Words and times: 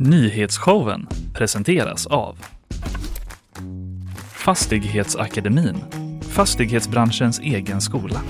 Nyhetsshowen 0.00 1.08
presenteras 1.34 2.06
av 2.06 2.36
Fastighetsakademin, 4.32 5.76
fastighetsbranschens 6.30 7.40
egen 7.40 7.80
skola. 7.80 8.20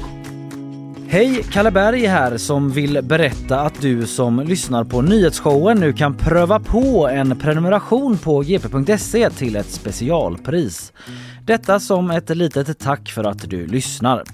Hej, 1.09 1.45
Kalle 1.53 1.71
Berg 1.71 2.07
här 2.07 2.37
som 2.37 2.71
vill 2.71 3.03
berätta 3.03 3.61
att 3.61 3.81
du 3.81 4.07
som 4.07 4.41
lyssnar 4.41 4.85
på 4.85 5.03
nyhetsshowen 5.03 5.81
nu 5.81 5.93
kan 5.93 6.15
pröva 6.15 6.61
på 6.61 7.09
en 7.09 7.39
prenumeration 7.39 8.19
på 8.19 8.41
gp.se 8.41 9.31
till 9.31 9.57
ett 9.57 9.71
specialpris. 9.71 10.93
Detta 11.45 11.81
som 11.81 12.11
ett 12.11 12.37
litet 12.37 12.79
tack 12.79 13.09
för 13.09 13.25
att 13.25 13.51
du 13.51 13.67
lyssnar. 13.67 14.25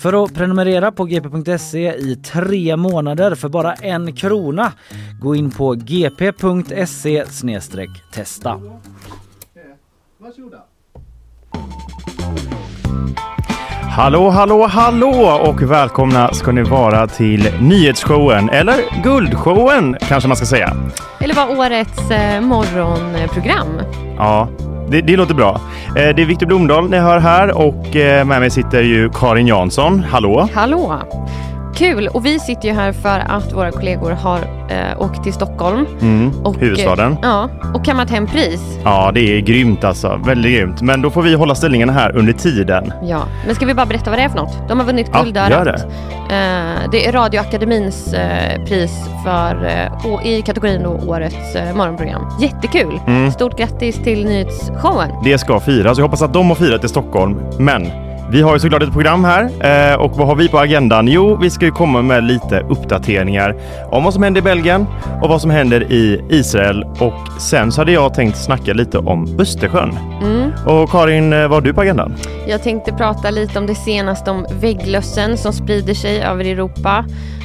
För 0.00 0.24
att 0.24 0.34
prenumerera 0.34 0.92
på 0.92 1.04
gp.se 1.04 1.94
i 1.94 2.16
tre 2.16 2.76
månader 2.76 3.34
för 3.34 3.48
bara 3.48 3.72
en 3.74 4.12
krona, 4.12 4.72
gå 5.20 5.34
in 5.34 5.50
på 5.50 5.74
gp.se 5.74 7.24
testa. 8.12 8.60
Hallå, 13.90 14.30
hallå, 14.30 14.66
hallå 14.66 15.40
och 15.48 15.62
välkomna 15.62 16.32
ska 16.32 16.52
ni 16.52 16.62
vara 16.62 17.06
till 17.06 17.48
nyhetsshowen, 17.60 18.50
eller 18.50 19.02
guldshowen 19.02 19.96
kanske 20.00 20.28
man 20.28 20.36
ska 20.36 20.46
säga. 20.46 20.76
Eller 21.20 21.34
var 21.34 21.58
årets 21.58 22.10
eh, 22.10 22.40
morgonprogram. 22.40 23.80
Ja, 24.16 24.48
det, 24.90 25.00
det 25.00 25.16
låter 25.16 25.34
bra. 25.34 25.60
Eh, 25.86 25.94
det 25.94 26.22
är 26.22 26.26
Viktor 26.26 26.46
Blomdahl 26.46 26.90
ni 26.90 26.98
hör 26.98 27.18
här 27.18 27.58
och 27.58 27.96
eh, 27.96 28.24
med 28.24 28.40
mig 28.40 28.50
sitter 28.50 28.82
ju 28.82 29.10
Karin 29.14 29.46
Jansson. 29.46 30.04
Hallå! 30.04 30.48
Hallå! 30.54 30.98
Kul! 31.74 32.08
Och 32.08 32.26
vi 32.26 32.38
sitter 32.38 32.68
ju 32.68 32.74
här 32.74 32.92
för 32.92 33.22
att 33.28 33.52
våra 33.52 33.70
kollegor 33.70 34.10
har 34.10 34.38
eh, 34.68 35.02
åkt 35.02 35.22
till 35.24 35.32
Stockholm. 35.32 35.86
Mm, 36.00 36.32
Och, 36.44 36.56
huvudstaden. 36.56 37.12
eh, 37.12 37.18
Ja, 37.22 37.48
och 37.74 37.84
kammat 37.84 38.10
hem 38.10 38.26
pris. 38.26 38.60
Ja, 38.84 39.10
det 39.14 39.20
är 39.36 39.40
grymt 39.40 39.84
alltså. 39.84 40.20
Väldigt 40.24 40.52
grymt. 40.52 40.82
Men 40.82 41.02
då 41.02 41.10
får 41.10 41.22
vi 41.22 41.34
hålla 41.34 41.54
ställningarna 41.54 41.92
här 41.92 42.16
under 42.16 42.32
tiden. 42.32 42.92
Ja, 43.02 43.22
men 43.46 43.54
ska 43.54 43.66
vi 43.66 43.74
bara 43.74 43.86
berätta 43.86 44.10
vad 44.10 44.18
det 44.18 44.22
är 44.22 44.28
för 44.28 44.36
något? 44.36 44.68
De 44.68 44.78
har 44.78 44.86
vunnit 44.86 45.10
Ja, 45.12 45.22
Guldörat. 45.22 45.50
gör 45.50 45.64
det. 45.64 45.78
Eh, 46.34 46.90
det 46.92 47.06
är 47.06 47.12
Radioakademins 47.12 48.12
eh, 48.14 48.64
pris 48.64 48.92
för, 49.24 49.64
eh, 49.66 50.26
i 50.26 50.42
kategorin 50.42 50.82
då 50.82 50.90
årets 51.06 51.54
eh, 51.54 51.74
morgonprogram. 51.76 52.22
Jättekul! 52.40 53.00
Mm. 53.06 53.30
Stort 53.32 53.58
grattis 53.58 53.96
till 54.04 54.24
nyhetsshowen. 54.24 55.10
Det 55.24 55.38
ska 55.38 55.60
firas. 55.60 55.98
Jag 55.98 56.04
hoppas 56.04 56.22
att 56.22 56.32
de 56.32 56.48
har 56.48 56.54
firat 56.56 56.84
i 56.84 56.88
Stockholm. 56.88 57.40
Men 57.58 57.86
vi 58.30 58.42
har 58.42 58.52
ju 58.54 58.58
såklart 58.58 58.82
ett 58.82 58.92
program 58.92 59.24
här 59.24 59.42
eh, 59.42 60.00
och 60.00 60.16
vad 60.16 60.26
har 60.26 60.36
vi 60.36 60.48
på 60.48 60.58
agendan? 60.58 61.08
Jo, 61.08 61.38
vi 61.40 61.50
ska 61.50 61.64
ju 61.64 61.70
komma 61.70 62.02
med 62.02 62.24
lite 62.24 62.60
uppdateringar 62.60 63.56
om 63.90 64.04
vad 64.04 64.14
som 64.14 64.22
händer 64.22 64.40
i 64.40 64.42
Belgien 64.42 64.86
och 65.22 65.28
vad 65.28 65.40
som 65.40 65.50
händer 65.50 65.92
i 65.92 66.24
Israel. 66.28 66.84
Och 66.98 67.40
sen 67.40 67.72
så 67.72 67.80
hade 67.80 67.92
jag 67.92 68.14
tänkt 68.14 68.36
snacka 68.36 68.72
lite 68.72 68.98
om 68.98 69.36
Östersjön. 69.38 69.98
Mm. 70.22 70.50
Och 70.66 70.90
Karin, 70.90 71.32
eh, 71.32 71.40
vad 71.40 71.50
har 71.50 71.60
du 71.60 71.74
på 71.74 71.80
agendan? 71.80 72.14
Jag 72.48 72.62
tänkte 72.62 72.92
prata 72.92 73.30
lite 73.30 73.58
om 73.58 73.66
det 73.66 73.74
senaste 73.74 74.30
om 74.30 74.46
vägglössen 74.60 75.36
som 75.36 75.52
sprider 75.52 75.94
sig 75.94 76.22
över 76.22 76.44
Europa. 76.44 77.04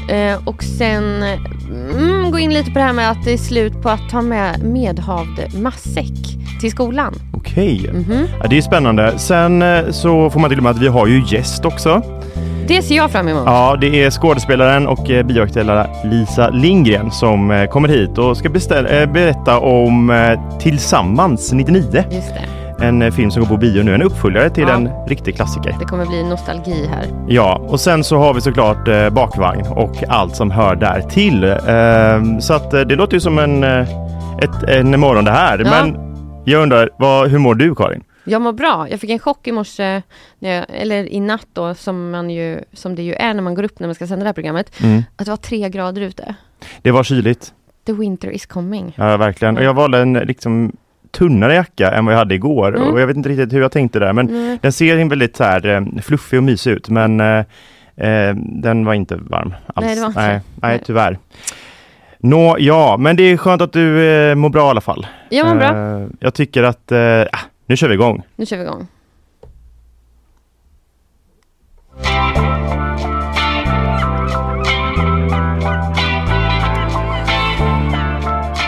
Eh, 0.09 0.37
och 0.45 0.63
sen 0.63 1.23
mm, 1.93 2.31
gå 2.31 2.39
in 2.39 2.53
lite 2.53 2.71
på 2.71 2.79
det 2.79 2.85
här 2.85 2.93
med 2.93 3.11
att 3.11 3.23
det 3.25 3.33
är 3.33 3.37
slut 3.37 3.81
på 3.81 3.89
att 3.89 4.09
ta 4.11 4.21
med 4.21 4.63
medhavd 4.63 5.39
matsäck 5.61 6.37
till 6.61 6.71
skolan. 6.71 7.13
Okej, 7.33 7.89
Mhm. 7.93 8.27
ja, 8.41 8.47
det 8.49 8.57
är 8.57 8.61
spännande. 8.61 9.13
Sen 9.17 9.61
eh, 9.61 9.89
så 9.91 10.29
får 10.29 10.39
man 10.39 10.49
till 10.49 10.59
och 10.59 10.63
med 10.63 10.69
att 10.71 10.81
vi 10.81 10.87
har 10.87 11.07
ju 11.07 11.23
gäst 11.27 11.65
också. 11.65 12.01
Det 12.67 12.81
ser 12.81 12.95
jag 12.95 13.11
fram 13.11 13.27
emot. 13.27 13.43
Ja, 13.45 13.77
det 13.81 14.03
är 14.03 14.09
skådespelaren 14.11 14.87
och 14.87 15.09
eh, 15.09 15.25
bioaktuella 15.25 15.87
Lisa 16.03 16.49
Lindgren 16.49 17.11
som 17.11 17.51
eh, 17.51 17.65
kommer 17.69 17.87
hit 17.89 18.17
och 18.17 18.37
ska 18.37 18.49
beställa, 18.49 19.07
berätta 19.07 19.59
om 19.59 20.13
Tillsammans 20.59 21.51
99. 21.53 22.03
Just 22.11 22.27
det. 22.33 22.41
En 22.81 23.01
eh, 23.01 23.11
film 23.11 23.31
som 23.31 23.41
går 23.41 23.49
på 23.49 23.57
bio 23.57 23.83
nu, 23.83 23.93
en 23.95 24.01
uppföljare 24.01 24.49
till 24.49 24.63
Ja. 24.63 24.73
en 24.75 24.89
riktig 25.07 25.35
klassiker. 25.35 25.75
Det 25.79 25.85
kommer 25.85 26.05
bli 26.05 26.23
nostalgi 26.23 26.87
här. 26.87 27.05
Ja, 27.27 27.55
och 27.67 27.79
sen 27.79 28.03
så 28.03 28.17
har 28.17 28.33
vi 28.33 28.41
såklart 28.41 28.87
eh, 28.87 29.09
bakvagn 29.09 29.67
och 29.67 30.03
allt 30.09 30.35
som 30.35 30.51
hör 30.51 30.75
där 30.75 31.01
till. 31.01 31.43
Eh, 31.43 32.39
så 32.39 32.53
att 32.53 32.73
eh, 32.73 32.81
det 32.81 32.95
låter 32.95 33.13
ju 33.13 33.19
som 33.19 33.39
en, 33.39 33.63
eh, 33.63 33.79
ett, 34.41 34.63
en 34.67 34.99
morgon 34.99 35.25
det 35.25 35.31
här. 35.31 35.59
Ja. 35.59 35.69
Men 35.69 35.97
jag 36.45 36.63
undrar, 36.63 36.89
vad, 36.97 37.29
hur 37.29 37.37
mår 37.39 37.55
du 37.55 37.75
Karin? 37.75 38.03
Jag 38.23 38.41
mår 38.41 38.53
bra. 38.53 38.87
Jag 38.89 38.99
fick 38.99 39.09
en 39.09 39.19
chock 39.19 39.47
i 39.47 39.51
morse, 39.51 40.01
eller 40.41 41.13
i 41.13 41.19
natt 41.19 41.47
då, 41.53 41.73
som, 41.73 42.11
man 42.11 42.29
ju, 42.29 42.59
som 42.73 42.95
det 42.95 43.01
ju 43.03 43.13
är 43.13 43.33
när 43.33 43.41
man 43.41 43.55
går 43.55 43.63
upp 43.63 43.79
när 43.79 43.87
man 43.87 43.95
ska 43.95 44.07
sända 44.07 44.23
det 44.23 44.27
här 44.29 44.33
programmet. 44.33 44.71
Att 45.15 45.25
det 45.25 45.31
var 45.31 45.37
tre 45.37 45.69
grader 45.69 46.01
ute. 46.01 46.35
Det 46.81 46.91
var 46.91 47.03
kyligt. 47.03 47.53
The 47.85 47.93
winter 47.93 48.29
is 48.29 48.45
coming. 48.45 48.93
Ja, 48.97 49.17
verkligen. 49.17 49.57
Och 49.57 49.63
jag 49.63 49.73
valde 49.73 49.99
en 49.99 50.13
liksom 50.13 50.71
tunnare 51.15 51.53
jacka 51.55 51.91
än 51.91 52.05
vad 52.05 52.13
jag 52.13 52.19
hade 52.19 52.35
igår 52.35 52.75
Mm. 52.77 52.89
och 52.93 52.99
jag 53.01 53.07
vet 53.07 53.17
inte 53.17 53.29
riktigt 53.29 53.53
hur 53.53 53.61
jag 53.61 53.71
tänkte 53.71 53.99
där 53.99 54.13
men 54.13 54.29
Mm. 54.29 54.57
den 54.61 54.71
ser 54.71 55.09
väldigt 55.09 55.35
så 55.35 55.43
här 55.43 55.65
eh, 55.67 56.01
fluffig 56.01 56.37
och 56.39 56.43
mysig 56.43 56.71
ut 56.71 56.89
men 56.89 57.19
eh, 57.19 57.45
eh, 57.95 58.35
den 58.35 58.85
var 58.85 58.93
inte 58.93 59.15
varm 59.15 59.53
alls. 59.73 59.85
Nej, 59.85 60.05
inte. 60.05 60.19
nej, 60.21 60.41
nej, 60.61 60.81
tyvärr. 60.85 61.17
Nå, 62.19 62.55
ja, 62.59 62.97
men 62.99 63.15
det 63.15 63.23
är 63.23 63.37
skönt 63.37 63.61
att 63.61 63.73
du 63.73 64.07
eh, 64.09 64.35
mår 64.35 64.49
bra 64.49 64.67
i 64.67 64.69
alla 64.69 64.81
fall. 64.81 65.07
Jag 65.29 65.47
mår 65.47 65.55
bra. 65.55 65.99
Eh, 65.99 66.07
jag 66.19 66.33
tycker 66.33 66.63
att, 66.63 66.91
eh, 66.91 67.21
ah, 67.21 67.39
nu 67.65 67.77
kör 67.77 67.87
vi 67.87 67.93
igång. 67.93 68.21
Nu 68.35 68.45
kör 68.45 68.57
vi 68.57 68.63
igång. 68.63 68.87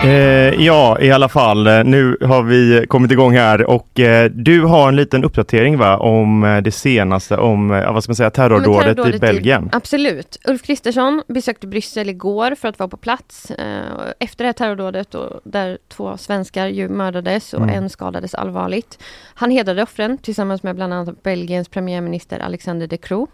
Eh, 0.04 0.64
ja, 0.64 1.00
i 1.00 1.10
alla 1.12 1.28
fall. 1.28 1.66
eh, 1.66 1.84
Nu 1.84 2.16
har 2.20 2.42
vi 2.42 2.86
kommit 2.88 3.10
igång 3.12 3.32
här 3.36 3.70
och 3.70 4.00
eh, 4.00 4.30
du 4.30 4.64
har 4.64 4.88
en 4.88 4.96
liten 4.96 5.24
uppdatering 5.24 5.78
va, 5.78 5.96
om 5.96 6.44
eh, 6.44 6.56
det 6.62 6.70
senaste 6.70 7.36
om, 7.36 7.70
eh, 7.70 7.92
vad 7.92 8.02
ska 8.04 8.10
man 8.10 8.16
säga, 8.16 8.30
terrordådet, 8.30 8.84
terrordådet 8.84 9.14
i 9.14 9.18
Belgien. 9.18 9.68
Absolut. 9.72 10.36
Ulf 10.48 10.62
Kristersson 10.62 11.22
besökte 11.28 11.66
Bryssel 11.66 12.08
igår 12.08 12.54
för 12.54 12.68
att 12.68 12.78
vara 12.78 12.88
på 12.88 12.96
plats 12.96 13.50
eh, 13.50 13.82
efter 14.20 14.44
det 14.44 14.48
här 14.48 14.52
terrordådet 14.52 15.14
och 15.14 15.40
där 15.44 15.78
två 15.88 16.16
svenskar 16.16 16.66
ju 16.66 16.88
mördades 16.88 17.54
och 17.54 17.62
Mm. 17.62 17.74
en 17.74 17.90
skadades 17.90 18.34
allvarligt. 18.34 18.98
Han 19.34 19.50
hedrade 19.50 19.82
offren 19.82 20.18
tillsammans 20.18 20.62
med 20.62 20.74
bland 20.76 20.94
annat 20.94 21.22
Belgiens 21.22 21.68
premiärminister 21.68 22.38
Alexander 22.38 22.86
De 22.86 22.96
Croo. 22.98 23.26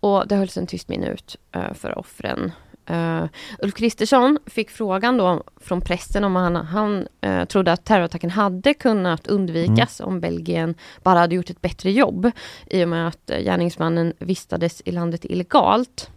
Och 0.00 0.28
det 0.28 0.36
hölls 0.36 0.56
en 0.56 0.66
tyst 0.66 0.88
minut 0.88 1.36
för 1.74 1.98
offren. 1.98 2.52
Uh, 2.90 3.24
Ulf 3.58 3.74
Kristersson 3.74 4.38
fick 4.46 4.70
frågan 4.70 5.16
då 5.16 5.42
från 5.60 5.80
pressen 5.80 6.24
om 6.24 6.36
han, 6.36 6.56
han 6.56 7.08
eh, 7.20 7.44
trodde 7.44 7.72
att 7.72 7.84
terrorattacken 7.84 8.30
hade 8.30 8.74
kunnat 8.74 9.26
undvikas 9.26 10.00
om 10.00 10.20
Belgien 10.20 10.74
bara 11.02 11.18
hade 11.18 11.34
gjort 11.34 11.50
ett 11.50 11.62
bättre 11.62 11.90
jobb 11.90 12.30
i 12.66 12.84
och 12.84 12.88
med 12.88 13.08
att 13.08 13.30
eh, 13.30 13.38
gärningsmannen 13.38 14.12
vistades 14.18 14.82
i 14.84 14.92
landet 14.92 15.24
illegalt. 15.24 16.10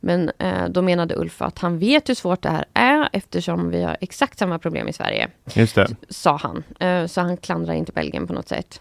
Men 0.00 0.30
eh, 0.38 0.68
då 0.68 0.82
menade 0.82 1.16
Ulf 1.16 1.42
att 1.42 1.58
han 1.58 1.78
vet 1.78 2.08
hur 2.08 2.14
svårt 2.14 2.42
det 2.42 2.50
här 2.50 2.64
är 2.74 3.08
eftersom 3.12 3.70
vi 3.70 3.82
har 3.82 3.96
exakt 4.00 4.38
samma 4.38 4.58
problem 4.58 4.88
i 4.88 4.92
Sverige, 4.92 5.28
Just 5.54 5.74
det. 5.74 5.96
sa 6.08 6.36
han. 6.36 6.62
Eh, 6.80 7.06
så 7.06 7.20
han 7.20 7.36
klandrar 7.36 7.74
inte 7.74 7.92
Belgien 7.92 8.26
på 8.26 8.32
något 8.32 8.48
sätt. 8.48 8.80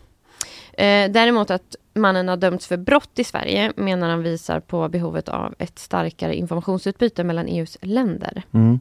Eh, 0.74 1.12
däremot 1.12 1.52
att 1.52 1.76
mannen 1.94 2.28
har 2.28 2.38
dömts 2.38 2.68
för 2.68 2.78
brott 2.78 3.20
i 3.20 3.24
Sverige 3.24 3.72
menar 3.76 4.10
han 4.10 4.24
visar 4.24 4.60
på 4.60 4.90
behovet 4.90 5.30
av 5.30 5.54
ett 5.60 5.80
starkare 5.80 6.36
informationsutbyte 6.36 7.24
mellan 7.24 7.48
EUs 7.48 7.78
länder. 7.82 8.44
Mm. 8.52 8.80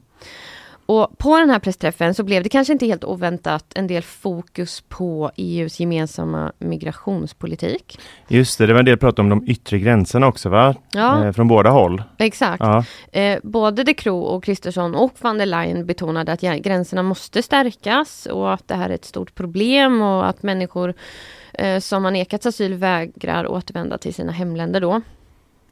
Och 0.86 1.18
på 1.18 1.38
den 1.38 1.50
här 1.50 1.58
pressträffen 1.58 2.14
så 2.14 2.22
blev 2.22 2.42
det 2.42 2.48
kanske 2.48 2.72
inte 2.72 2.86
helt 2.86 3.04
oväntat 3.04 3.64
en 3.74 3.86
del 3.86 4.02
fokus 4.02 4.80
på 4.88 5.30
EUs 5.36 5.80
gemensamma 5.80 6.52
migrationspolitik. 6.58 7.98
Just 8.28 8.58
det, 8.58 8.66
det 8.66 8.72
var 8.72 8.80
en 8.80 8.84
del 8.84 8.98
prat 8.98 9.18
om 9.18 9.28
de 9.28 9.48
yttre 9.48 9.78
gränserna 9.78 10.26
också 10.26 10.48
va? 10.48 10.74
Ja, 10.92 11.24
Eh, 11.24 11.32
från 11.32 11.48
båda 11.48 11.70
håll. 11.70 12.02
exakt. 12.18 12.60
Ja. 12.60 12.84
Eh, 13.20 13.38
både 13.42 13.84
De 13.84 13.94
Croo 13.94 14.20
och 14.20 14.44
Kristersson 14.44 14.94
och 14.94 15.12
van 15.20 15.38
der 15.38 15.46
Leyen 15.46 15.86
betonade 15.86 16.32
att 16.32 16.40
gränserna 16.40 17.02
måste 17.02 17.42
stärkas 17.42 18.26
och 18.26 18.52
att 18.52 18.68
det 18.68 18.74
här 18.74 18.90
är 18.90 18.94
ett 18.94 19.04
stort 19.04 19.34
problem 19.34 20.02
och 20.02 20.28
att 20.28 20.42
människor 20.42 20.94
eh, 21.54 21.80
som 21.80 22.04
har 22.04 22.10
nekats 22.10 22.46
asyl 22.46 22.74
vägrar 22.74 23.46
återvända 23.46 23.98
till 23.98 24.14
sina 24.14 24.32
hemländer 24.32 24.80
då. 24.80 24.94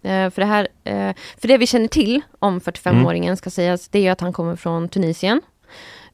Eh, 0.02 0.30
för, 0.30 0.40
det 0.40 0.46
här, 0.46 0.68
eh, 0.84 1.14
för 1.38 1.48
det 1.48 1.58
vi 1.58 1.66
känner 1.66 1.88
till 1.88 2.20
om 2.38 2.60
45-åringen 2.60 3.36
ska 3.36 3.50
sägas, 3.50 3.88
det 3.88 4.06
är 4.06 4.12
att 4.12 4.20
han 4.20 4.32
kommer 4.32 4.56
från 4.56 4.88
Tunisien. 4.88 5.40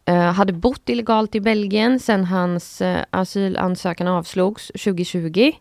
Eh, 0.04 0.32
hade 0.32 0.52
bott 0.52 0.88
illegalt 0.88 1.34
i 1.34 1.40
Belgien 1.40 2.00
sedan 2.00 2.24
hans 2.24 2.80
eh, 2.80 3.04
asylansökan 3.10 4.08
avslogs 4.08 4.66
2020. 4.66 5.52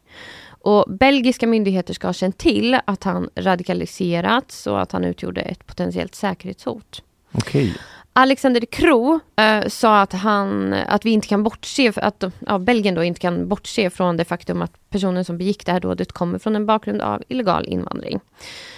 Och 0.48 0.86
belgiska 1.00 1.48
myndigheter 1.48 1.94
ska 1.94 2.08
ha 2.08 2.14
känt 2.14 2.38
till 2.38 2.80
att 2.86 3.04
han 3.04 3.30
radikaliserats 3.36 4.68
och 4.68 4.82
att 4.82 4.92
han 4.92 5.04
utgjorde 5.04 5.42
ett 5.42 5.66
potentiellt 5.66 6.16
säkerhetshot. 6.16 7.04
Okej. 7.32 7.76
Alexander 8.18 8.60
de 8.62 8.66
Croo 8.68 9.20
eh, 9.36 9.68
sa 9.68 10.02
att, 10.02 10.14
han, 10.14 10.74
att 10.74 11.06
vi 11.06 11.10
inte 11.10 11.28
kan 11.28 11.44
bortse, 11.44 11.92
att 11.96 12.24
ja, 12.48 12.60
Belgien 12.60 12.96
då 12.96 13.04
inte 13.04 13.20
kan 13.20 13.48
bortse 13.48 13.90
från 13.90 14.18
det 14.18 14.26
faktum 14.26 14.62
att 14.62 14.72
personen 14.90 15.26
som 15.26 15.38
begick 15.38 15.66
det 15.66 15.72
här 15.72 15.80
dådet 15.80 16.12
kommer 16.12 16.40
från 16.40 16.56
en 16.56 16.66
bakgrund 16.66 17.02
av 17.02 17.24
illegal 17.28 17.66
invandring. 17.66 18.20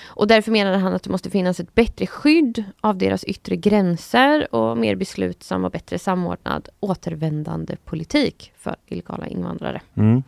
Och 0.07 0.27
därför 0.27 0.51
menade 0.51 0.77
han 0.77 0.93
att 0.93 1.03
det 1.03 1.09
måste 1.09 1.29
finnas 1.29 1.59
ett 1.59 1.75
bättre 1.75 2.07
skydd 2.07 2.63
av 2.81 2.97
deras 2.97 3.23
yttre 3.23 3.55
gränser 3.55 4.55
och 4.55 4.77
mer 4.77 4.95
beslutsam 4.95 5.65
och 5.65 5.71
bättre 5.71 5.99
samordnad 5.99 6.69
återvändande 6.79 7.75
politik 7.85 8.51
för 8.57 8.75
illegala 8.85 9.27
invandrare. 9.27 9.81
Mm. 9.95 10.23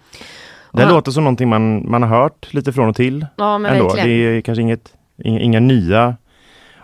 Det 0.73 0.85
Och- 0.85 0.91
låter 0.91 1.11
som 1.11 1.23
någonting 1.23 1.49
man, 1.49 1.89
man 1.91 2.03
har 2.03 2.09
hört 2.09 2.53
lite 2.53 2.73
från 2.73 2.89
och 2.89 2.95
till. 2.95 3.25
Ja, 3.35 3.57
men 3.57 3.71
ändå. 3.73 3.83
verkligen. 3.85 4.09
Det 4.09 4.37
är 4.37 4.41
kanske 4.41 4.61
inget, 4.61 4.93
inga, 5.23 5.39
inga 5.39 5.59
nya 5.59 6.15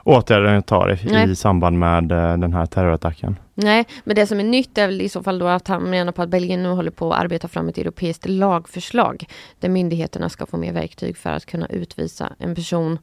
åtgärder 0.06 0.44
den 0.54 0.64
tar 0.64 0.92
i, 0.94 1.08
Nej. 1.12 1.32
i 1.32 1.36
samband 1.36 1.80
med 1.80 2.12
eh, 2.12 2.38
den 2.38 2.54
här 2.54 2.66
terrorattacken. 2.66 3.40
Nej, 3.54 3.86
men 4.04 4.16
det 4.16 4.28
som 4.28 4.40
är 4.40 4.44
nytt 4.44 4.78
är 4.78 4.88
väl 4.88 5.02
i 5.02 5.10
så 5.10 5.24
fall 5.24 5.40
då 5.40 5.48
att 5.48 5.68
han 5.68 5.90
menar 5.90 6.12
på 6.12 6.22
att 6.22 6.30
Belgien 6.30 6.64
nu 6.64 6.70
håller 6.70 6.92
på 6.92 7.14
att 7.14 7.20
arbeta 7.20 7.48
fram 7.48 7.70
ett 7.70 7.78
europeiskt 7.78 8.26
lagförslag 8.28 9.26
där 9.60 9.70
myndigheterna 9.70 10.30
ska 10.30 10.46
få 10.46 10.58
mer 10.58 10.74
verktyg 10.74 11.18
för 11.18 11.30
att 11.30 11.46
kunna 11.46 11.68
utvisa 11.68 12.34
en 12.38 12.56
person 12.56 12.98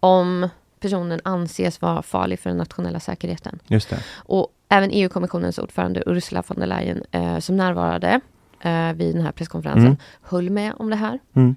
om 0.00 0.48
personen 0.80 1.20
anses 1.24 1.82
vara 1.82 2.02
farlig 2.02 2.38
för 2.38 2.50
den 2.50 2.56
nationella 2.56 3.00
säkerheten. 3.00 3.58
Just 3.66 3.90
det. 3.90 3.98
Och 4.16 4.48
även 4.68 4.90
EU-kommissionens 4.92 5.58
ordförande 5.58 6.02
Ursula 6.06 6.42
von 6.46 6.60
der 6.60 6.66
Leyen 6.66 7.02
eh, 7.10 7.38
som 7.38 7.56
närvarade 7.56 8.20
eh, 8.60 8.92
vid 8.92 9.14
den 9.14 9.24
här 9.24 9.32
presskonferensen 9.32 9.86
Mm. 9.86 9.96
höll 10.22 10.50
med 10.50 10.72
om 10.78 10.90
det 10.90 10.96
här. 10.96 11.18
Mm. 11.36 11.56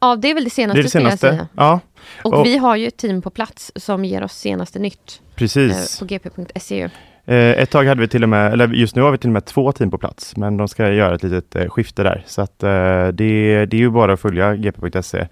Ja, 0.00 0.16
det 0.16 0.30
är 0.30 0.34
väl 0.34 0.44
det 0.44 0.50
Det 0.50 0.54
senaste, 0.54 0.82
det 0.82 0.88
skulle 0.88 1.04
jag 1.04 1.18
senaste. 1.18 1.28
säga. 1.36 1.48
Ja, 1.56 1.80
Och, 2.24 2.34
Och- 2.38 2.46
vi 2.46 2.56
har 2.56 2.76
ju 2.76 2.86
ett 2.86 2.96
team 2.96 3.22
på 3.22 3.30
plats 3.30 3.72
som 3.76 4.04
ger 4.04 4.22
oss 4.22 4.32
senaste 4.32 4.78
nytt 4.78 5.20
eh, 5.30 5.34
precis. 5.36 5.98
på 5.98 6.04
gp.se. 6.04 6.82
Eh, 7.26 7.36
ett 7.36 7.70
tag 7.70 7.84
hade 7.84 8.00
vi 8.00 8.08
till 8.08 8.22
och 8.22 8.28
med, 8.28 8.52
eller 8.52 8.68
just 8.68 8.96
nu 8.96 9.02
har 9.02 9.10
vi 9.10 9.18
till 9.18 9.28
och 9.28 9.32
med 9.32 9.44
två 9.44 9.72
team 9.72 9.90
på 9.90 9.98
plats, 9.98 10.36
men 10.36 10.56
de 10.56 10.68
ska 10.68 10.92
göra 10.92 11.14
ett 11.14 11.22
litet 11.22 11.56
eh, 11.56 11.68
skifte 11.68 12.02
där. 12.02 12.24
Så 12.26 12.42
att 12.42 12.62
eh, 12.62 12.68
det, 13.08 13.66
det 13.66 13.76
är 13.76 13.80
ju 13.80 13.90
bara 13.90 14.12
att 14.12 14.20
följa 14.20 14.56
gp.se 14.56 15.26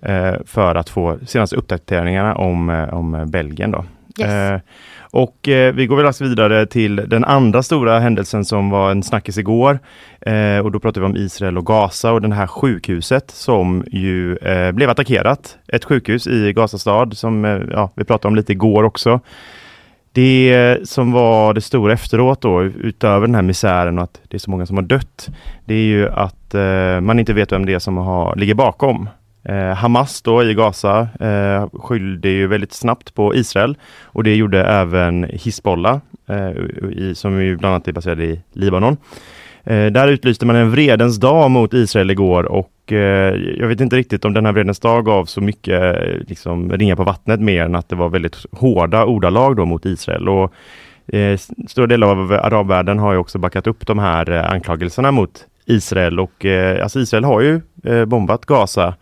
eh, 0.00 0.34
för 0.46 0.74
att 0.74 0.88
få 0.88 1.18
senaste 1.26 1.56
uppdateringarna 1.56 2.34
om, 2.34 2.70
eh, 2.70 2.94
om 2.94 3.14
eh, 3.14 3.24
Belgien 3.24 3.70
då. 3.70 3.84
Yes. 4.20 4.28
Eh, 4.30 4.60
och 5.10 5.48
eh, 5.48 5.74
vi 5.74 5.86
går 5.86 5.96
väl 5.96 6.04
raskt 6.04 6.20
vidare 6.20 6.66
till 6.66 6.96
den 6.96 7.24
andra 7.24 7.62
stora 7.62 8.00
händelsen 8.00 8.44
som 8.44 8.70
var 8.70 8.90
en 8.90 9.02
snackis 9.02 9.38
igår. 9.38 9.78
Eh, 10.20 10.58
och 10.58 10.72
då 10.72 10.80
pratar 10.80 11.00
vi 11.00 11.06
om 11.06 11.16
Israel 11.16 11.58
och 11.58 11.66
Gaza 11.66 12.12
och 12.12 12.22
det 12.22 12.34
här 12.34 12.46
sjukhuset 12.46 13.30
som 13.30 13.84
ju 13.86 14.36
eh, 14.36 14.72
blev 14.72 14.90
attackerat. 14.90 15.58
Ett 15.68 15.84
sjukhus 15.84 16.26
i 16.26 16.52
Gaza 16.52 16.78
stad 16.78 17.16
som 17.16 17.44
eh, 17.44 17.60
ja, 17.70 17.90
vi 17.94 18.04
pratade 18.04 18.28
om 18.28 18.36
lite 18.36 18.52
igår 18.52 18.84
också. 18.84 19.20
Det 20.12 20.54
eh, 20.54 20.76
som 20.84 21.12
var 21.12 21.54
det 21.54 21.60
stora 21.60 21.92
efteråt 21.92 22.40
då, 22.40 22.62
utöver 22.62 23.26
den 23.26 23.34
här 23.34 23.42
misären 23.42 23.98
och 23.98 24.04
att 24.04 24.20
det 24.28 24.36
är 24.36 24.38
så 24.38 24.50
många 24.50 24.66
som 24.66 24.76
har 24.76 24.84
dött, 24.84 25.28
det 25.64 25.74
är 25.74 25.84
ju 25.84 26.08
att 26.08 26.54
eh, 26.54 27.00
man 27.00 27.18
inte 27.18 27.32
vet 27.32 27.52
vem 27.52 27.66
det 27.66 27.74
är 27.74 27.78
som 27.78 27.96
har, 27.96 28.36
ligger 28.36 28.54
bakom. 28.54 29.08
Eh, 29.48 29.74
Hamas 29.74 30.22
då 30.22 30.44
i 30.44 30.54
Gaza 30.54 31.08
eh, 31.20 31.68
skyllde 31.72 32.28
ju 32.28 32.46
väldigt 32.46 32.72
snabbt 32.72 33.14
på 33.14 33.34
Israel 33.34 33.76
och 34.02 34.24
det 34.24 34.34
gjorde 34.34 34.64
även 34.64 35.24
Hizbollah 35.24 35.98
eh, 36.28 36.50
i, 36.90 37.12
som 37.14 37.42
ju 37.42 37.56
bland 37.56 37.74
annat 37.74 37.88
är 37.88 37.92
baserad 37.92 38.20
i 38.20 38.40
Libanon. 38.52 38.96
Eh, 39.64 39.86
där 39.86 40.08
utlyste 40.08 40.46
man 40.46 40.56
en 40.56 40.70
vredens 40.70 41.16
dag 41.16 41.50
mot 41.50 41.74
Israel 41.74 42.10
igår 42.10 42.44
och 42.44 42.92
eh, 42.92 43.34
jag 43.58 43.68
vet 43.68 43.80
inte 43.80 43.96
riktigt 43.96 44.24
om 44.24 44.34
den 44.34 44.46
här 44.46 44.52
vredens 44.52 44.80
dag 44.80 45.04
gav 45.04 45.24
så 45.24 45.40
mycket 45.40 45.96
eh, 45.96 46.14
liksom, 46.28 46.72
ringa 46.72 46.96
på 46.96 47.04
vattnet 47.04 47.40
mer 47.40 47.64
än 47.64 47.74
att 47.74 47.88
det 47.88 47.96
var 47.96 48.08
väldigt 48.08 48.36
hårda 48.52 49.04
ordalag 49.04 49.56
då 49.56 49.64
mot 49.64 49.86
Israel. 49.86 50.28
Och, 50.28 50.52
eh, 51.14 51.38
stora 51.68 51.86
delar 51.86 52.08
av 52.08 52.32
arabvärlden 52.32 52.98
har 52.98 53.12
ju 53.12 53.18
också 53.18 53.38
backat 53.38 53.66
upp 53.66 53.86
de 53.86 53.98
här 53.98 54.30
eh, 54.30 54.50
anklagelserna 54.50 55.10
mot 55.10 55.46
Israel 55.66 56.20
och 56.20 56.44
eh, 56.44 56.82
alltså 56.82 57.00
Israel 57.00 57.24
har 57.24 57.40
ju 57.40 57.60
eh, 57.84 58.04
bombat 58.04 58.46
Gaza 58.46 58.94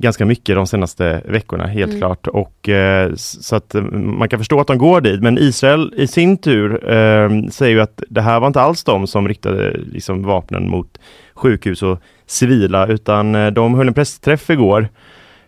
ganska 0.00 0.26
mycket 0.26 0.56
de 0.56 0.66
senaste 0.66 1.22
veckorna, 1.28 1.66
helt 1.66 1.90
Mm. 1.90 2.00
klart. 2.00 2.26
Och, 2.26 2.68
eh, 2.68 3.12
så 3.14 3.56
att 3.56 3.74
eh, 3.74 3.82
man 3.82 4.28
kan 4.28 4.38
förstå 4.38 4.60
att 4.60 4.66
de 4.66 4.78
går 4.78 5.00
dit. 5.00 5.20
Men 5.22 5.38
Israel 5.38 5.92
i 5.96 6.06
sin 6.06 6.36
tur 6.36 6.90
eh, 6.92 7.30
säger 7.50 7.74
ju 7.74 7.80
att 7.80 8.02
det 8.08 8.20
här 8.20 8.40
var 8.40 8.46
inte 8.46 8.60
alls 8.60 8.84
de 8.84 9.06
som 9.06 9.28
riktade 9.28 9.76
liksom, 9.92 10.22
vapnen 10.22 10.68
mot 10.70 10.98
sjukhus 11.34 11.82
och 11.82 11.98
civila, 12.26 12.86
utan 12.86 13.34
eh, 13.34 13.46
de 13.50 13.74
höll 13.74 13.88
en 13.88 13.94
pressträff 13.94 14.50
igår 14.50 14.88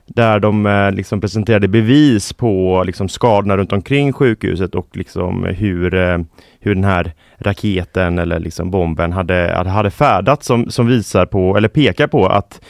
där 0.07 0.41
de 0.41 0.67
eh, 0.67 0.93
liksom 0.93 1.21
presenterade 1.21 1.69
bevis 1.69 2.33
på 2.33 2.83
liksom, 2.87 3.09
skadorna 3.09 3.57
runt 3.57 3.73
omkring 3.73 4.13
sjukhuset 4.13 4.75
och 4.75 4.89
liksom, 4.97 5.45
hur, 5.45 5.95
eh, 5.95 6.19
hur 6.61 6.75
den 6.75 6.85
här 6.85 7.13
raketen 7.39 8.19
eller 8.19 8.39
liksom, 8.41 8.71
bomben 8.71 9.13
hade, 9.13 9.65
hade 9.67 9.91
färdats 9.91 10.47
som, 10.47 10.71
som 10.71 10.87
visar 10.87 11.27
på, 11.27 11.57
eller 11.57 11.69
pekar 11.69 12.07
på 12.07 12.27
att 12.27 12.61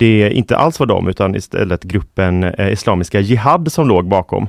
det 0.00 0.30
inte 0.30 0.56
alls 0.56 0.80
var 0.80 0.86
dem 0.86 1.08
utan 1.08 1.34
istället 1.34 1.82
gruppen 1.82 2.44
eh, 2.44 2.72
Islamiska 2.72 3.20
Jihad 3.20 3.72
som 3.72 3.88
låg 3.88 4.08
bakom. 4.08 4.48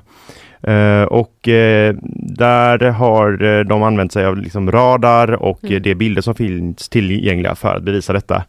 Eh, 0.64 1.04
och 1.04 1.48
eh, 1.48 1.96
där 2.38 2.90
har 2.90 3.64
de 3.64 3.84
använt 3.84 4.14
sig 4.14 4.26
av 4.26 4.38
liksom 4.38 4.72
radar 4.72 5.32
och 5.32 5.64
Mm. 5.64 5.82
de 5.82 5.96
bilder 5.96 6.22
som 6.22 6.36
finns 6.36 6.90
tillgängliga 6.90 7.56
för 7.56 7.76
att 7.76 7.84
bevisa 7.84 8.14
detta. 8.14 8.44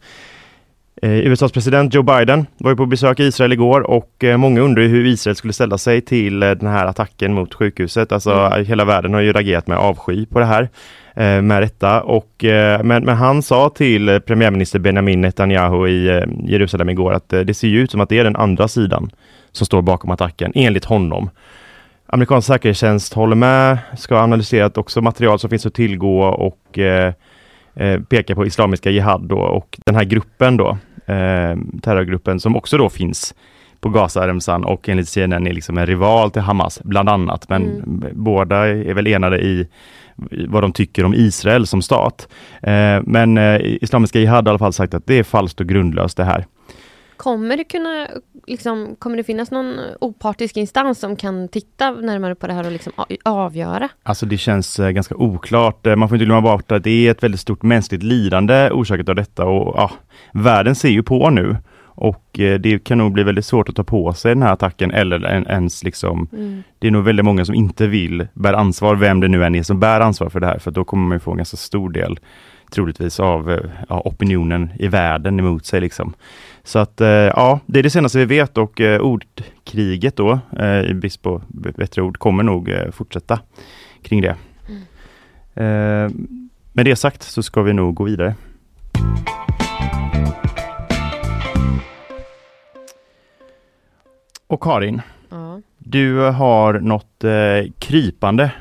Eh, 1.03 1.27
USAs 1.27 1.51
president 1.51 1.93
Joe 1.93 2.03
Biden 2.03 2.45
var 2.57 2.71
ju 2.71 2.77
på 2.77 2.85
besök 2.85 3.19
i 3.19 3.23
Israel 3.23 3.53
igår 3.53 3.81
och 3.81 4.23
eh, 4.23 4.37
många 4.37 4.61
undrar 4.61 4.83
hur 4.83 5.05
Israel 5.05 5.35
skulle 5.35 5.53
ställa 5.53 5.77
sig 5.77 6.01
till 6.01 6.43
eh, 6.43 6.51
den 6.51 6.69
här 6.69 6.85
attacken 6.85 7.33
mot 7.33 7.53
sjukhuset. 7.53 8.11
Alltså 8.11 8.31
Mm. 8.31 8.65
hela 8.65 8.85
världen 8.85 9.13
har 9.13 9.21
ju 9.21 9.33
reagerat 9.33 9.67
med 9.67 9.77
avsky 9.77 10.25
på 10.25 10.39
det 10.39 10.45
här 10.45 10.69
med 11.41 11.59
rätta. 11.59 12.01
Och, 12.01 12.29
men, 12.83 13.03
men 13.05 13.09
han 13.09 13.41
sa 13.41 13.69
till 13.69 14.21
premiärminister 14.25 14.79
Benjamin 14.79 15.21
Netanyahu 15.21 15.87
i 15.87 16.23
Jerusalem 16.43 16.89
igår 16.89 17.13
att 17.13 17.29
det 17.29 17.53
ser 17.53 17.67
ut 17.67 17.91
som 17.91 18.01
att 18.01 18.09
det 18.09 18.19
är 18.19 18.23
den 18.23 18.35
andra 18.35 18.67
sidan 18.67 19.11
som 19.51 19.65
står 19.65 19.81
bakom 19.81 20.11
attacken, 20.11 20.51
enligt 20.55 20.85
honom. 20.85 21.29
Amerikansk 22.05 22.47
säkerhetstjänst 22.47 23.13
håller 23.13 23.35
med, 23.35 23.77
ska 23.97 24.15
ha 24.15 24.23
analyserat 24.23 24.77
också 24.77 25.01
material 25.01 25.39
som 25.39 25.49
finns 25.49 25.65
att 25.65 25.73
tillgå 25.73 26.23
och 26.23 26.79
eh, 27.75 28.01
pekar 28.09 28.35
på 28.35 28.45
Islamiska 28.45 28.89
Jihad 28.89 29.21
då, 29.21 29.37
och 29.37 29.79
den 29.85 29.95
här 29.95 30.03
gruppen 30.03 30.57
då, 30.57 30.77
eh, 31.05 31.57
terrorgruppen 31.81 32.39
som 32.39 32.55
också 32.55 32.77
då 32.77 32.89
finns 32.89 33.33
på 33.79 33.89
Gazaremsan 33.89 34.65
och 34.65 34.89
enligt 34.89 35.09
CNN 35.09 35.47
är 35.47 35.53
liksom 35.53 35.77
en 35.77 35.85
rival 35.85 36.31
till 36.31 36.41
Hamas 36.41 36.81
bland 36.83 37.09
annat. 37.09 37.49
Men 37.49 37.63
Mm. 37.63 38.03
båda 38.13 38.67
är 38.67 38.93
väl 38.93 39.07
enade 39.07 39.37
i 39.41 39.67
vad 40.47 40.63
de 40.63 40.71
tycker 40.73 41.05
om 41.05 41.13
Israel 41.13 41.67
som 41.67 41.81
stat. 41.81 42.27
Eh, 42.61 43.01
men 43.03 43.37
eh, 43.37 43.61
Islamiska 43.61 44.19
Jihad 44.19 44.35
har 44.47 44.47
i 44.47 44.49
alla 44.49 44.59
fall 44.59 44.73
sagt 44.73 44.93
att 44.93 45.07
det 45.07 45.19
är 45.19 45.23
falskt 45.23 45.59
och 45.61 45.67
grundlöst 45.67 46.17
det 46.17 46.23
här. 46.23 46.45
Kommer 47.17 47.57
det 47.57 47.63
kunna, 47.63 48.07
liksom, 48.47 48.95
kommer 48.99 49.17
det 49.17 49.23
finnas 49.23 49.51
någon 49.51 49.79
opartisk 50.01 50.57
instans 50.57 50.99
som 50.99 51.15
kan 51.15 51.47
titta 51.47 51.91
närmare 51.91 52.35
på 52.35 52.47
det 52.47 52.53
här 52.53 52.65
och 52.65 52.71
liksom 52.71 52.93
avgöra? 53.23 53.89
Alltså 54.03 54.25
det 54.25 54.37
känns 54.37 54.79
eh, 54.79 54.89
ganska 54.89 55.15
oklart. 55.15 55.87
Eh, 55.87 55.95
Man 55.95 56.09
får 56.09 56.15
inte 56.15 56.25
glömma 56.25 56.41
bort 56.41 56.71
att 56.71 56.83
det 56.83 57.07
är 57.07 57.11
ett 57.11 57.23
väldigt 57.23 57.41
stort 57.41 57.63
mänskligt 57.63 58.03
lidande 58.03 58.69
orsakat 58.71 59.09
av 59.09 59.15
detta 59.15 59.45
och 59.45 59.73
ja, 59.77 59.91
världen 60.33 60.75
ser 60.75 60.89
ju 60.89 61.03
på 61.03 61.29
nu. 61.29 61.57
Och 61.95 62.39
eh, 62.39 62.59
det 62.59 62.83
kan 62.83 62.97
nog 62.97 63.11
bli 63.13 63.23
väldigt 63.23 63.45
svårt 63.45 63.69
att 63.69 63.75
ta 63.75 63.83
på 63.83 64.13
sig 64.13 64.33
den 64.33 64.43
här 64.43 64.53
attacken 64.53 64.91
eller 64.91 65.23
en, 65.23 65.47
ens 65.47 65.83
liksom 65.83 66.27
Mm. 66.33 66.63
Det 66.79 66.87
är 66.87 66.91
nog 66.91 67.03
väldigt 67.03 67.25
många 67.25 67.45
som 67.45 67.55
inte 67.55 67.87
vill 67.87 68.27
bära 68.33 68.57
ansvar, 68.57 68.95
vem 68.95 69.19
det 69.19 69.27
nu 69.27 69.43
än 69.45 69.55
är 69.55 69.63
som 69.63 69.79
bär 69.79 69.99
ansvar 69.99 70.29
för 70.29 70.39
det 70.39 70.47
här, 70.47 70.59
för 70.59 70.71
då 70.71 70.83
kommer 70.83 71.07
man 71.07 71.19
få 71.19 71.31
en 71.31 71.37
ganska 71.37 71.57
stor 71.57 71.89
del 71.89 72.19
troligtvis 72.71 73.19
av 73.19 73.59
ja, 73.89 74.01
opinionen 74.05 74.69
i 74.79 74.87
världen 74.87 75.39
emot 75.39 75.65
sig. 75.65 75.81
Liksom. 75.81 76.13
Så 76.65 76.79
att 76.79 77.01
eh, 77.01 77.07
ja, 77.07 77.59
det 77.65 77.79
är 77.79 77.83
det 77.83 77.89
senaste 77.89 78.17
vi 78.17 78.25
vet 78.25 78.57
och 78.57 78.81
eh, 78.81 79.01
ordkriget 79.01 80.15
då, 80.15 80.39
eh, 80.59 80.81
i 80.81 80.93
brist 80.93 81.21
på 81.21 81.41
bättre 81.47 82.01
ord, 82.01 82.17
kommer 82.17 82.43
nog 82.43 82.73
fortsätta 82.91 83.39
kring 84.01 84.21
det. 84.21 84.35
Eh, 85.53 86.09
med 86.73 86.85
det 86.85 86.95
sagt 86.95 87.23
så 87.23 87.43
ska 87.43 87.61
vi 87.61 87.73
nog 87.73 87.95
gå 87.95 88.03
vidare. 88.03 88.35
Och 94.47 94.63
Karin, 94.63 95.01
Ja, 95.29 95.61
du 95.77 96.19
har 96.19 96.73
något 96.73 97.23
krypande 97.79 98.51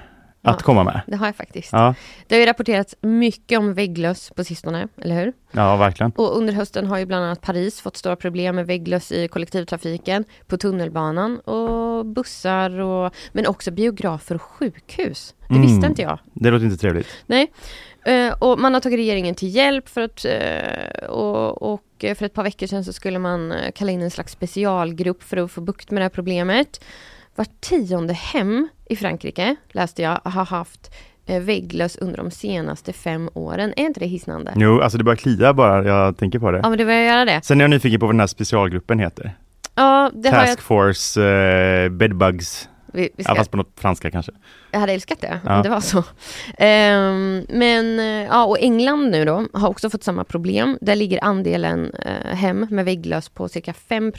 att 0.44 0.56
Ja. 0.60 0.64
komma 0.64 0.84
med. 0.84 1.00
det 1.06 1.16
har 1.16 1.26
jag 1.26 1.36
faktiskt. 1.36 1.72
Ja, 1.72 1.94
Det 2.26 2.34
har 2.34 2.40
ju 2.40 2.46
rapporterats 2.46 2.94
mycket 3.00 3.58
om 3.58 3.74
vägglöss 3.74 4.30
på 4.36 4.44
sistone, 4.44 4.88
eller 5.02 5.14
hur? 5.24 5.32
ja 5.52 5.76
verkligen. 5.76 6.12
Och 6.16 6.36
under 6.36 6.52
hösten 6.52 6.86
har 6.86 6.98
ju 6.98 7.06
bland 7.06 7.24
annat 7.24 7.40
Paris 7.40 7.80
fått 7.80 7.96
stora 7.96 8.16
problem 8.16 8.56
med 8.56 8.66
vägglöss 8.66 9.12
i 9.12 9.28
kollektivtrafiken, 9.28 10.24
på 10.46 10.56
tunnelbanan 10.56 11.38
och 11.38 12.06
bussar 12.06 12.80
och 12.80 13.14
men 13.32 13.46
också 13.46 13.70
biografer 13.70 14.34
och 14.34 14.42
sjukhus. 14.42 15.34
Det 15.48 15.54
Mm. 15.54 15.66
visste 15.66 15.86
inte 15.86 16.02
jag. 16.02 16.18
Det 16.34 16.50
låter 16.50 16.64
inte 16.64 16.76
trevligt. 16.76 17.06
Nej. 17.26 17.52
Eh, 18.04 18.32
och 18.38 18.58
man 18.58 18.74
har 18.74 18.80
tagit 18.80 18.98
regeringen 18.98 19.34
till 19.34 19.54
hjälp 19.56 19.88
för 19.88 20.00
att 20.00 20.24
eh, 20.24 21.08
och, 21.08 21.62
och 21.72 21.82
eh, 22.04 22.14
för 22.14 22.26
ett 22.26 22.34
par 22.34 22.42
veckor 22.42 22.66
sedan 22.66 22.84
så 22.84 22.92
skulle 22.92 23.18
man 23.18 23.54
kalla 23.74 23.92
in 23.92 24.02
en 24.02 24.10
slags 24.10 24.32
specialgrupp 24.32 25.22
för 25.22 25.36
att 25.36 25.50
få 25.50 25.60
bukt 25.60 25.90
med 25.90 26.00
det 26.00 26.04
här 26.04 26.08
problemet. 26.10 26.84
Var 27.34 27.46
tionde 27.60 28.12
hem 28.12 28.68
i 28.92 28.96
Frankrike, 28.96 29.56
läste 29.72 30.02
jag, 30.02 30.20
har 30.24 30.44
haft 30.44 30.94
eh, 31.26 31.42
vägglöss 31.42 31.96
under 31.96 32.16
de 32.16 32.30
senaste 32.30 32.92
fem 32.92 33.30
åren. 33.34 33.72
Är 33.76 33.82
inte 33.86 34.00
det 34.00 34.06
hisnande? 34.06 34.52
Jo, 34.56 34.80
alltså 34.80 34.98
det 34.98 35.04
börjar 35.04 35.16
klia 35.16 35.52
bara 35.54 35.84
jag 35.84 36.16
tänker 36.16 36.38
på 36.38 36.50
det. 36.50 36.58
Ja 36.62 36.68
men 36.68 36.78
det 36.78 36.84
börjar 36.84 37.02
göra 37.02 37.24
det. 37.24 37.40
Sen 37.44 37.60
är 37.60 37.64
jag 37.64 37.70
nyfiken 37.70 38.00
på 38.00 38.06
vad 38.06 38.14
den 38.14 38.20
här 38.20 38.26
specialgruppen 38.26 38.98
heter. 38.98 39.32
Ja, 39.74 40.10
det 40.14 40.28
har 40.30 40.38
jag. 40.38 40.46
Task 40.46 40.60
Force 40.60 41.22
eh, 41.24 41.88
Bedbugs. 41.88 42.68
Vi, 42.94 43.02
vi 43.02 43.10
Ja, 43.16 43.24
ska, 43.24 43.34
fast 43.34 43.50
på 43.50 43.56
något 43.56 43.72
franska 43.80 44.10
kanske. 44.10 44.32
jag 44.70 44.80
hade 44.80 44.92
älskat 44.92 45.20
det, 45.20 45.40
Ja. 45.44 45.56
om 45.56 45.62
det 45.62 45.68
var 45.68 45.80
så. 45.80 46.04
Ehm, 46.58 47.46
men, 47.48 47.98
eh, 47.98 48.06
ja, 48.06 48.44
och 48.44 48.58
England 48.60 49.10
nu 49.10 49.24
då, 49.24 49.46
har 49.52 49.68
också 49.68 49.90
fått 49.90 50.04
samma 50.04 50.24
problem. 50.24 50.78
Där 50.80 50.96
ligger 50.96 51.24
andelen 51.24 51.94
eh, 51.94 52.36
hem 52.36 52.66
med 52.70 52.84
vägglöss 52.84 53.28
på 53.28 53.48
cirka 53.48 53.72
5 53.72 54.12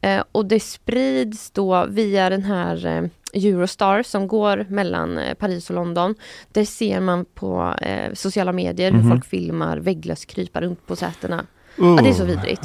eh, 0.00 0.22
Och 0.32 0.46
det 0.46 0.60
sprids 0.60 1.50
då 1.50 1.86
via 1.88 2.30
den 2.30 2.42
här 2.42 2.86
eh, 2.86 3.04
Eurostar 3.44 4.02
som 4.02 4.28
går 4.28 4.66
mellan 4.68 5.18
eh, 5.18 5.34
Paris 5.34 5.70
och 5.70 5.76
London. 5.76 6.14
Där 6.52 6.64
ser 6.64 7.00
man 7.00 7.24
på 7.24 7.74
eh, 7.82 8.12
sociala 8.14 8.52
medier 8.52 8.92
Mhm. 8.92 9.00
hur 9.02 9.10
folk 9.10 9.24
filmar 9.24 9.76
vägglöss 9.78 10.24
krypa 10.24 10.60
runt 10.60 10.86
på 10.86 10.96
sätena. 10.96 11.46
Ja, 11.76 11.98
det 12.02 12.08
är 12.08 12.12
så 12.12 12.22
Oh. 12.22 12.26
vidrigt. 12.28 12.62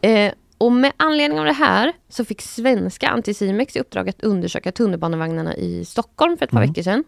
Eh, 0.00 0.32
och 0.58 0.72
med 0.72 0.92
anledning 0.96 1.38
av 1.38 1.44
det 1.44 1.52
här 1.52 1.92
så 2.08 2.24
fick 2.24 2.42
svenska 2.42 3.08
Anticimex 3.08 3.76
i 3.76 3.80
uppdrag 3.80 4.08
att 4.08 4.22
undersöka 4.24 4.72
tunnelbanevagnarna 4.72 5.56
i 5.56 5.84
Stockholm 5.84 6.36
för 6.36 6.44
ett 6.44 6.50
par 6.50 6.58
Mm. 6.58 6.70
veckor 6.70 6.82
sedan. 6.82 7.04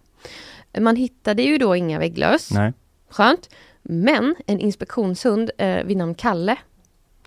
Man 0.81 0.97
hittade 0.97 1.43
ju 1.43 1.59
då 1.59 1.77
inga 1.77 1.99
vägglöss. 1.99 2.51
Nej. 2.53 2.73
Skönt. 3.11 3.49
Men 3.83 4.35
en 4.47 4.61
inspektionshund 4.61 5.51
eh, 5.59 5.85
vid 5.85 5.97
namn 5.97 6.15
Kalle, 6.15 6.57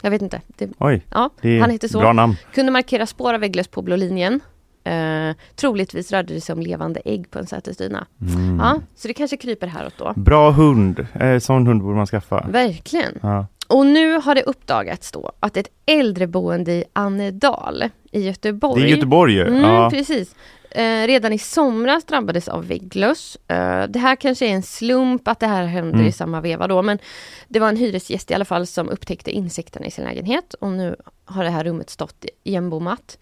jag 0.01 0.11
vet 0.11 0.21
inte, 0.21 0.41
det, 0.47 0.69
Oj, 0.77 1.05
ja, 1.13 1.29
det 1.41 1.59
han 1.59 1.69
heter 1.69 1.87
så. 1.87 1.99
bra 1.99 2.13
namn. 2.13 2.35
kunde 2.53 2.71
markera 2.71 3.05
spår 3.05 3.33
av 3.33 3.39
vägglöss 3.39 3.67
på 3.67 3.81
blå 3.81 3.95
linjen. 3.95 4.39
Eh, 4.83 5.35
troligtvis 5.55 6.11
rörde 6.11 6.33
det 6.33 6.41
sig 6.41 6.53
om 6.53 6.61
levande 6.61 7.01
ägg 7.05 7.31
på 7.31 7.39
en 7.39 7.47
sätesdyna. 7.47 8.05
Mm. 8.21 8.59
Ja, 8.59 8.81
så 8.95 9.07
det 9.07 9.13
kanske 9.13 9.37
kryper 9.37 9.67
häråt 9.67 9.93
då. 9.97 10.13
Bra 10.15 10.51
hund. 10.51 11.07
Eh, 11.13 11.39
sån 11.39 11.67
hund 11.67 11.81
borde 11.81 11.95
man 11.95 12.05
skaffa. 12.07 12.45
Verkligen. 12.49 13.19
Ja. 13.21 13.47
Och 13.67 13.85
nu 13.85 14.17
har 14.19 14.35
det 14.35 14.41
uppdagats 14.43 15.11
då 15.11 15.31
att 15.39 15.57
ett 15.57 15.67
äldreboende 15.85 16.71
i 16.71 16.83
Annedal 16.93 17.83
i 18.11 18.21
Göteborg. 18.25 18.81
Det 18.81 18.87
är 18.87 18.95
Göteborg 18.95 19.33
ju. 19.33 19.47
Mm, 19.47 19.61
Ja. 19.61 19.89
Precis. 19.89 20.35
Eh, 20.71 21.07
redan 21.07 21.33
i 21.33 21.39
somras 21.39 22.03
drabbades 22.03 22.47
av 22.47 22.67
vägglöss. 22.67 23.37
Eh, 23.47 23.83
det 23.87 23.99
här 23.99 24.15
kanske 24.15 24.45
är 24.45 24.51
en 24.53 24.63
slump 24.63 25.27
att 25.27 25.39
det 25.39 25.47
här 25.47 25.65
händer 25.65 25.93
Mm. 25.95 26.07
i 26.07 26.11
samma 26.11 26.41
veva 26.41 26.67
då, 26.67 26.81
men 26.81 26.99
det 27.47 27.59
var 27.59 27.69
en 27.69 27.77
hyresgäst 27.77 28.31
i 28.31 28.33
alla 28.33 28.45
fall 28.45 28.67
som 28.67 28.89
upptäckte 28.89 29.31
insekterna 29.31 29.85
i 29.85 29.91
sin 29.91 30.05
lägenhet 30.05 30.53
och 30.53 30.71
nu 30.71 30.95
har 31.25 31.43
det 31.43 31.49
här 31.49 31.63
rummet 31.63 31.89
stått 31.89 32.25
igenbommat. 32.43 33.17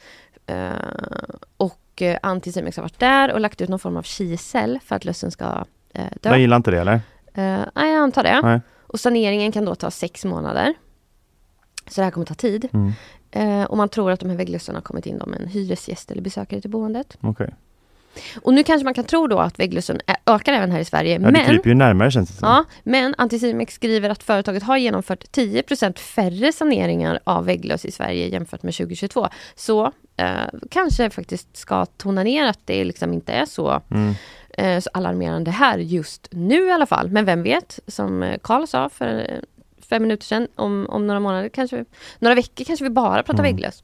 Eh, 0.46 0.70
och 1.58 2.02
eh, 2.02 2.18
Anticimex 2.22 2.78
har 2.78 2.84
varit 2.84 3.00
där 3.00 3.34
och 3.34 3.40
lagt 3.40 3.62
ut 3.62 3.70
någon 3.70 3.80
form 3.80 3.98
av 3.98 4.04
kisel 4.04 4.80
för 4.86 4.96
att 4.96 5.06
lössen 5.06 5.32
ska 5.32 5.66
eh, 5.94 6.04
dö. 6.22 6.30
Jag 6.30 6.40
gillar 6.40 6.58
inte 6.58 6.72
det 6.72 6.80
eller? 6.80 7.02
Nej, 7.76 7.94
jag 7.94 8.04
antar 8.04 8.24
det. 8.24 8.42
Nej. 8.44 8.62
Och 8.88 9.00
saneringen 9.00 9.52
kan 9.52 9.66
då 9.66 9.76
ta 9.76 9.92
sex 9.92 10.26
månader. 10.26 10.74
Så 11.88 12.02
det 12.02 12.04
här 12.06 12.12
kommer 12.12 12.26
ta 12.26 12.34
tid. 12.34 12.70
Mm. 12.74 12.94
Eh, 13.32 13.64
och 13.64 13.78
man 13.78 13.90
tror 13.90 14.12
att 14.12 14.20
de 14.20 14.30
här 14.30 14.38
vägglössen 14.38 14.76
har 14.76 14.82
kommit 14.82 15.06
in 15.06 15.22
om 15.22 15.34
en 15.34 15.48
hyresgäst 15.48 16.12
eller 16.12 16.22
besökare 16.22 16.62
till 16.62 16.70
boendet. 16.70 17.18
Okej. 17.22 17.54
Och 18.42 18.54
nu 18.54 18.64
kanske 18.64 18.84
man 18.84 18.94
kan 18.94 19.04
tro 19.04 19.28
då 19.28 19.40
att 19.40 19.60
vägglössen 19.60 20.00
ökar 20.26 20.54
även 20.54 20.72
här 20.72 20.80
i 20.80 20.86
Sverige. 20.86 21.14
Ja, 21.14 21.20
det 21.20 21.32
men, 21.32 21.46
kryper 21.46 21.70
ju 21.70 21.76
närmare 21.76 22.12
känns 22.12 22.30
det 22.30 22.36
som. 22.36 22.48
ja, 22.50 22.66
men 22.84 23.16
Anticimex 23.18 23.74
skriver 23.74 24.10
att 24.10 24.24
företaget 24.24 24.64
har 24.64 24.78
genomfört 24.78 25.24
10% 25.24 25.98
färre 26.00 26.52
saneringar 26.52 27.20
av 27.24 27.46
vägglöss 27.46 27.86
i 27.86 27.92
Sverige 27.92 28.28
jämfört 28.28 28.64
med 28.64 28.74
2022. 28.74 29.28
Så 29.56 29.92
eh, 30.18 30.28
kanske 30.72 31.10
faktiskt 31.10 31.58
ska 31.58 31.86
tona 31.86 32.24
ner 32.24 32.46
att 32.46 32.60
det 32.66 32.84
liksom 32.86 33.14
inte 33.14 33.34
är 33.34 33.46
så 33.46 33.82
Mm. 33.92 34.14
eh, 34.58 34.80
så 34.80 34.90
alarmerande 34.94 35.52
här 35.52 35.78
just 35.78 36.28
nu 36.32 36.68
i 36.68 36.72
alla 36.72 36.86
fall. 36.86 37.10
Men 37.10 37.26
vem 37.26 37.44
vet, 37.44 37.80
som 37.88 38.24
eh, 38.24 38.38
Karl 38.44 38.66
sa 38.68 38.90
för 38.90 39.20
eh, 39.30 39.40
fem 39.90 40.02
minuter 40.02 40.26
sedan, 40.26 40.48
om, 40.56 40.86
om 40.90 41.08
några 41.08 41.20
månader, 41.20 41.50
kanske, 41.50 41.86
några 42.20 42.36
veckor 42.36 42.64
kanske 42.66 42.84
vi 42.86 42.90
bara 42.90 43.24
pratar 43.24 43.34
Mm. 43.44 43.44
vägglöss. 43.44 43.84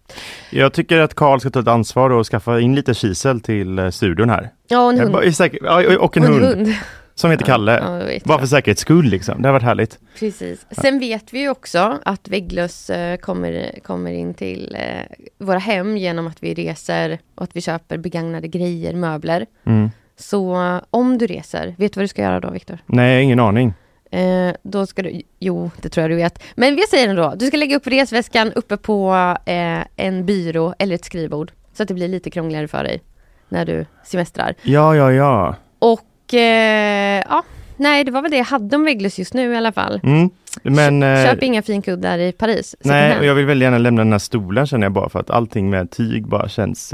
Jag 0.49 0.73
tycker 0.73 0.99
att 0.99 1.13
Karl 1.13 1.39
ska 1.39 1.49
ta 1.49 1.59
ett 1.59 1.67
ansvar 1.67 2.09
och 2.09 2.27
skaffa 2.27 2.59
in 2.59 2.75
lite 2.75 2.93
kisel 2.93 3.41
till 3.41 3.79
eh, 3.79 3.89
studion 3.89 4.29
här. 4.29 4.49
Ja, 4.67 4.85
och 4.85 4.93
en 4.93 4.99
hund. 4.99 5.15
ja, 5.61 5.97
och 5.99 6.17
en 6.17 6.23
Och 6.23 6.29
hund, 6.29 6.73
som 7.15 7.31
heter 7.31 7.45
Kalle. 7.45 7.79
Ja, 7.85 8.05
vet. 8.05 8.23
Bara 8.23 8.39
för 8.39 8.45
säkerhets 8.47 8.81
skull 8.81 9.05
liksom. 9.05 9.41
Det 9.41 9.47
har 9.47 9.53
varit 9.53 9.63
härligt. 9.63 9.99
Precis. 10.19 10.65
Sen 10.71 10.99
vet 10.99 11.33
vi 11.33 11.39
ju 11.39 11.49
också 11.49 11.99
att 12.05 12.27
vägglöss 12.27 12.89
eh, 12.89 13.17
kommer, 13.17 13.79
kommer 13.83 14.11
in 14.11 14.33
till 14.33 14.77
eh, 14.79 15.15
våra 15.37 15.57
hem 15.59 15.97
genom 15.97 16.27
att 16.27 16.43
vi 16.43 16.53
reser 16.53 17.19
och 17.35 17.43
att 17.43 17.55
vi 17.55 17.61
köper 17.61 17.97
begagnade 17.97 18.47
grejer, 18.47 18.93
möbler. 18.93 19.45
Mm. 19.65 19.89
Så 20.17 20.57
om 20.89 21.17
du 21.17 21.27
reser, 21.27 21.75
vet 21.77 21.93
du 21.93 21.99
vad 21.99 22.03
du 22.03 22.07
ska 22.07 22.21
göra 22.21 22.39
då 22.39 22.49
Viktor? 22.49 22.77
Nej, 22.85 23.23
ingen 23.23 23.39
aning. 23.39 23.73
Eh, 24.13 24.53
då 24.63 24.85
ska 24.85 25.01
du, 25.03 25.21
jo 25.39 25.71
det 25.81 25.89
tror 25.89 26.01
jag 26.01 26.11
du 26.11 26.15
vet. 26.15 26.43
Men 26.55 26.75
vi 26.75 26.81
säger 26.81 27.09
ändå, 27.09 27.33
du 27.35 27.47
ska 27.47 27.57
lägga 27.57 27.75
upp 27.75 27.87
resväskan 27.87 28.51
uppe 28.53 28.77
på 28.77 29.13
eh, 29.45 29.79
en 29.95 30.25
byrå 30.25 30.73
eller 30.79 30.95
ett 30.95 31.05
skrivbord. 31.05 31.51
Så 31.73 31.83
att 31.83 31.87
det 31.87 31.93
blir 31.93 32.07
lite 32.07 32.29
krångligare 32.29 32.67
för 32.67 32.83
dig 32.83 33.01
när 33.49 33.65
du 33.65 33.85
semestrar. 34.03 34.55
Ja, 34.61 34.95
ja, 34.95 35.11
ja. 35.11 35.55
Och 35.79 36.33
eh, 36.33 37.23
ja, 37.29 37.43
nej 37.77 38.03
det 38.03 38.11
var 38.11 38.21
väl 38.21 38.31
det 38.31 38.37
jag 38.37 38.45
hade 38.45 38.75
om 38.75 38.85
vägglöss 38.85 39.19
just 39.19 39.33
nu 39.33 39.53
i 39.53 39.57
alla 39.57 39.71
fall. 39.71 39.99
Mm. 40.03 40.29
Men... 40.63 41.03
eh, 41.03 41.25
Köp 41.25 41.43
inga 41.43 41.61
finkuddar 41.61 42.19
i 42.19 42.31
Paris. 42.31 42.75
Nej, 42.79 43.19
och 43.19 43.25
jag 43.25 43.35
vill 43.35 43.45
väldigt 43.45 43.63
gärna 43.65 43.77
lämna 43.77 44.03
den 44.03 44.11
här 44.11 44.19
stolen 44.19 44.67
känner 44.67 44.85
jag 44.85 44.91
bara 44.93 45.09
för 45.09 45.19
att 45.19 45.29
allting 45.29 45.69
med 45.69 45.91
tyg 45.91 46.27
bara 46.27 46.49
känns... 46.49 46.93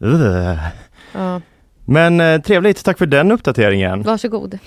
Ugh. 0.00 0.56
Ja, 1.12 1.40
Men 1.84 2.20
eh, 2.20 2.40
trevligt, 2.40 2.84
tack 2.84 2.98
för 2.98 3.06
den 3.06 3.32
uppdateringen. 3.32 4.02
varsågod. 4.02 4.58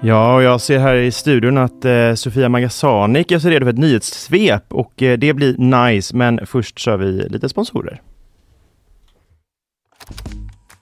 Ja, 0.00 0.34
och 0.34 0.42
jag 0.42 0.60
ser 0.60 0.78
här 0.78 0.94
i 0.94 1.10
studion 1.12 1.58
att 1.58 1.84
eh, 1.84 2.14
Sofia 2.14 2.48
Magasanik 2.48 3.30
är 3.30 3.38
så 3.38 3.48
redo 3.48 3.66
för 3.66 3.70
ett 3.70 3.78
nyhetssvep 3.78 4.72
och 4.72 5.02
eh, 5.02 5.18
det 5.18 5.34
blir 5.34 5.58
nice, 5.58 6.16
men 6.16 6.46
först 6.46 6.78
kör 6.78 6.96
vi 6.96 7.28
lite 7.28 7.48
sponsorer. 7.48 8.02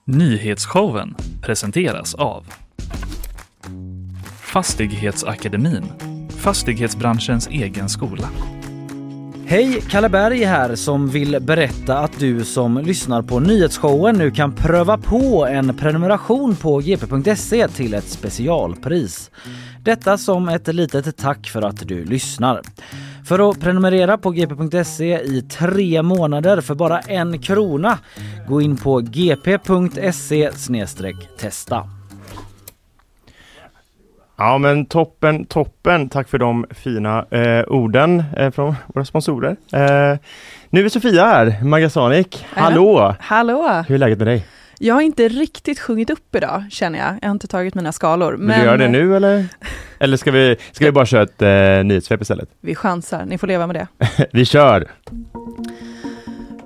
Nyhetsshowen 0.04 1.16
presenteras 1.42 2.14
av 2.14 2.46
Fastighetsakademin, 4.40 5.84
fastighetsbranschens 6.38 7.48
egen 7.48 7.88
skola. 7.88 8.28
Hej, 9.48 9.82
Kalle 9.90 10.08
Berg 10.08 10.44
här 10.44 10.74
som 10.74 11.08
vill 11.08 11.40
berätta 11.40 11.98
att 11.98 12.18
du 12.18 12.44
som 12.44 12.78
lyssnar 12.78 13.22
på 13.22 13.40
nyhetsshowen 13.40 14.16
nu 14.18 14.30
kan 14.30 14.52
pröva 14.52 14.98
på 14.98 15.46
en 15.46 15.76
prenumeration 15.76 16.56
på 16.56 16.78
gp.se 16.78 17.68
till 17.68 17.94
ett 17.94 18.08
specialpris. 18.08 19.30
Detta 19.82 20.18
som 20.18 20.48
ett 20.48 20.74
litet 20.74 21.16
tack 21.16 21.48
för 21.48 21.62
att 21.62 21.88
du 21.88 22.04
lyssnar. 22.04 22.60
För 23.24 23.50
att 23.50 23.60
prenumerera 23.60 24.18
på 24.18 24.30
gp.se 24.30 25.20
i 25.20 25.42
tre 25.42 26.02
månader 26.02 26.60
för 26.60 26.74
bara 26.74 27.00
en 27.00 27.38
krona, 27.38 27.98
gå 28.48 28.60
in 28.60 28.76
på 28.76 29.00
gp.se 29.00 30.50
testa. 31.38 31.95
Ja 34.38 34.58
men 34.58 34.86
toppen, 34.86 35.44
toppen. 35.44 36.08
Tack 36.08 36.28
för 36.28 36.38
de 36.38 36.66
fina 36.70 37.26
eh, 37.30 37.64
orden 37.68 38.24
eh, 38.36 38.50
från 38.50 38.74
våra 38.86 39.04
sponsorer. 39.04 39.56
Eh, 39.72 40.18
nu 40.70 40.84
är 40.84 40.88
Sofia 40.88 41.24
här, 41.26 41.64
Magasanik. 41.64 42.46
Hallå! 42.50 43.14
Hallå! 43.20 43.84
Hur 43.88 43.94
är 43.94 43.98
läget 43.98 44.18
med 44.18 44.26
dig? 44.26 44.46
Jag 44.78 44.94
har 44.94 45.02
inte 45.02 45.28
riktigt 45.28 45.80
sjungit 45.80 46.10
upp 46.10 46.34
idag, 46.34 46.64
känner 46.70 46.98
jag. 46.98 47.18
Jag 47.22 47.28
har 47.28 47.32
inte 47.32 47.46
tagit 47.46 47.74
mina 47.74 47.92
skalor. 47.92 48.32
Vill 48.32 48.48
du 48.48 48.54
göra 48.54 48.76
det 48.76 48.88
nu 48.88 49.16
eller? 49.16 49.44
Eller 49.98 50.16
ska 50.16 50.30
vi, 50.30 50.56
ska 50.72 50.84
vi 50.84 50.92
bara 50.92 51.06
köra 51.06 51.22
ett 51.22 51.42
eh, 51.42 51.84
nyhetssvep 51.84 52.22
istället? 52.22 52.48
Vi 52.60 52.74
chansar, 52.74 53.24
ni 53.26 53.38
får 53.38 53.46
leva 53.46 53.66
med 53.66 53.76
det. 53.76 53.88
vi 54.32 54.44
kör! 54.44 54.88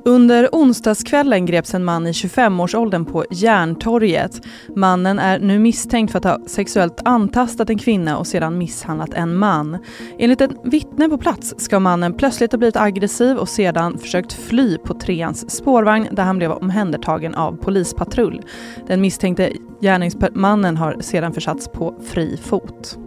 Under 0.05 0.49
onsdagskvällen 0.53 1.47
greps 1.47 1.75
en 1.75 1.85
man 1.85 2.07
i 2.07 2.13
25-årsåldern 2.13 3.05
på 3.05 3.25
Järntorget. 3.31 4.41
Mannen 4.77 5.19
är 5.19 5.39
nu 5.39 5.59
misstänkt 5.59 6.11
för 6.11 6.19
att 6.19 6.25
ha 6.25 6.39
sexuellt 6.47 7.01
antastat 7.05 7.71
en 7.71 7.79
kvinna 7.79 8.19
och 8.19 8.27
sedan 8.27 8.59
misshandlat 8.59 9.15
en 9.15 9.37
man. 9.37 9.79
Enligt 10.19 10.41
ett 10.41 10.51
vittne 10.65 11.09
på 11.09 11.19
plats 11.19 11.55
ska 11.59 11.81
mannen 11.81 12.15
plötsligt 12.15 12.53
ha 12.53 12.59
blivit 12.59 12.77
aggressiv 12.77 13.37
och 13.37 13.49
sedan 13.49 13.99
försökt 13.99 14.33
fly 14.33 14.79
på 14.79 14.95
treans 14.95 15.51
spårvagn 15.51 16.09
där 16.11 16.23
han 16.23 16.39
blev 16.39 16.51
omhändertagen 16.51 17.35
av 17.35 17.57
polispatrull. 17.57 18.43
Den 18.87 19.01
misstänkte 19.01 19.53
gärningsmannen 19.81 20.77
har 20.77 20.97
sedan 21.01 21.33
försatts 21.33 21.69
på 21.69 21.95
fri 22.05 22.37
fot. 22.43 22.99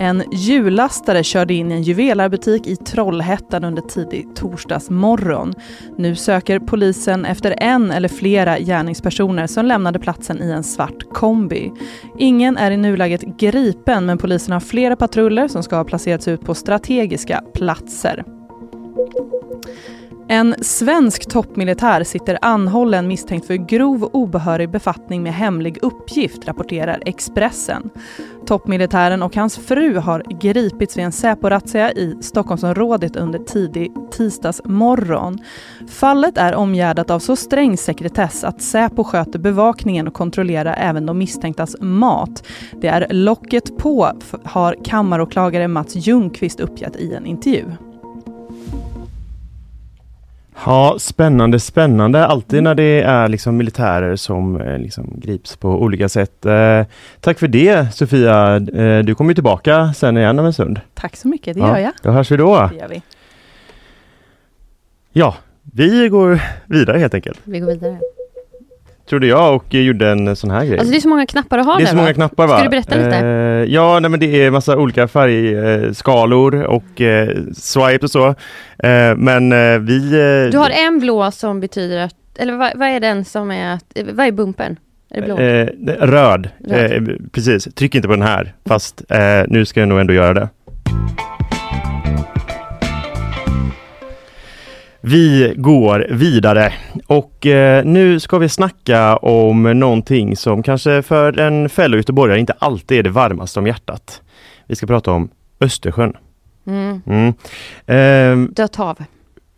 En 0.00 0.22
hjullastare 0.32 1.22
körde 1.22 1.54
in 1.54 1.72
i 1.72 1.74
en 1.74 1.82
juvelarbutik 1.82 2.66
i 2.66 2.76
Trollhättan 2.76 3.64
under 3.64 3.82
tidig 3.82 4.26
torsdagsmorgon. 4.34 5.54
Nu 5.98 6.16
söker 6.16 6.58
polisen 6.58 7.24
efter 7.24 7.54
en 7.58 7.90
eller 7.90 8.08
flera 8.08 8.58
gärningspersoner 8.58 9.46
som 9.46 9.66
lämnade 9.66 9.98
platsen 9.98 10.42
i 10.42 10.50
en 10.50 10.62
svart 10.64 11.12
kombi. 11.12 11.72
Ingen 12.18 12.56
är 12.56 12.70
i 12.70 12.76
nuläget 12.76 13.22
gripen 13.38 14.06
men 14.06 14.18
polisen 14.18 14.52
har 14.52 14.60
flera 14.60 14.96
patruller 14.96 15.48
som 15.48 15.62
ska 15.62 15.76
ha 15.76 15.84
placerats 15.84 16.28
ut 16.28 16.40
på 16.40 16.54
strategiska 16.54 17.44
platser. 17.54 18.24
En 20.32 20.54
svensk 20.60 21.30
toppmilitär 21.30 22.04
sitter 22.04 22.38
anhållen 22.42 23.08
misstänkt 23.08 23.46
för 23.46 23.54
grov 23.54 24.04
obehörig 24.04 24.70
befattning 24.70 25.22
med 25.22 25.34
hemlig 25.34 25.78
uppgift, 25.82 26.48
rapporterar 26.48 27.02
Expressen. 27.06 27.90
Toppmilitären 28.46 29.22
och 29.22 29.36
hans 29.36 29.58
fru 29.58 29.98
har 29.98 30.22
gripits 30.40 30.96
vid 30.96 31.04
en 31.04 31.12
Säpo-razzia 31.12 31.92
i 31.92 32.16
Stockholmsområdet 32.20 33.16
under 33.16 33.38
tidig 33.38 33.92
tisdagsmorgon. 34.10 35.38
Fallet 35.88 36.38
är 36.38 36.54
omgärdat 36.54 37.10
av 37.10 37.18
så 37.18 37.36
sträng 37.36 37.76
sekretess 37.76 38.44
att 38.44 38.62
Säpo 38.62 39.04
sköter 39.04 39.38
bevakningen 39.38 40.08
och 40.08 40.14
kontrollerar 40.14 40.76
även 40.78 41.06
de 41.06 41.18
misstänktas 41.18 41.76
mat. 41.80 42.46
Det 42.80 42.88
är 42.88 43.06
locket 43.10 43.78
på, 43.78 44.12
har 44.44 44.76
kammaråklagare 44.84 45.68
Mats 45.68 45.94
Ljungqvist 45.94 46.60
uppgett 46.60 46.96
i 46.96 47.14
en 47.14 47.26
intervju. 47.26 47.89
Ja, 50.66 50.96
spännande, 50.98 51.60
spännande. 51.60 52.26
Alltid 52.26 52.62
när 52.62 52.74
det 52.74 53.02
är 53.02 53.28
liksom 53.28 53.56
militärer 53.56 54.16
som 54.16 54.60
eh, 54.60 54.78
liksom 54.78 55.12
grips 55.16 55.56
på 55.56 55.68
olika 55.68 56.08
sätt. 56.08 56.46
Eh, 56.46 56.82
tack 57.20 57.38
för 57.38 57.48
det 57.48 57.94
Sofia. 57.94 58.56
Eh, 58.56 58.98
du 58.98 59.14
kommer 59.14 59.34
tillbaka 59.34 59.92
sen 59.92 60.16
igen 60.16 60.38
om 60.38 60.44
en 60.46 60.52
stund. 60.52 60.80
Tack 60.94 61.16
så 61.16 61.28
mycket, 61.28 61.54
det 61.54 61.60
gör 61.60 61.78
jag. 61.78 61.92
Då 62.02 62.10
hörs 62.10 62.30
vi 62.30 62.36
då. 62.36 62.70
Vi. 62.90 63.02
Ja, 65.12 65.34
vi 65.62 66.08
går 66.08 66.40
vidare 66.66 66.98
helt 66.98 67.14
enkelt. 67.14 67.40
Vi 67.44 67.58
går 67.60 67.66
vidare. 67.66 67.98
Trodde 69.10 69.26
jag 69.26 69.54
och 69.56 69.74
gjorde 69.74 70.10
en 70.10 70.36
sån 70.36 70.50
här 70.50 70.64
grej. 70.64 70.78
Alltså 70.78 70.92
det 70.92 70.98
är 70.98 71.00
så 71.00 71.08
många 71.08 71.26
knappar 71.26 71.58
att 71.58 71.66
ha 71.66 71.76
det 71.76 71.82
är 71.82 71.84
där 71.84 71.90
så 71.90 71.96
många 71.96 72.08
va? 72.08 72.14
knappar 72.14 72.46
va? 72.46 72.54
Ska 72.54 72.64
du 72.64 72.70
berätta 72.70 72.96
lite? 72.96 73.16
Eh, 73.16 73.74
ja, 73.74 74.00
nej, 74.00 74.10
men 74.10 74.20
det 74.20 74.26
är 74.44 74.50
massa 74.50 74.76
olika 74.76 75.08
färgskalor 75.08 76.62
och 76.62 77.00
eh, 77.00 77.28
swipes 77.54 78.02
och 78.02 78.10
så. 78.10 78.26
Eh, 78.86 79.16
men 79.16 79.52
eh, 79.52 79.78
vi... 79.78 80.12
Eh, 80.46 80.50
Du 80.52 80.58
har 80.58 80.70
en 80.70 80.98
blå 80.98 81.30
som 81.30 81.60
betyder 81.60 81.98
att, 82.04 82.14
eller 82.38 82.56
vad, 82.56 82.70
vad 82.74 82.88
är 82.88 83.00
den 83.00 83.24
som 83.24 83.50
är, 83.50 83.78
vad 84.12 84.26
är 84.26 84.32
bumpen? 84.32 84.76
Är 85.10 85.20
det 85.20 85.26
blå? 85.26 85.38
Eh, 85.38 85.66
röd, 86.06 86.48
Röd. 86.68 87.08
Eh, 87.08 87.14
precis. 87.32 87.64
Tryck 87.74 87.94
inte 87.94 88.08
på 88.08 88.14
den 88.14 88.22
här, 88.26 88.54
fast 88.68 89.02
eh, 89.08 89.42
nu 89.48 89.64
ska 89.64 89.80
jag 89.80 89.88
nog 89.88 90.00
ändå 90.00 90.12
göra 90.12 90.34
det. 90.34 90.48
Vi 95.02 95.54
går 95.56 96.06
vidare 96.10 96.72
och 97.06 97.46
eh, 97.46 97.84
nu 97.84 98.20
ska 98.20 98.38
vi 98.38 98.48
snacka 98.48 99.16
om 99.16 99.62
någonting 99.62 100.36
som 100.36 100.62
kanske 100.62 101.02
för 101.02 101.38
en 101.38 101.68
fellow 101.68 101.98
göteborgare 101.98 102.40
inte 102.40 102.52
alltid 102.58 102.98
är 102.98 103.02
det 103.02 103.10
varmaste 103.10 103.58
om 103.58 103.66
hjärtat. 103.66 104.22
Vi 104.66 104.76
ska 104.76 104.86
prata 104.86 105.12
om 105.12 105.28
Östersjön. 105.60 106.16
Mm. 106.66 107.02
Mm. 107.06 107.32
Ehm, 107.86 108.52
Dött 108.56 108.76
hav. 108.76 108.98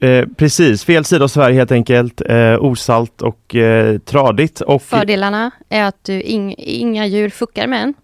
eh, 0.00 0.26
precis, 0.36 0.84
fel 0.84 1.04
sida 1.04 1.24
av 1.24 1.28
Sverige 1.28 1.56
helt 1.56 1.72
enkelt. 1.72 2.20
Eh, 2.28 2.56
osalt 2.64 3.22
och 3.22 3.54
eh, 3.54 3.98
tradigt. 3.98 4.60
Och, 4.60 4.82
Fördelarna 4.82 5.50
är 5.68 5.84
att 5.84 6.04
du 6.04 6.20
ing, 6.22 6.54
inga 6.58 7.06
djur 7.06 7.30
fuckar 7.30 7.66
med 7.66 7.82
en. 7.82 7.94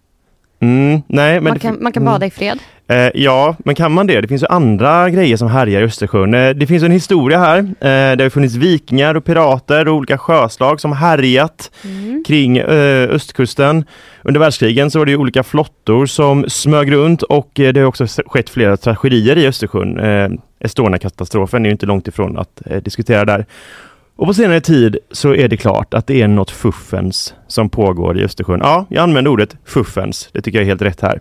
Mm, 0.61 1.03
nej, 1.07 1.41
Man 1.41 1.59
kan, 1.59 1.83
man 1.83 1.93
kan 1.93 2.03
mm. 2.03 2.13
bada 2.13 2.27
i 2.27 2.31
fred. 2.31 2.59
Eh, 2.89 3.11
ja, 3.15 3.57
men 3.59 3.75
kan 3.75 3.93
man 3.93 4.07
det? 4.07 4.21
Det 4.21 4.29
finns 4.29 4.43
ju 4.43 4.47
andra 4.47 5.11
grejer 5.11 5.37
som 5.37 5.49
härjar 5.49 5.81
i 5.81 5.85
Östersjön. 5.85 6.35
Eh, 6.35 6.51
det 6.51 6.67
finns 6.67 6.83
en 6.83 6.91
historia 6.91 7.39
här. 7.39 7.59
Eh, 7.59 8.17
det 8.17 8.25
har 8.25 8.31
funnits 8.31 8.55
vikingar 8.55 9.15
och 9.15 9.25
pirater 9.25 9.89
och 9.89 9.95
olika 9.95 10.19
sjöslag 10.19 10.81
som 10.81 10.93
härjat 10.93 11.71
Mm. 11.85 12.25
kring 12.27 12.57
eh, 12.59 13.11
östkusten. 13.11 13.85
Under 14.23 14.41
världskrigen 14.41 14.91
så 14.91 14.99
var 14.99 15.07
det 15.07 15.17
olika 15.17 15.43
flottor 15.43 16.07
som 16.07 16.45
smög 16.49 16.93
runt 16.93 17.23
och 17.23 17.61
eh, 17.61 17.73
det 17.73 17.81
har 17.81 17.87
också 17.87 18.07
skett 18.27 18.51
flera 18.51 18.77
tragedier 18.77 19.39
i 19.39 19.47
Östersjön. 19.47 19.99
Eh, 20.01 20.29
Estonia-katastrofen 20.61 21.65
är 21.65 21.69
ju 21.69 21.73
inte 21.73 21.87
långt 21.87 22.09
ifrån 22.09 22.39
att 22.39 22.63
diskutera 22.85 23.25
där. 23.25 23.47
Och 24.19 24.27
på 24.27 24.35
senare 24.35 24.61
tid 24.61 24.99
så 25.11 25.35
är 25.35 25.49
det 25.49 25.57
klart 25.57 25.95
att 25.95 26.07
det 26.07 26.23
är 26.23 26.29
något 26.29 26.51
fuffens 26.51 27.35
som 27.47 27.71
pågår 27.71 28.19
i 28.19 28.25
Östersjön. 28.25 28.61
Ja, 28.63 28.87
jag 28.89 29.03
använder 29.03 29.31
ordet 29.31 29.57
fuffens. 29.65 30.29
Det 30.33 30.43
tycker 30.43 30.59
jag 30.59 30.63
är 30.63 30.69
helt 30.69 30.83
rätt 30.83 31.01
här. 31.01 31.21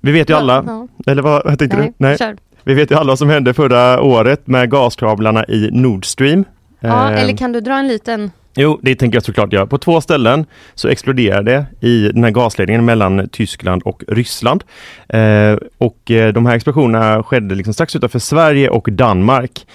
Vi 0.00 0.12
vet 0.12 0.30
ju 0.30 0.34
alla, 0.34 0.64
Ja, 0.66 0.88
eller 1.12 1.22
vad, 1.22 1.44
vad 1.44 1.58
tänkte 1.58 1.76
nej, 1.76 1.86
du? 1.86 1.94
Nej. 1.96 2.18
Kör. 2.18 2.36
Vi 2.64 2.74
vet 2.74 2.90
ju 2.90 2.94
alla 2.94 3.08
vad 3.08 3.18
som 3.18 3.28
hände 3.28 3.54
förra 3.54 4.02
året 4.02 4.46
med 4.46 4.70
gaskablarna 4.70 5.44
i 5.44 5.68
Nord 5.72 6.04
Stream. 6.04 6.44
Ja, 6.80 7.12
Eh, 7.12 7.22
eller 7.22 7.36
kan 7.36 7.52
du 7.52 7.60
dra 7.60 7.78
en 7.78 7.88
liten... 7.88 8.30
Jo, 8.54 8.78
det 8.82 8.94
tänker 8.94 9.16
jag 9.16 9.24
såklart 9.24 9.52
göra. 9.52 9.66
På 9.66 9.78
två 9.78 10.00
ställen 10.00 10.46
så 10.74 10.88
exploderade 10.88 11.66
det 11.80 11.86
i 11.88 12.12
den 12.12 12.24
här 12.24 12.30
gasledningen 12.30 12.84
mellan 12.84 13.28
Tyskland 13.28 13.82
och 13.82 14.04
Ryssland. 14.08 14.64
Eh, 15.08 15.56
och 15.78 16.00
de 16.34 16.46
här 16.46 16.54
explosionerna 16.54 17.22
skedde 17.22 17.54
liksom 17.54 17.74
strax 17.74 17.96
utanför 17.96 18.18
Sverige 18.18 18.68
och 18.68 18.92
Danmark. 18.92 19.66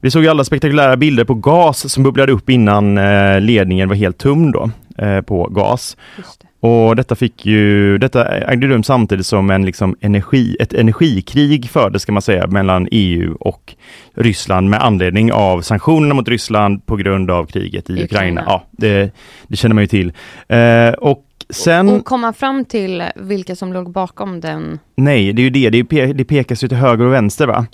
Vi 0.00 0.10
såg 0.10 0.22
ju 0.22 0.28
alla 0.28 0.44
spektakulära 0.44 0.96
bilder 0.96 1.24
på 1.24 1.34
gas 1.34 1.92
som 1.92 2.02
bubblade 2.02 2.32
upp 2.32 2.50
innan 2.50 2.98
eh, 2.98 3.40
ledningen 3.40 3.88
var 3.88 3.96
helt 3.96 4.18
tum 4.18 4.52
då, 4.52 4.70
eh, 4.98 5.20
på 5.20 5.44
gas. 5.50 5.96
Det. 6.16 6.22
Och 6.60 6.96
detta 6.96 7.14
fick 7.14 7.46
ju, 7.46 7.98
detta 7.98 8.28
ägde 8.38 8.66
rum 8.66 8.82
samtidigt 8.82 9.26
som 9.26 9.50
en 9.50 9.64
liksom 9.66 9.96
energi, 10.00 10.56
ett 10.60 10.72
energikrig 10.72 11.70
fördes 11.70 12.04
kan 12.04 12.12
man 12.12 12.22
säga 12.22 12.46
mellan 12.46 12.88
EU 12.90 13.36
och 13.40 13.74
Ryssland 14.14 14.70
med 14.70 14.82
anledning 14.84 15.32
av 15.32 15.60
sanktionerna 15.60 16.14
mot 16.14 16.28
Ryssland 16.28 16.86
på 16.86 16.96
grund 16.96 17.30
av 17.30 17.46
kriget 17.46 17.90
i 17.90 17.92
Ukraina. 17.92 18.04
Ukraina. 18.04 18.42
Ja, 18.46 18.64
det, 18.70 19.10
det 19.48 19.56
känner 19.56 19.74
man 19.74 19.84
ju 19.84 19.88
till. 19.88 20.12
Eh, 20.48 20.88
och 20.88 21.24
sen, 21.50 21.88
Och 21.88 22.04
komma 22.04 22.32
fram 22.32 22.64
till 22.64 23.02
vilka 23.16 23.56
som 23.56 23.72
låg 23.72 23.92
bakom 23.92 24.40
den. 24.40 24.78
nej, 24.96 25.32
det 25.32 25.42
är 25.42 25.44
ju 25.44 25.50
det, 25.50 25.70
det, 25.70 25.82
pe- 25.82 26.12
det 26.12 26.24
pekas 26.24 26.64
ju 26.64 26.68
till 26.68 26.76
höger 26.78 27.04
och 27.04 27.12
vänster 27.12 27.46
va. 27.46 27.66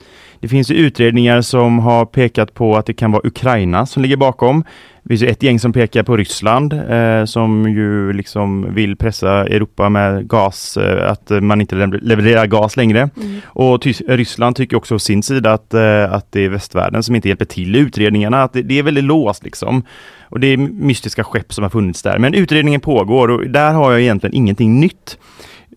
Det 0.44 0.48
finns 0.48 0.70
ju 0.70 0.74
utredningar 0.74 1.40
som 1.42 1.78
har 1.78 2.04
pekat 2.06 2.54
på 2.54 2.76
att 2.76 2.86
det 2.86 2.92
kan 2.92 3.12
vara 3.12 3.26
Ukraina 3.26 3.86
som 3.86 4.02
ligger 4.02 4.16
bakom. 4.16 4.64
Det 5.02 5.08
finns 5.08 5.22
ett 5.22 5.42
gäng 5.42 5.58
som 5.58 5.72
pekar 5.72 6.02
på 6.02 6.16
Ryssland 6.16 6.72
eh, 6.72 7.24
som 7.24 7.68
ju 7.70 8.12
liksom 8.12 8.74
vill 8.74 8.96
pressa 8.96 9.30
Europa 9.46 9.88
med 9.88 10.28
gas, 10.28 10.76
eh, 10.76 11.10
att 11.10 11.30
man 11.42 11.60
inte 11.60 11.76
lever- 11.76 11.98
levererar 12.02 12.46
gas 12.46 12.76
längre. 12.76 13.10
Och 13.44 13.82
Tys- 13.84 14.02
Ryssland 14.08 14.56
tycker 14.56 14.76
också 14.76 14.94
å 14.94 14.98
sin 14.98 15.22
sida 15.22 15.52
att, 15.52 15.74
eh, 15.74 16.12
att 16.12 16.32
det 16.32 16.44
är 16.44 16.48
västvärlden 16.48 17.02
som 17.02 17.14
inte 17.14 17.28
hjälper 17.28 17.44
till 17.44 17.76
i 17.76 17.78
utredningarna, 17.78 18.42
att 18.42 18.52
det, 18.52 18.62
det 18.62 18.78
är 18.78 18.82
väldigt 18.82 19.04
låst 19.04 19.44
liksom. 19.44 19.82
Och 20.28 20.40
det 20.40 20.46
är 20.46 20.56
mystiska 20.56 21.24
skepp 21.24 21.52
som 21.52 21.62
har 21.62 21.70
funnits 21.70 22.02
där. 22.02 22.18
Men 22.18 22.34
utredningen 22.34 22.80
pågår 22.80 23.28
och 23.30 23.46
där 23.50 23.72
har 23.72 23.92
jag 23.92 24.00
egentligen 24.00 24.34
ingenting 24.36 24.80
nytt. 24.80 25.18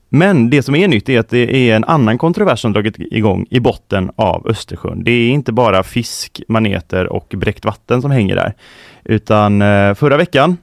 Men 0.10 0.50
det 0.50 0.64
som 0.64 0.76
är 0.76 0.88
nytt 0.88 1.10
är 1.10 1.20
att 1.20 1.30
det 1.30 1.70
är 1.70 1.76
en 1.76 1.84
annan 1.84 2.18
kontrovers 2.18 2.60
som 2.60 2.74
dragit 2.74 2.96
igång 3.00 3.46
i 3.50 3.60
botten 3.60 4.12
av 4.16 4.48
Östersjön. 4.48 5.04
Det 5.04 5.12
är 5.12 5.30
inte 5.30 5.52
bara 5.52 5.84
fisk, 5.84 6.42
maneter 6.48 7.14
och 7.14 7.34
bräckt 7.38 7.66
vatten 7.66 8.02
som 8.02 8.12
hänger 8.12 8.36
där. 8.36 8.54
Utan 9.04 9.62
eh, 9.62 9.94
förra 9.94 10.18
veckan 10.18 10.58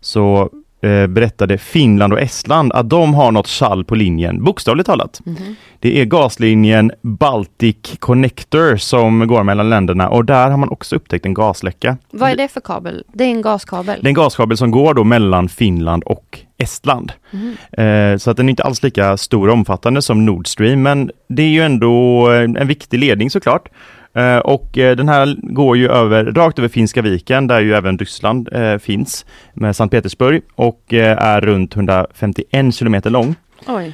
så 0.00 0.50
eh, 0.82 1.06
berättade 1.06 1.58
Finland 1.58 2.12
och 2.12 2.20
Estland 2.20 2.72
att 2.72 2.90
de 2.90 3.14
har 3.14 3.32
något 3.32 3.46
skall 3.72 3.84
på 3.84 3.94
linjen, 3.94 4.44
bokstavligt 4.44 4.86
talat. 4.86 5.20
Mhm. 5.24 5.56
Det 5.80 6.00
är 6.00 6.04
gaslinjen 6.04 6.92
Baltic 7.02 7.76
Connector 7.98 8.76
som 8.76 9.26
går 9.26 9.42
mellan 9.42 9.70
länderna 9.70 10.08
och 10.08 10.24
där 10.24 10.50
har 10.50 10.58
man 10.58 10.68
också 10.68 10.96
upptäckt 10.96 11.26
en 11.26 11.34
gasläcka. 11.34 11.96
Vad 12.10 12.30
är 12.30 12.36
det 12.36 12.48
för 12.48 12.60
kabel? 12.60 13.04
Det 13.12 13.24
är 13.24 13.28
en 13.28 13.42
gaskabel. 13.42 13.98
Det 14.02 14.06
är 14.06 14.08
en 14.08 14.14
gaskabel 14.14 14.56
som 14.56 14.70
går 14.70 14.94
då 14.94 15.04
mellan 15.04 15.48
Finland 15.48 16.02
och 16.02 16.38
Estland. 16.58 17.12
Mhm. 17.30 17.56
Eh, 17.72 18.16
så 18.18 18.30
att 18.30 18.36
den 18.36 18.48
är 18.48 18.50
inte 18.50 18.62
alls 18.62 18.82
lika 18.82 19.16
stor 19.16 19.48
och 19.48 19.54
omfattande 19.54 20.02
som 20.02 20.26
Nord 20.26 20.46
Stream, 20.46 20.82
men 20.82 21.10
det 21.28 21.42
är 21.42 21.48
ju 21.48 21.62
ändå 21.62 22.26
eh, 22.32 22.42
en 22.42 22.66
viktig 22.68 22.98
ledning 22.98 23.30
såklart. 23.30 23.68
Eh, 24.14 24.38
och 24.38 24.78
eh, 24.78 24.96
den 24.96 25.08
här 25.08 25.36
går 25.42 25.76
ju 25.76 25.88
över, 25.88 26.24
rakt 26.24 26.58
över 26.58 26.68
Finska 26.68 27.02
viken, 27.02 27.46
där 27.46 27.60
ju 27.60 27.74
även 27.74 27.98
Ryssland 27.98 28.48
eh, 28.52 28.78
finns, 28.78 29.26
med 29.54 29.76
Sankt 29.76 29.92
Petersburg 29.92 30.42
och 30.54 30.92
eh, 30.94 31.18
är 31.22 31.40
runt 31.40 31.76
151 31.76 32.74
kilometer 32.74 33.10
lång. 33.10 33.34
Oj. 33.66 33.92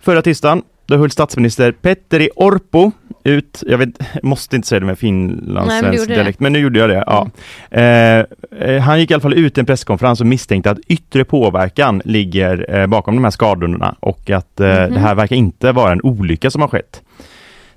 Förra 0.00 0.22
tisdagen, 0.22 0.62
då 0.86 0.96
höll 0.96 1.10
statsminister 1.10 1.72
Petteri 1.72 2.28
Orpo 2.36 2.90
ut, 3.24 3.62
jag 3.66 3.78
vet, 3.78 3.88
måste 4.22 4.56
inte 4.56 4.68
säga 4.68 4.80
det 4.80 4.86
med 4.86 4.98
finlandssvensk 4.98 6.08
det. 6.08 6.14
dialekt, 6.14 6.40
men 6.40 6.52
nu 6.52 6.58
gjorde 6.58 6.78
jag 6.78 6.90
det. 6.90 7.04
Ja. 7.06 7.30
Eh, 7.70 8.24
eh, 8.68 8.80
han 8.82 9.00
gick 9.00 9.10
i 9.10 9.14
alla 9.14 9.20
fall 9.20 9.34
ut 9.34 9.58
i 9.58 9.60
en 9.60 9.66
presskonferens 9.66 10.20
och 10.20 10.26
misstänkte 10.26 10.70
att 10.70 10.78
yttre 10.88 11.24
påverkan 11.24 12.02
ligger 12.04 12.74
eh, 12.80 12.86
bakom 12.86 13.14
de 13.14 13.24
här 13.24 13.30
skadorna 13.30 13.94
och 14.00 14.30
att 14.30 14.60
eh, 14.60 14.66
Mhm. 14.68 14.94
det 14.94 15.00
här 15.00 15.14
verkar 15.14 15.36
inte 15.36 15.72
vara 15.72 15.92
en 15.92 16.00
olycka 16.02 16.50
som 16.50 16.60
har 16.60 16.68
skett. 16.68 17.02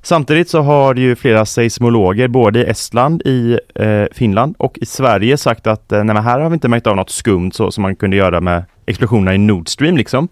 Samtidigt 0.05 0.49
så 0.49 0.61
har 0.61 0.95
ju 0.95 1.15
flera 1.15 1.45
seismologer 1.45 2.27
både 2.27 2.59
i 2.59 2.63
Estland, 2.63 3.21
i 3.25 3.59
eh, 3.75 4.03
Finland 4.11 4.55
och 4.57 4.77
i 4.81 4.85
Sverige 4.85 5.37
sagt 5.37 5.67
att 5.67 5.91
eh, 5.91 6.03
nej, 6.03 6.15
här 6.21 6.39
har 6.39 6.49
vi 6.49 6.53
inte 6.53 6.67
märkt 6.67 6.87
av 6.87 6.95
något 6.95 7.09
skumt 7.09 7.51
så 7.51 7.71
som 7.71 7.81
man 7.81 7.95
kunde 7.95 8.17
göra 8.17 8.41
med 8.41 8.63
explosionerna 8.85 9.35
i 9.35 9.37
Nord 9.37 9.69
Stream 9.69 9.97
liksom. 9.97 10.27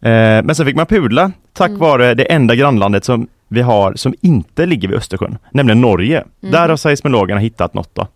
Eh, 0.00 0.10
men 0.44 0.54
sen 0.54 0.66
fick 0.66 0.76
man 0.76 0.86
pudla 0.86 1.32
tack 1.52 1.68
Mm. 1.68 1.80
vare 1.80 2.14
det 2.14 2.24
enda 2.32 2.54
grannlandet 2.54 3.04
som 3.04 3.28
vi 3.48 3.62
har 3.62 3.94
som 3.94 4.14
inte 4.20 4.66
ligger 4.66 4.88
vid 4.88 4.96
Östersjön, 4.96 5.38
nämligen 5.50 5.80
Norge. 5.80 6.16
Mm. 6.42 6.52
Där 6.52 6.68
har 6.68 6.76
seismologerna 6.76 7.40
hittat 7.40 7.74
något 7.74 7.94
då. 7.94 8.06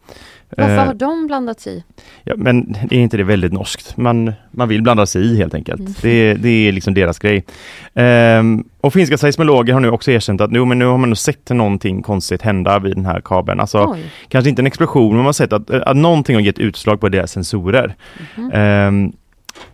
Varför 0.57 0.77
Eh, 0.77 0.85
har 0.87 0.95
de 0.95 1.27
blandats 1.27 1.67
i? 1.67 1.85
Ja, 2.25 2.35
men 2.37 2.77
är 2.91 2.99
inte 2.99 3.17
det 3.17 3.25
väldigt 3.25 3.53
norskt? 3.53 3.97
Man, 3.97 4.33
man 4.51 4.69
vill 4.69 4.83
blanda 4.83 5.07
sig 5.07 5.23
i 5.23 5.37
helt 5.37 5.55
enkelt. 5.55 5.81
Mm. 5.81 5.93
Det, 6.03 6.35
det 6.35 6.49
är 6.69 6.73
liksom 6.73 6.95
deras 6.95 7.19
grej. 7.19 7.45
Ehm, 7.95 8.65
och 8.81 8.93
finska 8.93 9.19
seismologer 9.19 9.73
har 9.73 9.81
nu 9.81 9.91
också 9.91 10.11
erkänt 10.11 10.41
att 10.41 10.51
nu, 10.51 10.65
men 10.65 10.79
nu 10.79 10.85
har 10.85 10.99
man 10.99 11.09
nog 11.09 11.19
sett 11.19 11.51
någonting 11.51 12.03
konstigt 12.03 12.43
hända 12.43 12.79
vid 12.79 12.97
den 12.97 13.07
här 13.07 13.21
kabeln. 13.25 13.61
Alltså, 13.61 13.87
Oj. 13.89 14.05
kanske 14.29 14.49
inte 14.51 14.63
en 14.63 14.67
explosion, 14.67 15.09
men 15.09 15.17
man 15.17 15.25
har 15.27 15.33
sett 15.33 15.53
att, 15.53 15.71
att 15.71 15.97
någonting 15.97 16.35
har 16.37 16.43
gett 16.43 16.59
utslag 16.59 17.01
på 17.01 17.09
deras 17.09 17.33
sensorer. 17.33 17.95
Mhm. 18.37 18.51
Ehm, 18.55 19.13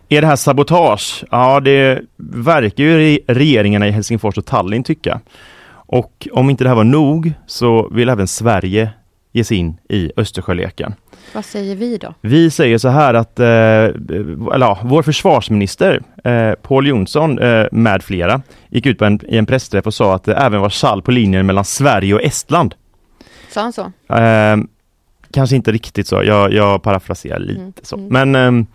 är 0.09 0.21
det 0.21 0.27
här 0.27 0.35
sabotage? 0.35 1.23
Ja, 1.31 1.59
det 1.59 2.01
verkar 2.17 2.83
ju 2.83 2.99
re- 2.99 3.19
regeringarna 3.27 3.87
i 3.87 3.91
Helsingfors 3.91 4.37
och 4.37 4.45
Tallinn 4.45 4.83
tycka. 4.83 5.19
Och 5.89 6.27
om 6.31 6.49
inte 6.49 6.63
det 6.63 6.67
här 6.69 6.75
var 6.75 6.83
nog 6.83 7.33
så 7.47 7.89
vill 7.91 8.09
även 8.09 8.27
Sverige 8.27 8.89
ge 9.37 9.43
sig 9.43 9.57
in 9.57 9.77
i 9.89 10.11
Östersjöleken. 10.17 10.93
Vad 11.33 11.45
säger 11.45 11.75
vi 11.75 11.97
då? 11.97 12.13
Vi 12.21 12.49
säger 12.51 12.77
så 12.77 12.89
här 12.89 13.13
att, 13.13 13.39
eh, 13.39 13.45
eller 13.47 14.65
ja, 14.65 14.79
vår 14.83 15.01
försvarsminister 15.03 16.01
eh, 16.23 16.51
Paul 16.61 16.87
Jonsson 16.87 17.39
eh, 17.39 17.65
med 17.71 18.03
flera 18.03 18.41
gick 18.69 18.85
ut 18.85 18.97
på 18.99 19.05
en, 19.05 19.19
i 19.27 19.37
en 19.37 19.45
pressträff 19.45 19.85
och 19.85 19.93
sa 19.93 20.15
att 20.15 20.23
det 20.23 20.35
även 20.35 20.61
var 20.61 20.69
skall 20.69 21.01
på 21.01 21.11
linjen 21.11 21.45
mellan 21.45 21.65
Sverige 21.65 22.13
och 22.13 22.21
Estland. 22.23 22.75
Sa 23.49 23.61
han 23.61 23.73
så? 23.73 23.91
Eh, 24.15 24.57
kanske 25.33 25.55
inte 25.55 25.71
riktigt 25.71 26.07
så, 26.07 26.23
jag, 26.23 26.53
jag 26.53 26.83
parafraserar 26.83 27.39
lite 27.39 27.59
Mm, 27.61 27.73
så. 27.81 27.95
mm. 27.97 28.07
Men 28.09 28.35
ehm, 28.35 28.65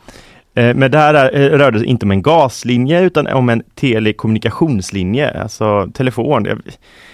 eh, 0.55 0.75
men 0.77 0.90
det 0.90 0.98
här 0.98 1.14
är, 1.14 1.40
eh, 1.53 1.59
rörde 1.59 1.79
sig 1.79 1.88
inte 1.88 2.07
om 2.07 2.11
en 2.11 2.22
gaslinje 2.22 3.01
utan 3.01 3.27
om 3.27 3.48
en 3.48 3.62
telekommunikationslinje, 3.75 5.42
alltså 5.42 5.88
telefon. 5.94 6.44
Jag, 6.44 6.61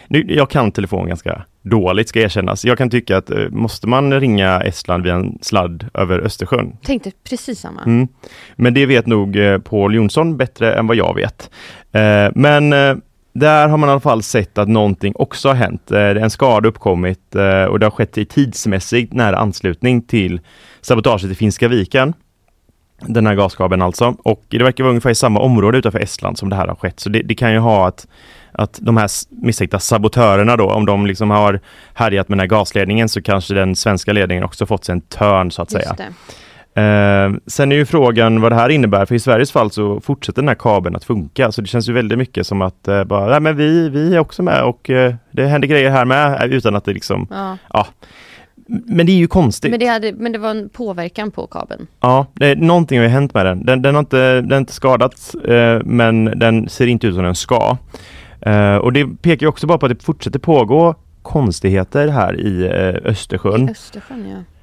nu, 0.09 0.25
jag 0.29 0.51
kan 0.51 0.73
telefon 0.73 1.09
ganska 1.09 1.45
dåligt 1.63 2.09
ska 2.09 2.21
erkännas. 2.21 2.65
Jag 2.65 2.79
kan 2.79 2.91
tycka 2.91 3.17
att 3.17 3.31
eh, 3.31 3.49
måste 3.51 3.87
man 3.87 4.21
ringa 4.21 4.61
Estland 4.61 5.05
via 5.05 5.15
en 5.15 5.39
sladd 5.43 5.87
över 5.95 6.19
Östersjön? 6.19 6.77
Tänkte 6.83 7.11
precis 7.29 7.61
samma. 7.61 7.83
Mm. 7.83 8.09
Men 8.57 8.75
det 8.75 8.87
vet 8.87 9.07
nog 9.07 9.37
eh, 9.37 9.59
Paul 9.59 9.95
Jonsson 9.95 10.37
bättre 10.37 10.75
än 10.75 10.87
vad 10.87 10.97
jag 10.97 11.15
vet. 11.15 11.51
Eh, 11.93 12.29
men 12.35 12.71
där 13.33 13.69
har 13.69 13.77
man 13.77 13.89
i 13.89 13.93
alla 13.93 14.01
fall 14.01 14.23
sett 14.23 14.59
att 14.59 14.69
någonting 14.69 15.13
också 15.17 15.49
har 15.49 15.55
hänt. 15.55 15.91
En 15.91 16.31
skada 16.31 16.69
uppkommit 16.69 17.35
och 17.69 17.79
det 17.79 17.87
har 17.87 17.91
skett 17.91 18.19
i 18.19 18.25
tidsmässigt 18.25 19.13
nära 19.13 19.37
anslutning 19.37 20.03
till 20.03 20.41
sabotaget 20.81 21.31
i 21.31 21.35
Finska 21.35 21.69
viken. 21.69 22.15
Den 23.01 23.27
här 23.27 23.35
gaskabeln 23.35 23.83
alltså. 23.83 24.17
Och 24.25 24.45
det 24.49 24.59
verkar 24.59 24.85
vara 24.85 24.91
ungefär 24.91 25.11
i 25.11 25.15
samma 25.15 25.41
område 25.41 25.79
utanför 25.79 25.99
Estland 25.99 26.39
som 26.39 26.49
det 26.49 26.57
här 26.57 26.67
har 26.67 26.75
skett. 26.75 27.01
Så 27.01 27.09
det, 27.09 27.23
det 27.23 27.35
kan 27.35 27.53
ju 27.53 27.59
ha 27.59 27.89
att, 27.89 28.07
att 28.59 28.79
de 28.83 28.97
här 28.97 29.09
misstänkta 29.31 29.79
sabotörerna 29.79 30.57
då, 30.57 30.71
om 30.71 30.87
de 30.87 31.07
liksom 31.07 31.31
har 31.31 31.61
härjat 31.95 32.29
med 32.29 32.39
den 32.39 32.41
här 32.41 32.59
gasledningen 32.59 33.09
så 33.09 33.23
kanske 33.23 33.55
den 33.55 33.77
svenska 33.77 34.13
ledningen 34.13 34.45
också 34.45 34.67
fått 34.67 34.85
sig 34.85 34.93
en 34.93 35.01
törn 35.01 35.51
så 35.51 35.63
att 35.63 35.71
säga. 35.71 35.85
Just 35.85 35.97
det. 36.75 36.83
Eh, 36.83 37.33
sen 37.47 37.73
är 37.73 37.77
ju 37.77 37.87
frågan 37.87 38.41
vad 38.41 38.53
det 38.53 38.57
här 38.57 38.69
innebär, 38.69 39.07
för 39.07 39.15
i 39.15 39.19
Sveriges 39.19 39.53
fall 39.53 39.71
så 39.71 40.01
fortsätter 40.01 40.43
den 40.43 40.49
här 40.49 40.55
kabeln 40.55 40.97
att 40.97 41.05
funka, 41.05 41.53
så 41.53 41.61
det 41.61 41.67
känns 41.67 41.89
ju 41.89 41.93
väldigt 41.93 42.19
mycket 42.19 42.47
som 42.47 42.63
att 42.63 42.89
eh, 42.89 43.05
bara, 43.05 43.31
nej 43.31 43.41
men 43.41 43.57
vi, 43.57 43.89
vi 43.89 44.15
är 44.15 44.19
också 44.19 44.43
med 44.43 44.63
och 44.63 44.91
eh, 44.91 45.15
det 45.31 45.47
händer 45.47 45.69
grejer 45.69 45.91
här 45.91 46.05
med, 46.05 46.43
eh, 46.43 46.57
utan 46.57 46.77
att 46.77 46.85
det 46.85 46.93
liksom, 46.93 47.27
Ja. 47.73 47.87
men 48.87 49.07
det 49.07 49.13
är 49.13 49.17
ju 49.17 49.27
konstigt. 49.27 49.71
Men, 49.71 49.81
det 49.81 49.87
hade, 49.87 50.13
men 50.13 50.33
det 50.33 50.39
var 50.39 50.51
en 50.51 50.69
påverkan 50.69 51.31
på 51.31 51.47
kabeln. 51.47 51.87
Ja, 52.01 52.27
det, 52.35 52.55
någonting 52.55 52.99
har 52.99 53.05
ju 53.05 53.11
hänt 53.11 53.35
med 53.35 53.47
den. 53.47 53.65
Den, 53.67 53.83
den 53.83 53.95
har 53.95 54.01
inte, 54.01 54.35
den 54.35 54.51
har 54.51 54.59
inte 54.59 54.73
skadats, 54.73 55.35
eh, 55.35 55.81
men 55.85 56.25
den 56.25 56.69
ser 56.69 56.87
inte 56.87 57.07
ut 57.07 57.15
som 57.15 57.25
den 57.25 57.35
ska. 57.35 57.77
Eh, 58.41 58.77
och 58.77 58.93
det 58.93 59.07
pekar 59.23 59.47
ju 59.47 59.49
också 59.49 59.67
bara 59.67 59.79
på 59.79 59.87
att 59.87 59.99
det 59.99 60.05
fortsätter 60.05 60.39
pågå 60.39 60.95
konstigheter 61.23 62.09
här 62.09 62.41
i 62.41 62.65
eh, 62.67 63.11
Östersjön. 63.11 63.69
I 63.69 63.71
Östersjön 63.71 64.29
ja. 64.29 64.58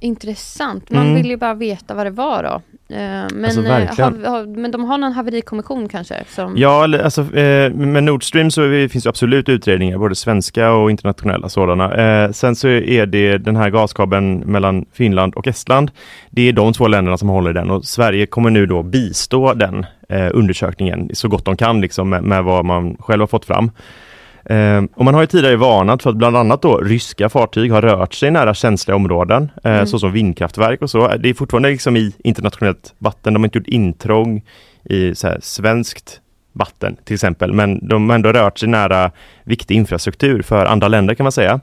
Intressant. 0.00 0.90
Man 0.90 1.02
Mm. 1.02 1.14
vill 1.14 1.26
ju 1.30 1.36
bara 1.36 1.54
veta 1.54 1.94
vad 1.94 2.06
det 2.06 2.10
var 2.10 2.42
då. 2.42 2.62
Eh, 2.94 3.00
Men, 3.34 3.44
Alltså, 3.44 3.60
eh, 4.02 4.30
har, 4.32 4.56
men 4.56 4.70
de 4.70 4.84
har 4.84 4.98
någon 4.98 5.12
haverikommission 5.12 5.88
kanske? 5.88 6.14
Som, 6.28 6.56
Ja, 6.56 6.98
alltså, 7.04 7.36
eh, 7.36 7.72
med 7.72 8.04
Nord 8.04 8.24
Stream 8.24 8.50
så 8.50 8.88
finns 8.90 9.04
det 9.04 9.08
absolut 9.10 9.48
utredningar, 9.48 9.98
både 9.98 10.14
svenska 10.14 10.72
och 10.72 10.90
internationella 10.90 11.48
sådana. 11.48 12.32
Sen 12.32 12.56
så 12.56 12.68
är 12.68 13.06
det 13.06 13.38
den 13.38 13.56
här 13.56 13.70
gaskabeln 13.70 14.38
mellan 14.38 14.84
Finland 14.92 15.34
och 15.34 15.46
Estland. 15.46 15.90
Det 16.30 16.48
är 16.48 16.52
de 16.52 16.72
två 16.72 16.88
länderna 16.88 17.18
som 17.18 17.28
håller 17.28 17.52
den 17.52 17.70
och 17.70 17.84
Sverige 17.84 18.26
kommer 18.26 18.50
nu 18.50 18.66
då 18.66 18.82
bistå 18.82 19.54
den 19.54 19.86
undersökningen 20.32 21.10
så 21.12 21.28
gott 21.28 21.44
de 21.44 21.56
kan 21.56 21.80
liksom 21.80 22.08
med, 22.08 22.22
med 22.24 22.44
vad 22.44 22.64
man 22.64 22.96
själv 23.00 23.20
har 23.22 23.26
fått 23.26 23.44
fram. 23.44 23.70
Eh, 24.44 24.82
och 24.94 25.04
man 25.04 25.14
har 25.14 25.20
ju 25.20 25.26
tidigare 25.26 25.56
varnat 25.56 26.02
för 26.02 26.10
att 26.10 26.16
bland 26.16 26.36
annat 26.36 26.62
då 26.62 26.76
ryska 26.78 27.28
fartyg 27.28 27.72
har 27.72 27.82
rört 27.82 28.14
sig 28.14 28.30
nära 28.30 28.54
känsliga 28.54 28.96
områden, 28.96 29.50
eh, 29.64 29.72
Mm. 29.72 29.86
såsom 29.86 30.12
vindkraftverk 30.12 30.82
och 30.82 30.90
så. 30.90 31.08
Det 31.16 31.28
är 31.28 31.34
fortfarande 31.34 31.68
liksom 31.70 31.96
i 31.96 32.12
internationellt 32.24 32.94
vatten, 32.98 33.34
de 33.34 33.42
har 33.42 33.46
inte 33.46 33.58
gjort 33.58 33.68
intrång 33.68 34.42
i 34.84 35.14
så 35.14 35.26
här, 35.26 35.38
svenskt 35.42 36.20
vatten 36.52 36.96
till 37.04 37.14
exempel, 37.14 37.52
men 37.52 37.88
de 37.88 38.08
har 38.08 38.14
ändå 38.14 38.32
rört 38.32 38.58
sig 38.58 38.68
nära 38.68 39.10
viktig 39.44 39.74
infrastruktur 39.74 40.42
för 40.42 40.66
andra 40.66 40.88
länder 40.88 41.14
kan 41.14 41.24
man 41.24 41.32
säga. 41.32 41.60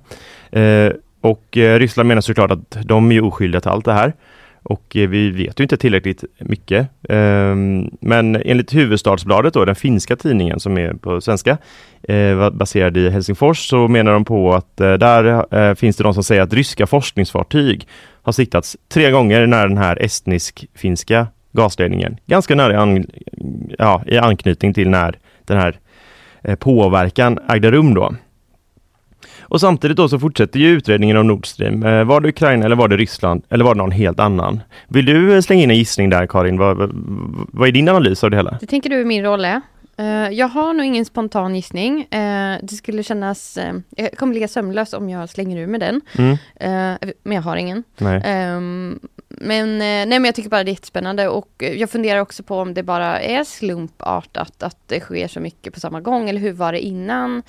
Eh, 0.52 0.92
och 1.22 1.44
Ryssland 1.52 2.08
menar 2.08 2.22
såklart 2.22 2.52
att 2.52 2.78
de 2.86 3.12
är 3.12 3.24
oskyldiga 3.24 3.62
till 3.62 3.72
allt 3.72 3.86
det 3.86 3.94
här. 3.94 4.13
Och 4.69 4.95
eh, 4.95 5.10
vi 5.10 5.30
vet 5.30 5.60
ju 5.60 5.63
inte 5.63 5.77
tillräckligt 5.77 6.23
mycket. 6.39 6.89
Ehm, 7.10 7.89
men 8.01 8.36
enligt 8.36 8.73
Huvudstadsbladet, 8.73 9.53
då, 9.53 9.65
den 9.65 9.75
finska 9.75 10.15
tidningen 10.15 10.60
som 10.60 10.77
är 10.77 10.93
på 10.93 11.21
svenska, 11.21 11.58
eh, 12.03 12.49
baserad 12.49 12.97
i 12.97 13.10
Helsingfors, 13.10 13.69
så 13.69 13.88
menar 13.88 14.13
de 14.13 14.25
på 14.25 14.53
att 14.53 14.82
eh, 14.82 14.93
där 14.93 15.75
finns 15.75 15.97
det 15.97 16.03
de 16.03 16.13
som 16.13 16.23
säger 16.23 16.41
att 16.41 16.53
ryska 16.53 16.88
forskningsfartyg 16.88 17.88
har 18.21 18.32
siktats 18.32 18.77
tre 18.89 19.12
gånger 19.12 19.47
nära 19.47 19.67
den 19.67 19.77
här 19.77 20.03
estnisk-finska 20.03 21.27
gasledningen. 21.51 22.17
Ganska 22.25 22.56
nära 22.56 22.73
i, 22.73 22.75
an, 22.75 23.06
ja, 23.77 24.03
i 24.08 24.17
anknytning 24.17 24.73
till 24.73 24.89
när 24.89 25.17
den 25.45 25.58
här 25.58 25.80
påverkan 26.60 27.39
ägde 27.49 27.71
rum 27.71 27.93
då. 27.93 28.15
Och 29.50 29.62
samtidigt 29.62 29.98
då 29.98 30.10
så 30.10 30.20
fortsätter 30.20 30.60
ju 30.60 30.68
utredningen 30.68 31.18
om 31.18 31.28
Nord 31.28 31.48
Stream. 31.48 31.84
Eh, 31.84 32.04
var 32.04 32.22
det 32.22 32.30
Ukraina 32.30 32.66
eller 32.66 32.76
var 32.76 32.88
det 32.88 32.98
Ryssland 32.98 33.44
eller 33.50 33.66
var 33.66 33.76
det 33.76 33.78
någon 33.78 33.92
helt 33.92 34.20
annan? 34.20 34.60
Vill 34.88 35.06
du 35.06 35.36
eh, 35.36 35.42
slänga 35.42 35.64
in 35.64 35.72
en 35.72 35.78
gissning 35.78 36.10
där 36.10 36.28
Karin? 36.28 36.58
Vad, 36.58 36.78
vad, 37.52 37.68
är 37.68 37.72
din 37.72 37.90
analys 37.90 38.24
av 38.24 38.32
det 38.32 38.38
hela? 38.38 38.58
Det 38.62 38.68
tänker 38.68 38.90
du 38.90 39.06
min 39.06 39.24
roll 39.24 39.46
är. 39.46 39.62
Eh, 39.98 40.30
jag 40.30 40.48
har 40.48 40.74
nog 40.74 40.86
ingen 40.86 41.06
spontan 41.06 41.56
gissning. 41.56 42.08
Det 42.62 42.76
skulle 42.78 43.04
kännas... 43.04 43.58
jag 43.90 44.12
kommer 44.12 44.34
ligga 44.34 44.48
sömnlös 44.48 44.94
om 44.94 45.10
jag 45.10 45.30
slänger 45.30 45.58
ur 45.58 45.68
med 45.68 45.80
den. 45.80 46.02
Mm, 46.18 46.38
men 47.24 47.36
jag 47.36 47.42
har 47.42 47.58
ingen. 47.58 47.84
nej. 47.98 48.22
Ehm, 48.26 49.00
men, 49.30 49.78
nej, 49.78 50.08
men 50.08 50.26
jag 50.26 50.36
tycker 50.36 50.50
bara 50.50 50.64
det 50.64 50.70
är 50.70 50.74
jättespännande 50.74 51.28
och 51.28 51.64
jag 51.78 51.90
funderar 51.90 52.20
också 52.20 52.44
på 52.44 52.60
om 52.60 52.74
det 52.74 52.84
bara 52.84 53.22
är 53.22 53.44
slumpartat 53.44 54.64
att 54.64 54.78
det 54.86 55.00
sker 55.00 55.28
så 55.28 55.40
mycket 55.40 55.74
på 55.74 55.80
samma 55.80 56.02
gång 56.02 56.30
eller 56.30 56.42
hur 56.42 56.54
var 56.54 56.72
det 56.72 56.80
innan 56.80 57.44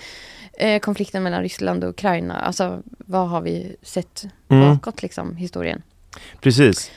eh, 0.59 0.79
konflikten 0.81 1.23
mellan 1.23 1.43
Ryssland 1.43 1.85
och 1.85 1.91
Ukraina? 1.91 2.35
Alltså 2.35 2.83
vad 2.99 3.29
har 3.29 3.41
vi 3.41 3.77
sett 3.83 4.25
Mm, 4.51 4.69
bakåt 4.69 5.03
liksom, 5.03 5.37
historien? 5.37 5.83
precis. 6.41 6.91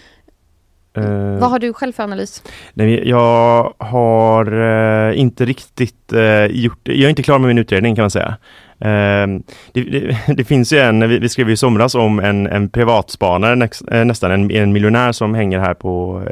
Eh, 0.97 1.39
Vad 1.39 1.49
har 1.49 1.59
du 1.59 1.73
själv 1.73 1.93
för 1.93 2.03
analys? 2.03 2.43
nej, 2.73 3.09
jag 3.09 3.73
har 3.77 4.51
eh, 5.09 5.19
inte 5.19 5.45
riktigt 5.45 6.13
eh, 6.13 6.45
gjort, 6.45 6.79
jag 6.83 6.97
är 6.99 7.09
inte 7.09 7.23
klar 7.23 7.39
med 7.39 7.47
min 7.47 7.57
utredning 7.57 7.95
kan 7.95 8.03
man 8.03 8.11
säga. 8.11 8.37
Det, 9.73 9.81
det, 9.83 10.17
det 10.37 10.43
finns 10.43 10.73
ju 10.73 10.79
en, 10.79 11.09
vi, 11.09 11.19
vi 11.19 11.29
skrev 11.29 11.47
ju 11.47 11.53
i 11.53 11.57
somras 11.57 11.95
om 11.95 12.19
en, 12.19 12.47
en 12.47 12.69
privatspanare, 12.69 13.55
nästan 14.05 14.31
en, 14.31 14.51
en 14.51 14.73
miljonär 14.73 15.11
som 15.11 15.33
hänger 15.35 15.59
här 15.59 15.73
på 15.73 16.23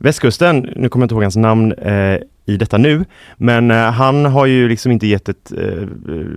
västkusten. 0.00 0.68
Nu 0.76 0.88
kommer 0.88 1.02
jag 1.02 1.06
inte 1.06 1.14
ihåg 1.14 1.22
hans 1.22 1.36
namn 1.36 1.72
eh, 1.72 2.18
i 2.46 2.56
detta 2.56 2.78
nu, 2.78 3.04
men 3.36 3.70
eh, 3.70 3.76
han 3.76 4.24
har 4.24 4.46
ju 4.46 4.68
liksom 4.68 4.92
inte 4.92 5.06
gett 5.06 5.28
ett, 5.28 5.52
eh, 5.52 5.88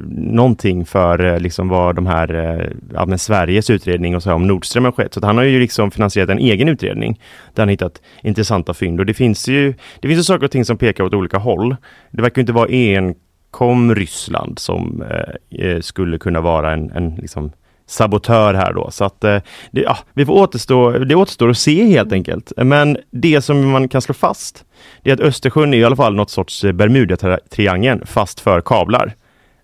någonting 0.10 0.86
för 0.86 1.26
eh, 1.26 1.40
liksom 1.40 1.70
vad 1.70 1.96
de 1.96 2.06
här, 2.06 2.34
eh, 2.34 2.68
ja, 2.94 3.06
men 3.06 3.20
Sveriges 3.20 3.70
utredning 3.70 4.16
och 4.16 4.24
så 4.24 4.30
här 4.30 4.36
om 4.36 4.48
Nordström 4.48 4.86
har 4.86 4.92
skett. 4.92 5.14
Så 5.14 5.20
att 5.20 5.26
han 5.26 5.38
har 5.38 5.44
ju 5.44 5.60
liksom 5.60 5.92
finansierat 5.92 6.30
en 6.30 6.40
egen 6.40 6.70
utredning 6.70 7.20
där 7.54 7.62
han 7.62 7.70
hittat 7.70 8.02
intressanta 8.24 8.74
fynd 8.74 9.00
och 9.00 9.06
det 9.06 9.14
finns 9.14 9.48
ju, 9.48 9.74
det 10.00 10.08
finns 10.08 10.20
ju 10.20 10.24
saker 10.24 10.46
och 10.46 10.52
ting 10.52 10.66
som 10.66 10.78
pekar 10.78 11.04
åt 11.04 11.14
olika 11.14 11.38
håll. 11.38 11.76
Det 12.12 12.22
verkar 12.22 12.40
ju 12.40 12.42
inte 12.42 12.54
vara 12.54 12.70
enkom 12.70 13.96
Ryssland 13.96 14.60
som 14.60 15.04
eh, 15.10 15.66
eh 15.66 15.80
skulle 15.80 16.18
kunna 16.18 16.42
vara 16.42 16.74
en, 16.74 16.92
en 16.92 17.16
liksom 17.16 17.52
sabotör 17.88 18.54
här 18.54 18.74
då. 18.74 18.92
Så 18.92 19.06
att 19.06 19.24
eh, 19.24 19.38
det, 19.72 19.82
ja, 19.82 19.98
vi 20.14 20.26
får 20.26 20.34
återstå, 20.34 20.92
det 20.92 21.16
återstår 21.16 21.50
att 21.50 21.58
se 21.58 21.86
helt 21.86 22.12
enkelt. 22.12 22.52
Men 22.58 22.98
det 23.12 23.42
som 23.42 23.72
man 23.72 23.88
kan 23.88 24.02
slå 24.02 24.14
fast, 24.14 24.66
det 25.02 25.10
är 25.10 25.14
att 25.14 25.20
Östersjön 25.20 25.74
är 25.74 25.78
i 25.78 25.84
alla 25.84 25.96
fall 25.96 26.16
något 26.16 26.30
sorts 26.30 26.64
Bermuda-triangeln 26.64 28.06
fast 28.06 28.40
för 28.40 28.62
kablar. 28.62 29.16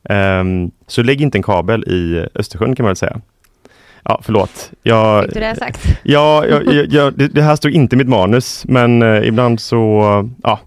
Ehm, 0.10 0.72
så 0.88 1.04
lägg 1.04 1.22
inte 1.22 1.38
en 1.38 1.44
kabel 1.44 1.84
i 1.84 2.28
Östersjön 2.36 2.76
kan 2.76 2.84
man 2.84 2.90
väl 2.90 2.96
säga. 2.96 3.22
Ja, 4.04 4.22
förlåt. 4.24 4.72
Jag, 4.84 5.24
Fick 5.24 5.34
du 5.34 5.40
det 5.40 5.56
sagt? 5.56 6.00
Ja, 6.04 6.46
jag, 6.46 6.74
jag, 6.74 6.86
jag, 6.94 7.14
det, 7.14 7.28
det 7.28 7.42
här 7.42 7.56
stod 7.56 7.72
inte 7.72 7.96
i 7.96 7.98
mitt 7.98 8.08
manus, 8.08 8.66
men 8.68 9.02
eh, 9.02 9.28
ibland 9.28 9.60
så, 9.60 10.30
ja. 10.44 10.60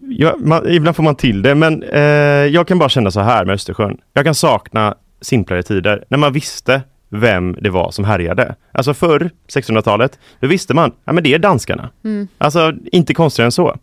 ja 0.00 0.34
man, 0.38 0.68
ibland 0.68 0.96
får 0.96 1.02
man 1.02 1.14
till 1.14 1.42
det, 1.42 1.54
men 1.54 1.82
eh, 1.82 2.02
jag 2.46 2.68
kan 2.68 2.78
bara 2.78 2.88
känna 2.88 3.10
så 3.10 3.20
här 3.20 3.44
med 3.44 3.54
Östersjön. 3.54 3.98
Jag 4.12 4.24
kan 4.24 4.34
sakna 4.34 4.94
simplare 5.20 5.62
tider, 5.62 6.04
när 6.08 6.18
man 6.18 6.32
visste 6.32 6.82
vem 7.08 7.56
det 7.60 7.70
var 7.70 7.90
som 7.90 8.04
härjade. 8.04 8.54
Alltså 8.72 8.94
förr, 8.94 9.30
1600-talet, 9.48 10.18
då 10.40 10.46
visste 10.46 10.74
man, 10.74 10.92
ja 11.04 11.12
men 11.12 11.24
det 11.24 11.34
är 11.34 11.38
danskarna. 11.38 11.90
Mm. 12.04 12.28
Alltså 12.38 12.72
inte 12.92 13.14
konstigare 13.14 13.46
än 13.46 13.52
så. 13.52 13.76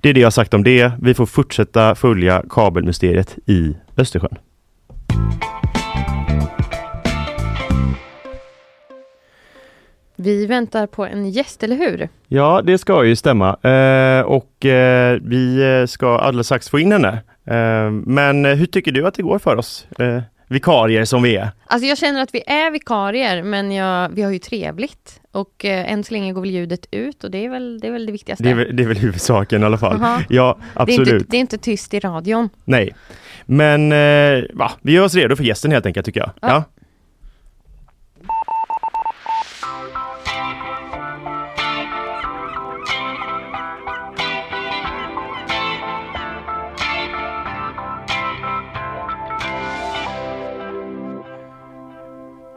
Det 0.00 0.08
är 0.08 0.14
det 0.14 0.20
jag 0.20 0.32
sagt 0.32 0.54
om 0.54 0.64
det. 0.64 0.92
Vi 1.02 1.14
får 1.14 1.26
fortsätta 1.26 1.94
följa 1.94 2.42
kabelmysteriet 2.48 3.38
i 3.46 3.76
Östersjön. 3.96 4.38
Vi 10.16 10.46
väntar 10.46 10.86
på 10.86 11.06
en 11.06 11.30
gäst, 11.30 11.62
eller 11.62 11.76
hur? 11.76 12.08
Ja, 12.28 12.62
det 12.64 12.78
ska 12.78 13.04
ju 13.04 13.16
stämma. 13.16 13.56
Eh, 13.62 14.22
och 14.22 14.66
eh, 14.66 15.18
vi 15.22 15.62
eh, 15.80 15.86
ska 15.86 16.18
alldeles 16.18 16.46
strax 16.46 16.68
få 16.68 16.78
in 16.78 16.92
henne. 16.92 17.08
Eh, 17.44 17.90
men 17.90 18.44
hur 18.44 18.66
tycker 18.66 18.92
du 18.92 19.06
att 19.06 19.14
det 19.14 19.22
går 19.22 19.38
för 19.38 19.56
oss? 19.56 19.86
Vikarier 20.50 21.04
som 21.04 21.22
vi 21.22 21.36
är. 21.36 21.50
Alltså 21.66 21.86
jag 21.88 21.98
känner 21.98 22.22
att 22.22 22.34
vi 22.34 22.42
är 22.46 22.70
vikarier, 22.70 23.42
men 23.42 23.72
jag, 23.72 24.08
vi 24.08 24.22
har 24.22 24.30
ju 24.30 24.38
trevligt. 24.38 25.20
Och 25.32 25.64
eh, 25.64 25.92
än 25.92 26.04
så 26.04 26.14
länge 26.14 26.32
går 26.32 26.40
väl 26.40 26.50
ljudet 26.50 26.86
ut 26.90 27.24
och 27.24 27.30
det 27.30 27.44
är 27.44 27.48
väl 27.50 27.80
det, 27.80 27.86
är 27.86 27.92
väl 27.92 28.06
det 28.06 28.12
viktigaste. 28.12 28.44
Det 28.44 28.50
är, 28.50 28.54
väl- 28.54 28.76
det 28.76 28.82
är 28.82 28.86
väl 28.86 28.98
huvudsaken 28.98 29.62
i 29.62 29.66
alla 29.66 29.78
fall. 29.78 29.96
Aha. 29.96 30.20
Ja, 30.28 30.58
det, 30.74 30.78
är 30.78 30.82
absolut. 30.82 31.12
inte, 31.12 31.24
det 31.28 31.36
är 31.36 31.40
inte 31.40 31.58
tyst 31.58 31.94
i 31.94 32.00
radion. 32.00 32.48
Nej. 32.64 32.94
Men 33.46 33.92
eh, 33.92 34.44
va, 34.54 34.72
vi 34.82 34.92
gör 34.92 35.04
oss 35.04 35.14
redo 35.14 35.36
för 35.36 35.44
gästen 35.44 35.70
helt 35.72 35.86
enkelt 35.86 36.06
tycker 36.06 36.20
jag. 36.20 36.30
Ja. 36.42 36.48
Ja. 36.48 36.64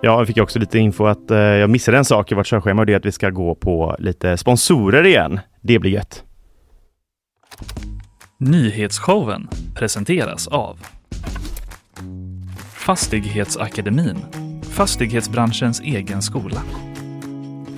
Ja, 0.06 0.18
jag 0.18 0.28
fick 0.28 0.38
också 0.38 0.60
lite 0.60 0.80
info 0.80 1.06
att 1.06 1.32
eh, 1.32 1.38
jag 1.38 1.70
missade 1.70 1.98
en 1.98 2.06
sak 2.06 2.32
i 2.32 2.36
vårt 2.36 2.48
körschema 2.48 2.82
och 2.82 2.86
det 2.86 2.94
är 2.94 2.98
att 2.98 3.06
vi 3.06 3.12
ska 3.12 3.30
gå 3.30 3.56
på 3.56 3.96
lite 4.00 4.38
sponsorer 4.38 5.06
igen. 5.06 5.40
Det 5.62 5.80
blir 5.80 5.92
gött. 5.92 6.24
Nyhetsshowen 8.40 9.48
presenteras 9.76 10.48
av 10.48 10.80
Fastighetsakademin, 12.74 14.18
fastighetsbranschens 14.72 15.82
egen 15.82 16.22
skola. 16.22 16.62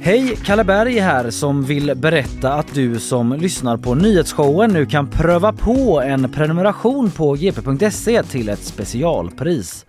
Hej, 0.05 0.37
Kalle 0.43 0.63
Berg 0.63 0.99
här 0.99 1.29
som 1.29 1.63
vill 1.63 1.95
berätta 1.95 2.53
att 2.53 2.73
du 2.73 2.99
som 2.99 3.33
lyssnar 3.33 3.77
på 3.77 3.95
nyhetsshowen 3.95 4.73
nu 4.73 4.85
kan 4.85 5.07
pröva 5.07 5.53
på 5.53 6.01
en 6.01 6.31
prenumeration 6.31 7.11
på 7.11 7.33
gp.se 7.33 8.23
till 8.23 8.49
ett 8.49 8.63
specialpris. 8.63 9.85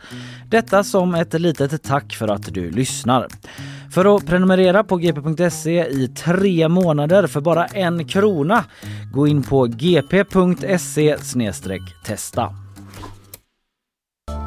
Detta 0.48 0.84
som 0.84 1.14
ett 1.14 1.40
litet 1.40 1.82
tack 1.82 2.14
för 2.14 2.28
att 2.28 2.54
du 2.54 2.70
lyssnar. 2.70 3.26
För 3.90 4.16
att 4.16 4.26
prenumerera 4.26 4.84
på 4.84 4.96
gp.se 4.96 5.86
i 5.86 6.08
tre 6.08 6.68
månader 6.68 7.26
för 7.26 7.40
bara 7.40 7.66
en 7.66 8.08
krona, 8.08 8.64
gå 9.12 9.26
in 9.26 9.42
på 9.42 9.64
gp.se 9.66 11.16
testa. 12.04 12.65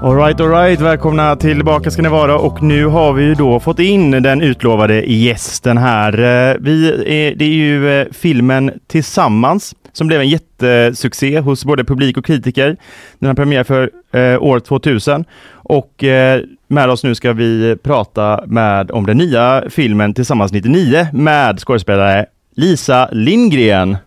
Alright, 0.02 0.40
alright, 0.40 0.82
välkomna 0.82 1.36
tillbaka 1.36 1.92
ska 1.92 2.02
ni 2.02 2.10
vara 2.10 2.38
och 2.38 2.64
nu 2.64 2.86
har 2.86 3.14
vi 3.14 3.24
ju 3.24 3.36
då 3.36 3.60
fått 3.60 3.80
in 3.80 4.12
den 4.12 4.42
utlovade 4.42 5.02
gästen 5.02 5.78
här. 5.78 6.14
Eh, 6.14 6.58
vi 6.60 6.90
är, 6.90 7.36
det 7.36 7.46
är 7.46 7.50
ju 7.50 8.00
eh, 8.02 8.08
filmen 8.12 8.80
Tillsammans 8.88 9.76
som 9.94 10.08
blev 10.08 10.22
en 10.22 10.30
jättesuccé 10.30 11.40
hos 11.40 11.66
både 11.66 11.84
publik 11.84 12.18
och 12.18 12.26
kritiker. 12.26 12.78
Den 13.20 13.28
har 13.28 13.36
premiär 13.36 13.64
för 13.64 13.92
eh, 14.12 14.44
år 14.44 14.60
2000 14.60 15.26
och 15.52 16.04
eh, 16.04 16.42
med 16.68 16.90
oss 16.90 17.04
nu 17.04 17.16
ska 17.16 17.34
vi 17.34 17.76
prata 17.84 18.44
med 18.48 18.92
om 18.92 19.06
den 19.06 19.18
nya 19.18 19.64
filmen 19.70 20.14
Tillsammans 20.14 20.52
99 20.52 21.08
med 21.14 21.60
skådespelare 21.60 22.26
Lisa 22.56 23.10
Lindgren. 23.12 23.98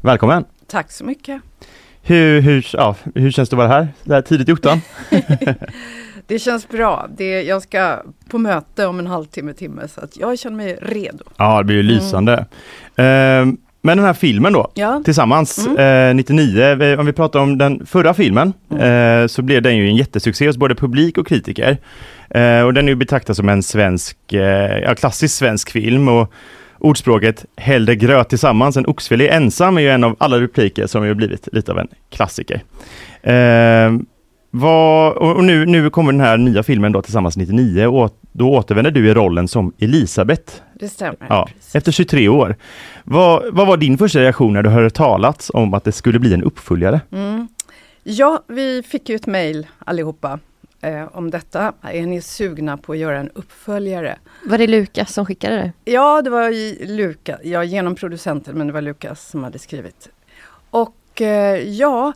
Välkommen! 0.00 0.44
Tack 0.66 0.92
så 0.92 1.04
mycket. 1.04 1.42
Hur, 2.06 2.40
hur, 2.40 2.66
ja, 2.72 2.96
hur 3.14 3.30
känns 3.30 3.48
det 3.48 3.54
att 3.54 3.58
vara 3.58 3.68
här, 3.68 3.88
det 4.04 4.14
här 4.14 4.22
tidigt 4.22 4.48
i 4.48 4.52
ottan? 4.52 4.80
Det 6.28 6.38
känns 6.38 6.68
bra. 6.68 7.08
Det, 7.16 7.42
jag 7.42 7.62
ska 7.62 7.96
på 8.30 8.38
möte 8.38 8.86
om 8.86 8.98
en 8.98 9.06
halvtimme, 9.06 9.52
timme, 9.52 9.88
så 9.88 10.00
att 10.00 10.16
jag 10.16 10.38
känner 10.38 10.56
mig 10.56 10.78
redo. 10.82 11.24
Ja, 11.36 11.58
det 11.58 11.64
blir 11.64 11.76
ju 11.76 11.82
lysande. 11.82 12.46
Ehm, 12.96 13.56
men 13.82 13.96
den 13.98 14.06
här 14.06 14.12
filmen 14.12 14.52
då, 14.52 14.70
Ja, 14.74 15.02
tillsammans, 15.04 15.66
Mm. 15.66 16.08
eh, 16.10 16.14
99, 16.14 16.74
vi- 16.74 16.96
om 16.96 17.06
vi 17.06 17.12
pratar 17.12 17.40
om 17.40 17.58
den 17.58 17.86
förra 17.86 18.14
filmen, 18.14 18.52
eh, 18.80 19.26
så 19.26 19.42
blev 19.42 19.62
den 19.62 19.76
ju 19.76 19.88
en 19.88 19.96
jättesuccé 19.96 20.46
hos 20.46 20.56
både 20.56 20.74
publik 20.74 21.18
och 21.18 21.26
kritiker. 21.26 21.76
Eh, 22.30 22.60
och 22.60 22.74
den 22.74 22.84
är 22.84 22.88
ju 22.92 22.96
betraktad 22.96 23.36
som 23.36 23.48
en 23.48 23.62
svensk, 23.62 24.32
eh, 24.32 24.78
ja, 24.78 24.94
klassisk 24.94 25.34
svensk 25.36 25.70
film 25.70 26.08
och 26.08 26.32
ordspråket 26.78 27.44
hellre 27.56 27.96
gröt 27.96 28.28
tillsammans 28.28 28.76
än 28.76 28.86
oxfilé 28.86 29.28
ensam 29.28 29.76
är 29.76 29.80
ju 29.80 29.90
en 29.90 30.04
av 30.04 30.16
alla 30.18 30.40
repliker 30.40 30.86
som 30.86 31.06
ju 31.06 31.14
blivit 31.14 31.48
lite 31.52 31.72
av 31.72 31.78
en 31.78 31.88
klassiker. 32.10 32.62
Ehm, 33.22 34.06
vad, 34.50 35.12
och 35.12 35.36
och 35.36 35.44
nu, 35.44 35.66
nu 35.66 35.90
kommer 35.90 36.12
den 36.12 36.20
här 36.20 36.36
nya 36.36 36.62
filmen 36.62 36.92
då 36.92 37.02
tillsammans 37.02 37.36
99 37.36 37.86
och 37.86 38.20
då 38.32 38.50
återvänder 38.50 38.90
du 38.90 39.08
i 39.08 39.14
rollen 39.14 39.48
som 39.48 39.72
Elisabeth 39.78 40.52
det 40.80 40.88
stämmer. 40.88 41.26
Ja, 41.28 41.48
precis. 41.54 41.74
efter 41.74 41.92
23 41.92 42.28
år. 42.28 42.56
Vad, 43.04 43.54
vad 43.54 43.66
var 43.66 43.76
din 43.76 43.98
första 43.98 44.18
reaktion 44.18 44.52
när 44.52 44.62
du 44.62 44.70
hörde 44.70 44.90
talats 44.90 45.50
om 45.54 45.74
att 45.74 45.84
det 45.84 45.92
skulle 45.92 46.18
bli 46.18 46.34
en 46.34 46.42
uppföljare? 46.42 47.00
Mm. 47.12 47.48
Ja, 48.02 48.44
vi 48.48 48.82
fick 48.82 49.08
ju 49.08 49.16
ett 49.16 49.26
mejl 49.26 49.66
allihopa 49.78 50.38
eh, 50.86 51.08
om 51.12 51.30
detta. 51.30 51.72
Är 51.82 52.06
ni 52.06 52.20
sugna 52.20 52.76
på 52.76 52.92
att 52.92 52.98
göra 52.98 53.18
en 53.18 53.30
uppföljare? 53.30 54.18
Var 54.44 54.58
det 54.58 54.66
Lukas 54.66 55.12
som 55.12 55.26
skickade 55.26 55.56
det? 55.56 55.92
Ja, 55.92 56.22
det 56.22 56.30
var 56.30 56.50
Lukas, 56.86 57.40
ja, 57.42 57.64
genom 57.64 57.94
producenten, 57.94 58.58
men 58.58 58.66
det 58.66 58.72
var 58.72 58.80
Lukas 58.80 59.28
som 59.28 59.44
hade 59.44 59.58
skrivit. 59.58 60.08
Och 60.70 61.20
eh, 61.20 61.68
ja, 61.68 62.12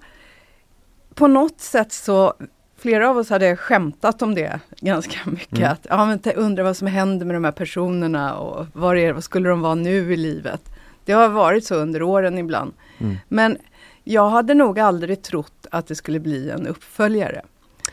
på 1.15 1.27
något 1.27 1.61
sätt 1.61 1.93
så, 1.93 2.35
flera 2.79 3.11
av 3.11 3.17
oss 3.17 3.31
hade 3.31 3.57
skämtat 3.57 4.23
om 4.23 4.35
det 4.35 4.61
ganska 4.81 5.19
mycket. 5.31 5.59
Mm. 5.59 5.73
Att, 5.73 5.87
ja, 5.89 6.07
men 6.07 6.35
undrar 6.37 6.65
vad 6.65 6.77
som 6.77 6.87
händer 6.87 7.27
med 7.27 7.37
de 7.37 7.45
här 7.45 7.53
personerna 7.53 8.37
och 8.37 8.67
vad, 8.73 8.99
är, 8.99 9.13
vad 9.13 9.25
skulle 9.25 9.49
de 9.49 9.61
vara 9.61 9.75
nu 9.75 10.13
i 10.13 10.17
livet? 10.17 10.63
Det 11.05 11.13
har 11.13 11.29
varit 11.29 11.65
så 11.65 11.75
under 11.75 12.03
åren 12.03 12.39
ibland. 12.39 12.73
Mm. 12.99 13.17
Men 13.29 13.59
jag 14.05 14.31
hade 14.31 14.55
nog 14.55 14.81
aldrig 14.81 15.23
trott 15.23 15.67
att 15.71 15.87
det 15.87 15.95
skulle 15.95 16.21
bli 16.21 16.51
en 16.51 16.67
uppföljare. 16.67 17.43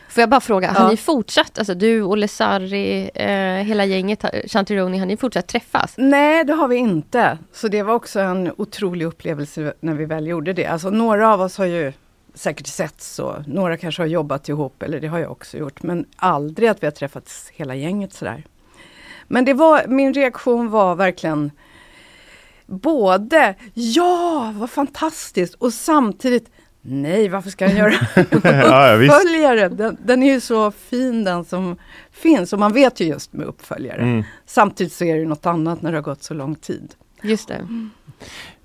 Får 0.08 0.20
jag 0.22 0.30
bara 0.30 0.40
fråga, 0.40 0.72
har 0.72 0.84
Ja. 0.84 0.90
ni 0.90 0.96
fortsatt, 0.96 1.58
alltså 1.58 1.74
du, 1.74 2.02
Olle 2.02 2.28
Sarri, 2.28 3.10
eh, 3.14 3.64
hela 3.66 3.84
gänget, 3.84 4.24
Chantironi, 4.46 4.98
har 4.98 5.06
ni 5.06 5.16
fortsatt 5.16 5.46
träffas? 5.46 5.94
Nej, 5.96 6.44
det 6.44 6.52
har 6.52 6.68
vi 6.68 6.76
inte. 6.76 7.38
Så 7.52 7.68
det 7.68 7.82
var 7.82 7.94
också 7.94 8.20
en 8.20 8.52
otrolig 8.56 9.06
upplevelse 9.06 9.72
när 9.80 9.94
vi 9.94 10.04
väl 10.04 10.26
gjorde 10.26 10.52
det. 10.52 10.66
Alltså 10.66 10.90
några 10.90 11.32
av 11.34 11.40
oss 11.40 11.58
har 11.58 11.64
ju 11.66 11.92
säkert 12.34 12.66
setts 12.66 13.18
och 13.18 13.48
några 13.48 13.76
kanske 13.76 14.02
har 14.02 14.06
jobbat 14.06 14.48
ihop, 14.48 14.82
eller 14.82 15.00
det 15.00 15.06
har 15.08 15.18
jag 15.18 15.30
också 15.30 15.56
gjort. 15.56 15.82
Men 15.82 16.04
aldrig 16.16 16.68
att 16.68 16.82
vi 16.82 16.86
har 16.86 16.92
träffats 16.92 17.48
hela 17.52 17.74
gänget 17.74 18.12
sådär. 18.12 18.44
Men 19.28 19.44
det 19.44 19.54
var, 19.54 19.86
min 19.86 20.14
reaktion 20.14 20.70
var 20.70 20.94
verkligen 20.94 21.50
både 22.66 23.54
ja, 23.74 24.52
vad 24.56 24.70
fantastiskt 24.70 25.54
och 25.54 25.72
samtidigt 25.72 26.50
nej, 26.82 27.28
varför 27.28 27.50
ska 27.50 27.64
jag 27.68 27.78
göra 27.78 27.92
Ja, 28.42 28.94
uppföljare? 28.94 29.68
Den, 29.68 29.96
den 30.04 30.22
är 30.22 30.32
ju 30.32 30.40
så 30.40 30.70
fin 30.70 31.24
den 31.24 31.44
som 31.44 31.76
finns 32.12 32.52
och 32.52 32.58
man 32.58 32.72
vet 32.72 33.00
ju 33.00 33.04
just 33.04 33.32
med 33.32 33.46
uppföljare. 33.46 34.02
Mm. 34.02 34.24
Samtidigt 34.46 34.92
så 34.92 35.04
är 35.04 35.14
det 35.14 35.20
ju 35.20 35.26
något 35.28 35.46
annat 35.46 35.82
när 35.82 35.90
det 35.92 35.96
har 35.98 36.02
gått 36.02 36.22
så 36.22 36.34
lång 36.34 36.54
tid. 36.54 36.94
Just 37.22 37.48
det. 37.48 37.66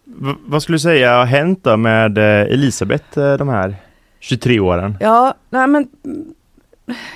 V- 0.05 0.33
vad 0.45 0.63
skulle 0.63 0.75
du 0.75 0.79
säga 0.79 1.17
har 1.17 1.25
hänt 1.25 1.63
då 1.63 1.77
med 1.77 2.17
eh, 2.17 2.53
Elisabeth 2.53 3.19
eh, 3.19 3.33
de 3.37 3.47
här 3.49 3.75
23 4.19 4.59
åren? 4.59 4.97
Ja, 4.99 5.35
nej 5.49 5.67
men 5.67 5.87
mm, 6.05 6.33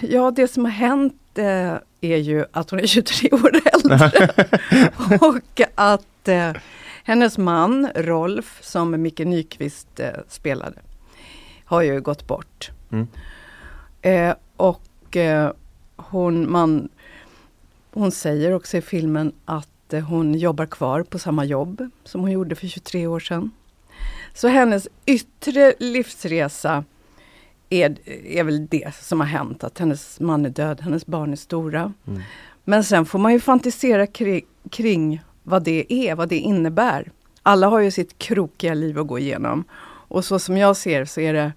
Ja, 0.02 0.32
det 0.32 0.48
som 0.48 0.66
har 0.66 0.72
hänt 0.72 1.14
eh, 1.36 1.74
är 2.02 2.18
ju 2.18 2.46
att 2.52 2.70
hon 2.70 2.80
är 2.80 2.88
23 2.88 3.30
år 3.32 3.52
äldre. 3.74 4.10
och 5.22 5.62
att 5.76 6.28
eh, 6.28 6.52
hennes 7.04 7.38
man 7.38 7.88
Rolf, 7.96 8.60
som 8.62 9.02
Micke 9.02 9.20
Nyqvist 9.20 10.00
eh, 10.00 10.08
spelade, 10.30 10.76
har 11.68 11.82
ju 11.82 12.02
gått 12.02 12.28
bort. 12.28 12.72
Mm. 12.92 13.08
Eh, 14.02 14.36
och 14.58 15.16
eh, 15.16 15.52
hon, 15.96 16.52
man, 16.52 16.90
hon 17.94 18.12
säger 18.12 18.52
också 18.52 18.78
i 18.78 18.82
filmen 18.82 19.32
att 19.46 19.94
eh, 19.94 20.04
hon 20.04 20.34
jobbar 20.34 20.66
kvar 20.66 21.04
på 21.04 21.20
samma 21.20 21.46
jobb 21.46 21.90
som 22.04 22.22
hon 22.22 22.32
gjorde 22.32 22.56
för 22.56 22.68
23 22.68 23.08
år 23.08 23.20
sedan. 23.20 23.52
Så 24.34 24.48
hennes 24.48 24.88
yttre 25.06 25.74
livsresa 25.80 26.84
är, 27.70 27.96
är 28.26 28.44
väl 28.44 28.68
det 28.68 28.96
som 28.96 29.20
har 29.20 29.28
hänt, 29.28 29.64
att 29.64 29.80
hennes 29.80 30.20
man 30.20 30.46
är 30.46 30.50
död, 30.50 30.82
hennes 30.82 31.06
barn 31.06 31.32
är 31.32 31.36
stora. 31.36 31.94
Mm. 32.08 32.22
Men 32.64 32.84
sen 32.84 33.06
får 33.06 33.20
man 33.20 33.34
ju 33.34 33.40
fantisera 33.40 34.08
kring, 34.08 34.42
kring 34.70 35.22
vad 35.44 35.64
det 35.64 35.94
är, 35.94 36.16
vad 36.16 36.30
det 36.30 36.38
innebär. 36.38 37.12
Alla 37.44 37.68
har 37.68 37.80
ju 37.80 37.92
sitt 37.92 38.18
krokiga 38.18 38.74
liv 38.74 39.00
att 39.00 39.08
gå 39.08 39.20
igenom. 39.20 39.64
Och 40.08 40.26
så 40.26 40.40
som 40.40 40.58
jag 40.58 40.78
ser 40.78 41.06
så 41.06 41.22
är 41.22 41.34
det 41.34 41.52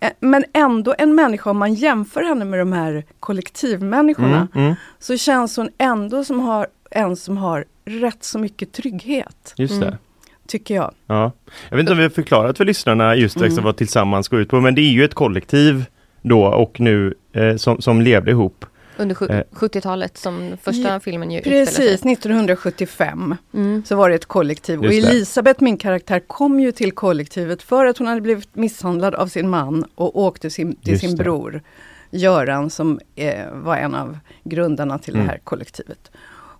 eh, 0.00 0.10
men 0.20 0.44
ändå 0.52 0.94
en 0.98 1.14
människa, 1.14 1.50
om 1.50 1.58
man 1.58 1.74
jämför 1.74 2.22
henne 2.22 2.44
med 2.44 2.58
de 2.58 2.72
här 2.72 3.04
kollektivmänniskorna, 3.20 4.48
Mm, 4.54 4.64
mm, 4.66 4.74
så 4.98 5.16
känns 5.16 5.56
hon 5.56 5.68
ändå 5.78 6.24
som 6.24 6.40
har, 6.40 6.66
en 6.90 7.16
som 7.16 7.36
har 7.36 7.64
rätt 7.84 8.24
så 8.24 8.38
mycket 8.38 8.72
trygghet, 8.72 9.54
just 9.56 9.80
det. 9.80 9.86
Mm. 9.86 9.98
tycker 10.46 10.74
jag. 10.74 10.92
Ja. 11.06 11.32
Jag 11.68 11.76
vet 11.76 11.80
inte 11.80 11.92
om 11.92 11.98
vi 11.98 12.04
har 12.04 12.10
förklarat 12.10 12.56
för 12.58 12.64
lyssnarna 12.64 13.16
just 13.16 13.36
Mm. 13.36 13.64
vad 13.64 13.76
Tillsammans 13.76 14.28
går 14.28 14.40
ut 14.40 14.48
på, 14.48 14.60
men 14.60 14.74
det 14.74 14.80
är 14.80 14.90
ju 14.92 15.04
ett 15.04 15.14
kollektiv 15.14 15.84
då 16.22 16.44
och 16.44 16.80
nu 16.80 17.14
eh, 17.32 17.56
som, 17.56 17.80
som 17.80 18.00
levde 18.02 18.30
ihop. 18.30 18.64
Under 18.98 19.14
sju- 19.14 19.26
Eh. 19.30 19.42
70-talet 19.52 20.18
som 20.18 20.56
första 20.62 20.88
Ja, 20.92 21.00
filmen 21.00 21.30
ju. 21.30 21.40
Precis, 21.40 22.04
1975 22.04 23.36
Mm. 23.54 23.82
så 23.86 23.96
var 23.96 24.08
det 24.08 24.14
ett 24.14 24.26
kollektiv 24.26 24.78
och 24.78 24.84
Just 24.92 25.06
det. 25.06 25.12
Elisabeth, 25.12 25.62
min 25.62 25.76
karaktär, 25.76 26.20
kom 26.20 26.60
ju 26.60 26.72
till 26.72 26.92
kollektivet 26.92 27.62
för 27.62 27.86
att 27.86 27.98
hon 27.98 28.06
hade 28.06 28.20
blivit 28.20 28.54
misshandlad 28.56 29.14
av 29.14 29.26
sin 29.26 29.48
man 29.48 29.84
och 29.94 30.18
åkte 30.18 30.50
sin, 30.50 30.76
till 30.76 30.90
Just 30.92 31.00
sin 31.00 31.16
det. 31.16 31.22
bror 31.24 31.62
Göran 32.10 32.70
som 32.70 33.00
eh, 33.16 33.50
var 33.52 33.76
en 33.76 33.94
av 33.94 34.18
grundarna 34.44 34.98
till 34.98 35.14
Mm. 35.14 35.26
det 35.26 35.32
här 35.32 35.38
kollektivet. 35.44 36.10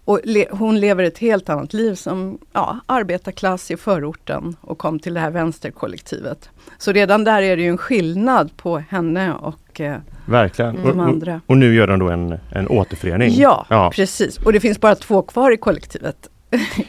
Och 0.05 0.21
le, 0.25 0.47
hon 0.51 0.81
lever 0.81 1.05
ett 1.05 1.19
helt 1.19 1.49
annat 1.49 1.73
liv 1.73 1.95
som 1.95 2.39
ja, 2.53 2.79
arbetarklass 2.87 3.71
i 3.71 3.77
förorten 3.77 4.57
och 4.61 4.79
kom 4.79 4.99
till 4.99 5.15
det 5.15 5.21
här 5.21 5.31
vänsterkollektivet. 5.31 6.51
Så 6.79 6.93
redan 6.93 7.25
där 7.25 7.43
är 7.43 7.57
det 7.57 7.63
ju 7.63 7.69
en 7.69 7.79
skillnad 7.79 8.57
på 8.57 8.79
henne 8.79 9.33
och 9.35 9.81
eh, 9.81 9.97
Verkligen. 10.29 10.71
Mm. 10.71 10.83
Och, 10.83 10.89
de 10.89 11.01
och, 11.01 11.07
andra. 11.07 11.41
och 11.47 11.57
nu 11.57 11.75
gör 11.75 11.87
de 11.87 11.99
då 11.99 12.09
en, 12.11 12.39
en 12.53 12.69
återförening. 12.69 13.33
Ja, 13.37 13.67
ja. 13.71 13.91
precis. 13.95 14.39
Och 14.39 14.53
det 14.53 14.61
finns 14.61 14.81
bara 14.81 14.95
två 14.95 15.23
kvar 15.23 15.51
i 15.51 15.57
kollektivet. 15.57 16.29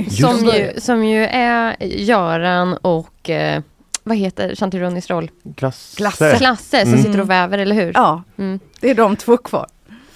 Som 0.10 0.38
ju, 0.46 0.74
som 0.78 1.06
ju 1.06 1.24
är 1.26 1.76
Göran 1.84 2.78
och 2.82 3.30
eh, 3.30 3.62
vad 4.04 4.18
heter 4.18 4.56
Shanti 4.56 4.80
Ronnys 4.80 5.10
roll? 5.10 5.32
Klasse. 5.56 5.98
Klasse. 5.98 6.36
Klasse 6.38 6.82
som 6.82 6.90
Mm. 6.94 7.04
sitter 7.04 7.22
och 7.22 7.30
väver, 7.30 7.58
eller 7.58 7.76
hur? 7.76 7.92
Ja, 7.94 8.24
Mm. 8.38 8.60
det 8.80 8.90
är 8.90 8.96
de 8.96 9.16
två 9.16 9.38
kvar. 9.38 9.68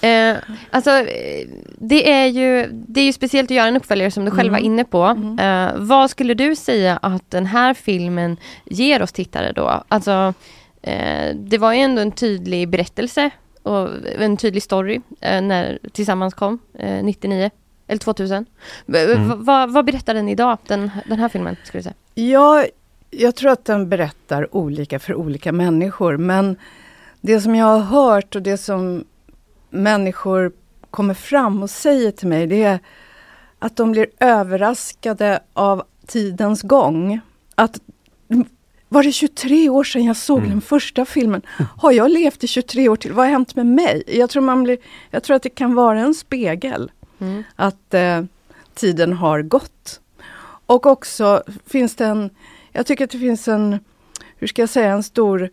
Eh, 0.02 0.36
alltså, 0.72 0.90
det 1.78 2.12
är, 2.12 2.26
ju, 2.26 2.68
det 2.72 3.02
är 3.02 3.06
ju 3.06 3.14
speciellt 3.14 3.52
att 3.52 3.56
göra 3.58 3.68
en 3.68 3.78
uppföljare 3.78 4.12
som 4.12 4.26
du 4.26 4.32
själv 4.32 4.52
var 4.52 4.60
Mm. 4.60 4.72
inne 4.72 4.84
på. 4.84 5.04
Mm. 5.04 5.40
Eh, 5.40 5.74
vad 5.78 6.10
skulle 6.10 6.34
du 6.34 6.56
säga 6.56 7.00
att 7.02 7.32
den 7.32 7.46
här 7.46 7.74
filmen 7.74 8.38
ger 8.66 9.02
oss 9.02 9.12
tittare 9.12 9.52
då? 9.52 9.84
Alltså, 9.88 10.34
det 11.36 11.58
var 11.58 11.74
ju 11.74 11.80
ändå 11.80 12.02
en 12.02 12.12
tydlig 12.12 12.70
berättelse 12.70 13.30
och 13.64 13.90
en 14.20 14.38
tydlig 14.38 14.64
story 14.64 15.02
eh, 15.22 15.42
när 15.42 15.80
Tillsammans 15.92 16.34
kom, 16.34 16.60
eh, 16.74 17.04
99 17.04 17.50
eller 17.88 18.00
2000. 18.00 18.46
V- 18.86 19.14
Mm. 19.14 19.44
vad 19.74 19.86
berättar 19.86 20.14
den 20.14 20.30
idag, 20.30 20.58
den, 20.68 20.92
den 21.10 21.20
här 21.20 21.30
filmen? 21.30 21.56
Skulle 21.64 21.80
du 21.80 21.84
säga? 21.84 21.96
Ja, 22.32 22.66
jag 23.12 23.36
tror 23.36 23.52
att 23.52 23.66
den 23.66 23.90
berättar 23.90 24.56
olika 24.56 25.00
för 25.00 25.16
olika 25.16 25.52
människor. 25.52 26.18
Men 26.18 26.56
det 27.22 27.42
som 27.42 27.56
jag 27.56 27.66
har 27.66 27.80
hört 27.80 28.36
och 28.36 28.42
det 28.42 28.58
som 28.58 29.04
människor 29.70 30.52
kommer 30.92 31.14
fram 31.14 31.64
och 31.64 31.70
säger 31.70 32.12
till 32.12 32.28
mig, 32.28 32.48
det 32.48 32.64
är 32.64 32.80
att 33.60 33.76
de 33.76 33.92
blir 33.92 34.08
överraskade 34.20 35.40
av 35.54 35.84
tidens 36.08 36.62
gång. 36.62 37.20
Att 37.56 37.80
var 38.94 39.04
det 39.04 39.12
23 39.12 39.70
år 39.70 39.84
sedan 39.84 40.04
jag 40.04 40.18
såg 40.18 40.38
Mm. 40.38 40.50
den 40.50 40.62
första 40.62 41.06
filmen? 41.06 41.42
Har 41.78 41.92
jag 41.92 42.12
levt 42.12 42.44
i 42.44 42.48
23 42.48 42.90
år 42.90 42.96
till? 42.96 43.12
Vad 43.14 43.26
har 43.26 43.32
hänt 43.32 43.56
med 43.56 43.66
mig? 43.66 44.04
Jag 44.08 44.30
tror, 44.30 44.44
man 44.44 44.64
blir, 44.64 44.78
jag 45.12 45.24
tror 45.24 45.36
att 45.36 45.44
det 45.44 45.50
kan 45.50 45.76
vara 45.76 46.00
en 46.00 46.14
spegel 46.14 46.92
Mm. 47.20 47.44
att 47.56 47.94
eh, 47.94 48.24
tiden 48.74 49.14
har 49.14 49.42
gått. 49.42 50.00
Och 50.66 50.86
också 50.86 51.44
finns 51.68 51.96
det 51.96 52.06
en, 52.06 52.30
jag 52.72 52.86
tycker 52.86 53.04
att 53.04 53.12
det 53.12 53.20
finns 53.20 53.48
en, 53.48 53.80
hur 54.38 54.48
ska 54.48 54.62
jag 54.62 54.70
säga, 54.70 54.92
en 54.92 55.04
stor 55.04 55.50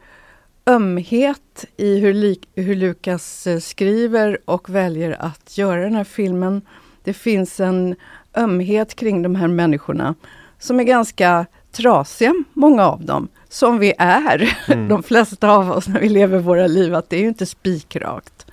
ömhet 0.66 1.64
i 1.76 1.98
hur, 1.98 2.14
lik, 2.14 2.48
hur 2.54 2.74
Lukas 2.76 3.46
eh, 3.46 3.58
skriver 3.60 4.38
och 4.44 4.70
väljer 4.70 5.16
att 5.22 5.58
göra 5.58 5.80
den 5.80 5.94
här 5.94 6.04
filmen. 6.04 6.62
Det 7.04 7.12
finns 7.14 7.60
en 7.60 7.96
ömhet 8.36 8.94
kring 8.94 9.22
de 9.22 9.34
här 9.34 9.48
människorna 9.48 10.14
som 10.58 10.80
är 10.80 10.84
ganska 10.84 11.46
trasiga, 11.72 12.34
många 12.52 12.84
av 12.86 13.04
dem, 13.04 13.28
som 13.48 13.78
vi 13.78 13.92
är, 13.98 14.58
Mm. 14.68 14.88
de 14.88 15.02
flesta 15.02 15.50
av 15.50 15.70
oss 15.70 15.88
när 15.88 16.00
vi 16.00 16.08
lever 16.08 16.38
våra 16.38 16.66
liv, 16.66 16.94
att 16.94 17.10
det 17.10 17.16
är 17.16 17.20
ju 17.20 17.28
inte 17.28 17.46
spikrakt. 17.46 18.46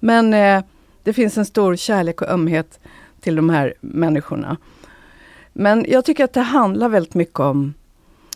Men 0.00 0.34
eh, 0.34 0.64
det 1.02 1.12
finns 1.12 1.38
en 1.38 1.46
stor 1.46 1.76
kärlek 1.76 2.22
och 2.22 2.28
ömhet 2.28 2.80
till 3.20 3.36
de 3.36 3.50
här 3.50 3.74
människorna. 3.80 4.56
Men 5.52 5.84
jag 5.88 6.04
tycker 6.04 6.24
att 6.24 6.32
det 6.32 6.40
handlar 6.40 6.88
väldigt 6.88 7.14
mycket 7.14 7.40
om 7.40 7.74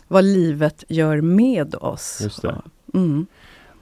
vad 0.07 0.23
livet 0.23 0.83
gör 0.87 1.21
med 1.21 1.75
oss. 1.75 2.19
Just 2.23 2.41
det. 2.41 2.61
Mm. 2.93 3.25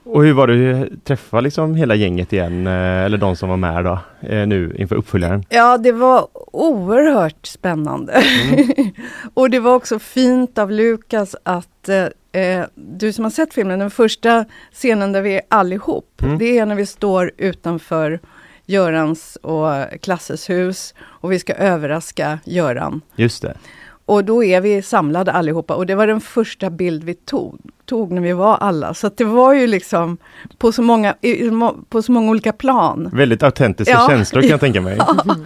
Och 0.08 0.24
hur 0.24 0.32
var 0.32 0.46
det 0.46 0.82
att 0.82 1.04
träffa 1.04 1.40
liksom 1.40 1.74
hela 1.74 1.94
gänget 1.94 2.32
igen, 2.32 2.66
eh, 2.66 2.72
eller 3.04 3.18
de 3.18 3.36
som 3.36 3.48
var 3.48 3.56
med 3.56 3.84
då, 3.84 3.98
eh, 4.20 4.46
nu 4.46 4.74
inför 4.78 4.96
uppföljaren? 4.96 5.44
Ja, 5.48 5.78
det 5.78 5.92
var 5.92 6.28
oerhört 6.52 7.46
spännande. 7.46 8.12
Mm. 8.12 8.66
och 9.34 9.50
det 9.50 9.58
var 9.58 9.74
också 9.74 9.98
fint 9.98 10.58
av 10.58 10.70
Lukas 10.70 11.36
att 11.42 11.88
eh, 11.88 12.42
eh, 12.42 12.64
du 12.74 13.12
som 13.12 13.24
har 13.24 13.30
sett 13.30 13.54
filmen, 13.54 13.78
den 13.78 13.90
första 13.90 14.44
scenen 14.72 15.12
där 15.12 15.22
vi 15.22 15.34
är 15.34 15.42
allihop, 15.48 16.22
Mm. 16.22 16.38
det 16.38 16.58
är 16.58 16.66
när 16.66 16.74
vi 16.74 16.86
står 16.86 17.30
utanför 17.36 18.20
Görans 18.66 19.36
och 19.42 19.68
Klasses 20.02 20.50
hus 20.50 20.94
och 21.00 21.32
vi 21.32 21.38
ska 21.38 21.54
överraska 21.54 22.38
Göran. 22.44 23.00
Just 23.16 23.42
det. 23.42 23.54
Och 24.06 24.24
då 24.24 24.44
är 24.44 24.60
vi 24.60 24.82
samlade 24.82 25.32
allihopa 25.32 25.74
och 25.74 25.86
det 25.86 25.94
var 25.94 26.06
den 26.06 26.20
första 26.20 26.70
bild 26.70 27.04
vi 27.04 27.14
tog, 27.14 27.58
tog 27.84 28.12
när 28.12 28.22
vi 28.22 28.32
var 28.32 28.56
alla. 28.56 28.94
Så 28.94 29.10
det 29.16 29.24
var 29.24 29.54
ju 29.54 29.66
liksom 29.66 30.18
på 30.58 30.72
så 30.72 30.82
många, 30.82 31.14
på 31.88 32.02
så 32.02 32.12
många 32.12 32.30
olika 32.30 32.52
plan. 32.52 33.10
Väldigt 33.12 33.42
autentiska 33.42 33.92
Ja. 33.92 34.06
känslor 34.08 34.40
kan 34.42 34.50
jag 34.50 34.60
tänka 34.60 34.80
mig. 34.80 34.98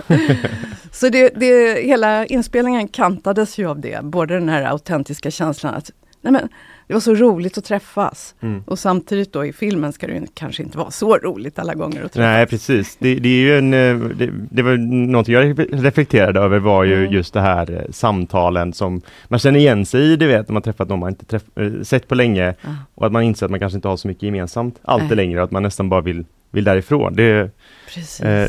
Så 0.92 1.08
det, 1.08 1.32
det, 1.36 1.82
hela 1.82 2.26
inspelningen 2.26 2.88
kantades 2.88 3.58
ju 3.58 3.66
av 3.70 3.80
det, 3.80 4.04
både 4.04 4.34
den 4.34 4.48
här 4.48 4.62
autentiska 4.64 5.30
känslan 5.30 5.74
att 5.74 5.90
nej 6.20 6.32
men, 6.32 6.48
det 6.90 6.94
var 6.94 7.00
så 7.00 7.14
roligt 7.14 7.58
att 7.58 7.64
träffas. 7.64 8.34
Mm. 8.40 8.62
Och 8.66 8.78
samtidigt 8.78 9.32
då 9.32 9.44
i 9.46 9.52
filmen 9.52 9.92
ska 9.92 10.06
det 10.06 10.12
ju 10.12 10.26
kanske 10.34 10.62
inte 10.62 10.78
vara 10.78 10.90
så 10.90 11.16
roligt 11.16 11.58
alla 11.58 11.74
gånger 11.74 11.96
att 12.04 12.12
träffas. 12.12 12.16
Nej 12.16 12.46
precis, 12.46 12.96
det, 13.00 13.14
det 13.14 13.28
är 13.28 13.40
ju 13.40 13.58
en, 13.58 13.74
eh, 13.74 13.96
det, 14.16 14.30
det 14.50 14.62
var 14.62 14.76
någonting 15.06 15.34
jag 15.34 15.58
reflekterade 15.84 16.40
över 16.40 16.58
var 16.58 16.84
ju 16.84 16.94
Mm. 17.00 17.12
just 17.12 17.34
det 17.34 17.40
här 17.40 17.70
eh, 17.72 17.90
samtalen 17.92 18.72
som 18.72 19.00
man 19.28 19.38
känner 19.38 19.58
igen 19.58 19.86
sig 19.86 20.00
i, 20.00 20.16
du 20.16 20.26
vet 20.26 20.48
när 20.48 20.52
man 20.52 20.62
träffat 20.62 20.88
någon 20.88 20.98
man 21.00 21.08
inte 21.08 21.24
träff, 21.24 21.42
eh, 21.56 21.82
sett 21.82 22.08
på 22.08 22.14
länge 22.14 22.54
Ja. 22.62 22.68
och 22.94 23.06
att 23.06 23.12
man 23.12 23.22
inser 23.22 23.46
att 23.46 23.50
man 23.50 23.60
kanske 23.60 23.76
inte 23.76 23.88
har 23.88 23.96
så 23.96 24.08
mycket 24.08 24.22
gemensamt 24.22 24.78
alltid 24.82 25.08
Nej. 25.08 25.16
längre 25.16 25.38
och 25.38 25.44
att 25.44 25.50
man 25.50 25.62
nästan 25.62 25.88
bara 25.88 26.00
vill, 26.00 26.24
vill 26.50 26.64
därifrån. 26.64 27.14
Det, 27.14 27.40
eh, 27.40 27.48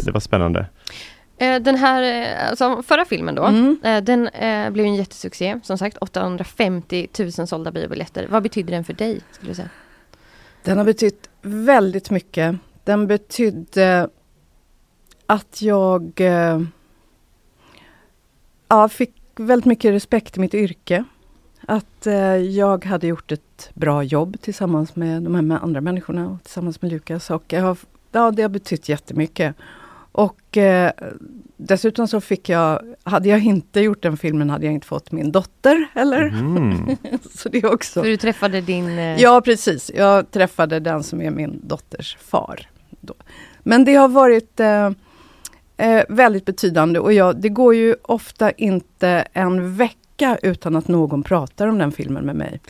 det 0.05 0.11
var 0.13 0.19
spännande. 0.19 0.65
Eh, 1.41 1.61
Den 1.61 1.75
här, 1.75 2.03
eh, 2.03 2.49
alltså 2.49 2.83
förra 2.83 3.05
filmen 3.05 3.35
då, 3.35 3.43
Mm. 3.43 3.77
eh, 3.83 4.03
den 4.03 4.29
blev 4.73 4.85
en 4.85 4.95
jättesuccé. 4.95 5.59
Som 5.63 5.77
sagt 5.77 5.97
850 6.01 7.07
000 7.37 7.47
sålda 7.47 7.71
biobiljetter. 7.71 8.27
Vad 8.29 8.43
betyder 8.43 8.71
den 8.71 8.83
för 8.83 8.93
dig? 8.93 9.21
Skulle 9.31 9.51
du 9.51 9.55
säga? 9.55 9.69
Den 10.63 10.77
har 10.77 10.85
betytt 10.85 11.29
väldigt 11.41 12.09
mycket. 12.09 12.55
Den 12.83 13.07
betydde 13.07 14.09
att 15.25 15.61
jag 15.61 16.21
ja, 18.67 18.89
fick 18.89 19.13
väldigt 19.35 19.65
mycket 19.65 19.93
respekt 19.93 20.37
i 20.37 20.39
mitt 20.39 20.53
yrke. 20.53 21.03
Att 21.67 22.07
jag 22.49 22.85
hade 22.85 23.07
gjort 23.07 23.31
ett 23.31 23.69
bra 23.73 24.03
jobb 24.03 24.41
tillsammans 24.41 24.95
med 24.95 25.21
de 25.23 25.35
här 25.35 25.41
med 25.41 25.63
andra 25.63 25.81
människorna 25.81 26.29
och 26.29 26.43
tillsammans 26.43 26.81
med 26.81 26.91
Lukas. 26.91 27.29
Och 27.29 27.43
jag 27.47 27.61
har, 27.61 27.77
ja, 28.11 28.31
det 28.31 28.41
har 28.41 28.49
betytt 28.49 28.89
jättemycket. 28.89 29.55
Och 30.11 30.57
eh, 30.57 30.91
dessutom 31.57 32.07
så 32.07 32.21
fick 32.21 32.49
jag, 32.49 32.81
hade 33.03 33.29
jag 33.29 33.39
inte 33.39 33.79
gjort 33.81 34.03
den 34.03 34.17
filmen 34.17 34.49
hade 34.49 34.65
jag 34.65 34.73
inte 34.73 34.87
fått 34.87 35.11
min 35.11 35.31
dotter 35.31 35.87
heller. 35.93 36.21
Mm. 36.21 36.97
Så 37.35 37.49
det 37.49 37.63
också... 37.65 38.01
För 38.01 38.09
du 38.09 38.17
träffade 38.17 38.61
din... 38.61 38.99
eh, 38.99 39.21
Ja, 39.21 39.41
precis. 39.45 39.91
Jag 39.95 40.31
träffade 40.31 40.79
den 40.79 41.03
som 41.03 41.21
är 41.21 41.31
min 41.31 41.61
dotters 41.63 42.17
far. 42.21 42.69
Då. 43.01 43.13
Men 43.63 43.85
det 43.85 43.95
har 43.95 44.07
varit 44.07 44.59
eh, 44.59 44.89
eh, 45.77 46.03
väldigt 46.09 46.45
betydande 46.45 46.99
och 46.99 47.13
jag, 47.13 47.41
det 47.41 47.49
går 47.49 47.75
ju 47.75 47.95
ofta 48.01 48.51
inte 48.51 49.07
en 49.33 49.75
vecka 49.75 50.37
utan 50.43 50.75
att 50.75 50.87
någon 50.87 51.23
pratar 51.23 51.67
om 51.67 51.77
den 51.77 51.91
filmen 51.91 52.25
med 52.25 52.35
mig. 52.35 52.61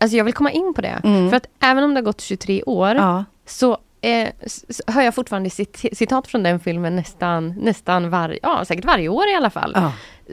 Alltså 0.00 0.16
jag 0.16 0.24
vill 0.24 0.34
komma 0.34 0.50
in 0.50 0.72
på 0.74 0.80
det. 0.80 1.00
Mm. 1.04 1.30
För 1.30 1.36
att 1.36 1.46
även 1.60 1.84
om 1.84 1.94
det 1.94 2.00
har 2.00 2.04
gått 2.04 2.20
23 2.20 2.62
år 2.62 2.94
Ja, 2.94 3.24
så 3.46 3.78
eh, 4.02 4.28
hör 4.86 5.02
jag 5.02 5.14
fortfarande 5.14 5.48
cit- 5.50 5.88
citat 5.96 6.28
från 6.28 6.42
den 6.42 6.60
filmen 6.60 6.96
nästan, 6.96 7.48
nästan 7.48 8.10
varje, 8.10 8.38
ja 8.42 8.64
säkert 8.64 8.84
varje 8.84 9.08
år 9.08 9.28
i 9.28 9.34
alla 9.34 9.50
fall. 9.50 9.72
ja. 9.74 9.92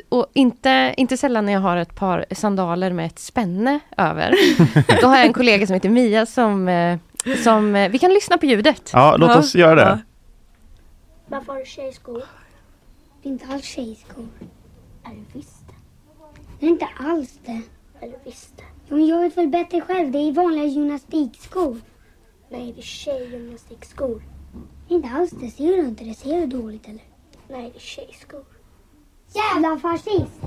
Och 0.10 0.28
inte, 0.34 0.94
inte 0.98 1.18
sällan 1.18 1.46
när 1.46 1.54
jag 1.54 1.60
har 1.60 1.78
ett 1.78 1.96
par 1.96 2.26
sandaler 2.32 2.94
med 2.94 3.06
ett 3.06 3.20
spänne 3.20 3.80
över. 3.98 4.34
Då 5.02 5.08
har 5.08 5.18
jag 5.18 5.26
en 5.26 5.34
kollega 5.34 5.68
som 5.68 5.74
heter 5.74 5.90
Mia 5.90 6.26
som, 6.26 6.68
eh, 6.68 6.98
som 7.44 7.76
eh, 7.76 7.90
vi 7.90 8.00
kan 8.00 8.14
lyssna 8.14 8.38
på 8.38 8.46
ljudet. 8.46 8.90
Ja, 8.94 9.16
låt 9.18 9.30
Ja, 9.30 9.38
oss 9.40 9.56
göra 9.56 9.76
det. 9.76 9.82
ja. 9.82 9.98
Varför 11.28 11.54
har 11.54 11.60
du 11.60 11.66
tjejskor? 11.66 12.24
Det 13.24 13.30
är 13.30 13.32
inte 13.34 13.46
alls 13.54 13.66
tjejskor. 13.66 14.28
Är 15.06 15.10
det 15.10 15.38
visst 15.40 15.64
det? 16.60 16.66
Är 16.66 16.70
inte 16.70 16.88
alls 17.00 17.40
det. 17.46 17.62
Är 18.02 18.08
det 18.12 18.20
visst 18.26 18.58
det? 18.58 18.64
Ja, 18.90 18.96
men 18.96 19.08
jag 19.08 19.20
vet 19.22 19.38
väl 19.38 19.48
bättre 19.48 19.82
själv. 19.82 20.12
Det 20.12 20.18
är 20.20 20.32
vanliga 20.32 20.66
gymnastikskor. 20.66 21.78
Nej, 22.50 22.74
det 22.76 22.82
är 22.82 22.84
tjejgymnastikskor. 22.84 24.22
Inte 24.88 25.10
alls 25.10 25.32
det. 25.32 25.50
Ser 25.50 25.68
du 25.68 25.80
inte 25.80 26.04
det? 26.04 26.14
Ser 26.14 26.40
du 26.40 26.46
dåligt 26.46 26.88
eller? 26.88 27.02
Nej, 27.50 27.72
det 27.74 27.78
är 27.78 27.82
tjejskor. 27.82 28.44
Jävla 29.36 29.78
fascist! 29.80 30.42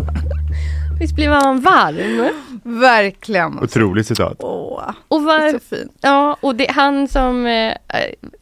Visst 1.00 1.14
blir 1.14 1.28
man 1.28 1.60
varm? 1.60 2.28
Verkligen. 2.80 3.58
Otroligt 3.62 4.06
citat. 4.06 4.36
Åh, 4.40 4.90
Och, 5.08 5.20
det 5.20 5.26
var, 5.26 5.38
är 5.40 5.52
så 5.52 5.58
fint. 5.58 5.92
ja, 6.00 6.36
och 6.40 6.54
det, 6.54 6.70
han 6.70 7.08
som 7.08 7.46
eh, 7.46 7.72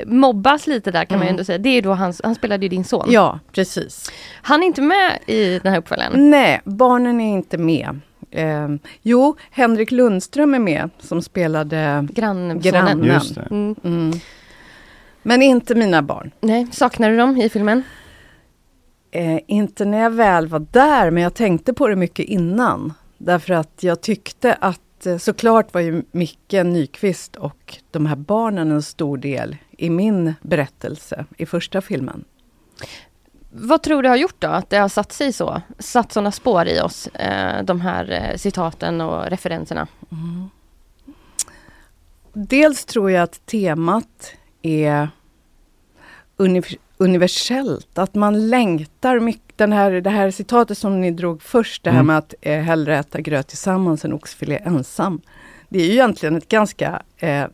mobbas 0.07 0.66
lite 0.66 0.91
där 0.91 1.05
kan 1.05 1.18
man 1.18 1.26
ju 1.26 1.28
Mm. 1.28 1.35
ändå 1.35 1.45
säga, 1.45 1.59
det 1.59 1.68
är 1.68 1.83
då 1.83 1.95
hans, 1.95 2.20
han 2.24 2.35
spelade 2.35 2.62
ju 2.64 2.68
din 2.68 2.85
son. 2.85 3.07
Ja, 3.11 3.39
precis. 3.53 4.11
Han 4.43 4.62
är 4.62 4.66
inte 4.66 4.83
med 4.83 5.18
i 5.26 5.59
den 5.62 5.72
här 5.72 5.78
uppföljaren. 5.81 6.31
Nej, 6.31 6.61
barnen 6.64 7.20
är 7.20 7.33
inte 7.33 7.59
med. 7.59 8.01
Eh, 8.31 8.68
jo, 9.03 9.37
Henrik 9.51 9.91
Lundström 9.91 10.55
är 10.55 10.59
med 10.59 10.91
som 10.99 11.22
spelade 11.22 12.09
Grannsonen. 12.11 12.61
Grannen. 12.61 13.20
Mm. 13.51 13.74
Mm. 13.85 14.12
Men 15.22 15.43
inte 15.43 15.74
mina 15.74 16.03
barn. 16.03 16.31
Nej, 16.41 16.66
saknar 16.72 17.11
du 17.11 17.16
dem 17.16 17.37
i 17.37 17.49
filmen? 17.49 17.83
Eh, 19.11 19.39
inte 19.47 19.85
när 19.85 19.99
jag 19.99 20.11
väl 20.11 20.47
var 20.47 20.66
där, 20.70 21.11
men 21.11 21.22
jag 21.22 21.35
tänkte 21.35 21.72
på 21.72 21.89
det 21.89 21.97
mycket 21.97 22.26
innan. 22.26 22.93
Därför 23.18 23.55
att 23.55 23.83
jag 23.83 24.01
tyckte 24.01 24.55
att 24.55 25.07
eh, 25.07 25.18
såklart 25.18 25.74
var 25.74 25.81
ju 25.81 26.03
Micke 26.11 26.64
Nyqvist 26.64 27.37
och 27.37 27.76
de 27.91 28.07
här 28.07 28.16
barnen 28.16 28.70
en 28.70 28.83
stor 28.83 29.18
del 29.18 29.57
i 29.70 29.91
min 29.91 30.35
berättelse 30.43 31.24
i 31.37 31.47
första 31.47 31.81
filmen. 31.81 32.24
Vad 33.53 33.83
tror 33.83 34.03
du 34.03 34.09
har 34.09 34.17
gjort 34.17 34.37
då, 34.41 34.49
att 34.49 34.71
det 34.71 34.77
har 34.77 34.89
satt 34.89 35.13
sig 35.13 35.33
så? 35.33 35.63
Satt 35.79 36.13
sådana 36.13 36.33
spår 36.33 36.67
i 36.69 36.81
oss, 36.81 37.07
eh, 37.07 37.63
de 37.63 37.81
här 37.81 38.11
eh, 38.31 38.37
citaten 38.37 39.01
och 39.01 39.27
referenserna? 39.27 39.87
Dels 42.33 42.85
tror 42.85 43.11
jag 43.11 43.23
att 43.23 43.47
temat 43.47 44.33
är 44.63 45.09
uni- 46.37 46.77
universellt, 46.97 47.99
att 47.99 48.15
man 48.15 48.49
längtar 48.49 49.21
mycket. 49.21 49.59
Den 49.59 49.73
här, 49.73 49.91
det 49.93 50.11
här 50.11 50.31
citatet 50.31 50.79
som 50.79 51.01
ni 51.01 51.11
drog 51.11 51.43
först, 51.43 51.85
det 51.85 51.91
här 51.91 51.97
Mm. 51.97 52.07
med 52.07 52.19
att 52.19 52.35
eh, 52.41 52.61
hellre 52.61 52.99
äta 52.99 53.21
gröt 53.21 53.49
tillsammans 53.49 54.05
än 54.05 54.13
oxfilé 54.13 54.57
ensam. 54.65 55.21
Det 55.69 55.79
är 55.83 55.87
ju 55.87 55.93
egentligen 55.93 56.37
ett 56.37 56.49
ganska... 56.49 57.03
Eh, 57.17 57.45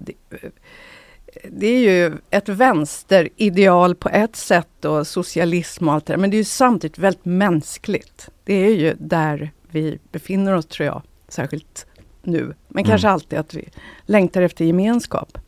det, 1.50 1.66
är 1.66 1.80
ju 1.80 2.18
ett 2.30 2.48
vänsterideal 2.48 3.94
på 3.94 4.08
ett 4.08 4.36
sätt 4.36 4.84
och 4.84 5.06
socialism 5.06 5.88
och 5.88 5.94
allt 5.94 6.06
det 6.06 6.12
där, 6.12 6.18
men 6.18 6.30
det 6.30 6.36
är 6.36 6.38
ju 6.38 6.44
samtidigt 6.44 6.98
väldigt 6.98 7.24
mänskligt. 7.24 8.28
Det 8.44 8.54
är 8.54 8.74
ju 8.74 8.94
där 8.98 9.50
vi 9.70 9.98
befinner 10.12 10.54
oss 10.54 10.66
tror 10.66 10.86
jag, 10.86 11.02
särskilt 11.28 11.86
nu. 12.22 12.54
Men 12.68 12.84
Mm. 12.84 12.84
kanske 12.84 13.08
alltid 13.08 13.38
att 13.38 13.54
vi 13.54 13.68
längtar 14.06 14.42
efter 14.42 14.64
gemenskap. 14.64 15.38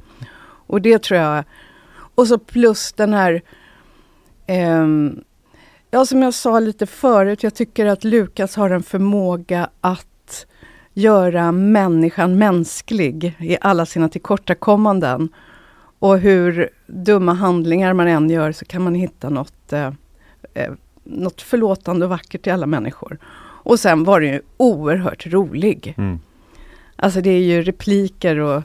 Och 0.66 0.82
det 0.82 1.02
tror 1.02 1.20
jag. 1.20 1.44
Och 2.14 2.26
så 2.26 2.38
plus 2.38 2.92
den 2.92 3.12
här 3.14 3.42
ehm, 4.46 5.20
Ja, 5.90 6.06
som 6.06 6.22
jag 6.22 6.34
sa 6.34 6.60
lite 6.60 6.86
förut, 6.86 7.42
jag 7.42 7.54
tycker 7.54 7.86
att 7.86 8.04
Lukas 8.04 8.56
har 8.56 8.70
en 8.70 8.82
förmåga 8.82 9.70
att 9.80 10.46
göra 10.92 11.52
människan 11.52 12.38
mänsklig 12.38 13.36
i 13.40 13.56
alla 13.60 13.86
sina 13.86 14.08
tillkortakommanden. 14.08 15.28
Och 15.98 16.18
hur 16.18 16.70
dumma 16.86 17.32
handlingar 17.32 17.92
man 17.92 18.08
än 18.08 18.30
gör 18.30 18.52
så 18.52 18.64
kan 18.64 18.82
man 18.82 18.94
hitta 18.94 19.30
något, 19.30 19.72
eh, 19.72 19.92
eh, 20.54 20.72
något 21.04 21.42
förlåtande 21.42 22.06
och 22.06 22.10
vackert 22.10 22.46
i 22.46 22.50
alla 22.50 22.66
människor. 22.66 23.18
Och 23.40 23.80
sen 23.80 24.04
var 24.04 24.20
det 24.20 24.26
ju 24.26 24.40
oerhört 24.56 25.26
rolig. 25.26 25.94
Mm. 25.98 26.20
Alltså 26.96 27.20
det 27.20 27.30
är 27.30 27.42
ju 27.42 27.62
repliker 27.62 28.38
och 28.38 28.62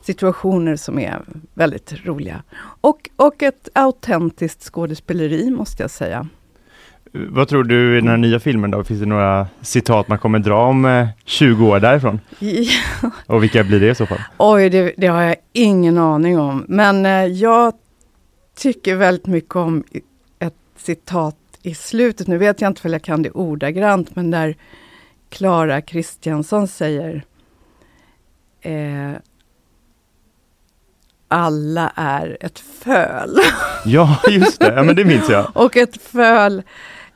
situationer 0.00 0.76
som 0.76 0.98
är 0.98 1.22
väldigt 1.54 2.06
roliga. 2.06 2.42
Och, 2.80 3.10
och 3.16 3.42
ett 3.42 3.68
autentiskt 3.74 4.62
skådespeleri 4.62 5.50
måste 5.50 5.82
jag 5.82 5.90
säga. 5.90 6.28
Vad 7.28 7.48
tror 7.48 7.64
du 7.64 7.96
i 7.96 8.00
den 8.00 8.08
här 8.08 8.16
nya 8.16 8.40
filmen 8.40 8.70
då? 8.70 8.84
Finns 8.84 9.00
det 9.00 9.06
några 9.06 9.46
citat 9.60 10.08
man 10.08 10.18
kommer 10.18 10.38
dra 10.38 10.66
om 10.66 10.84
eh, 10.84 11.08
20 11.24 11.66
år 11.66 11.80
därifrån? 11.80 12.20
Och 13.26 13.42
vilka 13.42 13.64
blir 13.64 13.80
det 13.80 13.90
i 13.90 13.94
så 13.94 14.06
fall? 14.06 14.20
Oj, 14.36 14.70
det, 14.70 14.94
det 14.96 15.06
har 15.06 15.22
jag 15.22 15.36
ingen 15.52 15.98
aning 15.98 16.38
om. 16.38 16.64
Men 16.68 17.06
eh, 17.06 17.24
jag 17.24 17.72
tycker 18.56 18.96
väldigt 18.96 19.26
mycket 19.26 19.56
om 19.56 19.84
ett 20.38 20.54
citat 20.76 21.36
i 21.62 21.74
slutet. 21.74 22.26
Nu 22.26 22.38
vet 22.38 22.60
jag 22.60 22.70
inte 22.70 22.80
om 22.84 22.92
jag 22.92 23.02
kan 23.02 23.22
det 23.22 23.30
ordagrant, 23.30 24.16
men 24.16 24.30
där 24.30 24.56
Klara 25.28 25.80
Kristiansson 25.80 26.68
säger 26.68 27.24
eh, 28.60 29.12
Alla 31.28 31.92
är 31.96 32.36
ett 32.40 32.58
föl. 32.58 33.38
Ja, 33.84 34.20
just 34.28 34.60
det. 34.60 34.74
Ja, 34.76 34.82
men 34.82 34.96
det 34.96 35.04
minns 35.04 35.28
jag. 35.28 35.46
Och 35.54 35.76
ett 35.76 36.02
föl, 36.02 36.62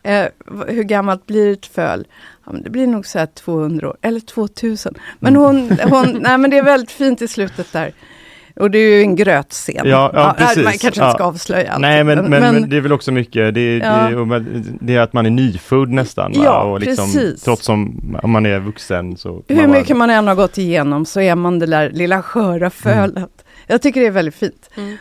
eh, 0.03 0.26
hur 0.68 0.82
gammalt 0.82 1.26
blir 1.26 1.53
ett 1.53 1.66
föl? 1.66 2.07
Ja, 2.46 2.53
men 2.53 2.62
det 2.62 2.70
blir 2.70 2.86
nog 2.86 3.07
så 3.07 3.18
här 3.18 3.26
200 3.26 3.88
år, 3.88 3.96
eller 4.03 4.20
2000. 4.20 4.94
Men 5.18 5.36
Mm. 5.36 5.42
hon, 5.42 5.78
hon 5.90 6.18
nej 6.22 6.38
men 6.38 6.51
det 6.51 6.59
är 6.59 6.62
väldigt 6.62 6.90
fint 6.90 7.22
i 7.22 7.28
slutet 7.28 7.72
där. 7.72 7.92
Och 8.57 8.70
det 8.70 8.78
är 8.78 8.96
ju 8.96 9.01
en 9.03 9.16
grötscen. 9.16 9.74
Ja, 9.88 10.11
ja, 10.14 10.34
precis. 10.38 10.57
Man 10.64 10.72
kanske 10.72 10.86
inte 10.86 11.01
Ja. 11.01 11.12
ska 11.12 11.24
avslöja 11.24 11.72
allt. 11.72 11.80
Nej, 11.80 12.05
men, 12.05 12.18
men, 12.30 12.40
men 12.55 12.70
det 12.70 12.76
är 12.76 12.80
väl 12.80 12.92
också 12.92 13.12
mycket, 13.12 13.55
det, 13.55 13.76
Ja. 13.76 14.09
det, 14.11 14.44
det 14.80 14.94
är 14.96 15.01
att 15.01 15.12
man 15.12 15.26
är 15.26 15.30
nyfödd 15.30 15.88
nästan. 15.90 16.32
Va? 16.32 16.40
Ja, 16.44 16.62
och 16.62 16.80
liksom, 16.80 17.05
precis. 17.05 17.42
Trots 17.42 17.64
som 17.64 18.01
om 18.22 18.30
man 18.30 18.46
är 18.46 18.59
vuxen 18.59 19.16
så... 19.16 19.42
hur 19.48 19.57
man 19.57 19.66
bara- 19.70 19.78
mycket 19.78 19.96
man 19.96 20.11
än 20.11 20.26
har 20.26 20.34
gått 20.34 20.59
igenom 20.59 21.07
så 21.07 21.20
är 21.20 21.34
man 21.34 21.59
det 21.59 21.66
där 21.66 21.90
lilla 21.90 22.22
sköra 22.22 22.70
fölet. 22.70 23.44
Jag 23.66 23.82
tycker 23.82 24.01
det 24.01 24.07
är 24.07 24.11
väldigt 24.11 24.34
fint. 24.34 24.70
Mm. 24.76 24.96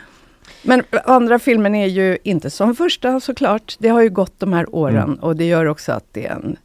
Men 0.61 0.83
andra 1.05 1.39
filmen 1.39 1.75
är 1.75 1.87
ju 1.87 2.17
inte 2.23 2.49
som 2.49 2.75
första 2.75 3.19
såklart. 3.19 3.75
Det 3.79 3.89
har 3.89 4.01
ju 4.01 4.09
gått 4.09 4.39
de 4.39 4.53
här 4.53 4.75
åren 4.75 5.03
Mm. 5.03 5.19
och 5.19 5.35
det 5.35 5.45
gör 5.45 5.65
också 5.65 5.91
att 5.91 6.05
det 6.13 6.25
är 6.25 6.31
en, 6.31 6.57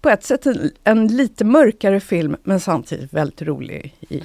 på 0.00 0.08
ett 0.10 0.24
sätt 0.24 0.46
en, 0.46 0.70
en 0.84 1.06
lite 1.06 1.44
mörkare 1.44 2.00
film 2.00 2.36
men 2.42 2.60
samtidigt 2.60 3.12
väldigt 3.12 3.42
rolig. 3.42 3.94
I. 4.08 4.22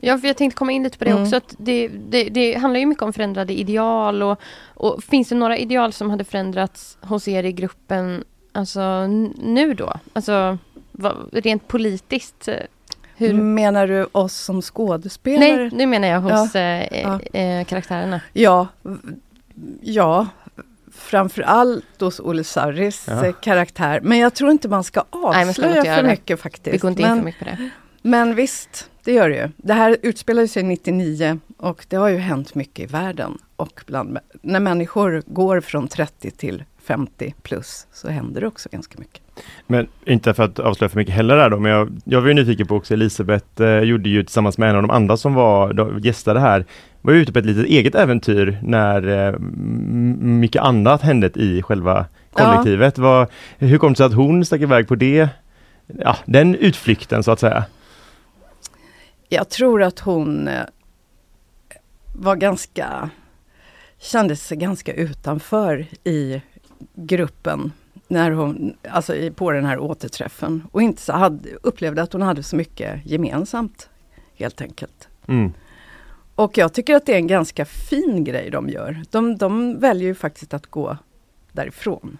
Ja, 0.00 0.18
för 0.18 0.26
jag 0.26 0.36
tänkte 0.36 0.56
komma 0.58 0.72
in 0.72 0.82
lite 0.82 0.98
på 0.98 1.04
det 1.04 1.10
Mm. 1.10 1.22
också. 1.22 1.36
Att 1.36 1.54
det, 1.58 1.88
det, 1.88 2.24
det 2.24 2.54
handlar 2.54 2.80
ju 2.80 2.86
mycket 2.86 3.02
om 3.02 3.12
förändrade 3.12 3.52
ideal. 3.60 4.22
Och, 4.22 4.40
och 4.74 5.04
finns 5.04 5.28
det 5.28 5.34
några 5.34 5.58
ideal 5.58 5.92
som 5.92 6.10
hade 6.10 6.24
förändrats 6.24 6.98
hos 7.00 7.28
er 7.28 7.44
i 7.44 7.52
gruppen 7.52 8.24
alltså, 8.52 9.06
nu 9.42 9.74
då? 9.74 9.92
Alltså 10.12 10.58
vad, 10.92 11.14
rent 11.32 11.68
politiskt? 11.68 12.48
Eh, 13.18 13.26
Hur? 13.26 13.34
Menar 13.34 13.86
du 13.86 14.06
oss 14.12 14.34
som 14.34 14.62
skådespelare? 14.62 15.56
Nej, 15.56 15.70
nu 15.72 15.86
menar 15.86 16.08
jag 16.08 16.20
hos 16.20 16.54
eh, 16.54 17.02
ja. 17.02 17.20
eh, 17.40 17.64
karaktärerna. 17.64 18.20
Ja, 18.32 18.66
ja. 19.80 20.26
Framförallt 20.92 22.00
hos 22.00 22.20
Olle 22.20 22.44
Sarris 22.44 23.04
Ja. 23.08 23.26
eh, 23.26 23.32
karaktär. 23.42 24.00
Men 24.02 24.18
jag 24.18 24.34
tror 24.34 24.50
inte 24.50 24.68
man 24.68 24.84
ska 24.84 25.04
Nej, 25.12 25.20
man 25.22 25.32
ska 25.32 25.48
avslöja 25.48 25.76
inte 25.76 25.86
göra 25.88 25.96
för 25.96 26.02
det. 26.02 26.10
mycket 26.10 26.40
faktiskt. 26.40 26.74
Vi 26.74 26.78
går 26.78 26.90
inte 26.90 27.02
in 27.02 27.08
men, 27.08 27.18
för 27.18 27.24
mycket 27.24 27.38
på 27.40 27.44
det. 27.44 27.70
men 28.02 28.34
visst, 28.34 28.90
det 29.04 29.12
gör 29.12 29.28
det 29.28 29.36
ju. 29.36 29.48
Det 29.56 29.72
här 29.74 29.96
utspelar 30.02 30.46
sig 30.46 30.62
99 30.62 31.38
och 31.56 31.86
det 31.88 31.96
har 31.96 32.08
ju 32.08 32.16
hänt 32.16 32.54
mycket 32.54 32.84
i 32.84 32.86
världen. 32.92 33.38
Och 33.56 33.82
bland, 33.86 34.18
när 34.42 34.60
människor 34.60 35.22
går 35.26 35.60
från 35.60 35.88
30 35.88 36.30
till 36.30 36.64
50 36.82 37.34
plus 37.42 37.86
så 37.92 38.08
händer 38.08 38.40
det 38.40 38.46
också 38.46 38.68
ganska 38.72 38.98
mycket. 38.98 39.22
Men 39.66 39.86
inte 40.04 40.34
för 40.34 40.42
att 40.42 40.58
avslöja 40.58 40.88
för 40.88 40.96
mycket 40.96 41.14
heller 41.14 41.36
där 41.36 41.50
då, 41.50 41.58
men 41.58 41.72
jag, 41.72 42.00
jag 42.04 42.20
var 42.20 42.28
ju 42.28 42.34
nyfiken 42.34 42.66
på 42.66 42.76
också, 42.76 42.94
Elisabeth 42.94 43.62
eh, 43.62 43.80
gjorde 43.80 44.08
ju 44.08 44.22
tillsammans 44.22 44.58
med 44.58 44.70
en 44.70 44.76
av 44.76 44.82
de 44.82 44.90
andra 44.90 45.16
som 45.16 45.34
var 45.34 45.72
då, 45.72 45.98
gästade 45.98 46.40
här, 46.40 46.64
var 47.02 47.12
ju 47.12 47.20
ute 47.20 47.32
på 47.32 47.38
ett 47.38 47.46
litet 47.46 47.66
eget 47.66 47.94
äventyr 47.94 48.58
när 48.62 49.28
eh, 49.28 49.38
mycket 50.20 50.62
annat 50.62 51.02
hände 51.02 51.30
i 51.34 51.62
själva 51.62 52.06
kollektivet. 52.32 52.98
Vad, 52.98 53.26
hur 53.58 53.78
kom 53.78 53.92
det 53.92 53.96
sig 53.96 54.06
att 54.06 54.14
hon 54.14 54.44
stack 54.44 54.60
iväg 54.60 54.88
på 54.88 54.94
det, 54.94 55.28
ja, 55.86 56.16
den 56.24 56.54
utflykten 56.54 57.22
så 57.22 57.30
att 57.30 57.40
säga? 57.40 57.64
Jag 59.28 59.48
tror 59.48 59.82
att 59.82 59.98
hon 59.98 60.48
eh, 60.48 60.62
var 62.14 62.36
ganska, 62.36 63.10
kände 63.98 64.36
sig 64.36 64.56
ganska 64.56 64.92
utanför 64.92 65.86
i 66.04 66.42
gruppen 66.94 67.72
när 68.08 68.30
hon, 68.30 68.76
alltså 68.90 69.12
på 69.34 69.50
den 69.52 69.64
här 69.64 69.78
återträffen 69.78 70.62
och 70.72 70.82
inte 70.82 71.02
så 71.02 71.12
hade, 71.12 71.48
upplevde 71.62 72.02
att 72.02 72.12
hon 72.12 72.22
hade 72.22 72.42
så 72.42 72.56
mycket 72.56 73.06
gemensamt 73.06 73.88
helt 74.36 74.60
enkelt. 74.60 75.08
Mm. 75.28 75.52
Och 76.34 76.58
jag 76.58 76.72
tycker 76.72 76.94
att 76.94 77.06
det 77.06 77.12
är 77.12 77.16
en 77.16 77.26
ganska 77.26 77.64
fin 77.64 78.24
grej 78.24 78.50
de 78.50 78.68
gör. 78.68 79.02
De, 79.10 79.36
de 79.36 79.78
väljer 79.80 80.08
ju 80.08 80.14
faktiskt 80.14 80.54
att 80.54 80.66
gå 80.66 80.96
därifrån. 81.52 82.18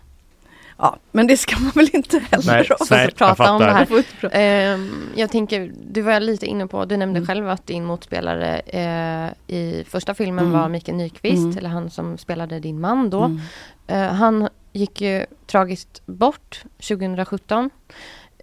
Ja, 0.81 0.97
men 1.13 1.27
det 1.27 1.37
ska 1.37 1.59
man 1.61 1.71
väl 1.75 1.89
inte 1.93 2.19
heller 2.19 2.47
Nej, 2.53 2.67
avslöja. 2.81 3.03
nej, 3.05 3.15
prata 3.15 3.53
om 3.53 3.61
det 3.61 3.73
här. 3.73 4.05
Ehm, 4.33 4.91
jag 5.17 5.31
tänker, 5.31 5.73
du 5.91 6.01
var 6.03 6.21
lite 6.21 6.47
inne 6.47 6.67
på, 6.67 6.85
du 6.85 6.97
nämnde 6.97 7.19
Mm. 7.19 7.27
själv 7.27 7.49
att 7.49 7.67
din 7.67 7.85
motspelare 7.85 8.59
eh, 8.59 9.55
i 9.57 9.85
första 9.89 10.15
filmen 10.15 10.45
Mm. 10.47 10.61
var 10.61 10.69
Mikael 10.69 10.97
Nyqvist, 10.97 11.37
Mm. 11.45 11.59
eller 11.59 11.69
han 11.69 11.91
som 11.91 12.19
spelade 12.19 12.61
din 12.61 12.81
man 12.81 13.11
då. 13.11 13.23
Mm. 13.25 13.41
Eh, 13.87 14.13
han 14.15 14.49
gick 14.79 15.01
ju 15.01 15.27
tragiskt 15.47 16.07
bort 16.07 16.63
2017. 16.89 17.71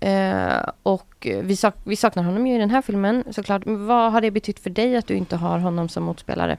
Eh, 0.01 0.69
och 0.83 1.27
vi, 1.43 1.55
sak 1.55 1.75
vi 1.83 1.95
saknar 1.95 2.23
honom 2.23 2.47
ju 2.47 2.55
i 2.55 2.57
den 2.57 2.69
här 2.69 2.81
filmen 2.81 3.23
såklart. 3.31 3.65
Men 3.65 3.87
vad 3.87 4.11
har 4.11 4.21
det 4.21 4.31
betytt 4.31 4.59
för 4.59 4.69
dig 4.69 4.97
att 4.97 5.07
du 5.07 5.13
inte 5.15 5.35
har 5.35 5.59
honom 5.59 5.89
som 5.89 6.03
motspelare? 6.03 6.57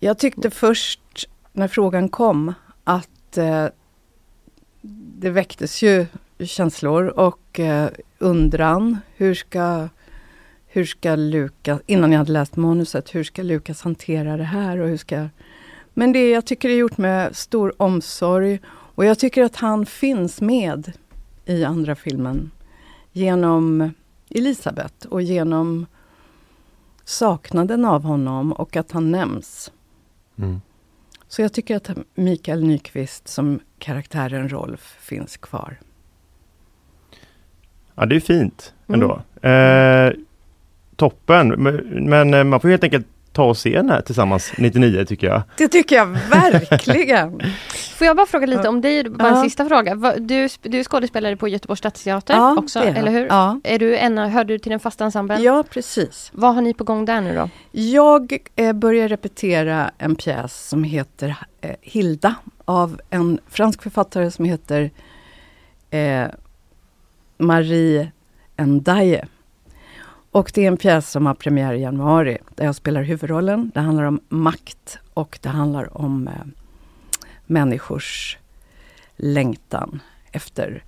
Jag 0.00 0.18
tyckte 0.18 0.50
först 0.50 1.28
när 1.52 1.68
frågan 1.68 2.08
kom 2.08 2.54
att 2.84 3.38
eh, 3.38 3.66
det 5.20 5.30
väcktes 5.30 5.82
ju 5.82 6.06
känslor 6.38 7.06
och 7.06 7.60
eh, 7.60 7.90
undran. 8.18 8.98
Hur 9.16 9.34
ska, 9.34 9.88
hur 10.66 10.84
ska 10.84 11.16
Lukas, 11.16 11.80
innan 11.86 12.12
jag 12.12 12.18
hade 12.18 12.32
läst 12.32 12.56
manuset, 12.56 13.14
hur 13.14 13.24
ska 13.24 13.42
Lukas 13.42 13.82
hantera 13.82 14.36
det 14.36 14.44
här 14.44 14.78
och 14.78 14.88
hur 14.88 14.96
ska... 14.96 15.28
Men 15.98 16.12
det 16.12 16.30
jag 16.30 16.44
tycker 16.44 16.68
är 16.68 16.74
gjort 16.74 16.98
med 16.98 17.36
stor 17.36 17.74
omsorg 17.76 18.60
och 18.68 19.04
jag 19.04 19.18
tycker 19.18 19.42
att 19.42 19.56
han 19.56 19.86
finns 19.86 20.40
med 20.40 20.92
i 21.44 21.64
andra 21.64 21.94
filmen 21.94 22.50
genom 23.12 23.90
Elisabeth 24.30 25.06
och 25.08 25.22
genom 25.22 25.86
saknaden 27.04 27.84
av 27.84 28.02
honom 28.02 28.52
och 28.52 28.76
att 28.76 28.92
han 28.92 29.10
nämns. 29.10 29.72
Mm. 30.36 30.60
Så 31.28 31.42
jag 31.42 31.52
tycker 31.52 31.76
att 31.76 31.90
Mikael 32.14 32.64
Nyqvist 32.64 33.28
som 33.28 33.60
karaktären 33.78 34.48
Rolf 34.48 34.96
finns 35.00 35.36
kvar. 35.36 35.80
Ja, 37.94 38.06
det 38.06 38.16
är 38.16 38.20
fint 38.20 38.74
ändå. 38.86 39.22
Mm. 39.42 40.06
Eh, 40.06 40.14
toppen, 40.96 41.48
men, 41.48 41.76
men 42.08 42.34
eh, 42.34 42.44
man 42.44 42.60
får 42.60 42.68
helt 42.68 42.84
enkelt 42.84 43.06
ta 43.38 43.44
och 43.44 43.56
se 43.56 43.70
den 43.70 43.90
här 43.90 44.00
tillsammans 44.00 44.52
99 44.58 45.04
tycker 45.04 45.26
jag. 45.26 45.42
Det 45.56 45.68
tycker 45.68 45.96
jag 45.96 46.06
verkligen! 46.06 47.40
Får 47.96 48.06
jag 48.06 48.16
bara 48.16 48.26
fråga 48.26 48.46
lite 48.46 48.68
om 48.68 48.80
dig, 48.80 49.10
bara 49.10 49.28
en 49.28 49.34
ja. 49.34 49.42
sista 49.42 49.68
fråga. 49.68 49.94
Du, 50.18 50.48
du 50.62 50.78
är 50.78 50.84
skådespelare 50.84 51.36
på 51.36 51.48
Göteborgs 51.48 51.78
stadsteater 51.78 52.34
ja, 52.34 52.56
också, 52.58 52.78
eller 52.78 53.10
hur? 53.10 53.26
Ja. 53.26 53.60
Är 53.64 53.78
du 53.78 53.96
en, 53.96 54.18
hör 54.18 54.44
du 54.44 54.58
till 54.58 54.70
den 54.70 54.80
fasta 54.80 55.04
ensemblen? 55.04 55.42
Ja, 55.42 55.64
precis. 55.70 56.30
Vad 56.34 56.54
har 56.54 56.62
ni 56.62 56.74
på 56.74 56.84
gång 56.84 57.04
där 57.04 57.20
nu 57.20 57.34
då? 57.34 57.50
Jag 57.70 58.38
eh, 58.56 58.72
börjar 58.72 59.08
repetera 59.08 59.90
en 59.98 60.16
pjäs 60.16 60.68
som 60.68 60.84
heter 60.84 61.36
eh, 61.60 61.70
Hilda 61.80 62.34
av 62.64 63.00
en 63.10 63.38
fransk 63.48 63.82
författare 63.82 64.30
som 64.30 64.44
heter 64.44 64.90
eh, 65.90 66.26
Marie 67.38 68.12
Ndaye. 68.56 69.26
Och 70.30 70.50
det 70.54 70.64
är 70.64 70.68
en 70.68 70.76
pjäs 70.76 71.10
som 71.10 71.26
har 71.26 71.34
premiär 71.34 71.74
i 71.74 71.80
januari 71.80 72.38
där 72.54 72.64
jag 72.64 72.74
spelar 72.74 73.02
huvudrollen. 73.02 73.70
Det 73.74 73.80
handlar 73.80 74.04
om 74.04 74.20
makt 74.28 74.98
och 75.14 75.38
det 75.42 75.48
handlar 75.48 75.98
om 75.98 76.28
eh, 76.28 76.34
människors 77.46 78.38
längtan 79.16 80.00
efter 80.32 80.84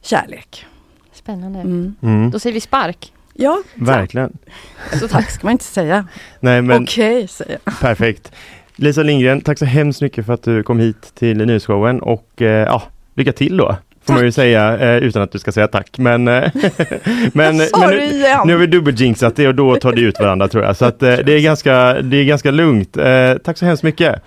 kärlek. 0.00 0.66
Spännande. 1.12 1.60
Mm. 1.60 1.94
Mm. 2.02 2.30
Då 2.30 2.38
säger 2.38 2.54
vi 2.54 2.60
spark. 2.60 3.12
Ja, 3.32 3.62
verkligen. 3.74 4.38
Så 5.00 5.08
tack 5.08 5.30
ska 5.30 5.46
man 5.46 5.52
inte 5.52 5.64
säga. 5.64 6.06
Nej, 6.40 6.62
men 6.62 6.82
Okej, 6.82 7.16
okay, 7.16 7.28
säger 7.28 7.58
jag. 7.64 7.80
Perfekt. 7.80 8.32
Lisa 8.76 9.02
Lindgren, 9.02 9.40
tack 9.40 9.58
så 9.58 9.64
hemskt 9.64 10.02
mycket 10.02 10.26
för 10.26 10.32
att 10.32 10.42
du 10.42 10.62
kom 10.62 10.78
hit 10.78 11.14
till 11.14 11.46
nyhetsshowen 11.46 12.00
och 12.00 12.42
eh, 12.42 12.48
ja, 12.48 12.82
lycka 13.14 13.32
till 13.32 13.56
då. 13.56 13.76
Får 14.06 14.14
man 14.14 14.24
ju 14.24 14.32
säga 14.32 14.78
eh, 14.78 14.96
utan 14.96 15.22
att 15.22 15.32
du 15.32 15.38
ska 15.38 15.52
säga 15.52 15.68
tack. 15.68 15.98
Men, 15.98 16.28
eh, 16.28 16.50
men, 17.32 17.56
men 17.56 17.56
nu, 17.56 17.66
nu 18.44 18.52
har 18.52 18.56
vi 18.56 18.66
dubbeljinxat 18.66 19.36
det 19.36 19.48
och 19.48 19.54
då 19.54 19.76
tar 19.76 19.92
det 19.92 20.00
ut 20.00 20.20
varandra 20.20 20.48
tror 20.48 20.64
jag. 20.64 20.76
Så 20.76 20.84
att, 20.84 21.02
eh, 21.02 21.16
det, 21.16 21.32
är 21.32 21.40
ganska, 21.40 22.02
det 22.02 22.16
är 22.16 22.24
ganska 22.24 22.50
lugnt. 22.50 22.96
Eh, 22.96 23.34
tack 23.44 23.58
så 23.58 23.66
hemskt 23.66 23.82
mycket. 23.82 24.22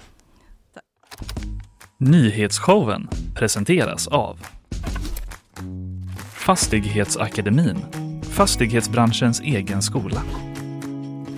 Nyhetsshowen 2.00 3.08
presenteras 3.36 4.08
av 4.08 4.40
Fastighetsakademin, 6.34 7.78
fastighetsbranschens 8.32 9.42
egen 9.42 9.82
skola. 9.82 10.22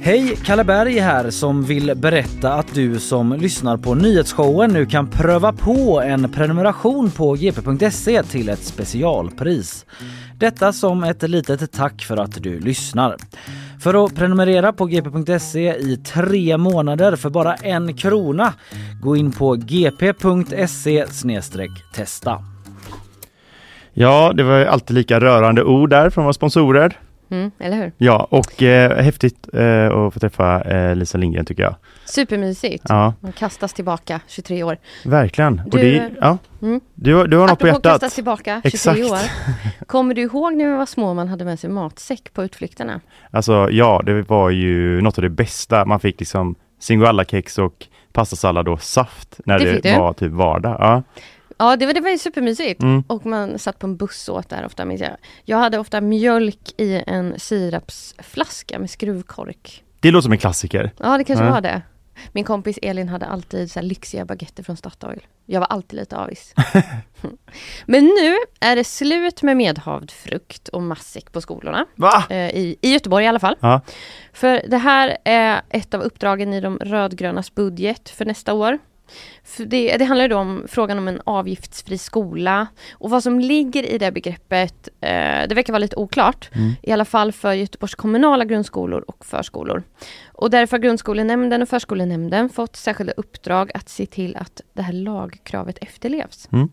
Hej, 0.01 0.35
Kalle 0.45 0.63
Berg 0.63 0.99
här 0.99 1.29
som 1.29 1.63
vill 1.63 1.95
berätta 1.95 2.53
att 2.53 2.75
du 2.75 2.99
som 2.99 3.33
lyssnar 3.33 3.77
på 3.77 3.95
nyhetsshowen 3.95 4.71
nu 4.73 4.85
kan 4.85 5.07
pröva 5.07 5.53
på 5.53 6.01
en 6.01 6.31
prenumeration 6.31 7.11
på 7.11 7.33
gp.se 7.33 8.23
till 8.23 8.49
ett 8.49 8.63
specialpris. 8.63 9.85
Detta 10.37 10.73
som 10.73 11.03
ett 11.03 11.29
litet 11.29 11.71
tack 11.71 12.01
för 12.01 12.17
att 12.17 12.43
du 12.43 12.59
lyssnar. 12.59 13.15
För 13.79 14.05
att 14.05 14.15
prenumerera 14.15 14.73
på 14.73 14.85
gp.se 14.85 15.75
i 15.75 15.97
tre 15.97 16.57
månader 16.57 17.15
för 17.15 17.29
bara 17.29 17.55
en 17.55 17.97
krona, 17.97 18.53
gå 19.01 19.15
in 19.15 19.31
på 19.31 19.55
gp.se 19.55 21.05
testa. 21.93 22.43
Ja, 23.93 24.33
det 24.35 24.43
var 24.43 24.65
alltid 24.65 24.95
lika 24.95 25.19
rörande 25.19 25.63
ord 25.63 25.89
där 25.89 26.09
från 26.09 26.23
våra 26.23 26.33
sponsorer. 26.33 26.99
Mm, 27.32 27.51
eller 27.59 27.77
hur? 27.77 27.91
Ja, 27.97 28.27
och 28.32 28.63
eh, 28.63 29.03
häftigt 29.03 29.47
eh, 29.53 29.86
att 29.88 30.13
få 30.13 30.19
träffa 30.19 30.61
eh, 30.61 30.95
Lisa 30.95 31.17
Lindgren 31.17 31.45
tycker 31.45 31.63
jag. 31.63 31.75
Supermysigt. 32.05 32.84
Ja. 32.89 33.13
Man 33.19 33.32
kastas 33.32 33.73
tillbaka 33.73 34.19
23 34.27 34.63
år. 34.63 34.77
Verkligen. 35.05 35.55
Du, 35.55 35.77
och 35.77 35.84
det, 35.84 36.11
ja. 36.21 36.38
Mm. 36.61 36.82
du, 36.95 37.27
du 37.27 37.38
har 37.38 37.47
något 37.47 37.59
på 37.59 37.67
hjärtat. 37.67 37.84
kastas 37.84 38.15
tillbaka 38.15 38.61
23 38.63 38.69
Exakt. 38.73 39.11
år. 39.11 39.32
Kommer 39.86 40.13
du 40.13 40.21
ihåg 40.21 40.53
när 40.55 40.65
vi 40.65 40.77
var 40.77 40.86
små 40.86 41.13
man 41.13 41.27
hade 41.27 41.45
med 41.45 41.59
sig 41.59 41.69
matsäck 41.69 42.34
på 42.34 42.43
utflykterna? 42.43 43.01
Alltså 43.32 43.69
ja, 43.71 44.01
det 44.05 44.21
var 44.21 44.49
ju 44.49 45.01
något 45.01 45.17
av 45.17 45.21
det 45.21 45.30
bästa. 45.30 45.86
Man 45.86 45.99
fick 45.99 46.19
liksom 46.19 46.55
singoalla-kex 46.80 47.57
och 47.59 47.88
pastasallad 48.13 48.67
och 48.67 48.82
saft 48.82 49.39
när 49.45 49.59
Det 49.59 49.80
det, 49.80 49.97
var 49.97 50.13
typ 50.13 50.32
vardag. 50.32 50.77
Ja. 50.80 51.03
Ja, 51.60 51.76
det 51.76 51.86
var, 51.86 51.93
det 51.93 52.01
var 52.01 52.10
ju 52.10 52.18
supermysigt. 52.18 52.82
Mm. 52.82 53.03
Och 53.07 53.26
man 53.26 53.60
satt 53.60 53.80
på 53.80 53.88
en 53.88 53.97
buss 53.97 54.30
och 54.30 54.36
åt 54.38 54.49
där 54.49 54.66
ofta, 54.66 54.86
minns 54.86 55.01
jag. 55.01 55.12
Jag 55.45 55.57
hade 55.57 55.80
ofta 55.80 56.01
mjölk 56.01 56.74
i 56.78 57.03
en 57.07 57.39
sirapsflaska 57.39 58.80
med 58.80 58.89
skruvkork. 58.89 59.84
Det 59.99 60.12
låter 60.12 60.24
som 60.24 60.32
en 60.32 60.38
klassiker. 60.38 60.91
Ja, 60.99 61.18
det 61.18 61.24
kanske 61.24 61.45
Ja. 61.45 61.51
var 61.51 61.62
det. 61.62 61.82
Min 62.32 62.43
kompis 62.43 62.80
Elin 62.82 63.10
hade 63.10 63.26
alltid 63.26 63.72
så 63.72 63.82
lyxiga 63.82 64.26
baguetter 64.26 64.64
från 64.64 64.78
Statoil. 64.78 65.20
Jag 65.45 65.60
var 65.60 65.68
alltid 65.68 65.99
lite 65.99 66.18
avis. 66.18 66.53
Men 67.86 68.05
nu 68.05 68.36
är 68.60 68.76
det 68.76 68.84
slut 68.84 69.41
med 69.43 69.57
medhavd 69.57 70.12
frukt 70.12 70.68
och 70.68 70.82
matsäck 70.82 71.32
på 71.32 71.41
skolorna. 71.41 71.86
Eh, 72.30 72.38
I, 72.49 72.76
I 72.82 72.91
Göteborg 72.93 73.26
i 73.26 73.28
alla 73.28 73.39
fall. 73.39 73.55
Ja. 73.60 73.82
För 74.34 74.62
det 74.68 74.78
här 74.78 75.18
är 75.26 75.62
ett 75.70 75.93
av 75.93 76.01
uppdragen 76.01 76.53
i 76.53 76.62
de 76.62 76.78
rödgrönas 76.78 77.55
budget 77.55 78.10
för 78.10 78.26
nästa 78.26 78.53
år. 78.53 78.78
Det, 79.57 79.97
det 79.97 80.05
handlar 80.05 80.26
ju 80.26 80.30
då 80.30 80.38
om 80.38 80.66
frågan 80.68 80.97
om 80.97 81.07
en 81.07 81.22
avgiftsfri 81.24 81.97
skola 81.97 82.68
och 82.91 83.10
vad 83.10 83.24
som 83.24 83.39
ligger 83.39 83.84
i 83.84 83.97
det 83.97 84.12
begreppet, 84.12 84.89
eh, 85.01 85.47
det 85.49 85.55
verkar 85.55 85.74
vara 85.74 85.80
lite 85.80 85.95
oklart. 85.95 86.49
Mm. 86.55 86.72
I 86.82 86.91
alla 86.91 87.05
fall 87.05 87.32
för 87.32 87.53
Göteborgs 87.53 87.95
kommunala 87.95 88.45
grundskolor 88.45 89.03
och 89.07 89.26
förskolor. 89.26 89.84
Och 90.28 90.49
därför 90.49 90.78
har 90.78 90.82
grundskolenämnden 90.82 91.62
och 91.62 91.70
förskolenämnden 91.70 92.49
fått 92.49 92.76
särskilda 92.76 93.14
uppdrag 93.18 93.72
att 93.74 93.89
se 93.89 94.05
till 94.05 94.36
att 94.36 94.62
det 94.74 94.82
här 94.82 94.93
lagkravet 94.93 95.78
efterlevs. 95.82 96.49
Mm. 96.51 96.70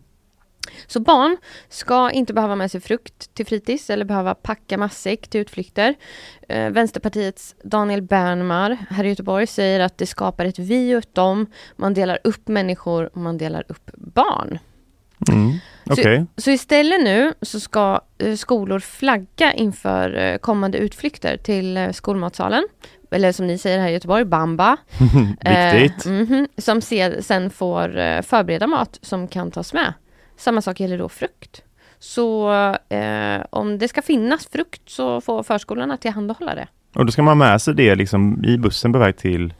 Så 0.87 0.99
barn 0.99 1.37
ska 1.69 2.11
inte 2.11 2.33
behöva 2.33 2.55
med 2.55 2.71
sig 2.71 2.81
frukt 2.81 3.35
till 3.35 3.45
fritids 3.45 3.89
eller 3.89 4.05
behöva 4.05 4.35
packa 4.35 4.77
matsäck 4.77 5.27
till 5.27 5.41
utflykter. 5.41 5.95
Eh, 6.49 6.69
Vänsterpartiets 6.69 7.55
Daniel 7.63 8.01
Bernmar 8.01 8.77
här 8.89 9.03
i 9.03 9.09
Göteborg 9.09 9.47
säger 9.47 9.79
att 9.79 9.97
det 9.97 10.05
skapar 10.05 10.45
ett 10.45 10.59
vi 10.59 10.95
och 10.95 10.99
ett 10.99 11.15
dem. 11.15 11.45
Man 11.75 11.93
delar 11.93 12.19
upp 12.23 12.47
människor 12.47 13.09
och 13.13 13.21
man 13.21 13.37
delar 13.37 13.63
upp 13.67 13.91
barn. 13.95 14.59
Mm. 15.29 15.57
Okej. 15.89 16.25
Så 16.37 16.51
istället 16.51 17.03
nu 17.03 17.33
så 17.41 17.59
ska 17.59 18.01
eh, 18.17 18.35
skolor 18.35 18.79
flagga 18.79 19.53
inför 19.53 20.17
eh, 20.17 20.37
kommande 20.37 20.77
utflykter 20.77 21.37
till 21.37 21.77
eh, 21.77 21.91
skolmatsalen. 21.91 22.67
Eller 23.11 23.31
som 23.31 23.47
ni 23.47 23.57
säger 23.57 23.79
här 23.79 23.89
i 23.89 23.93
Göteborg, 23.93 24.25
Bamba. 24.25 24.77
Viktigt. 25.73 26.05
Eh, 26.05 26.11
mhm, 26.11 26.47
som 26.57 26.81
se, 26.81 27.23
sen 27.23 27.49
får 27.49 27.97
eh, 27.97 28.21
förbereda 28.21 28.67
mat 28.67 28.99
som 29.01 29.27
kan 29.27 29.51
tas 29.51 29.73
med. 29.73 29.93
Samma 30.37 30.61
sak 30.61 30.79
gäller 30.79 30.97
då 30.97 31.09
frukt. 31.09 31.63
Så 31.99 32.51
eh, 32.89 33.41
om 33.49 33.77
det 33.77 33.87
ska 33.87 34.01
finnas 34.01 34.47
frukt 34.47 34.89
så 34.89 35.21
får 35.21 35.43
förskolorna 35.43 35.97
tillhandahålla 35.97 36.55
det. 36.55 36.67
Och 36.95 37.05
då 37.05 37.11
ska 37.11 37.21
man 37.21 37.41
ha 37.41 37.49
med 37.49 37.61
sig 37.61 37.73
det 37.73 37.95
liksom 37.95 38.45
i 38.45 38.57
bussen 38.57 38.93
på 38.93 38.99
väg 38.99 39.17
till 39.17 39.53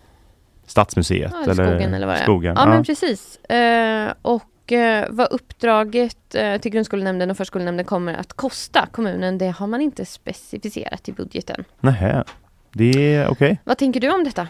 Stadsmuseet 0.65 1.31
Ja, 1.33 1.51
eller 1.51 1.53
skogen 1.53 1.93
eller 1.93 2.07
vad 2.07 2.15
det 2.15 2.19
är. 2.19 2.23
skogen. 2.23 2.55
Ja, 2.57 2.65
men 2.65 2.83
precis. 2.83 3.37
Eh, 3.45 4.13
och 4.21 4.71
eh, 4.71 5.05
vad 5.09 5.27
uppdraget 5.31 6.35
eh, 6.35 6.57
till 6.57 6.71
grundskolenämnden 6.71 7.31
och 7.31 7.37
förskolenämnden 7.37 7.85
kommer 7.85 8.13
att 8.13 8.33
kosta 8.33 8.87
kommunen, 8.91 9.37
det 9.37 9.47
har 9.49 9.67
man 9.67 9.81
inte 9.81 10.05
specificerat 10.05 11.09
i 11.09 11.11
budgeten. 11.13 11.63
Nähä. 11.79 12.23
Det 12.71 13.15
är 13.15 13.27
okej. 13.27 13.59
Vad 13.63 13.77
tänker 13.77 13.99
du 13.99 14.09
om 14.11 14.23
detta? 14.23 14.47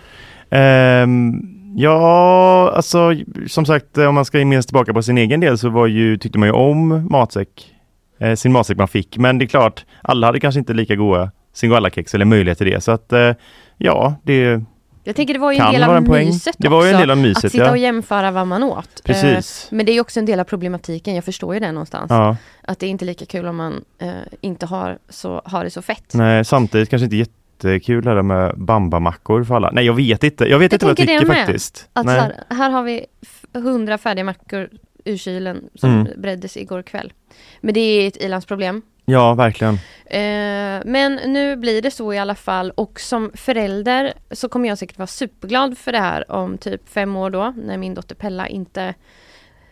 Ehm, 0.49 1.56
ja, 1.79 2.71
alltså 2.75 3.13
som 3.47 3.65
sagt 3.65 3.97
om 3.97 4.15
man 4.15 4.25
ska 4.25 4.37
minnas 4.37 4.65
tillbaka 4.65 4.93
på 4.93 5.03
sin 5.03 5.17
egen 5.17 5.39
del 5.39 5.57
så 5.57 5.69
var 5.69 5.87
ju, 5.87 6.17
tyckte 6.17 6.39
man 6.39 6.47
ju 6.47 6.53
om 6.53 7.07
matsäck, 7.11 7.73
eh, 8.19 8.35
sin 8.35 8.51
matsäck 8.51 8.77
man 8.77 8.87
fick. 8.87 9.17
Men 9.17 9.37
det 9.37 9.45
är 9.45 9.47
klart, 9.47 9.85
alla 10.01 10.27
hade 10.27 10.39
kanske 10.39 10.59
inte 10.59 10.73
lika 10.73 10.95
goda 10.95 11.31
singoalla-kex 11.53 12.15
eller 12.15 12.25
möjlighet 12.25 12.57
till 12.57 12.67
det. 12.67 12.81
Så 12.81 12.91
att 12.91 13.13
eh, 13.13 13.33
ja, 13.77 14.15
det, 14.23 14.61
Jag 15.03 15.15
tänker 15.15 15.33
det 15.33 15.39
var 15.39 15.51
ju 15.51 15.57
en 15.57 15.73
del 15.73 15.83
av 15.83 16.01
myset 16.01 16.55
Det 16.57 16.69
var 16.69 16.85
ju 16.85 16.91
en 16.91 16.99
del 16.99 17.11
av 17.11 17.17
myset, 17.17 17.45
Att 17.45 17.51
sitta 17.51 17.65
ja. 17.65 17.71
och 17.71 17.77
jämföra 17.77 18.31
vad 18.31 18.47
man 18.47 18.63
åt. 18.63 18.77
Eh, 18.77 19.03
Precis. 19.03 19.67
Men 19.71 19.85
det 19.85 19.91
är 19.91 20.01
också 20.01 20.19
en 20.19 20.25
del 20.25 20.39
av 20.39 20.43
problematiken, 20.43 21.15
jag 21.15 21.25
förstår 21.25 21.53
ju 21.53 21.59
det 21.59 21.71
någonstans. 21.71 22.07
Ja. 22.09 22.37
Att 22.63 22.79
det 22.79 22.85
är 22.85 22.89
inte 22.89 23.05
lika 23.05 23.25
kul 23.25 23.45
om 23.45 23.55
man 23.55 23.83
eh, 24.01 24.09
inte 24.41 24.65
har, 24.65 24.97
så, 25.09 25.41
har 25.45 25.63
det 25.63 25.69
så 25.69 25.81
fett. 25.81 26.13
Nej, 26.13 26.45
samtidigt 26.45 26.89
kanske 26.89 27.03
inte 27.03 27.15
jättekul 27.63 28.03
det 28.03 28.15
där 28.15 28.21
med 28.21 28.53
bambamackor 28.57 29.43
för 29.43 29.55
alla. 29.55 29.71
Nej, 29.71 29.85
jag 29.85 29.93
vet 29.93 30.23
inte. 30.23 30.45
Jag 30.45 30.59
vet 30.59 30.71
Jag 30.71 30.75
inte 30.75 30.85
vad 30.85 30.89
jag 30.91 30.97
tycker 31.07 31.25
med. 31.25 31.37
faktiskt. 31.37 31.89
Att 31.93 32.05
här, 32.05 32.43
här 32.49 32.69
har 32.69 32.83
vi 32.83 33.05
hundra 33.53 33.97
färdiga 33.97 34.23
mackor 34.25 34.69
ur 35.05 35.17
kylen 35.17 35.69
som 35.75 35.89
Mm. 35.89 36.07
breddes 36.21 36.57
igår 36.57 36.81
kväll. 36.81 37.13
Men 37.61 37.73
det 37.73 37.79
är 37.79 38.07
ett 38.07 38.17
ilandsproblem. 38.17 38.81
Ja, 39.05 39.33
verkligen. 39.33 39.73
Eh, 40.05 40.81
men 40.85 41.15
nu 41.25 41.55
blir 41.55 41.81
det 41.81 41.91
så 41.91 42.13
i 42.13 42.17
alla 42.19 42.35
fall 42.35 42.71
och 42.71 42.99
som 42.99 43.31
förälder 43.33 44.13
så 44.31 44.49
kommer 44.49 44.69
jag 44.69 44.77
säkert 44.77 44.97
vara 44.97 45.07
superglad 45.07 45.77
för 45.77 45.91
det 45.91 45.99
här 45.99 46.31
om 46.31 46.57
typ 46.57 46.89
fem 46.89 47.15
år 47.15 47.29
då 47.29 47.53
när 47.63 47.77
min 47.77 47.93
dotter 47.93 48.15
Pella 48.15 48.47
inte 48.47 48.93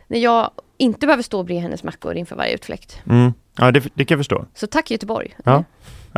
när 0.07 0.19
jag 0.19 0.49
inte 0.77 1.07
behöver 1.07 1.23
stå 1.23 1.39
och 1.39 1.45
bre 1.45 1.57
hennes 1.59 1.83
mackor 1.83 2.15
inför 2.15 2.35
varje 2.35 2.53
utfläkt. 2.53 3.01
Mm. 3.09 3.33
Ja, 3.57 3.71
det, 3.71 3.79
det 3.93 4.05
kan 4.05 4.15
jag 4.15 4.19
förstå. 4.19 4.45
Så 4.53 4.67
tack 4.67 4.91
Göteborg! 4.91 5.35
Ja. 5.43 5.63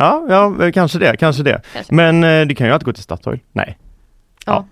Ja, 0.00 0.26
ja, 0.28 0.64
eh, 0.64 0.72
kanske 0.72 0.98
det, 0.98 1.16
kanske 1.16 1.42
det. 1.42 1.60
Kanske. 1.72 1.94
Men 1.94 2.24
eh, 2.24 2.46
du 2.46 2.54
kan 2.54 2.66
ju 2.66 2.72
alltid 2.72 2.86
gå 2.86 2.92
till 2.92 3.02
Statoil. 3.02 3.40
Nej. 3.52 3.78
Ja. 4.46 4.64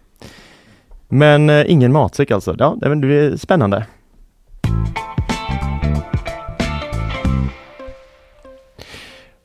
Men 1.08 1.50
eh, 1.50 1.64
ingen 1.70 1.92
matsäck 1.92 2.30
alltså. 2.30 2.56
Ja, 2.58 2.76
det 2.80 2.94
det 2.94 3.14
är 3.14 3.36
spännande. 3.36 3.86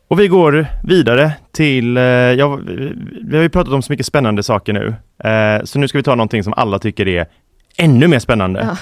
Och 0.08 0.20
vi 0.20 0.28
går 0.28 0.68
vidare 0.84 1.32
till, 1.52 1.98
eh, 1.98 2.04
ja, 2.04 2.60
vi 3.26 3.36
har 3.36 3.44
ju 3.44 3.50
pratat 3.50 3.74
om 3.74 3.82
så 3.82 3.94
mycket 3.94 4.06
spännande 4.06 4.44
saker 4.44 4.74
nu. 4.74 4.96
Eh, 5.30 5.64
så 5.64 5.80
nu 5.80 5.88
ska 5.88 5.98
vi 5.98 6.04
ta 6.04 6.16
någonting 6.16 6.44
som 6.44 6.54
alla 6.54 6.80
tycker 6.80 7.08
är 7.08 7.28
ännu 7.78 8.08
mer 8.08 8.20
spännande. 8.20 8.60
Ja. 8.70 8.78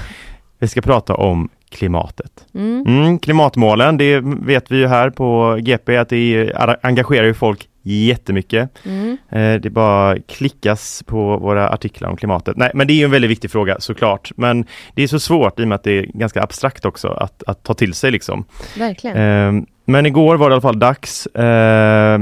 Vi 0.59 0.67
ska 0.67 0.81
prata 0.81 1.15
om 1.15 1.49
klimatet. 1.69 2.45
Mm. 2.53 2.83
Mm, 2.87 3.19
klimatmålen, 3.19 3.97
det 3.97 4.19
vet 4.23 4.71
vi 4.71 4.77
ju 4.77 4.87
här 4.87 5.09
på 5.09 5.57
GP 5.61 5.97
att 5.97 6.09
det 6.09 6.53
engagerar 6.81 7.25
ju 7.25 7.33
folk 7.33 7.67
jättemycket. 7.81 8.69
Mm. 8.85 9.17
Eh, 9.29 9.61
det 9.61 9.69
bara 9.69 10.19
klickas 10.19 11.03
på 11.05 11.37
våra 11.37 11.69
artiklar 11.69 12.09
om 12.09 12.17
klimatet. 12.17 12.57
Nej, 12.57 12.71
men 12.73 12.87
det 12.87 12.93
är 12.93 13.05
en 13.05 13.11
väldigt 13.11 13.31
viktig 13.31 13.51
fråga 13.51 13.75
såklart. 13.79 14.31
Men 14.35 14.65
det 14.93 15.03
är 15.03 15.07
så 15.07 15.19
svårt 15.19 15.59
i 15.59 15.63
och 15.63 15.67
med 15.67 15.75
att 15.75 15.83
det 15.83 15.99
är 15.99 16.05
ganska 16.05 16.43
abstrakt 16.43 16.85
också 16.85 17.07
att, 17.07 17.43
att 17.47 17.63
ta 17.63 17.73
till 17.73 17.93
sig 17.93 18.11
liksom. 18.11 18.45
Verkligen. 18.77 19.17
Eh, 19.17 19.63
men 19.85 20.05
igår 20.05 20.35
var 20.35 20.49
det 20.49 20.53
i 20.53 20.55
alla 20.55 20.61
fall 20.61 20.79
dags, 20.79 21.25
eh, 21.25 22.19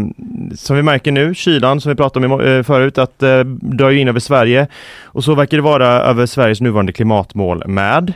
som 0.56 0.76
vi 0.76 0.84
märker 0.84 1.12
nu, 1.12 1.36
kylan 1.36 1.82
som 1.82 1.90
vi 1.90 1.96
pratade 1.96 2.28
om 2.28 2.42
eh, 2.42 2.64
förut, 2.64 2.98
att 2.98 3.24
eh, 3.24 3.40
dra 3.40 3.94
in 3.94 4.08
över 4.08 4.20
Sverige. 4.20 4.68
Och 5.04 5.24
så 5.24 5.36
verkar 5.36 5.58
det 5.58 5.64
vara 5.64 5.88
över 5.88 6.26
Sveriges 6.26 6.62
nuvarande 6.62 6.94
klimatmål 6.94 7.68
med. 7.68 8.14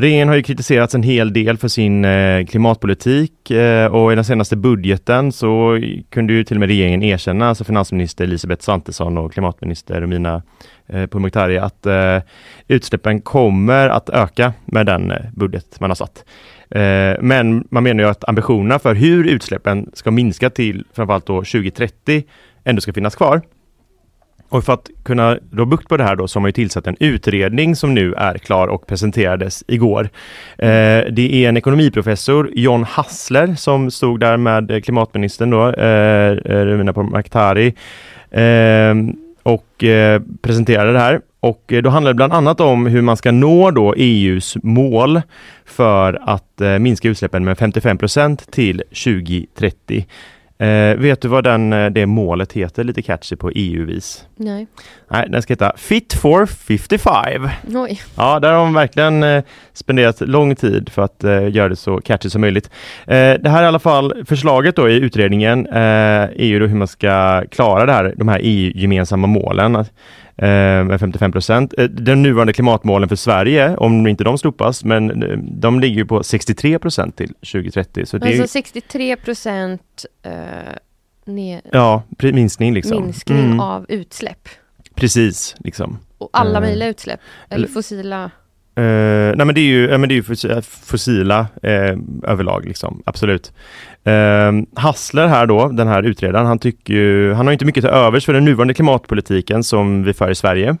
Regeringen 0.00 0.28
har 0.28 0.36
ju 0.36 0.42
kritiserats 0.42 0.94
en 0.94 1.02
hel 1.02 1.32
del 1.32 1.56
för 1.56 1.68
sin 1.68 2.04
eh, 2.04 2.46
klimatpolitik 2.46 3.50
eh, 3.50 3.86
och 3.86 4.12
i 4.12 4.14
den 4.14 4.24
senaste 4.24 4.56
budgeten 4.56 5.32
så 5.32 5.80
kunde 6.10 6.32
ju 6.32 6.44
till 6.44 6.56
och 6.56 6.60
med 6.60 6.68
regeringen 6.68 7.02
erkänna, 7.02 7.48
alltså 7.48 7.64
finansminister 7.64 8.24
Elisabeth 8.24 8.64
Svantesson 8.64 9.18
och 9.18 9.32
klimatminister 9.32 10.00
Romina 10.00 10.42
eh, 10.86 11.06
Pourmokhtari, 11.06 11.58
att 11.58 11.86
utsläppen 12.68 13.20
kommer 13.20 13.88
att 13.88 14.10
öka 14.10 14.52
med 14.64 14.86
den 14.86 15.12
budget 15.36 15.80
man 15.80 15.90
har 15.90 15.94
satt. 15.94 16.24
Men 17.20 17.66
man 17.70 17.82
menar 17.82 18.04
ju 18.04 18.10
att 18.10 18.28
ambitionerna 18.28 18.78
för 18.78 18.94
hur 18.94 19.26
utsläppen 19.26 19.90
ska 19.94 20.10
minska 20.10 20.50
till 20.50 20.84
framförallt 20.92 21.26
då 21.26 21.36
2030 21.36 22.24
ändå 22.64 22.80
ska 22.80 22.92
finnas 22.92 23.16
kvar. 23.16 23.42
Och 24.48 24.64
för 24.64 24.72
att 24.72 24.90
kunna 25.02 25.38
då 25.50 25.64
bukt 25.64 25.88
på 25.88 25.96
det 25.96 26.04
här 26.04 26.16
då 26.16 26.28
så 26.28 26.38
har 26.38 26.40
man 26.40 26.48
ju 26.48 26.52
tillsatt 26.52 26.86
en 26.86 26.96
utredning 27.00 27.76
som 27.76 27.94
nu 27.94 28.14
är 28.14 28.38
klar 28.38 28.68
och 28.68 28.86
presenterades 28.86 29.64
igår. 29.66 30.08
Eh, 30.58 30.68
det 31.10 31.44
är 31.44 31.48
en 31.48 31.56
ekonomiprofessor, 31.56 32.50
John 32.54 32.84
Hassler, 32.84 33.54
som 33.54 33.90
stod 33.90 34.20
där 34.20 34.36
med 34.36 34.84
klimatministern 34.84 35.50
då, 35.50 35.68
eh, 35.68 36.30
eh 36.30 36.64
Romina 36.64 36.92
Pourmokhtari, 36.92 37.74
eh, 38.30 38.94
och 39.42 39.84
eh, 39.84 40.22
presenterade 40.42 40.92
det 40.92 40.98
här. 40.98 41.20
Och 41.40 41.72
eh, 41.72 41.82
då 41.82 41.90
handlar 41.90 42.10
det 42.10 42.16
bland 42.16 42.32
annat 42.32 42.60
om 42.60 42.86
hur 42.86 43.02
man 43.02 43.16
ska 43.16 43.32
nå 43.32 43.70
då 43.70 43.94
EUs 43.96 44.56
mål 44.62 45.20
för 45.64 46.20
att 46.22 46.60
eh, 46.60 46.78
minska 46.78 47.08
utsläppen 47.08 47.44
med 47.44 47.56
55% 47.56 48.50
till 48.50 48.82
2030. 48.88 50.06
Eh, 50.60 50.96
vet 50.96 51.20
du 51.20 51.28
vad 51.28 51.44
den, 51.44 51.72
eh, 51.72 51.90
det 51.90 52.06
målet 52.06 52.52
heter 52.52 52.84
lite 52.84 53.02
catchy 53.02 53.36
på 53.36 53.50
EU-vis? 53.54 54.24
Nej. 54.36 54.66
Nej, 55.08 55.28
den 55.28 55.42
ska 55.42 55.52
heta 55.52 55.72
Fit 55.76 56.14
for 56.14 56.46
55. 56.46 57.48
Oj. 57.74 58.00
Ja, 58.16 58.40
där 58.40 58.52
har 58.52 58.58
de 58.58 58.74
verkligen 58.74 59.22
eh, 59.22 59.44
spenderat 59.72 60.20
lång 60.20 60.56
tid 60.56 60.88
för 60.88 61.02
att 61.02 61.24
eh, 61.24 61.48
göra 61.48 61.68
det 61.68 61.76
så 61.76 62.00
catchy 62.00 62.30
som 62.30 62.40
möjligt. 62.40 62.70
Eh, 63.06 63.34
det 63.40 63.48
här 63.48 63.58
är 63.58 63.62
i 63.62 63.66
alla 63.66 63.78
fall 63.78 64.24
förslaget 64.26 64.76
då 64.76 64.88
i 64.88 64.96
utredningen 64.96 65.66
eh, 65.66 66.22
är 66.22 66.44
ju 66.44 66.58
då 66.58 66.66
hur 66.66 66.76
man 66.76 66.88
ska 66.88 67.44
klara 67.50 67.86
det 67.86 67.92
här, 67.92 68.14
de 68.16 68.28
här 68.28 68.40
EU-gemensamma 68.42 69.26
målen 69.26 69.74
eh, 69.74 69.86
med 70.84 71.00
55 71.00 71.32
procent. 71.32 71.74
Eh, 71.78 71.84
de 71.84 72.14
nuvarande 72.14 72.52
klimatmålen 72.52 73.08
för 73.08 73.16
Sverige, 73.16 73.76
om 73.76 74.06
inte 74.06 74.24
de 74.24 74.38
slopas, 74.38 74.84
men 74.84 75.22
eh, 75.22 75.38
de 75.38 75.80
ligger 75.80 76.04
på 76.04 76.22
63 76.22 76.78
procent 76.78 77.16
till 77.16 77.28
2030. 77.34 78.06
Så 78.06 78.18
det 78.18 78.26
är, 78.26 78.40
Alltså 78.40 78.52
63 78.52 79.16
procent 79.16 80.06
eh, 80.22 80.32
ja, 81.72 82.02
minskning 82.18 82.74
liksom. 82.74 83.02
minskning 83.04 83.38
Mm, 83.44 83.60
av 83.60 83.86
utsläpp. 83.88 84.48
Precis, 84.94 85.56
liksom. 85.58 85.98
Och 86.18 86.30
alla 86.32 86.58
Eh, 86.58 86.60
möjliga 86.60 86.88
utsläpp. 86.88 87.20
Eller- 87.48 87.68
fossila. 87.68 88.30
Uh, 88.78 89.36
nej 89.36 89.46
men 89.46 89.54
det 89.54 89.60
är 89.60 89.64
ju, 89.64 89.88
ja, 89.88 89.98
men 89.98 90.08
det 90.08 90.14
är 90.14 90.16
ju 90.16 90.62
fossila 90.62 91.40
uh, 91.40 91.98
överlag 92.22 92.64
liksom, 92.66 93.02
absolut. 93.06 93.52
Uh, 94.06 94.62
Hassler 94.74 95.26
här 95.26 95.46
då, 95.46 95.68
den 95.68 95.88
här 95.88 96.02
utredaren, 96.02 96.46
han 96.46 96.58
tycker 96.58 96.94
ju, 96.94 97.32
han 97.32 97.46
har 97.46 97.52
inte 97.52 97.64
mycket 97.64 97.84
till 97.84 97.90
övers 97.90 98.24
för 98.24 98.32
den 98.32 98.44
nuvarande 98.44 98.74
klimatpolitiken 98.74 99.64
som 99.64 100.04
vi 100.04 100.14
för 100.14 100.30
i 100.30 100.34
Sverige. 100.34 100.76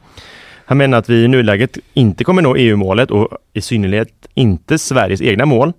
Han 0.64 0.78
menar 0.78 0.98
att 0.98 1.08
vi 1.08 1.24
i 1.24 1.28
nuläget 1.28 1.78
inte 1.94 2.24
kommer 2.24 2.42
nå 2.42 2.56
EU-målet 2.56 3.10
och 3.10 3.28
i 3.52 3.60
synnerhet 3.60 4.08
inte 4.34 4.78
Sveriges 4.78 5.22
egna 5.22 5.46
mål. 5.46 5.72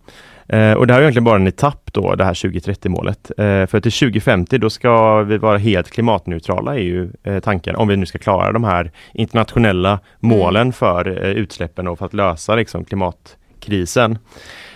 Eh, 0.49 0.73
och 0.73 0.87
det 0.87 0.93
här 0.93 0.99
är 0.99 1.03
egentligen 1.03 1.23
bara 1.23 1.35
en 1.35 1.47
etapp 1.47 1.89
då, 1.93 2.15
det 2.15 2.23
här 2.23 2.33
2030-målet. 2.33 3.31
Eh, 3.37 3.65
för 3.65 3.79
till 3.79 3.91
2050 3.91 4.57
då 4.57 4.69
ska 4.69 5.21
vi 5.23 5.37
vara 5.37 5.57
helt 5.57 5.89
klimatneutrala 5.91 6.75
är 6.75 6.79
ju 6.79 7.09
eh, 7.23 7.39
tanken, 7.39 7.75
om 7.75 7.87
vi 7.87 7.97
nu 7.97 8.05
ska 8.05 8.17
klara 8.17 8.51
de 8.51 8.63
här 8.63 8.91
internationella 9.13 9.99
målen 10.19 10.73
för 10.73 11.25
eh, 11.25 11.31
utsläppen 11.31 11.87
och 11.87 11.97
för 11.99 12.05
att 12.05 12.13
lösa 12.13 12.55
liksom, 12.55 12.85
klimatkrisen. 12.85 14.17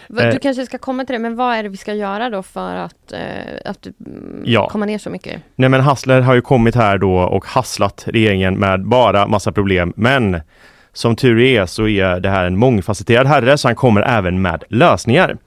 Va- 0.09 0.21
eh, 0.23 0.33
Du 0.33 0.39
kanske 0.39 0.65
ska 0.65 0.77
komma 0.77 1.05
till 1.05 1.13
det, 1.13 1.19
men 1.19 1.35
vad 1.35 1.55
är 1.55 1.63
det 1.63 1.69
vi 1.69 1.77
ska 1.77 1.93
göra 1.93 2.29
då 2.29 2.43
för 2.43 2.75
att, 2.75 3.11
eh, 3.13 3.19
att 3.71 3.85
mm, 3.85 4.41
Ja. 4.45 4.69
komma 4.69 4.85
ner 4.85 4.97
så 4.97 5.09
mycket? 5.09 5.41
Nej 5.55 5.69
men 5.69 5.81
Hassler 5.81 6.21
har 6.21 6.33
ju 6.33 6.41
kommit 6.41 6.75
här 6.75 6.97
då 6.97 7.13
och 7.17 7.45
hasslat 7.45 8.03
regeringen 8.07 8.59
med 8.59 8.85
bara 8.85 9.27
massa 9.27 9.51
problem. 9.51 9.93
Men 9.95 10.41
som 10.93 11.15
tur 11.15 11.39
är 11.39 11.65
så 11.65 11.87
är 11.87 12.19
det 12.19 12.29
här 12.29 12.45
en 12.45 12.57
mångfacetterad 12.57 13.27
herre 13.27 13.57
så 13.57 13.67
han 13.67 13.75
kommer 13.75 14.01
även 14.01 14.41
med 14.41 14.63
lösningar. 14.69 15.37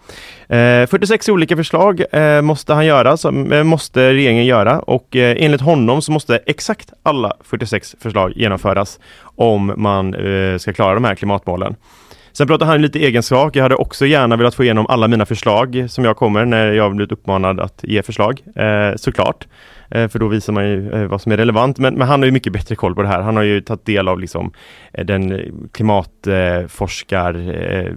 Eh, 0.48 0.86
46 0.86 1.28
olika 1.28 1.56
förslag 1.56 2.02
eh, 2.12 2.42
måste 2.42 2.74
han 2.74 2.86
göra, 2.86 3.16
som, 3.16 3.52
eh, 3.52 3.62
måste 3.62 4.12
regeringen 4.12 4.44
göra 4.44 4.80
och 4.80 5.16
enligt 5.16 5.60
honom 5.60 6.02
så 6.02 6.12
måste 6.12 6.38
exakt 6.46 6.92
alla 7.02 7.32
46 7.44 7.96
förslag 8.00 8.32
genomföras 8.36 9.00
om 9.22 9.72
man 9.76 10.14
ska 10.58 10.72
klara 10.72 10.94
de 10.94 11.04
här 11.04 11.14
klimatmålen. 11.14 11.76
Sen 12.36 12.46
pratar 12.46 12.66
han 12.66 12.82
lite 12.82 12.98
egen 12.98 13.22
sak. 13.22 13.56
Jag 13.56 13.62
hade 13.62 13.74
också 13.74 14.06
gärna 14.06 14.36
velat 14.36 14.54
få 14.54 14.64
igenom 14.64 14.86
alla 14.86 15.08
mina 15.08 15.26
förslag 15.26 15.86
som 15.88 16.04
jag 16.04 16.16
kommer 16.16 16.44
när 16.44 16.72
jag 16.72 16.96
blivit 16.96 17.12
uppmanad 17.12 17.60
att 17.60 17.80
ge 17.82 18.02
förslag, 18.02 18.40
eh, 18.56 18.96
såklart. 18.96 19.46
Eh, 19.90 20.08
för 20.08 20.18
då 20.18 20.28
visar 20.28 20.52
man 20.52 20.68
ju 20.68 20.92
eh, 20.92 21.06
vad 21.06 21.20
som 21.20 21.32
är 21.32 21.36
relevant. 21.36 21.78
Men, 21.78 21.94
men 21.94 22.08
han 22.08 22.20
har 22.20 22.26
ju 22.26 22.32
mycket 22.32 22.52
bättre 22.52 22.74
koll 22.74 22.94
på 22.94 23.02
det 23.02 23.08
här. 23.08 23.20
Han 23.22 23.36
har 23.36 23.42
ju 23.42 23.60
tagit 23.60 23.86
del 23.86 24.08
av 24.08 24.20
liksom, 24.20 24.52
eh, 24.92 25.04
den 25.04 25.42
klimatforskar, 25.72 27.32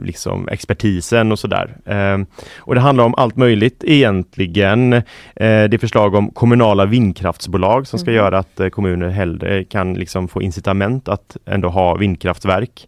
liksom, 0.06 0.48
expertisen 0.50 1.32
och 1.32 1.40
sådär. 1.40 1.78
Eh, 1.86 2.18
och 2.58 2.76
det 2.76 2.82
handlar 2.82 3.04
om 3.04 3.14
allt 3.18 3.36
möjligt 3.36 3.84
egentligen. 3.88 4.90
Det 4.90 5.74
är 5.74 5.78
förslag 5.78 6.16
om 6.16 6.32
kommunala 6.32 6.86
vindkraftsbolag 6.86 7.88
som 7.88 8.00
ska 8.00 8.12
Mhm. 8.12 8.16
göra 8.18 8.38
att 8.40 8.60
kommuner 8.72 9.10
hellre 9.10 9.64
kan 9.64 9.94
liksom 9.94 10.28
få 10.28 10.42
incitament 10.42 11.08
att 11.10 11.38
ändå 11.46 11.70
ha 11.70 11.96
vindkraftverk 11.96 12.88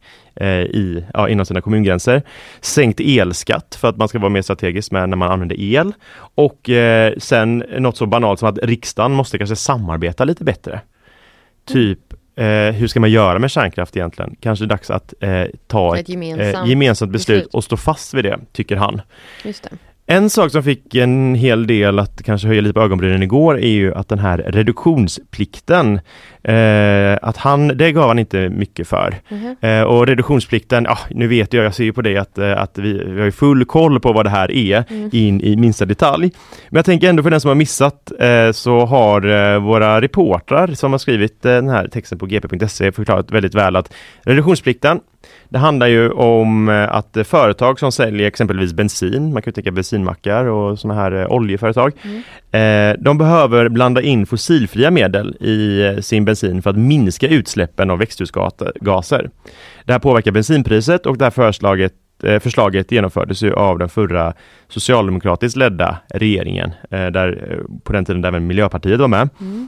i, 0.70 1.04
ja, 1.14 1.30
inom 1.30 1.46
sina 1.46 1.62
kommungränser. 1.62 2.22
Sänkt 2.62 3.00
elskatt 3.00 3.78
för 3.82 3.88
att 3.90 3.98
man 3.98 4.08
ska 4.08 4.20
vara 4.20 4.30
mer 4.30 4.42
strategisk 4.42 4.92
med 4.92 5.10
när 5.10 5.18
man 5.18 5.32
använder 5.32 5.60
el. 5.60 5.94
Och 6.36 6.70
eh, 6.70 7.14
sen 7.18 7.64
något 7.78 7.98
så 7.98 8.06
banalt 8.06 8.40
som 8.40 8.50
att 8.50 8.58
riksdagen 8.92 9.12
måste 9.12 9.38
kanske 9.38 9.56
samarbeta 9.56 10.26
lite 10.26 10.44
bättre. 10.44 10.82
Typ, 11.66 12.14
eh, 12.36 12.46
hur 12.46 12.88
ska 12.88 13.00
man 13.00 13.12
göra 13.12 13.40
med 13.40 13.52
kärnkraft 13.52 13.98
egentligen? 13.98 14.36
Kanske 14.40 14.66
dags 14.66 14.90
att 14.90 15.14
eh, 15.20 15.46
ta 15.68 15.96
Ett 15.96 16.02
ett, 16.02 16.10
gemensamt 16.10 16.66
eh, 16.66 16.70
gemensamt 16.70 17.12
beslut 17.12 17.38
beslut. 17.38 17.54
och 17.54 17.64
stå 17.64 17.78
fast 17.78 18.14
vid 18.14 18.26
det, 18.26 18.40
tycker 18.52 18.76
han. 18.76 19.02
Just 19.44 19.68
En 20.06 20.30
sak 20.30 20.52
som 20.52 20.64
fick 20.64 20.96
en 20.96 21.36
hel 21.36 21.68
del 21.68 22.00
att 22.00 22.24
kanske 22.24 22.48
höja 22.48 22.62
lite 22.62 22.74
på 22.74 22.82
ögonbrynen 22.82 23.24
igår 23.24 23.60
är 23.60 23.70
ju 23.70 23.94
att 23.94 24.10
den 24.10 24.20
här 24.20 24.38
reduktionsplikten, 24.38 26.00
eh, 26.44 27.18
att 27.22 27.38
han, 27.38 27.68
det 27.68 27.92
gav 27.92 28.08
han 28.08 28.20
inte 28.20 28.50
mycket 28.50 28.88
för. 28.88 29.16
Mhm. 29.30 29.56
Eh, 29.62 29.82
och 29.82 30.08
reduktionsplikten, 30.08 30.84
ja, 30.84 30.98
nu 31.10 31.28
vet 31.28 31.54
jag, 31.54 31.66
jag 31.66 31.74
ser 31.74 31.84
ju 31.84 31.94
på 31.94 32.02
det 32.02 32.18
att, 32.18 32.38
eh, 32.38 32.62
att 32.62 32.78
vi, 32.78 33.04
vi 33.06 33.22
har 33.22 33.32
full 33.32 33.66
koll 33.66 34.00
på 34.00 34.14
vad 34.14 34.26
det 34.26 34.30
här 34.30 34.52
är 34.52 34.84
Mm. 34.90 35.10
in 35.14 35.42
i 35.42 35.56
minsta 35.56 35.86
detalj. 35.86 36.32
Men 36.70 36.78
jag 36.78 36.86
tänker 36.86 37.10
ändå 37.10 37.24
för 37.24 37.30
den 37.32 37.42
som 37.42 37.48
har 37.50 37.56
missat 37.56 38.12
eh, 38.20 38.52
så 38.52 38.86
har 38.86 39.26
eh, 39.54 39.60
våra 39.60 40.02
reportrar 40.02 40.68
som 40.68 40.92
har 40.92 41.00
skrivit 41.00 41.46
eh, 41.46 41.52
den 41.52 41.70
här 41.70 41.88
texten 41.88 42.18
på 42.20 42.26
gp.se 42.26 42.92
förklarat 42.92 43.32
väldigt 43.32 43.56
väl 43.56 43.76
att 43.76 43.94
reduktionsplikten 44.22 45.00
det 45.50 45.58
handlar 45.58 45.88
ju 45.88 46.12
om 46.12 46.70
eh, 46.70 46.96
att 46.96 47.18
företag 47.24 47.80
som 47.80 47.92
säljer 47.92 48.28
exempelvis 48.28 48.74
bensin, 48.74 49.34
man 49.34 49.42
kan 49.42 49.54
tänka 49.54 49.72
bensinmackar 49.72 50.46
och 50.46 50.80
sådana 50.80 51.02
här 51.02 51.12
eh, 51.12 51.32
oljeföretag, 51.32 51.94
eh, 52.52 52.94
de 53.00 53.18
behöver 53.18 53.70
blanda 53.70 54.02
in 54.02 54.26
fossilfria 54.26 54.92
medel 54.92 55.36
i 55.36 55.98
sin 56.02 56.26
bensin 56.26 56.62
för 56.62 56.70
att 56.70 56.78
minska 56.78 57.28
utsläppen 57.28 57.90
av 57.90 58.00
växthusgaser. 58.00 59.30
Det 59.86 59.92
här 59.92 60.00
påverkar 60.00 60.32
bensinpriset 60.32 61.06
och 61.06 61.18
det 61.18 61.26
här 61.26 61.32
förslaget 61.32 61.94
Förslaget 62.40 62.92
genomfördes 62.92 63.44
ju 63.44 63.54
av 63.54 63.80
den 63.80 63.90
förra 63.90 64.34
socialdemokratiskt 64.70 65.58
ledda 65.58 65.98
regeringen, 66.14 66.72
där, 66.90 67.60
på 67.84 67.94
den 67.94 68.06
tiden 68.06 68.22
där 68.22 68.30
även 68.30 68.48
Miljöpartiet 68.48 69.00
var 69.00 69.08
med. 69.08 69.30
Mm. 69.40 69.68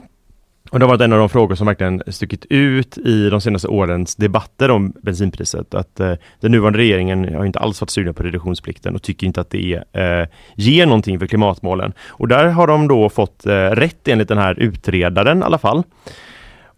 Och 0.70 0.78
det 0.78 0.84
har 0.84 0.90
varit 0.90 1.00
en 1.00 1.12
av 1.12 1.18
de 1.18 1.28
frågor 1.28 1.54
som 1.54 1.66
verkligen 1.66 2.02
stuckit 2.06 2.46
ut 2.50 2.98
i 2.98 3.30
de 3.30 3.40
senaste 3.40 3.68
årens 3.68 4.16
debatter 4.16 4.70
om 4.70 4.92
bensinpriset. 5.02 5.74
Att 5.74 6.00
eh, 6.00 6.12
den 6.40 6.52
nuvarande 6.52 6.78
regeringen 6.78 7.34
har 7.34 7.44
inte 7.44 7.58
alls 7.58 7.80
varit 7.80 7.90
sugna 7.90 8.12
på 8.12 8.22
reduktionsplikten 8.22 8.94
och 8.94 9.02
tycker 9.02 9.26
inte 9.26 9.40
att 9.40 9.50
det 9.50 9.82
eh, 9.92 10.28
ger 10.54 10.86
någonting 10.86 11.18
för 11.18 11.26
klimatmålen. 11.26 11.92
Och 12.08 12.28
där 12.28 12.48
har 12.48 12.66
de 12.66 12.88
då 12.88 13.08
fått 13.08 13.46
eh, 13.46 13.52
rätt 13.52 14.08
enligt 14.08 14.28
den 14.28 14.38
här 14.38 14.54
utredaren 14.58 15.38
i 15.38 15.42
alla 15.42 15.58
fall. 15.58 15.82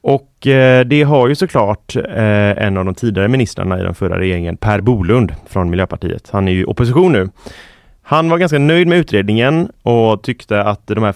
Och 0.00 0.46
eh, 0.46 0.84
det 0.84 1.02
har 1.02 1.28
ju 1.28 1.34
såklart 1.34 1.96
eh, 1.96 2.64
en 2.66 2.76
av 2.76 2.84
de 2.84 2.94
tidigare 2.94 3.28
ministrarna 3.28 3.80
i 3.80 3.82
den 3.82 3.94
förra 3.94 4.18
regeringen, 4.18 4.56
Per 4.56 4.80
Bolund 4.80 5.34
från 5.46 5.70
Miljöpartiet. 5.70 6.28
Han 6.32 6.48
är 6.48 6.52
ju 6.52 6.60
i 6.60 6.64
opposition 6.64 7.12
nu. 7.12 7.28
Han 8.08 8.28
var 8.28 8.38
ganska 8.38 8.58
nöjd 8.58 8.86
med 8.88 8.98
utredningen 8.98 9.70
och 9.82 10.22
tyckte 10.22 10.62
att 10.62 10.86
de 10.86 11.02
här 11.02 11.12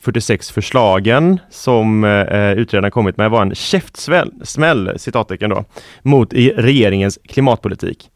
46 0.00 0.50
förslagen 0.50 1.40
som 1.50 2.04
eh, 2.04 2.52
utredaren 2.52 2.90
kommit 2.90 3.16
med 3.16 3.30
var 3.30 3.42
en 3.42 3.54
käftsmäll, 3.54 4.92
citattecken 4.96 5.50
då, 5.50 5.64
mot 6.02 6.32
regeringens 6.56 7.18
klimatpolitik. 7.28 8.10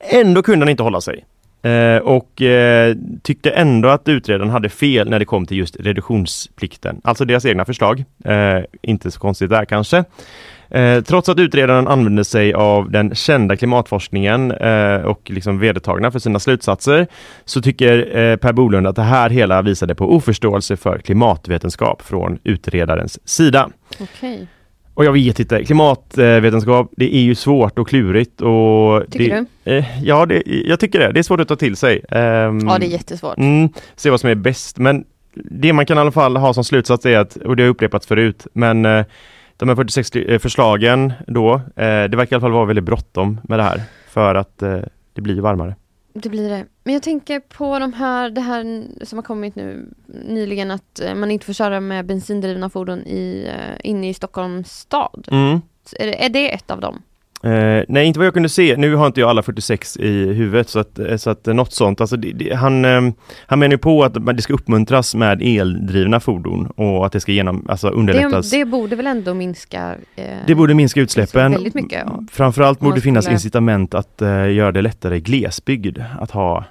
Ändå 0.00 0.42
kunde 0.42 0.64
han 0.64 0.70
inte 0.70 0.82
hålla 0.82 1.00
sig. 1.00 1.24
Eh, 1.66 1.98
och 1.98 2.42
eh, 2.42 2.96
tyckte 3.22 3.50
ändå 3.50 3.88
att 3.88 4.08
utredaren 4.08 4.50
hade 4.50 4.68
fel 4.68 5.10
när 5.10 5.18
det 5.18 5.24
kom 5.24 5.46
till 5.46 5.56
just 5.56 5.76
reduktionsplikten, 5.76 7.00
alltså 7.04 7.24
deras 7.24 7.44
egna 7.44 7.64
förslag. 7.64 8.04
Eh, 8.24 8.58
inte 8.82 9.10
så 9.10 9.20
konstigt 9.20 9.50
där 9.50 9.64
kanske. 9.64 10.04
Eh, 10.70 11.02
trots 11.02 11.28
att 11.28 11.38
utredaren 11.38 11.88
använde 11.88 12.24
sig 12.24 12.54
av 12.54 12.90
den 12.90 13.14
kända 13.14 13.56
klimatforskningen 13.56 14.50
eh, 14.50 14.96
och 14.96 15.30
liksom 15.30 15.58
vedertagna 15.58 16.10
för 16.10 16.18
sina 16.18 16.38
slutsatser 16.38 17.06
så 17.44 17.62
tycker 17.62 18.16
eh, 18.16 18.36
Per 18.36 18.52
Bolund 18.52 18.86
att 18.86 18.96
det 18.96 19.02
här 19.02 19.30
hela 19.30 19.62
visade 19.62 19.94
på 19.94 20.14
oförståelse 20.14 20.76
för 20.76 20.98
klimatvetenskap 20.98 22.02
från 22.02 22.38
utredarens 22.44 23.28
sida. 23.28 23.70
Okay. 24.00 24.46
Och 24.96 25.04
jag 25.04 25.12
vet 25.12 25.40
inte, 25.40 25.64
klimatvetenskap 25.64 26.90
det 26.96 27.16
är 27.16 27.20
ju 27.20 27.34
svårt 27.34 27.78
och 27.78 27.88
klurigt 27.88 28.40
och 28.40 29.02
Tycker 29.10 29.34
det, 29.34 29.46
du? 29.64 29.76
Eh, 29.76 30.04
ja, 30.04 30.26
det, 30.26 30.42
jag 30.46 30.80
tycker 30.80 30.98
det. 30.98 31.12
Det 31.12 31.18
är 31.18 31.22
svårt 31.22 31.40
att 31.40 31.48
ta 31.48 31.56
till 31.56 31.76
sig. 31.76 32.04
Ehm, 32.08 32.68
Ja, 32.68 32.78
det 32.78 32.86
är 32.86 32.90
jättesvårt. 32.90 33.38
Mm, 33.38 33.68
se 33.96 34.10
vad 34.10 34.20
som 34.20 34.30
är 34.30 34.34
bäst. 34.34 34.78
Men 34.78 35.04
det 35.34 35.72
man 35.72 35.86
kan 35.86 35.96
i 35.96 36.00
alla 36.00 36.12
fall 36.12 36.36
ha 36.36 36.54
som 36.54 36.64
slutsats 36.64 37.06
är 37.06 37.18
att, 37.18 37.36
och 37.36 37.56
det 37.56 37.62
har 37.62 37.70
upprepats 37.70 38.06
förut, 38.06 38.46
men 38.52 38.84
eh, 38.84 39.04
de 39.56 39.68
här 39.68 39.76
46 39.76 40.16
eh, 40.16 40.38
förslagen 40.38 41.12
då, 41.26 41.54
eh, 41.54 41.60
det 41.76 42.16
verkar 42.16 42.32
i 42.32 42.34
alla 42.34 42.40
fall 42.40 42.52
vara 42.52 42.64
väldigt 42.64 42.84
bråttom 42.84 43.40
med 43.44 43.58
det 43.58 43.62
här 43.62 43.82
för 44.08 44.34
att 44.34 44.58
det 45.14 45.20
blir 45.20 45.40
varmare. 45.40 45.74
Det 46.22 46.28
blir 46.28 46.48
det. 46.48 46.66
Men 46.84 46.94
jag 46.94 47.02
tänker 47.02 47.40
på 47.40 47.78
de 47.78 47.92
här, 47.92 48.30
det 48.30 48.40
här 48.40 48.84
som 49.04 49.18
har 49.18 49.22
kommit 49.22 49.56
nu 49.56 49.94
nyligen 50.06 50.70
att 50.70 51.00
eh, 51.00 51.14
man 51.14 51.30
inte 51.30 51.46
får 51.46 51.52
köra 51.52 51.80
med 51.80 52.06
bensindrivna 52.06 52.70
fordon 52.70 53.06
i, 53.06 53.50
eh, 53.54 53.90
inne 53.90 54.08
i 54.08 54.14
Stockholms 54.14 54.72
stad. 54.72 55.28
Mm. 55.30 55.60
Är 55.98 56.06
det, 56.06 56.24
är 56.24 56.28
det 56.28 56.54
ett 56.54 56.70
av 56.70 56.80
dem? 56.80 57.02
Eh, 57.46 57.84
nej, 57.88 58.06
inte 58.06 58.18
vad 58.18 58.26
jag 58.26 58.34
kunde 58.34 58.48
se. 58.48 58.76
Nu 58.76 58.94
har 58.94 59.06
inte 59.06 59.20
jag 59.20 59.30
alla 59.30 59.42
46 59.42 59.96
i 59.96 60.32
huvudet 60.32 60.68
så 60.68 60.78
att, 60.78 60.98
eh, 60.98 61.16
så 61.16 61.30
att 61.30 61.48
eh, 61.48 61.54
något 61.54 61.72
sånt. 61.72 62.00
Alltså, 62.00 62.16
det, 62.16 62.32
det, 62.32 62.54
han, 62.54 62.84
eh, 62.84 63.00
han 63.46 63.58
menar 63.58 63.72
ju 63.72 63.78
på 63.78 64.04
att 64.04 64.36
det 64.36 64.42
ska 64.42 64.54
uppmuntras 64.54 65.14
med 65.14 65.42
eldrivna 65.42 66.20
fordon 66.20 66.66
och 66.66 67.06
att 67.06 67.12
det 67.12 67.20
ska 67.20 67.32
genom, 67.32 67.66
alltså 67.68 67.90
Det, 67.90 67.96
underlättas. 67.96 68.50
det 68.50 68.64
borde 68.64 68.96
väl 68.96 69.06
ändå 69.06 69.34
minska 69.34 69.94
eh, 70.16 70.24
Det 70.46 70.54
borde 70.54 70.74
minska 70.74 71.00
utsläppen. 71.00 71.52
väldigt 71.52 71.74
mycket. 71.74 72.02
Ja. 72.06 72.24
Framförallt 72.32 72.80
borde 72.80 72.96
det 72.96 73.00
finnas 73.00 73.24
skulle- 73.24 73.34
incitament 73.34 73.94
att 73.94 74.22
eh, 74.22 74.52
göra 74.52 74.72
det 74.72 74.82
lättare 74.82 75.16
i 75.16 75.20
glesbygd 75.20 75.98
att 76.20 76.30
ha 76.30 76.64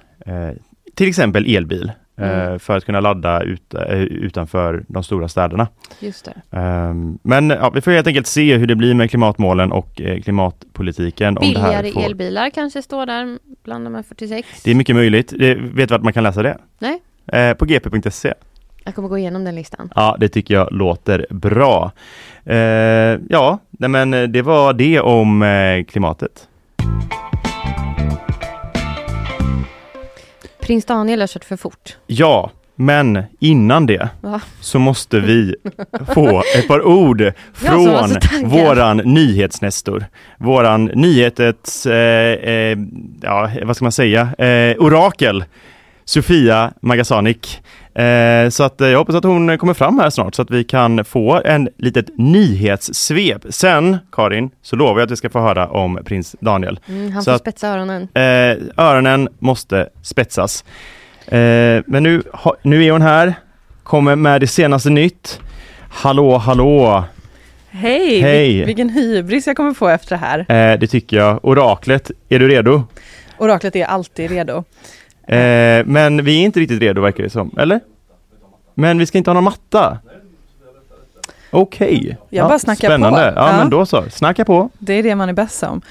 till 0.94 1.08
exempel 1.08 1.56
elbil 1.56 1.92
Mm. 2.18 2.58
för 2.58 2.76
att 2.76 2.84
kunna 2.84 3.00
ladda 3.00 3.42
ut, 3.42 3.74
eh, 3.74 4.00
utanför 4.00 4.84
de 4.88 5.02
stora 5.02 5.28
städerna. 5.28 5.68
Just. 6.00 6.28
Ehm, 6.50 7.18
men 7.22 7.50
ja, 7.50 7.70
vi 7.70 7.80
får 7.80 7.90
helt 7.90 8.06
enkelt 8.06 8.26
se 8.26 8.56
hur 8.56 8.66
det 8.66 8.76
blir 8.76 8.94
med 8.94 9.10
klimatmålen 9.10 9.72
och 9.72 10.00
eh, 10.00 10.20
klimatpolitiken. 10.20 11.38
Om 11.38 11.52
det, 11.52 11.60
här 11.60 11.82
Billigare 11.82 11.92
får... 11.92 12.10
elbilar 12.10 12.50
kanske 12.50 12.82
står 12.82 13.06
där 13.06 13.38
bland 13.64 13.86
de 13.86 13.94
här 13.94 14.02
46. 14.02 14.62
det 14.64 14.70
är 14.70 14.74
mycket 14.74 14.96
möjligt. 14.96 15.32
Det, 15.38 15.54
vet 15.54 15.88
du 15.88 15.94
vart 15.94 16.02
man 16.02 16.12
kan 16.12 16.22
läsa 16.22 16.42
det? 16.42 16.58
Nej. 16.78 17.00
Eh, 17.32 17.54
på 17.54 17.64
gp.se. 17.64 18.34
Jag 18.84 18.94
kommer 18.94 19.08
gå 19.08 19.18
igenom 19.18 19.44
den 19.44 19.54
listan. 19.54 19.92
Ja, 19.94 20.16
det 20.20 20.28
tycker 20.28 20.54
jag 20.54 20.72
låter 20.72 21.26
bra. 21.30 21.92
Eh, 22.44 22.56
ja, 23.28 23.58
nej 23.70 23.90
men 23.90 24.14
eh, 24.14 24.22
det 24.22 24.42
var 24.42 24.72
det 24.72 25.00
om 25.00 25.42
eh, 25.42 25.84
klimatet. 25.84 26.48
Prins 30.66 30.84
Daniel 30.84 31.20
har 31.20 31.26
kört 31.26 31.44
för 31.44 31.56
fort. 31.56 31.96
Ja, 32.06 32.50
men 32.76 33.22
innan 33.40 33.86
det 33.86 34.08
Va? 34.20 34.40
så 34.60 34.78
måste 34.78 35.20
vi 35.20 35.54
få 36.14 36.42
ett 36.58 36.68
par 36.68 36.86
ord 36.86 37.32
från 37.54 38.16
våran 38.44 38.96
nyhetsnestor. 38.96 40.06
Våran 40.38 40.84
nyhetets, 40.84 41.86
eh, 41.86 42.32
eh, 42.32 42.78
ja 43.22 43.50
vad 43.62 43.76
ska 43.76 43.84
man 43.84 43.92
säga, 43.92 44.34
eh, 44.38 44.76
orakel 44.78 45.44
Sofia 46.04 46.72
Magasanik. 46.80 47.62
Eh, 48.04 48.48
så 48.48 48.64
att 48.64 48.80
eh, 48.80 48.88
jag 48.88 48.98
hoppas 48.98 49.14
att 49.14 49.24
hon 49.24 49.58
kommer 49.58 49.74
fram 49.74 49.98
här 49.98 50.10
snart 50.10 50.34
så 50.34 50.42
att 50.42 50.50
vi 50.50 50.64
kan 50.64 51.04
få 51.04 51.40
en 51.44 51.68
litet 51.78 52.06
nyhetssvep. 52.18 53.42
Sen, 53.50 53.96
Karin, 54.12 54.50
så 54.62 54.76
lovar 54.76 55.00
jag 55.00 55.06
att 55.06 55.10
vi 55.10 55.16
ska 55.16 55.30
få 55.30 55.40
höra 55.40 55.68
om 55.68 55.98
prins 56.04 56.36
Daniel. 56.40 56.80
Mm, 56.88 57.12
han 57.12 57.22
Så 57.22 57.30
får 57.30 57.34
att- 57.34 57.40
spetsa 57.40 57.68
öronen. 57.68 58.02
Eh, 58.14 58.84
öronen 58.86 59.28
måste 59.38 59.88
spetsas. 60.02 60.64
Eh, 61.26 61.82
men 61.86 62.02
nu, 62.02 62.22
ha, 62.32 62.54
nu 62.62 62.84
är 62.84 62.92
hon 62.92 63.02
här, 63.02 63.34
kommer 63.82 64.16
med 64.16 64.40
det 64.40 64.46
senaste 64.46 64.90
nytt. 64.90 65.40
Hallå, 65.90 66.36
hallå! 66.38 67.04
Hej! 67.70 68.20
Hej. 68.20 68.52
Vil- 68.62 68.66
Vilken 68.66 68.88
hybris 68.88 69.46
jag 69.46 69.56
kommer 69.56 69.72
få 69.74 69.88
efter 69.88 70.10
det 70.16 70.20
här. 70.20 70.38
Eh, 70.72 70.78
det 70.78 70.86
tycker 70.86 71.16
jag. 71.16 71.44
Oraklet, 71.44 72.10
är 72.28 72.38
du 72.38 72.48
redo? 72.48 72.82
Oraklet 73.38 73.76
är 73.76 73.84
alltid 73.84 74.30
redo. 74.30 74.64
Eh, 75.26 75.86
men 75.86 76.24
vi 76.24 76.40
är 76.40 76.44
inte 76.44 76.60
riktigt 76.60 76.80
redo 76.82 77.00
verkar 77.02 77.22
det 77.24 77.30
som, 77.30 77.50
eller? 77.58 77.80
Men 78.74 78.98
vi 78.98 79.06
ska 79.06 79.18
inte 79.18 79.30
ha 79.30 79.34
någon 79.34 79.44
matta? 79.44 79.98
Okej. 81.50 82.16
Jag 82.30 82.48
bara 82.48 82.58
snackar 82.58 82.88
spännande. 82.88 83.32
på. 83.34 83.40
Ja, 83.40 83.50
Ja. 83.50 83.56
men 83.56 83.70
då 83.70 83.86
så. 83.86 84.04
Snacka 84.10 84.44
på. 84.44 84.70
Det 84.78 84.92
är 84.92 85.02
det 85.02 85.14
man 85.14 85.28
är 85.28 85.32
bäst 85.32 85.58
som. 85.58 85.82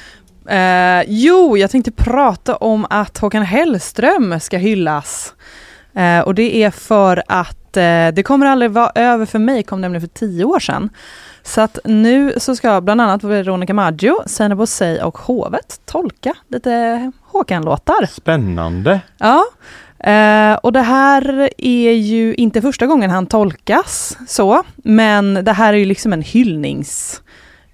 Eh, 0.49 1.03
jo, 1.07 1.57
jag 1.57 1.71
tänkte 1.71 1.91
prata 1.91 2.55
om 2.55 2.86
att 2.89 3.17
Håkan 3.17 3.43
Hellström 3.43 4.39
ska 4.39 4.57
hyllas. 4.57 5.33
Eh, 5.95 6.19
och 6.19 6.35
det 6.35 6.63
är 6.63 6.71
för 6.71 7.23
att 7.27 7.77
eh, 7.77 8.07
det 8.13 8.23
kommer 8.25 8.45
aldrig 8.45 8.71
vara 8.71 8.91
över 8.95 9.25
för 9.25 9.39
mig, 9.39 9.63
kom 9.63 9.81
nämligen 9.81 10.01
för 10.01 10.19
tio 10.19 10.45
år 10.45 10.59
sedan. 10.59 10.89
Så 11.43 11.61
att 11.61 11.79
nu 11.85 12.33
så 12.37 12.55
ska 12.55 12.81
bland 12.81 13.01
annat 13.01 13.23
Veronica 13.23 13.73
Maggio, 13.73 14.23
Seinabo 14.25 14.59
Bosei 14.59 15.01
och 15.01 15.17
Hovet 15.17 15.79
tolka 15.85 16.33
lite 16.47 17.11
Håkan-låtar. 17.21 18.05
Spännande. 18.05 18.99
Ja, 19.17 19.45
eh, 20.11 20.55
och 20.55 20.73
det 20.73 20.81
här 20.81 21.49
är 21.57 21.91
ju 21.91 22.35
inte 22.35 22.61
första 22.61 22.85
gången 22.85 23.09
han 23.09 23.25
tolkas 23.25 24.17
så, 24.27 24.63
men 24.75 25.33
det 25.33 25.53
här 25.53 25.73
är 25.73 25.77
ju 25.77 25.85
liksom 25.85 26.13
en 26.13 26.21
hyllnings, 26.21 27.21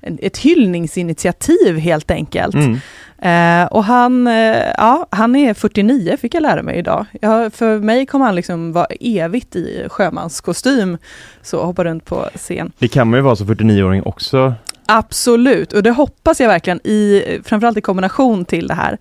ett 0.02 0.38
hyllningsinitiativ 0.38 1.78
helt 1.78 2.12
enkelt. 2.12 2.56
Mm. 2.56 2.80
Eh, 3.22 3.66
och 3.66 3.84
han, 3.84 4.28
eh, 4.28 4.68
ja, 4.78 5.08
han 5.10 5.36
är 5.36 5.54
49 5.54 6.18
fick 6.18 6.36
jag 6.36 6.42
lära 6.42 6.64
mig 6.64 6.78
idag. 6.78 7.06
Jag, 7.22 7.54
för 7.54 7.80
mig 7.80 8.06
kommer 8.06 8.26
han 8.26 8.36
liksom 8.36 8.72
vara 8.72 8.88
evigt 9.00 9.56
i 9.56 9.88
sjömanskostym, 9.90 10.98
så 11.42 11.66
hoppa 11.66 11.84
runt 11.84 12.06
på 12.06 12.30
scen. 12.36 12.72
Det 12.80 12.88
kan 12.88 13.10
man 13.10 13.18
ju 13.18 13.22
vara 13.22 13.36
som 13.36 13.48
49-åring 13.48 14.04
också. 14.04 14.54
Absolut, 14.86 15.74
och 15.74 15.84
det 15.84 15.92
hoppas 15.92 16.40
jag 16.40 16.48
verkligen 16.48 16.88
i, 16.88 17.24
framförallt 17.44 17.78
i 17.78 17.82
kombination 17.82 18.46
till 18.46 18.68
det 18.68 18.74
här. 18.74 18.98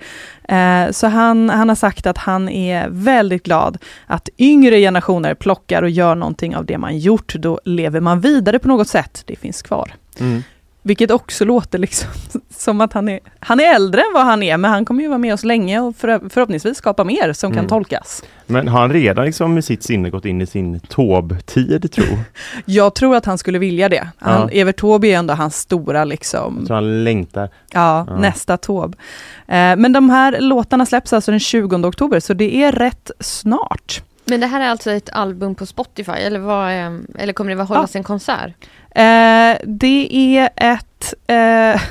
Eh, 0.49 0.93
så 0.93 1.07
han, 1.07 1.51
han 1.51 1.69
har 1.69 1.77
sagt 1.77 2.07
att 2.07 2.19
han 2.19 2.49
är 2.49 2.89
väldigt 2.89 3.43
glad 3.43 3.79
att 4.07 4.29
yngre 4.39 4.79
generationer 4.79 5.35
plockar 5.35 5.83
och 5.83 5.91
gör 5.91 6.15
någonting 6.15 6.57
av 6.57 6.65
det 6.65 6.79
man 6.79 6.99
gjort. 6.99 7.35
Då 7.35 7.61
lever 7.65 8.01
man 8.01 8.21
vidare 8.21 8.59
på 8.59 8.69
något 8.69 8.89
sätt, 8.89 9.23
det 9.27 9.37
finns 9.37 9.63
kvar. 9.63 9.95
Mm. 10.21 10.43
Vilket 10.83 11.11
också 11.11 11.45
låter 11.45 11.79
liksom 11.79 12.09
som 12.51 12.81
att 12.81 12.93
han 12.93 13.09
är, 13.09 13.21
han 13.41 13.61
är 13.61 13.75
äldre 13.75 14.01
än 14.01 14.13
vad 14.15 14.25
han 14.25 14.43
är, 14.43 14.57
men 14.57 14.71
han 14.71 14.85
kommer 14.85 15.03
ju 15.03 15.09
vara 15.09 15.19
med 15.19 15.35
oss 15.35 15.45
länge 15.45 15.81
och 15.81 15.97
för, 15.97 16.29
förhoppningsvis 16.31 16.77
skapa 16.79 17.05
mer 17.05 17.33
som 17.33 17.53
Mm. 17.53 17.63
kan 17.63 17.69
tolkas. 17.69 18.23
Men 18.47 18.69
har 18.69 18.81
han 18.81 18.93
redan 18.93 19.25
liksom 19.25 19.55
med 19.55 19.65
sitt 19.65 19.83
sinne 19.83 20.11
gått 20.11 20.25
in 20.25 20.41
i 20.41 20.47
sin 20.47 20.81
Taube-tid 20.81 21.93
tro? 21.93 22.05
Jag 22.65 22.95
tror 22.95 23.17
att 23.17 23.25
han 23.27 23.39
skulle 23.39 23.59
vilja 23.59 23.89
det. 23.89 24.09
Han, 24.19 24.41
Ja. 24.41 24.49
Evert 24.61 24.81
Taube 24.81 25.09
är 25.09 25.17
ändå 25.19 25.35
hans 25.35 25.57
stora 25.57 26.05
liksom, 26.05 26.67
Så 26.67 26.75
han 26.75 27.05
längtar. 27.05 27.49
ja, 27.73 28.05
Ja. 28.09 28.17
nästa 28.17 28.57
Taube. 28.57 28.99
Eh, 29.47 29.77
men 29.77 29.93
de 29.93 30.11
här 30.11 30.41
låtarna 30.41 30.87
släpps 30.87 31.13
alltså 31.13 31.31
den 31.31 31.41
20 31.41 31.77
oktober, 31.89 32.21
så 32.21 32.35
det 32.35 32.63
är 32.63 32.73
rätt 32.73 33.11
snart. 33.21 34.03
Men 34.31 34.41
det 34.41 34.47
här 34.47 34.61
är 34.61 34.69
alltså 34.69 34.91
ett 34.91 35.11
album 35.13 35.55
på 35.55 35.67
Spotify 35.67 36.13
eller, 36.13 36.39
vad, 36.39 36.73
eller 37.19 37.33
kommer 37.33 37.51
det 37.51 37.57
vara 37.57 37.67
hållas 37.67 37.97
en 37.97 38.05
konsert? 38.05 38.53
Eh, 38.91 39.57
det 39.65 40.09
är 40.11 40.49
ett, 40.57 41.15
eh, 41.27 41.83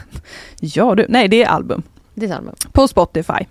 ja 0.60 0.96
du, 0.96 1.06
nej 1.10 1.28
det 1.28 1.44
är 1.44 1.48
album. 1.48 1.84
Det 2.14 2.26
är 2.26 2.36
album. 2.36 2.56
på 2.72 2.88
Spotify. 2.88 3.46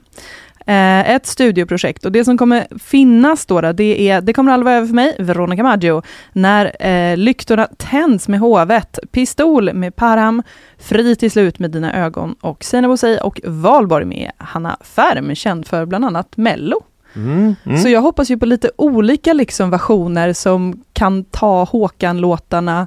Eh, 0.66 1.10
ett 1.10 1.26
studioprojekt 1.26 2.04
och 2.04 2.12
det 2.12 2.24
som 2.24 2.38
kommer 2.38 2.78
finnas 2.78 3.46
då, 3.46 3.60
då 3.60 3.72
det 3.72 4.10
är 4.10 4.20
Det 4.20 4.32
kommer 4.32 4.52
aldrig 4.52 4.64
vara 4.64 4.76
över 4.76 4.86
för 4.86 4.94
mig, 4.94 5.16
Veronica 5.18 5.62
Maggio, 5.62 6.02
när 6.32 6.86
eh, 6.86 7.16
lyktorna 7.16 7.68
tänds 7.76 8.28
med 8.28 8.40
hovet, 8.40 8.98
Pistol 9.10 9.72
med 9.72 9.96
Param, 9.96 10.42
Fri 10.78 11.16
till 11.16 11.30
slut 11.30 11.58
med 11.58 11.70
dina 11.70 11.94
ögon 11.94 12.34
och 12.40 12.64
Seinabo 12.64 12.96
och 13.22 13.40
Valborg 13.44 14.04
med 14.04 14.30
Hanna 14.36 14.76
Färm, 14.80 15.34
känd 15.34 15.66
för 15.66 15.86
bland 15.86 16.04
annat 16.04 16.36
Mello. 16.36 16.82
Mm. 17.18 17.56
Mm. 17.66 17.78
Så 17.78 17.88
jag 17.88 18.00
hoppas 18.00 18.30
ju 18.30 18.38
på 18.38 18.46
lite 18.46 18.70
olika 18.76 19.32
liksom 19.32 19.70
versioner 19.70 20.32
som 20.32 20.84
kan 20.92 21.24
ta 21.24 21.64
Håkan-låtarna 21.64 22.86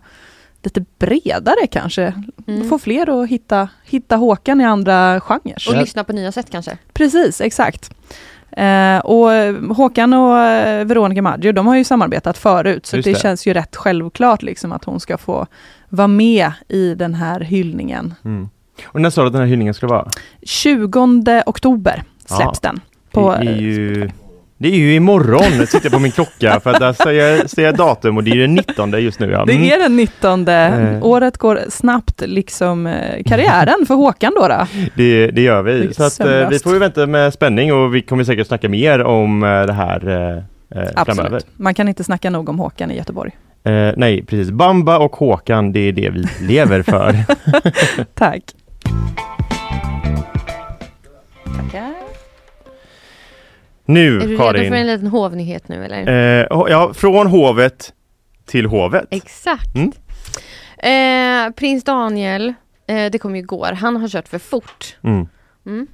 lite 0.63 0.85
bredare 0.99 1.67
kanske. 1.71 2.13
Mm. 2.47 2.69
Få 2.69 2.79
fler 2.79 3.23
att 3.23 3.29
hitta, 3.29 3.69
hitta 3.85 4.15
Håkan 4.15 4.61
i 4.61 4.65
andra 4.65 5.21
genrer. 5.21 5.69
Och 5.69 5.77
lyssna 5.77 6.03
på 6.03 6.13
nya 6.13 6.31
sätt 6.31 6.49
kanske? 6.49 6.77
Precis, 6.93 7.41
exakt. 7.41 7.93
Eh, 8.51 8.97
och 8.97 9.29
Håkan 9.75 10.13
och 10.13 10.35
Veronica 10.89 11.21
Maggio, 11.21 11.51
de 11.51 11.67
har 11.67 11.75
ju 11.75 11.83
samarbetat 11.83 12.37
förut, 12.37 12.85
så 12.85 12.95
Just 12.95 13.05
det, 13.05 13.13
det. 13.13 13.19
känns 13.19 13.47
ju 13.47 13.53
rätt 13.53 13.75
självklart 13.75 14.41
liksom 14.41 14.71
att 14.71 14.83
hon 14.83 14.99
ska 14.99 15.17
få 15.17 15.47
vara 15.89 16.07
med 16.07 16.51
i 16.67 16.95
den 16.95 17.13
här 17.13 17.39
hyllningen. 17.39 18.13
Mm. 18.25 18.49
Och 18.85 19.01
när 19.01 19.09
sa 19.09 19.21
du 19.21 19.27
att 19.27 19.33
den 19.33 19.41
här 19.41 19.49
hyllningen 19.49 19.73
skulle 19.73 19.89
vara? 19.89 20.09
20 20.41 21.43
oktober 21.45 22.03
släpps 22.25 22.59
den. 22.59 22.79
På, 23.11 23.35
det, 23.35 23.49
är 23.49 23.55
ju, 23.55 24.09
det 24.61 24.67
är 24.67 24.75
ju 24.77 24.95
imorgon, 24.95 25.57
jag 25.59 25.67
sitter 25.67 25.89
på 25.89 25.99
min 25.99 26.11
klocka 26.11 26.59
för 26.59 26.69
att 26.69 26.79
där 26.79 27.47
ser 27.47 27.63
jag 27.63 27.75
datum 27.77 28.17
och 28.17 28.23
det 28.23 28.31
är 28.31 28.35
den 28.37 28.55
19 28.55 28.91
just 29.03 29.19
nu. 29.19 29.31
Ja. 29.31 29.45
det 29.45 29.53
Mm. 29.53 29.67
är 29.71 29.79
den 29.79 29.95
19. 29.95 30.47
Eh. 30.47 31.03
Året 31.05 31.37
går 31.37 31.59
snabbt, 31.69 32.21
liksom 32.25 32.87
eh, 32.87 33.23
karriären 33.23 33.85
för 33.87 33.95
Håkan 33.95 34.33
då. 34.35 34.47
då. 34.47 34.67
Det, 34.95 35.27
det 35.27 35.41
gör 35.41 35.61
vi. 35.61 35.73
Vilket 35.79 35.95
Så 35.97 36.03
att, 36.03 36.19
eh, 36.19 36.49
vi 36.49 36.59
får 36.59 36.73
ju 36.73 36.79
vänta 36.79 37.07
med 37.07 37.33
spänning 37.33 37.73
och 37.73 37.95
vi 37.95 38.01
kommer 38.01 38.23
säkert 38.23 38.47
snacka 38.47 38.69
mer 38.69 39.03
om 39.03 39.39
det 39.39 39.73
här 39.73 40.07
eh, 40.07 40.81
eh, 40.81 40.89
framöver. 41.05 41.23
Absolut. 41.35 41.45
Man 41.57 41.73
kan 41.73 41.87
inte 41.87 42.03
snacka 42.03 42.29
nog 42.29 42.49
om 42.49 42.59
Håkan 42.59 42.91
i 42.91 42.97
Göteborg. 42.97 43.31
Eh, 43.63 43.93
nej, 43.97 44.23
precis. 44.25 44.51
Bamba 44.51 44.97
och 44.97 45.15
Håkan, 45.15 45.71
det 45.71 45.79
är 45.79 45.91
det 45.91 46.09
vi 46.09 46.27
lever 46.47 46.81
för. 46.81 47.15
Tack. 48.13 48.43
Nu, 53.93 54.15
Är 54.15 54.19
du 54.19 54.27
redo 54.27 54.37
för 54.37 54.53
Karin. 54.53 54.73
en 54.73 54.87
liten 54.87 55.07
hovnyhet 55.07 55.67
nu 55.67 55.85
eller? 55.85 56.39
Eh, 56.41 56.47
ja, 56.49 56.93
från 56.93 57.27
hovet 57.27 57.93
till 58.45 58.65
hovet. 58.65 59.05
Exakt. 59.09 59.75
Mm. 59.75 59.91
Eh, 60.77 61.53
Prins 61.53 61.83
Daniel, 61.83 62.53
eh, 62.87 63.11
det 63.11 63.17
kom 63.19 63.35
ju 63.35 63.41
igår, 63.41 63.71
han 63.71 63.95
har 63.97 64.07
kört 64.07 64.27
för 64.27 64.39
fort. 64.39 64.97
Mm. 65.03 65.27
Mm. 65.65 65.87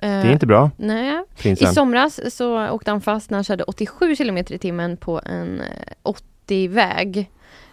Det 0.00 0.06
är 0.06 0.32
inte 0.32 0.46
bra, 0.46 0.70
Nej. 0.76 1.12
I 1.38 1.42
prinsen. 1.42 1.74
somras 1.74 2.34
så 2.36 2.68
åkte 2.70 2.90
han 2.90 3.00
fast 3.00 3.30
när 3.30 3.36
han 3.36 3.44
körde 3.44 3.64
87 3.64 4.16
km 4.16 4.38
i 4.38 4.44
timmen 4.58 4.96
på 4.96 5.20
en 5.24 5.60
eh, 5.60 6.12
80-väg. 6.48 7.30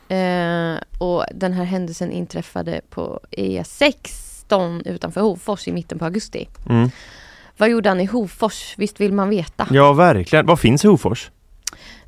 Eh, 0.10 0.76
och 0.98 1.26
den 1.34 1.54
här 1.54 1.64
händelsen 1.64 2.12
inträffade 2.12 2.82
på 2.90 3.20
E16 3.32 4.88
utanför 4.88 5.22
Hofors 5.22 5.68
i 5.68 5.72
mitten 5.72 6.00
på 6.00 6.06
augusti. 6.06 6.50
Mm. 6.70 6.90
Vad 7.58 7.70
gjorde 7.70 7.90
han 7.90 8.00
i 8.00 8.06
Hofors? 8.06 8.74
Visst 8.78 9.00
vill 9.00 9.14
man 9.14 9.30
veta? 9.30 9.68
Ja, 9.72 9.94
verkligen. 9.94 10.46
Vad 10.46 10.60
finns 10.60 10.86
i 10.86 10.88
Hofors? 10.88 11.32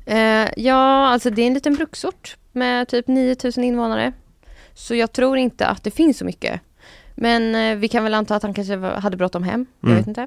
Eh, 0.06 0.48
ja, 0.56 1.08
alltså 1.08 1.30
det 1.30 1.42
är 1.42 1.46
en 1.46 1.54
liten 1.54 1.74
bruksort 1.74 2.36
med 2.52 2.88
typ 2.88 3.08
9000 3.08 3.64
invånare. 3.64 4.12
Så 4.74 4.94
jag 4.94 5.12
tror 5.12 5.36
inte 5.38 5.66
att 5.66 5.84
det 5.84 5.90
finns 5.90 6.18
så 6.18 6.24
mycket. 6.24 6.60
Men 7.14 7.54
eh, 7.54 7.76
vi 7.76 7.88
kan 7.88 8.04
väl 8.04 8.14
anta 8.14 8.36
att 8.36 8.42
han 8.42 8.54
kanske 8.54 8.76
var, 8.76 8.90
hade 8.90 9.16
bråttom 9.16 9.42
hem. 9.42 9.66
Jag 9.80 9.88
Mm. 9.90 9.98
vet 9.98 10.06
inte. 10.08 10.26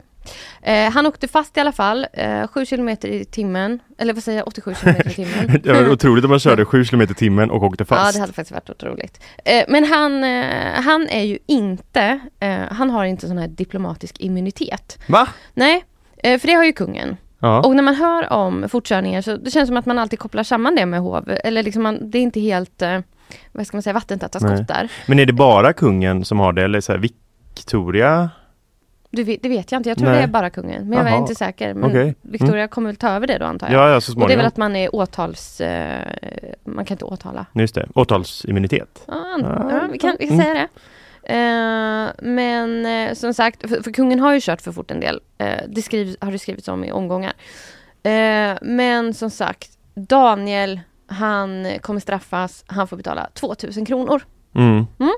Eh, 0.62 0.92
han 0.92 1.06
åkte 1.06 1.28
fast 1.28 1.58
i 1.58 1.60
alla 1.60 1.72
fall, 1.72 2.08
eh, 2.14 2.48
7 2.48 2.66
km 2.66 2.90
i 2.90 3.26
timmen. 3.32 3.80
Eller 3.98 4.14
vad 4.14 4.24
säger 4.24 4.38
jag, 4.40 4.48
87 4.48 4.74
km 4.74 4.96
i 5.06 5.10
timmen. 5.14 5.60
Det 5.64 5.74
var 5.74 5.90
otroligt 5.90 6.24
om 6.24 6.30
man 6.30 6.40
körde 6.40 6.66
7 6.66 6.86
km 6.86 7.02
i 7.02 7.08
timmen 7.08 7.52
och 7.52 7.64
åkte 7.64 7.82
Ja, 7.82 7.86
fast. 7.96 8.14
det 8.14 8.20
hade 8.20 8.34
faktiskt 8.34 8.52
varit 8.52 8.70
otroligt. 8.70 9.22
Eh, 9.46 9.64
men 9.68 9.84
han, 9.84 10.24
eh, 10.24 10.82
han 10.82 11.08
är 11.10 11.24
ju 11.24 11.38
inte, 11.46 12.20
eh, 12.40 12.58
han 12.72 12.90
har 12.90 13.06
inte 13.06 13.28
sån 13.28 13.38
här 13.38 13.48
diplomatisk 13.48 14.20
immunitet. 14.20 15.00
Va? 15.08 15.28
Nej, 15.54 15.86
eh, 16.18 16.40
för 16.40 16.48
det 16.48 16.54
har 16.54 16.64
ju 16.66 16.74
kungen. 16.74 17.18
Ja. 17.40 17.62
Och 17.62 17.76
när 17.76 17.84
man 17.84 17.96
hör 17.96 18.34
om 18.34 18.70
fortkörningar 18.70 19.22
så 19.22 19.38
det 19.38 19.52
känns 19.52 19.68
som 19.68 19.78
att 19.78 19.86
man 19.86 20.00
alltid 20.00 20.20
kopplar 20.20 20.44
samman 20.44 20.76
det 20.76 20.86
med 20.86 21.00
hov. 21.00 21.32
Eller 21.44 21.64
liksom 21.64 21.84
man, 21.84 22.10
det 22.12 22.18
är 22.18 22.22
inte 22.22 22.40
helt, 22.40 22.82
eh, 22.82 23.00
vad 23.52 23.68
ska 23.68 23.78
man 23.78 23.82
säga, 23.82 23.94
vattentäta 23.94 24.40
Nej. 24.42 24.58
skott 24.58 24.68
där. 24.68 24.92
Men 25.08 25.20
är 25.20 25.26
det 25.26 25.34
bara 25.34 25.74
kungen 25.74 26.26
som 26.26 26.40
har 26.40 26.54
det 26.54 26.64
eller 26.64 26.82
så 26.82 26.92
här 26.92 27.00
Victoria? 27.00 28.30
Det, 29.12 29.24
vet- 29.24 29.44
det 29.44 29.50
vet 29.50 29.72
jag 29.72 29.80
inte, 29.80 29.90
jag 29.90 29.98
tror 29.98 30.10
Nej. 30.10 30.18
det 30.18 30.24
är 30.24 30.28
bara 30.28 30.50
kungen. 30.50 30.90
Men 30.90 30.98
jag 31.00 31.10
är 31.10 31.18
inte 31.18 31.36
säker. 31.36 31.74
Men 31.74 31.90
Okej. 31.90 32.02
Mm. 32.02 32.16
Victoria 32.22 32.68
kommer 32.68 32.90
väl 32.90 32.96
ta 32.96 33.10
över 33.10 33.28
det 33.28 33.38
då 33.38 33.46
antar 33.46 33.70
jag. 33.72 33.88
Ja, 33.88 33.90
ja, 33.94 34.02
så 34.02 34.22
och 34.22 34.28
det 34.28 34.34
är 34.34 34.38
väl 34.38 34.46
att 34.46 34.58
man 34.58 34.76
är 34.76 34.96
åtals... 34.96 35.62
Eh, 35.62 36.08
man 36.66 36.86
kan 36.86 36.96
inte 36.96 37.06
åtala. 37.06 37.46
Just 37.54 37.76
det, 37.76 37.88
åtalsimmunitet. 37.96 39.04
Ja, 39.08 39.14
Ah, 39.44 39.70
ja, 39.72 39.88
vi 39.92 40.00
kan, 40.00 40.18
vi 40.20 40.28
kan 40.28 40.40
mm. 40.40 40.46
säga 40.46 40.54
det. 40.54 40.68
Eh, 41.34 42.12
men 42.34 42.86
eh, 42.86 43.14
som 43.14 43.34
sagt, 43.34 43.70
för, 43.70 43.84
för 43.84 43.92
kungen 43.92 44.20
har 44.20 44.34
ju 44.34 44.40
kört 44.42 44.62
för 44.62 44.72
fort 44.72 44.92
en 44.92 45.00
del. 45.00 45.22
Eh, 45.38 45.48
det 45.68 45.82
skrivs, 45.82 46.18
har 46.22 46.32
det 46.32 46.40
skrivits 46.40 46.68
om 46.68 46.84
i 46.84 46.92
omgångar. 46.92 47.34
Eh, 48.04 48.58
men 48.62 49.14
som 49.14 49.30
sagt, 49.30 49.70
Daniel, 49.96 50.80
han 51.08 51.68
kommer 51.82 52.00
straffas. 52.00 52.64
Han 52.68 52.88
får 52.88 52.98
betala 52.98 53.30
2000 53.34 53.86
kronor. 53.86 54.22
Mm. 54.56 54.86
Mm. 55.00 55.12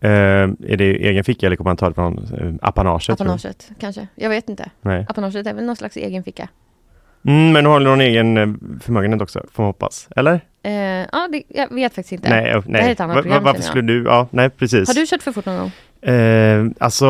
Eh, 0.00 0.70
är 0.72 0.76
det 0.76 0.84
egen 0.84 1.24
ficka 1.24 1.46
eller 1.46 1.56
kommer 1.56 1.70
man 1.70 1.76
ta 1.76 1.88
det 1.88 1.94
från 1.94 2.18
eh, 2.18 2.68
apanaget? 2.68 3.20
Apanaget 3.20 3.70
kanske. 3.80 4.08
Jag 4.14 4.30
vet 4.30 4.48
inte. 4.48 4.70
Nej. 4.80 5.06
Apanaget 5.08 5.46
är 5.46 5.54
väl 5.54 5.64
någon 5.64 5.76
slags 5.76 5.96
egen 5.96 6.24
ficka. 6.24 6.48
Mm, 7.26 7.52
men 7.52 7.66
har 7.66 7.80
du 7.80 7.84
någon 7.86 8.00
egen 8.00 8.36
eh, 8.36 8.46
förmögenhet 8.80 9.22
också, 9.22 9.44
får 9.52 9.62
man 9.62 9.68
hoppas? 9.68 10.08
Eller? 10.16 10.40
Eh, 10.62 10.72
ja, 11.12 11.28
det, 11.32 11.42
jag 11.48 11.74
vet 11.74 11.94
faktiskt 11.94 12.12
inte. 12.12 12.28
Nej, 12.28 12.62
nej. 12.66 12.82
är 12.82 12.92
ett 12.92 13.00
annat 13.00 13.16
va- 13.16 13.22
program, 13.22 13.44
varför 13.44 13.62
skulle 13.62 13.92
du? 13.92 14.04
Ja, 14.04 14.28
nej 14.30 14.50
precis. 14.50 14.88
Har 14.88 14.94
du 14.94 15.06
kört 15.06 15.22
för 15.22 15.32
fort 15.32 15.46
någon 15.46 15.58
gång? 15.58 15.70
Eh, 16.14 16.64
alltså, 16.80 17.06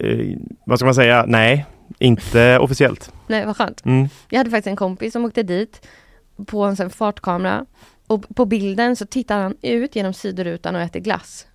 eh, 0.00 0.36
vad 0.64 0.78
ska 0.78 0.84
man 0.86 0.94
säga? 0.94 1.24
Nej, 1.28 1.66
inte 1.98 2.58
officiellt. 2.58 3.12
Nej, 3.26 3.46
vad 3.46 3.56
skönt. 3.56 3.84
Mm. 3.84 4.08
Jag 4.28 4.38
hade 4.38 4.50
faktiskt 4.50 4.66
en 4.66 4.76
kompis 4.76 5.12
som 5.12 5.24
åkte 5.24 5.42
dit 5.42 5.86
på 6.44 6.64
en 6.64 6.76
sån 6.76 6.90
fartkamera. 6.90 7.66
Och 8.06 8.34
på 8.36 8.44
bilden 8.44 8.96
så 8.96 9.06
tittar 9.06 9.42
han 9.42 9.56
ut 9.62 9.96
genom 9.96 10.14
sidorutan 10.14 10.74
och 10.74 10.80
äter 10.80 11.00
glass. 11.00 11.46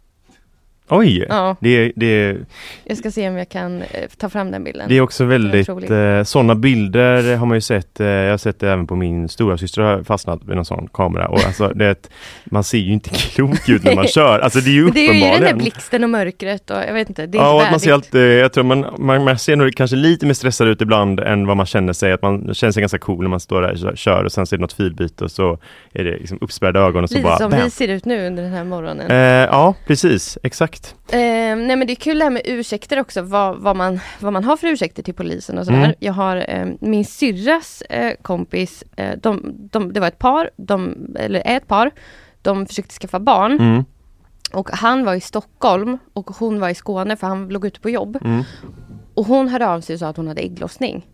Oj! 0.89 1.25
Ja, 1.29 1.55
Det, 1.59 1.91
det, 1.95 2.35
jag 2.83 2.97
ska 2.97 3.11
se 3.11 3.29
om 3.29 3.37
jag 3.37 3.49
kan 3.49 3.81
eh, 3.81 3.87
ta 4.17 4.29
fram 4.29 4.51
den 4.51 4.63
bilden. 4.63 4.89
det 4.89 4.97
är 4.97 5.01
också 5.01 5.25
väldigt, 5.25 5.69
eh, 5.69 6.23
sådana 6.23 6.55
bilder 6.55 7.35
har 7.35 7.45
man 7.45 7.57
ju 7.57 7.61
sett, 7.61 7.99
eh, 7.99 8.07
jag 8.07 8.29
har 8.31 8.37
sett 8.37 8.59
det 8.59 8.71
även 8.71 8.87
på 8.87 8.95
min 8.95 9.29
stora 9.29 9.57
syster 9.57 9.81
har 9.81 10.03
fastnat 10.03 10.39
vid 10.43 10.55
någon 10.55 10.65
sån 10.65 10.87
kamera 10.93 11.27
och 11.27 11.39
alltså 11.45 11.67
det, 11.67 12.09
man 12.45 12.63
ser 12.63 12.77
ju 12.77 12.93
inte 12.93 13.09
klok 13.35 13.69
ut 13.69 13.83
när 13.83 13.95
man 13.95 14.07
kör, 14.07 14.39
alltså 14.39 14.59
det 14.59 14.69
är 14.69 14.73
ju 14.73 14.89
det 14.89 14.99
är 15.09 15.13
ju 15.13 15.19
den 15.21 15.41
där 15.41 15.53
blixten 15.53 16.03
och 16.03 16.09
mörkret 16.09 16.69
och 16.71 16.77
jag 16.77 16.93
vet 16.93 17.09
inte, 17.09 17.25
det 17.27 17.37
är 17.37 17.41
Ja, 17.41 17.53
och 17.53 17.59
inte 17.61 17.71
man 17.71 17.79
ser 17.79 17.93
alltid, 17.93 18.37
jag 18.39 18.53
tror 18.53 18.63
man, 18.63 18.85
man, 18.97 19.23
man 19.23 19.37
ser 19.39 19.55
nog 19.55 19.75
kanske 19.75 19.95
lite 19.97 20.25
mer 20.25 20.33
stressad 20.33 20.67
ut 20.67 20.81
ibland 20.81 21.19
än 21.19 21.47
vad 21.47 21.57
man 21.57 21.65
känner 21.65 21.93
sig, 21.93 22.11
att 22.11 22.21
man 22.21 22.53
känner 22.53 22.71
sig 22.71 22.81
ganska 22.81 22.97
cool 22.99 23.21
när 23.23 23.29
man 23.29 23.39
står 23.39 23.61
där 23.61 23.71
och 23.71 23.77
kör- 23.77 23.95
kör 23.95 24.23
och 24.23 24.31
sen 24.31 24.45
ser 24.45 24.57
det 24.57 24.61
något 24.61 24.73
filbyte 24.73 25.23
och 25.23 25.31
så 25.31 25.57
är 25.93 26.03
det 26.03 26.11
liksom 26.17 26.37
uppspärrade 26.41 26.79
ögon 26.79 27.03
och 27.03 27.09
så 27.09 27.15
Lite 27.15 27.23
bara 27.27 27.37
som 27.37 27.51
bam. 27.51 27.63
vi 27.63 27.69
ser 27.69 27.87
ut 27.87 28.05
nu 28.05 28.27
under 28.27 28.43
den 28.43 28.51
här 28.53 28.63
morgonen. 28.63 29.11
Eh, 29.11 29.17
ja, 29.51 29.73
precis, 29.87 30.37
exakt. 30.43 30.76
Eh, 30.85 31.17
nej 31.55 31.75
men 31.75 31.87
det 31.87 31.93
är 31.93 31.95
kul 31.95 32.17
det 32.17 32.23
här 32.23 32.31
med 32.31 32.41
ursäkter 32.45 32.99
också, 32.99 33.21
vad, 33.21 33.57
vad, 33.57 33.75
man, 33.75 33.99
vad 34.19 34.33
man 34.33 34.43
har 34.43 34.57
för 34.57 34.67
ursäkter 34.67 35.03
till 35.03 35.13
polisen 35.13 35.57
och 35.57 35.65
sådär. 35.65 35.83
Mm. 35.83 35.95
Jag 35.99 36.13
har 36.13 36.45
eh, 36.47 36.67
min 36.79 37.05
syrras 37.05 37.81
eh, 37.81 38.13
kompis, 38.21 38.83
eh, 38.95 39.17
de, 39.17 39.53
de, 39.71 39.93
det 39.93 39.99
var 39.99 40.07
ett 40.07 40.19
par, 40.19 40.49
de, 40.57 40.95
eller 41.19 41.39
är 41.39 41.57
ett 41.57 41.67
par, 41.67 41.91
de 42.41 42.65
försökte 42.65 42.93
skaffa 42.93 43.19
barn. 43.19 43.51
Mm. 43.51 43.85
Och 44.53 44.69
han 44.71 45.05
var 45.05 45.13
i 45.13 45.21
Stockholm 45.21 45.97
och 46.13 46.29
hon 46.29 46.59
var 46.59 46.69
i 46.69 46.75
Skåne 46.75 47.15
för 47.15 47.27
han 47.27 47.49
låg 47.49 47.65
ute 47.65 47.79
på 47.79 47.89
jobb. 47.89 48.17
Mm. 48.23 48.43
Och 49.13 49.25
hon 49.25 49.47
hörde 49.47 49.67
av 49.67 49.81
sig 49.81 49.93
och 49.93 49.99
sa 49.99 50.07
att 50.07 50.17
hon 50.17 50.27
hade 50.27 50.41
ägglossning. 50.41 51.05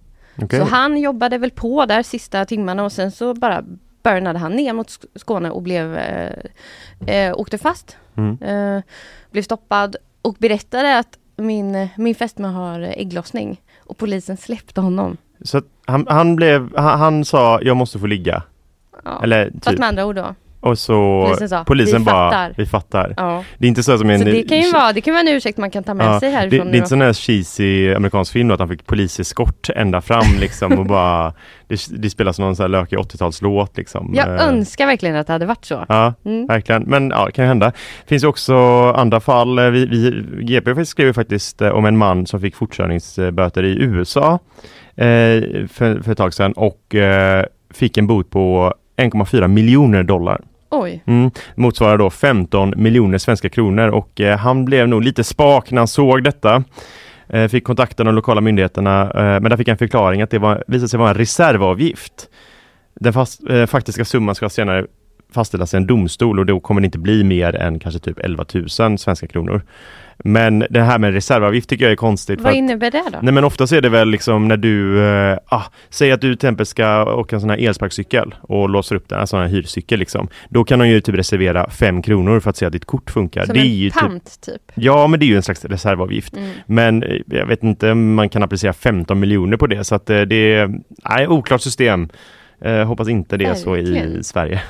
Okej. 0.41 0.59
Så 0.59 0.65
han 0.65 0.97
jobbade 0.97 1.37
väl 1.37 1.51
på 1.51 1.85
där 1.85 2.03
sista 2.03 2.45
timmarna 2.45 2.83
och 2.83 2.91
sen 2.91 3.11
så 3.11 3.33
bara 3.33 3.63
burnade 4.03 4.39
han 4.39 4.51
ner 4.51 4.73
mot 4.73 4.87
Sk- 4.87 5.05
Skåne 5.15 5.49
och 5.49 5.61
blev 5.61 5.97
eh, 5.97 6.31
eh, 7.07 7.33
åkte 7.37 7.57
fast. 7.57 7.97
Mm. 8.15 8.37
Eh, 8.41 8.83
blev 9.31 9.41
stoppad 9.41 9.95
och 10.21 10.35
berättade 10.39 10.97
att 10.97 11.17
min, 11.35 11.87
min 11.97 12.15
fästmö 12.15 12.47
har 12.47 12.79
ägglossning. 12.79 13.61
Och 13.79 13.97
polisen 13.97 14.37
släppte 14.37 14.81
honom. 14.81 15.17
Så 15.41 15.61
han, 15.85 16.05
han 16.09 16.35
blev, 16.35 16.77
han, 16.77 16.99
han 16.99 17.25
sa 17.25 17.61
jag 17.61 17.77
måste 17.77 17.99
få 17.99 18.05
ligga. 18.05 18.43
Ja. 19.05 19.23
Eller 19.23 19.51
Fast 19.53 19.67
typ. 19.69 19.79
med 19.79 19.87
andra 19.87 20.05
ord 20.05 20.15
då. 20.15 20.35
Och 20.63 20.79
så 20.79 21.25
Polisen 21.27 21.49
sa, 21.49 21.63
polisen 21.63 21.99
"Vi 22.01 22.05
bara, 22.05 22.29
fattar." 22.31 22.53
vi 22.57 22.65
fattar. 22.65 23.13
Ja. 23.17 23.43
Det 23.57 23.65
är 23.65 23.69
inte 23.69 23.83
så 23.83 23.97
som 23.97 24.09
en... 24.09 24.19
Så 24.19 24.25
det 24.25 24.43
kan 24.43 24.57
ju 24.61 24.71
vara, 24.71 24.93
det 24.93 25.01
kan 25.01 25.13
vara 25.13 25.21
en 25.21 25.27
ursäkt 25.27 25.57
man 25.57 25.71
kan 25.71 25.83
ta 25.83 25.93
med 25.93 26.05
Ja, 26.07 26.19
sig 26.19 26.29
det, 26.29 26.35
härifrån. 26.35 26.59
det 26.59 26.63
är 26.69 26.71
nu 26.71 26.77
inte 26.77 26.89
sån 26.89 27.01
här 27.01 27.13
cheesy 27.13 27.93
amerikansk 27.93 28.31
film 28.33 28.47
då, 28.47 28.53
att 28.53 28.59
han 28.59 28.69
fick 28.69 28.85
poliseskort 28.85 29.69
ända 29.75 30.01
fram 30.01 30.25
liksom 30.39 30.79
och 30.79 30.85
bara 30.95 31.33
Det, 31.67 31.87
det 31.97 32.09
spelas 32.09 32.39
någon 32.39 32.55
sån 32.55 32.63
här 32.63 32.69
lökig 32.69 32.97
80-talslåt 32.97 33.77
liksom. 33.77 34.11
Jag 34.15 34.27
Eh, 34.27 34.47
önskar 34.47 34.85
verkligen 34.85 35.15
att 35.15 35.27
det 35.27 35.33
hade 35.33 35.45
varit 35.45 35.65
så. 35.65 35.85
Ja, 35.89 36.13
Mm. 36.25 36.47
verkligen. 36.47 36.83
Men 36.83 37.09
ja, 37.09 37.25
det 37.25 37.31
kan 37.31 37.45
ju 37.45 37.47
hända. 37.49 37.65
Det 37.65 38.07
finns 38.09 38.23
ju 38.23 38.27
också 38.27 38.55
andra 38.95 39.19
fall. 39.19 39.59
Eh, 39.59 39.69
Vi, 39.69 39.85
vi, 39.85 40.23
GP 40.43 40.85
skrev 40.85 41.13
faktiskt 41.13 41.61
eh, 41.61 41.69
om 41.69 41.85
en 41.85 41.97
man 41.97 42.25
som 42.27 42.41
fick 42.41 42.55
fortkörningsböter 42.55 43.63
i 43.63 43.77
USA 43.83 44.39
eh, 44.95 45.05
för, 45.67 46.01
för 46.03 46.11
ett 46.11 46.17
tag 46.17 46.33
sedan 46.33 46.53
och 46.53 46.95
eh, 46.95 47.45
fick 47.73 47.97
en 47.97 48.07
bot 48.07 48.29
på 48.29 48.73
1,4 48.97 49.47
miljoner 49.47 50.03
dollar. 50.03 50.41
Oj. 50.75 51.03
Mm, 51.05 51.31
motsvarar 51.55 51.97
då 51.97 52.09
15 52.09 52.73
miljoner 52.77 53.17
svenska 53.17 53.49
kronor 53.49 53.87
och 53.87 54.21
eh, 54.21 54.37
han 54.37 54.65
blev 54.65 54.87
nog 54.87 55.03
lite 55.03 55.23
spak 55.23 55.71
när 55.71 55.77
han 55.77 55.87
såg 55.87 56.23
detta. 56.23 56.63
Eh, 57.29 57.47
fick 57.47 57.63
kontakta 57.63 58.03
de 58.03 58.15
lokala 58.15 58.41
myndigheterna 58.41 59.01
eh, 59.01 59.41
men 59.41 59.43
där 59.43 59.57
fick 59.57 59.67
han 59.67 59.77
förklaring 59.77 60.21
att 60.21 60.29
det 60.29 60.39
var, 60.39 60.63
visade 60.67 60.89
sig 60.89 60.99
vara 60.99 61.09
en 61.09 61.15
reservavgift. 61.15 62.29
Den 62.95 63.13
fast, 63.13 63.49
eh, 63.49 63.65
faktiska 63.65 64.05
summan 64.05 64.35
ska 64.35 64.49
senare 64.49 64.85
fastställas 65.33 65.73
i 65.73 65.77
en 65.77 65.87
domstol 65.87 66.39
och 66.39 66.45
då 66.45 66.59
kommer 66.59 66.81
det 66.81 66.85
inte 66.85 66.99
bli 66.99 67.23
mer 67.23 67.55
än 67.55 67.79
kanske 67.79 67.99
typ 67.99 68.19
11 68.19 68.45
000 68.53 68.69
svenska 68.99 69.27
kronor. 69.27 69.61
Men 70.17 70.65
det 70.69 70.81
här 70.81 70.99
med 70.99 71.13
reservavgift 71.13 71.69
tycker 71.69 71.85
jag 71.85 71.91
är 71.91 71.95
konstigt. 71.95 72.41
Vad 72.41 72.53
innebär 72.53 72.91
det 72.91 73.03
då? 73.11 73.19
Nej 73.21 73.33
men 73.33 73.43
ofta 73.43 73.67
så 73.67 73.75
är 73.75 73.81
det 73.81 73.89
väl 73.89 74.09
liksom 74.09 74.47
när 74.47 74.57
du, 74.57 75.05
eh, 75.05 75.37
ah, 75.45 75.63
säg 75.89 76.11
att 76.11 76.21
du 76.21 76.27
till 76.27 76.47
exempel 76.47 76.65
ska 76.65 77.15
åka 77.15 77.35
en 77.35 77.39
sån 77.41 77.49
här 77.49 77.57
elsparkcykel 77.57 78.35
och 78.41 78.69
låser 78.69 78.95
upp 78.95 79.09
den, 79.09 79.19
en 79.19 79.27
sån 79.27 79.39
här 79.39 79.47
hyrcykel 79.47 79.99
liksom. 79.99 80.27
Då 80.49 80.63
kan 80.63 80.79
de 80.79 80.87
ju 80.87 81.01
typ 81.01 81.15
reservera 81.15 81.69
5 81.69 82.01
kronor 82.01 82.39
för 82.39 82.49
att 82.49 82.57
se 82.57 82.65
att 82.65 82.73
ditt 82.73 82.85
kort 82.85 83.11
funkar. 83.11 83.45
Som 83.45 83.53
det 83.53 83.59
är 83.59 83.65
en 83.65 83.75
ju 83.75 83.89
typ, 83.89 83.99
pant 83.99 84.41
typ? 84.41 84.61
ja 84.73 85.07
men 85.07 85.19
det 85.19 85.25
är 85.25 85.27
ju 85.27 85.35
en 85.35 85.43
slags 85.43 85.65
reservavgift. 85.65 86.37
Mm. 86.37 86.49
Men 86.65 87.03
eh, 87.03 87.21
jag 87.25 87.45
vet 87.45 87.63
inte 87.63 87.93
man 87.93 88.29
kan 88.29 88.43
applicera 88.43 88.73
15 88.73 89.19
miljoner 89.19 89.57
på 89.57 89.67
det 89.67 89.83
så 89.83 89.95
att 89.95 90.09
eh, 90.09 90.21
det 90.21 90.53
är, 90.53 90.79
nej, 91.09 91.27
oklart 91.27 91.61
system. 91.61 92.09
Eh, 92.61 92.83
hoppas 92.83 93.09
inte 93.09 93.37
det 93.37 93.45
är 93.45 93.53
så 93.53 93.77
i. 93.77 94.19
Sverige. 94.23 94.61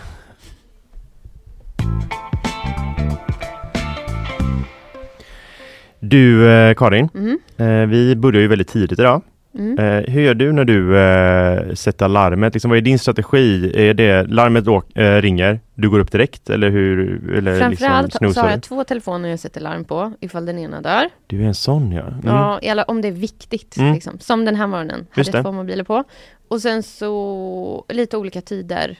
Du 6.09 6.51
eh, 6.51 6.73
Karin, 6.73 7.09
Mm. 7.15 7.89
vi 7.89 8.15
börjar 8.15 8.41
ju 8.41 8.47
väldigt 8.47 8.67
tidigt 8.67 8.99
idag. 8.99 9.21
Mm. 9.55 9.79
Eh, 9.79 10.13
hur 10.13 10.21
gör 10.21 10.33
du 10.33 10.51
när 10.51 10.65
du 10.65 10.97
eh, 10.97 11.73
sätter 11.73 12.07
larmet? 12.07 12.53
Liksom, 12.53 12.69
vad 12.69 12.77
är 12.77 12.81
din 12.81 12.99
strategi? 12.99 13.71
Är 13.89 13.93
det 13.93 14.23
larmet 14.23 14.65
då, 14.65 14.83
eh, 14.95 15.21
ringer, 15.21 15.59
du 15.75 15.89
går 15.89 15.99
upp 15.99 16.11
direkt 16.11 16.49
eller 16.49 16.69
hur? 16.69 17.33
Eller 17.37 17.59
Framförallt 17.59 18.05
liksom, 18.13 18.33
så 18.33 18.41
har 18.41 18.49
jag 18.49 18.63
två 18.63 18.83
telefoner 18.83 19.29
jag 19.29 19.39
sätter 19.39 19.61
larm 19.61 19.85
på 19.85 20.13
ifall 20.19 20.45
den 20.45 20.59
ena 20.59 20.81
dör. 20.81 21.09
Du 21.27 21.43
är 21.43 21.47
en 21.47 21.55
sån 21.55 21.91
ja. 21.91 22.01
Mm. 22.07 22.19
Ja, 22.25 22.59
eller 22.59 22.89
om 22.89 23.01
det 23.01 23.07
är 23.07 23.11
viktigt. 23.11 23.77
Mm. 23.77 23.93
Liksom. 23.93 24.19
Som 24.19 24.45
den 24.45 24.55
här 24.55 24.67
morgonen. 24.67 25.07
Just 25.15 25.31
Hade 25.33 25.43
två 25.43 25.51
mobiler 25.51 25.83
på. 25.83 26.03
Och 26.47 26.61
sen 26.61 26.83
så 26.83 27.85
lite 27.89 28.17
olika 28.17 28.41
tider. 28.41 28.97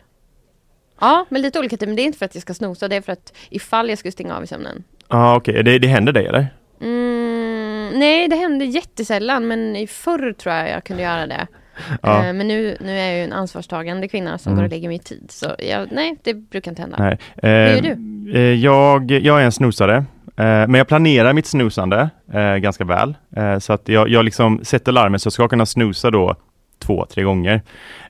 Ja, 1.02 1.26
men 1.30 1.42
lite 1.42 1.60
olika 1.60 1.78
tider. 1.78 1.88
Men 1.88 1.96
det 1.96 2.02
är 2.02 2.06
inte 2.06 2.18
för 2.18 2.26
att 2.26 2.36
jag 2.36 2.42
ska 2.42 2.54
snosa. 2.54 2.88
Det 2.88 2.96
är 2.96 3.02
för 3.02 3.12
att 3.12 3.34
ifall 3.50 3.90
jag 3.90 3.98
skulle 3.98 4.12
stänga 4.12 4.36
av 4.38 4.44
i 4.44 4.48
sömnen. 4.48 4.84
ah, 5.08 5.36
okej. 5.36 5.64
Det, 5.64 5.80
det 5.80 5.88
händer 5.88 6.14
dig 6.14 6.26
eller? 6.26 6.48
Mm, 6.84 8.00
nej, 8.00 8.28
det 8.28 8.36
händer 8.36 8.66
jättesällan. 8.66 9.48
Men 9.48 9.76
i 9.76 9.88
förr 9.88 10.34
tror 10.34 10.56
jag 10.56 10.70
jag 10.70 10.84
kunde 10.84 11.04
göra 11.04 11.28
det. 11.28 11.48
Ja. 12.02 12.26
Eh, 12.28 12.34
men 12.34 12.48
nu, 12.48 12.78
nu 12.82 13.00
är 13.00 13.06
jag 13.08 13.18
ju 13.18 13.24
en 13.24 13.34
ansvarstagande 13.34 14.08
kvinna 14.08 14.38
som 14.38 14.52
Mm. 14.52 14.58
går 14.62 14.64
och 14.66 14.70
lägger 14.72 14.88
mig 14.88 14.96
i 14.96 15.00
tid. 15.00 15.26
Så 15.30 15.56
jag, 15.60 15.88
nej, 15.92 16.16
det 16.24 16.34
brukar 16.34 16.72
inte 16.72 16.82
hända. 16.82 16.98
Nej. 17.00 17.18
Hur 17.36 17.50
Eh, 17.50 17.76
gör 17.76 17.82
du? 17.82 18.34
eh, 18.40 18.42
jag, 18.56 19.12
jag 19.12 19.42
är 19.42 19.46
en 19.46 19.52
snosare. 19.52 19.96
Eh, 20.38 20.44
men 20.46 20.74
jag 20.74 20.88
planerar 20.88 21.34
mitt 21.34 21.46
snosande 21.46 22.10
eh, 22.34 22.56
ganska 22.56 22.84
väl. 22.86 23.16
Eh, 23.36 23.60
så 23.60 23.74
att 23.74 23.90
jag, 23.90 24.10
jag 24.10 24.26
liksom 24.26 24.60
sätter 24.64 24.92
larmet 24.92 25.22
så 25.22 25.28
jag 25.28 25.34
ska 25.34 25.48
kunna 25.48 25.66
snosa 25.66 26.12
då 26.12 26.36
två, 26.80 27.06
tre 27.06 27.24
gånger. 27.24 27.62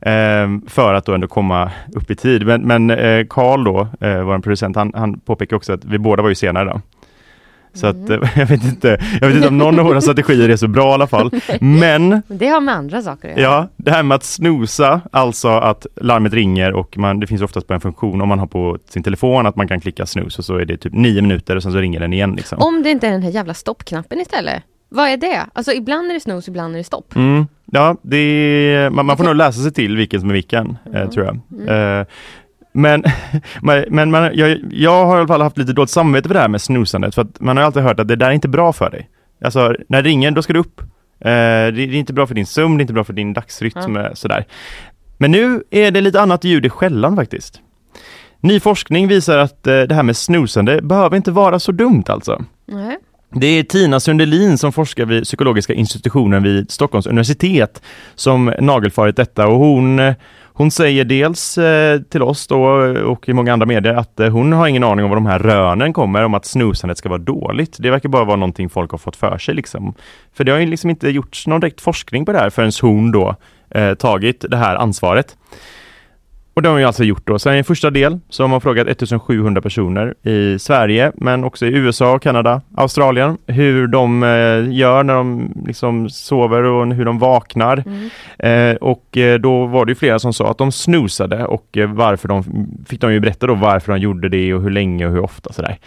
Eh, 0.01 0.47
för 0.67 0.93
att 0.93 1.05
då 1.05 1.13
ändå 1.13 1.27
komma 1.27 1.71
upp 1.95 2.11
i 2.11 2.15
tid. 2.15 2.45
Men, 2.45 2.61
men 2.61 2.89
eh, 2.91 3.25
Carl 3.29 3.63
då, 3.63 3.87
eh, 4.07 4.21
vår 4.23 4.39
producent, 4.39 4.75
han, 4.75 4.91
han 4.95 5.19
påpekar 5.19 5.55
också 5.57 5.73
att 5.73 5.85
vi 5.85 5.97
båda 5.97 6.21
var 6.23 6.29
ju 6.29 6.35
senare 6.35 6.63
idag. 6.63 6.81
Så 7.73 7.87
att 7.87 7.95
Mm. 7.95 8.23
eh, 8.23 8.29
jag 8.39 8.45
vet 8.45 8.63
inte, 8.63 8.97
jag 9.21 9.27
vet 9.27 9.35
inte 9.35 9.47
om 9.47 9.57
någon 9.57 9.79
av 9.79 9.85
våra 9.85 10.01
strategier 10.01 10.49
är 10.49 10.55
så 10.55 10.67
bra 10.67 10.89
i 10.89 10.93
alla 10.93 11.07
fall. 11.07 11.31
Men 11.61 12.21
Det 12.27 12.47
har 12.47 12.61
med 12.61 12.75
andra 12.75 13.01
saker 13.01 13.31
att 13.33 13.37
göra. 13.39 13.51
Ja, 13.53 13.67
det 13.77 13.91
här 13.91 14.03
med 14.03 14.15
att 14.15 14.23
snosa, 14.23 15.01
alltså 15.11 15.47
att 15.49 15.85
larmet 16.01 16.33
ringer 16.33 16.73
och 16.73 16.97
man, 16.97 17.19
det 17.19 17.27
finns 17.27 17.41
oftast 17.41 17.67
på 17.67 17.73
en 17.73 17.81
funktion 17.81 18.21
om 18.21 18.29
man 18.29 18.39
har 18.39 18.47
på 18.47 18.77
sin 18.89 19.03
telefon 19.03 19.45
att 19.45 19.55
man 19.55 19.67
kan 19.67 19.79
klicka 19.81 20.05
snus 20.05 20.39
och 20.39 20.45
så 20.45 20.55
är 20.57 20.65
det 20.65 20.77
typ 20.77 20.93
nio 20.93 21.21
minuter 21.21 21.55
och 21.55 21.63
sen 21.63 21.71
så 21.71 21.77
ringer 21.77 21.99
den 21.99 22.13
igen 22.13 22.33
liksom. 22.35 22.57
Om 22.61 22.83
det 22.83 22.89
inte 22.91 23.07
är 23.07 23.11
den 23.11 23.23
här 23.23 23.29
jävla 23.31 23.53
stoppknappen 23.53 24.19
istället. 24.19 24.63
Vad 24.89 25.09
är 25.09 25.17
det? 25.17 25.45
Alltså 25.53 25.71
ibland 25.71 26.09
är 26.09 26.13
det 26.13 26.19
snooze, 26.19 26.51
ibland 26.51 26.73
är 26.73 26.77
det 26.77 26.83
stopp. 26.83 27.15
Mm, 27.15 27.47
ja, 27.71 27.95
det 28.01 28.17
är, 28.17 28.89
man, 28.89 29.05
man 29.05 29.17
får 29.17 29.23
nog 29.23 29.35
läsa 29.35 29.61
sig 29.61 29.73
till 29.73 29.97
vilken 29.97 30.19
som 30.19 30.29
är 30.29 30.33
vilken, 30.33 30.77
eh, 30.85 30.95
Mm. 30.95 31.09
tror 31.09 31.25
jag. 31.25 31.39
Mm. 31.61 31.99
Eh, 31.99 32.05
men 33.61 33.85
men, 33.89 34.11
man, 34.11 34.31
jag, 34.33 34.59
jag 34.71 35.05
har 35.05 35.15
i 35.15 35.19
alla 35.19 35.27
fall 35.27 35.41
haft 35.41 35.57
lite 35.57 35.73
dåligt 35.73 35.89
samvete 35.89 36.29
för 36.29 36.33
det 36.33 36.39
här 36.39 36.47
med 36.47 36.61
snusandet 36.61 37.15
för 37.15 37.21
att 37.21 37.39
man 37.39 37.57
har 37.57 37.63
alltid 37.63 37.83
hört 37.83 37.99
att 37.99 38.07
det 38.07 38.15
där 38.15 38.27
är 38.27 38.31
inte 38.31 38.47
bra 38.47 38.73
för 38.73 38.89
dig. 38.89 39.09
Alltså 39.43 39.75
när 39.87 40.01
det 40.01 40.09
ringer, 40.09 40.31
då 40.31 40.41
ska 40.41 40.53
du 40.53 40.59
upp. 40.59 40.81
Eh, 40.81 41.25
det, 41.73 41.81
är 41.81 41.93
inte 41.93 42.13
bra 42.13 42.27
för 42.27 42.35
din 42.35 42.45
sömn, 42.45 42.77
det 42.77 42.81
är 42.81 42.83
inte 42.83 42.93
bra 42.93 43.03
för 43.03 43.13
din 43.13 43.33
dagsrytm, 43.33 43.97
eh, 43.97 44.13
sådär. 44.13 44.45
Men 45.17 45.31
nu 45.31 45.63
är 45.69 45.91
det 45.91 46.01
lite 46.01 46.21
annat 46.21 46.43
ljud 46.43 46.65
i 46.65 46.69
skällan 46.69 47.15
faktiskt. 47.15 47.61
Ny 48.39 48.59
forskning 48.59 49.07
visar 49.07 49.37
att 49.37 49.67
eh, 49.67 49.81
det 49.81 49.95
här 49.95 50.03
med 50.03 50.17
snusande 50.17 50.81
behöver 50.81 51.17
inte 51.17 51.31
vara 51.31 51.59
så 51.59 51.71
dumt 51.71 52.03
alltså. 52.07 52.43
Nej. 52.65 52.97
Det 53.35 53.47
är 53.47 53.63
Tina 53.63 53.99
Sundelin 53.99 54.57
som 54.57 54.71
forskar 54.71 55.05
vid 55.05 55.23
psykologiska 55.23 55.73
institutionen 55.73 56.43
vid 56.43 56.71
Stockholms 56.71 57.07
universitet 57.07 57.81
som 58.15 58.53
nagelfarit 58.59 59.15
detta 59.15 59.47
och 59.47 59.57
hon, 59.57 59.99
eh, 59.99 60.13
hon 60.55 60.71
säger 60.71 61.05
dels 61.05 61.57
eh, 61.57 62.01
till 62.01 62.21
oss 62.21 62.47
då 62.47 62.63
och 63.05 63.29
i 63.29 63.33
många 63.33 63.53
andra 63.53 63.65
medier 63.65 63.93
att 63.93 64.19
eh, 64.19 64.29
hon 64.29 64.53
har 64.53 64.67
ingen 64.67 64.83
aning 64.83 65.05
om 65.05 65.09
var 65.09 65.15
de 65.15 65.25
här 65.25 65.39
rönen 65.39 65.93
kommer 65.93 66.23
om 66.23 66.33
att 66.33 66.45
snusandet 66.45 66.97
ska 66.97 67.09
vara 67.09 67.19
dåligt. 67.19 67.77
Det 67.79 67.89
verkar 67.89 68.09
bara 68.09 68.25
vara 68.25 68.35
någonting 68.35 68.69
folk 68.69 68.91
har 68.91 68.97
fått 68.97 69.15
för 69.15 69.37
sig 69.37 69.55
liksom. 69.55 69.93
För 70.33 70.43
det 70.43 70.51
har 70.51 70.59
ju 70.59 70.65
liksom 70.65 70.89
inte 70.89 71.09
gjorts 71.09 71.47
någon 71.47 71.59
direkt 71.59 71.81
forskning 71.81 72.25
på 72.25 72.31
det 72.31 72.39
här 72.39 72.49
förrän 72.49 72.71
hon 72.81 73.11
då 73.11 73.35
eh, 73.69 73.93
tagit 73.93 74.45
det 74.49 74.57
här 74.57 74.75
ansvaret. 74.75 75.37
Och 76.55 76.61
det 76.61 76.69
har 76.69 76.75
vi 76.75 76.83
alltså 76.83 77.03
gjort 77.03 77.27
då. 77.27 77.39
Så 77.39 77.53
i 77.53 77.63
första 77.63 77.89
del 77.89 78.19
så 78.29 78.43
har 78.43 78.47
man 78.47 78.61
frågat 78.61 78.87
1700 78.87 79.61
personer 79.61 80.13
i 80.27 80.59
Sverige, 80.59 81.11
men 81.15 81.43
också 81.43 81.65
i 81.65 81.69
USA, 81.69 82.19
Kanada, 82.19 82.61
Australien, 82.77 83.37
hur 83.47 83.87
de 83.87 84.23
eh, 84.23 84.73
gör 84.77 85.03
när 85.03 85.13
de 85.13 85.53
liksom 85.67 86.09
sover 86.09 86.63
och 86.63 86.95
hur 86.95 87.05
de 87.05 87.19
vaknar. 87.19 87.83
Mm. 87.85 88.09
Eh, 88.71 88.75
och 88.75 89.17
eh, 89.17 89.39
då 89.39 89.65
var 89.65 89.85
det 89.85 89.95
flera 89.95 90.19
som 90.19 90.33
sa 90.33 90.51
att 90.51 90.57
de 90.57 90.71
snusade 90.71 91.45
och 91.45 91.77
eh, 91.77 91.93
varför 91.93 92.27
de 92.27 92.43
fick 92.87 93.01
de 93.01 93.13
ju 93.13 93.19
berätta 93.19 93.47
då 93.47 93.55
varför 93.55 93.91
de 93.91 93.99
gjorde 93.99 94.29
det 94.29 94.53
och 94.53 94.61
hur 94.61 94.71
länge 94.71 95.05
och 95.05 95.11
hur 95.11 95.19
ofta 95.19 95.53
sådär. 95.53 95.77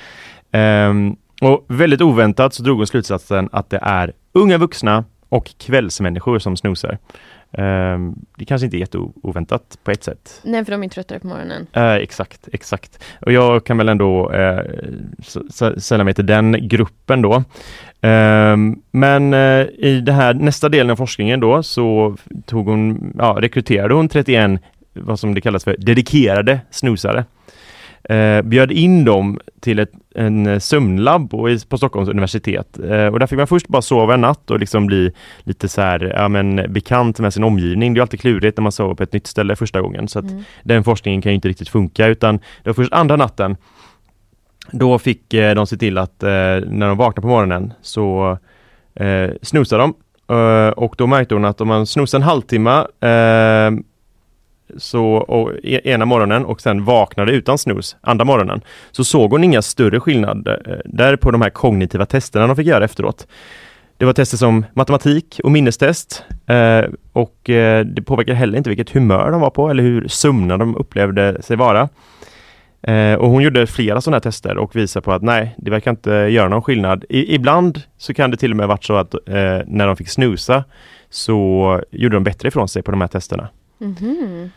Ehm, 0.52 1.16
och 1.40 1.64
väldigt 1.68 2.00
oväntat 2.00 2.54
så 2.54 2.62
drog 2.62 2.76
hon 2.76 2.86
slutsatsen 2.86 3.48
att 3.52 3.70
det 3.70 3.78
är 3.82 4.12
unga 4.32 4.58
vuxna 4.58 5.04
och 5.28 5.50
kvällsmänniskor 5.58 6.38
som 6.38 6.56
snusar. 6.56 6.98
Ehm, 7.58 8.14
det 8.36 8.44
kanske 8.44 8.64
inte 8.64 8.76
är 8.76 8.78
jätteoväntat 8.78 9.78
på 9.84 9.90
ett 9.90 10.04
sätt. 10.04 10.40
Nej, 10.44 10.64
för 10.64 10.72
de 10.72 10.82
är 10.82 10.88
tröttare 10.88 11.18
på 11.18 11.26
morgonen. 11.26 11.66
Eh, 11.72 11.92
exakt, 11.94 12.48
exakt. 12.52 13.04
Och 13.20 13.32
jag 13.32 13.64
kan 13.64 13.78
väl 13.78 13.88
ändå 13.88 14.32
s- 15.18 15.84
sälla 15.86 16.04
mig 16.04 16.14
till 16.14 16.26
den 16.26 16.68
gruppen 16.68 17.22
då. 17.22 17.44
Ehm, 18.00 18.76
men 18.90 19.34
eh, 19.34 19.66
i 19.78 20.02
det 20.06 20.12
här 20.12 20.34
nästa 20.34 20.68
delen 20.68 20.90
av 20.90 20.96
forskningen 20.96 21.40
då 21.40 21.62
så 21.62 22.16
tog 22.46 22.66
hon, 22.68 23.12
ja, 23.18 23.36
rekryterade 23.40 23.94
hon 23.94 24.08
31 24.08 24.60
vad 24.92 25.20
som 25.20 25.34
det 25.34 25.40
kallas 25.40 25.64
för 25.64 25.76
dedikerade 25.78 26.60
snusare. 26.70 27.24
Eh, 28.04 28.42
bjöd 28.42 28.72
in 28.72 29.04
dem 29.04 29.40
till 29.60 29.78
ett 29.78 29.90
en 30.16 30.46
eh, 30.46 30.58
sömnlabb 30.58 31.30
på, 31.30 31.58
Stockholms 31.76 32.08
universitet. 32.08 32.78
Eh, 32.78 33.06
och 33.06 33.18
där 33.18 33.26
fick 33.26 33.38
man 33.38 33.46
först 33.46 33.68
bara 33.68 33.82
sova 33.82 34.14
en 34.14 34.20
natt 34.20 34.50
och 34.50 34.60
liksom 34.60 34.86
bli 34.86 35.12
lite 35.38 35.68
så 35.68 35.80
här, 35.80 36.12
ja 36.16 36.28
men 36.28 36.72
bekant 36.72 37.18
med 37.18 37.34
sin 37.34 37.44
omgivning. 37.44 37.94
Det 37.94 37.98
är 37.98 38.02
alltid 38.02 38.20
klurigt 38.20 38.56
när 38.56 38.62
man 38.62 38.72
sover 38.72 38.94
på 38.94 39.02
ett 39.02 39.12
nytt 39.12 39.26
ställe 39.26 39.56
första 39.56 39.80
gången. 39.80 40.08
Så 40.08 40.18
Mm. 40.18 40.42
den 40.62 40.84
forskningen 40.84 41.22
kan 41.22 41.32
ju 41.32 41.34
inte 41.34 41.48
riktigt 41.48 41.68
funka 41.68 42.06
utan 42.06 42.36
det 42.36 42.68
var 42.68 42.74
först 42.74 42.92
andra 42.92 43.16
natten 43.16 43.56
då 44.70 44.98
fick 44.98 45.34
eh, 45.34 45.54
de 45.54 45.66
se 45.66 45.76
till 45.76 45.98
att 45.98 46.22
när 46.22 46.88
de 46.88 46.96
vaknade 46.96 47.20
på 47.20 47.28
morgonen 47.28 47.72
så 47.82 48.38
eh, 48.94 49.30
snosade 49.42 49.82
de 49.82 49.94
och 50.76 50.94
då 50.98 51.06
märkte 51.06 51.34
hon 51.34 51.44
att 51.44 51.60
om 51.60 51.68
man 51.68 51.86
snosade 51.86 52.22
en 52.22 52.28
halvtimme 52.28 52.86
så, 54.76 55.04
och, 55.04 55.52
e, 55.62 55.80
ena 55.84 56.04
morgonen 56.04 56.44
och 56.44 56.60
sen 56.60 56.84
vaknade 56.84 57.32
utan 57.32 57.58
snus 57.58 57.96
andra 58.00 58.24
morgonen 58.24 58.60
så 58.90 59.04
såg 59.04 59.30
hon 59.30 59.44
inga 59.44 59.62
större 59.62 60.00
skillnader 60.00 60.62
eh, 60.66 60.90
där 60.92 61.16
på 61.16 61.30
de 61.30 61.42
här 61.42 61.50
kognitiva 61.50 62.06
testerna 62.06 62.46
de 62.46 62.56
fick 62.56 62.66
göra 62.66 62.84
efteråt. 62.84 63.26
Det 63.98 64.04
var 64.04 64.12
tester 64.12 64.36
som 64.36 64.64
matematik 64.74 65.40
och 65.44 65.50
minnestest 65.50 66.24
eh, 66.46 66.84
och 67.12 67.50
eh, 67.50 67.84
det 67.84 68.02
påverkar 68.02 68.34
heller 68.34 68.58
inte 68.58 68.70
vilket 68.70 68.90
humör 68.90 69.30
de 69.30 69.40
var 69.40 69.50
på 69.50 69.70
eller 69.70 69.82
hur 69.82 70.08
sumna 70.08 70.56
de 70.56 70.76
upplevde 70.76 71.42
sig 71.42 71.56
vara. 71.56 71.88
Eh, 72.82 73.14
och 73.14 73.30
hon 73.30 73.42
gjorde 73.42 73.66
flera 73.66 74.00
sådana 74.00 74.16
här 74.16 74.20
tester 74.20 74.58
och 74.58 74.76
visade 74.76 75.04
på 75.04 75.12
att 75.12 75.22
nej, 75.22 75.54
det 75.58 75.70
verkar 75.70 75.90
inte 75.90 76.10
göra 76.10 76.48
någon 76.48 76.62
skillnad. 76.62 77.04
I, 77.08 77.34
ibland 77.34 77.82
så 77.98 78.14
kan 78.14 78.30
det 78.30 78.36
till 78.36 78.50
och 78.50 78.56
med 78.56 78.68
varit 78.68 78.84
så 78.84 78.96
att 78.96 79.14
eh, 79.14 79.60
när 79.66 79.86
de 79.86 79.96
fick 79.96 80.08
snusa 80.08 80.64
så 81.10 81.82
gjorde 81.90 82.16
de 82.16 82.24
bättre 82.24 82.48
ifrån 82.48 82.68
sig 82.68 82.82
på 82.82 82.90
de 82.90 83.00
här 83.00 83.08
testerna. 83.08 83.48
Mhm. 83.78 84.50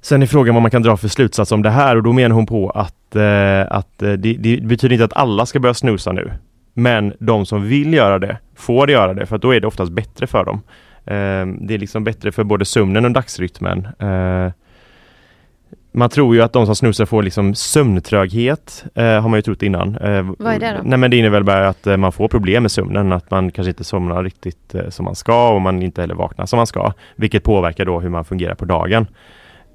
Sen 0.00 0.22
är 0.22 0.26
frågan 0.26 0.54
vad 0.54 0.62
man 0.62 0.70
kan 0.70 0.82
dra 0.82 0.96
för 0.96 1.08
slutsats 1.08 1.52
om 1.52 1.62
det 1.62 1.70
här 1.70 1.96
och 1.96 2.02
då 2.02 2.12
menar 2.12 2.34
hon 2.34 2.46
på 2.46 2.70
att, 2.70 3.16
eh, 3.16 3.76
att 3.76 4.02
eh, 4.02 4.12
det, 4.12 4.32
det 4.32 4.62
betyder 4.62 4.92
inte 4.92 5.04
att 5.04 5.16
alla 5.16 5.46
ska 5.46 5.60
börja 5.60 5.74
snusa 5.74 6.12
nu. 6.12 6.32
Men 6.74 7.14
de 7.18 7.46
som 7.46 7.68
vill 7.68 7.94
göra 7.94 8.18
det 8.18 8.38
får 8.54 8.90
göra 8.90 9.14
det 9.14 9.26
för 9.26 9.36
att 9.36 9.42
då 9.42 9.54
är 9.54 9.60
det 9.60 9.66
oftast 9.66 9.92
bättre 9.92 10.26
för 10.26 10.44
dem. 10.44 10.62
Eh, 11.04 11.66
det 11.66 11.74
är 11.74 11.78
liksom 11.78 12.04
bättre 12.04 12.32
för 12.32 12.44
både 12.44 12.64
sömnen 12.64 13.04
och 13.04 13.10
dagsrytmen. 13.10 13.86
Eh, 13.98 14.52
man 15.96 16.10
tror 16.10 16.34
ju 16.34 16.42
att 16.42 16.52
de 16.52 16.66
som 16.66 16.76
snusar 16.76 17.04
får 17.06 17.22
liksom 17.22 17.54
sömntröghet, 17.54 18.84
eh, 18.94 19.04
har 19.04 19.28
man 19.28 19.38
ju 19.38 19.42
trott 19.42 19.62
innan. 19.62 19.96
Eh, 19.96 20.30
Vad 20.38 20.54
är 20.54 20.58
det 20.58 20.72
då? 20.72 20.88
Nej 20.88 20.98
men 20.98 21.10
det 21.10 21.16
innebär 21.16 21.42
bara 21.42 21.68
att 21.68 21.86
eh, 21.86 21.96
man 21.96 22.12
får 22.12 22.28
problem 22.28 22.62
med 22.62 22.70
sömnen, 22.72 23.12
att 23.12 23.30
man 23.30 23.50
kanske 23.50 23.70
inte 23.70 23.84
somnar 23.84 24.24
riktigt 24.24 24.74
eh, 24.74 24.88
som 24.88 25.04
man 25.04 25.14
ska 25.14 25.48
och 25.50 25.60
man 25.60 25.82
inte 25.82 26.00
heller 26.00 26.14
vaknar 26.14 26.46
som 26.46 26.56
man 26.56 26.66
ska. 26.66 26.92
Vilket 27.16 27.42
påverkar 27.42 27.84
då 27.84 28.00
hur 28.00 28.08
man 28.08 28.24
fungerar 28.24 28.54
på 28.54 28.64
dagen. 28.64 29.06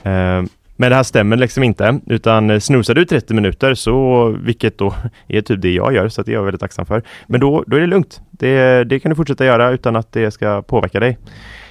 Eh, 0.03 0.43
men 0.75 0.89
det 0.89 0.95
här 0.95 1.03
stämmer 1.03 1.37
liksom 1.37 1.63
inte, 1.63 1.99
utan 2.07 2.49
eh, 2.49 2.59
snusar 2.59 2.93
du 2.95 3.05
30 3.05 3.33
minuter 3.33 3.73
så, 3.73 4.27
vilket 4.43 4.77
då 4.77 4.93
är 5.27 5.41
typ 5.41 5.61
det 5.61 5.71
jag 5.71 5.93
gör, 5.93 6.09
så 6.09 6.21
det 6.23 6.31
är 6.31 6.33
jag 6.33 6.43
väldigt 6.43 6.61
tacksam 6.61 6.85
för. 6.85 7.03
Men 7.27 7.39
då, 7.39 7.63
då 7.67 7.77
är 7.77 7.81
det 7.81 7.87
lugnt. 7.87 8.21
Det, 8.31 8.83
det 8.83 8.99
kan 8.99 9.09
du 9.09 9.15
fortsätta 9.15 9.45
göra 9.45 9.69
utan 9.69 9.95
att 9.95 10.11
det 10.11 10.31
ska 10.31 10.61
påverka 10.61 10.99
dig. 10.99 11.17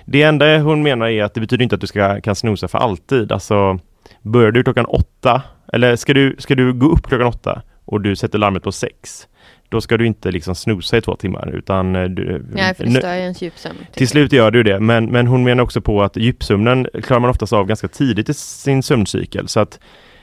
Det 0.05 0.23
enda 0.23 0.59
hon 0.59 0.83
menar 0.83 1.09
är 1.09 1.25
att 1.25 1.35
det 1.35 1.41
betyder 1.41 1.63
inte 1.63 1.75
att 1.75 1.81
du 1.81 1.87
ska, 1.87 2.21
kan 2.21 2.35
snosa 2.35 2.69
för 2.69 2.79
alltid. 2.79 3.33
Alltså, 3.33 3.79
börjar 4.23 4.51
du 4.53 4.63
klockan 4.65 4.85
åtta, 4.85 5.43
eller 5.73 5.97
ska 5.97 6.15
du, 6.15 6.37
ska 6.39 6.55
du 6.55 6.73
gå 6.73 6.87
upp 6.87 7.07
klockan 7.07 7.27
åtta 7.27 7.63
och 7.85 8.01
du 8.01 8.17
sätter 8.17 8.39
larmet 8.39 8.63
på 8.63 8.73
sex, 8.73 9.27
då 9.69 9.81
ska 9.81 9.97
du 9.97 10.07
inte 10.07 10.31
liksom 10.31 10.55
snosa 10.55 10.97
i 10.97 11.01
två 11.01 11.17
timmar 11.17 11.51
utan 11.55 11.97
eh, 11.97 12.05
du, 12.05 12.47
Nej, 12.53 12.75
för 12.75 12.85
det 12.85 12.91
stör 12.91 13.15
ju 13.15 13.21
ens 13.21 13.43
djupsömn. 13.43 13.77
till 13.93 14.09
slut 14.09 14.33
gör 14.33 14.51
du 14.51 14.63
det, 14.63 14.81
men, 14.81 15.05
men 15.07 15.27
hon 15.27 15.45
menar 15.45 15.63
också 15.65 15.81
på 15.81 16.03
att 16.03 16.17
djupsömnen 16.17 16.87
klarar 17.03 17.21
man 17.21 17.31
oftast 17.31 17.53
av 17.53 17.67
ganska 17.67 17.89
tidigt 17.89 18.29
i 18.29 18.35
sin 18.35 18.83
sömncykel. 18.83 19.49
Så 19.49 19.61
att 19.61 19.81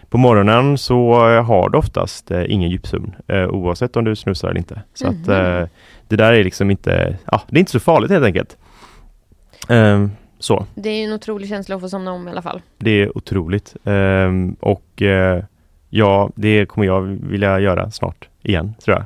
på 0.10 0.18
morgonen 0.18 0.78
så 0.78 1.14
har 1.42 1.70
du 1.70 1.78
oftast 1.78 2.32
eh, 2.32 2.44
ingen 2.48 2.70
djupsömn 2.70 3.16
eh, 3.28 3.48
oavsett 3.48 3.96
om 3.98 4.04
du 4.04 4.16
snusar 4.16 4.48
eller 4.50 4.58
inte. 4.60 4.82
Så 4.94 5.08
att 5.08 5.28
Mhm. 5.28 5.68
det 6.08 6.16
där 6.16 6.34
är 6.34 6.44
liksom 6.44 6.72
inte, 6.72 7.18
ja 7.32 7.42
det 7.50 7.58
är 7.58 7.60
inte 7.60 7.72
så 7.72 7.80
farligt 7.80 8.12
helt 8.12 8.26
enkelt. 8.26 8.58
Ehm, 9.70 10.12
så, 10.40 10.66
Det 10.76 10.90
är 10.90 11.04
en 11.06 11.14
otrolig 11.14 11.50
känsla 11.50 11.76
att 11.76 11.82
få 11.82 11.90
somna 11.90 12.12
om 12.12 12.28
i 12.28 12.32
alla 12.32 12.42
fall. 12.42 12.62
det 12.78 12.92
är 12.92 13.18
otroligt. 13.18 13.76
Ehm, 13.84 14.56
och 14.60 15.02
eh, 15.02 15.44
ja, 15.90 16.30
det 16.36 16.66
kommer 16.66 16.88
jag 16.88 17.02
vilja 17.02 17.60
göra 17.60 17.92
snart 17.92 18.28
igen 18.44 18.74
tror 18.86 18.98
jag. 18.98 19.06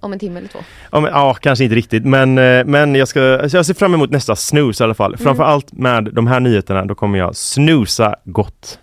Om 0.00 0.12
en 0.12 0.18
timme 0.18 0.38
eller 0.38 0.48
två. 0.48 0.58
Ja, 0.92 1.00
men, 1.00 1.10
ja, 1.10 1.34
kanske 1.34 1.64
inte 1.64 1.76
riktigt, 1.76 2.04
men, 2.04 2.38
eh, 2.38 2.64
men 2.64 2.94
jag, 2.94 3.08
ska, 3.08 3.38
alltså 3.38 3.56
jag 3.56 3.66
ser 3.66 3.74
fram 3.74 3.94
emot 3.94 4.10
nästa 4.10 4.36
snooze 4.36 4.82
i 4.82 4.84
alla 4.84 4.94
fall. 4.94 5.16
Framförallt 5.16 5.72
med 5.72 6.04
de 6.12 6.26
här 6.26 6.40
nyheterna, 6.40 6.84
då 6.84 6.94
kommer 6.94 7.18
jag 7.18 7.36
snusa 7.36 8.16
gott. 8.24 8.78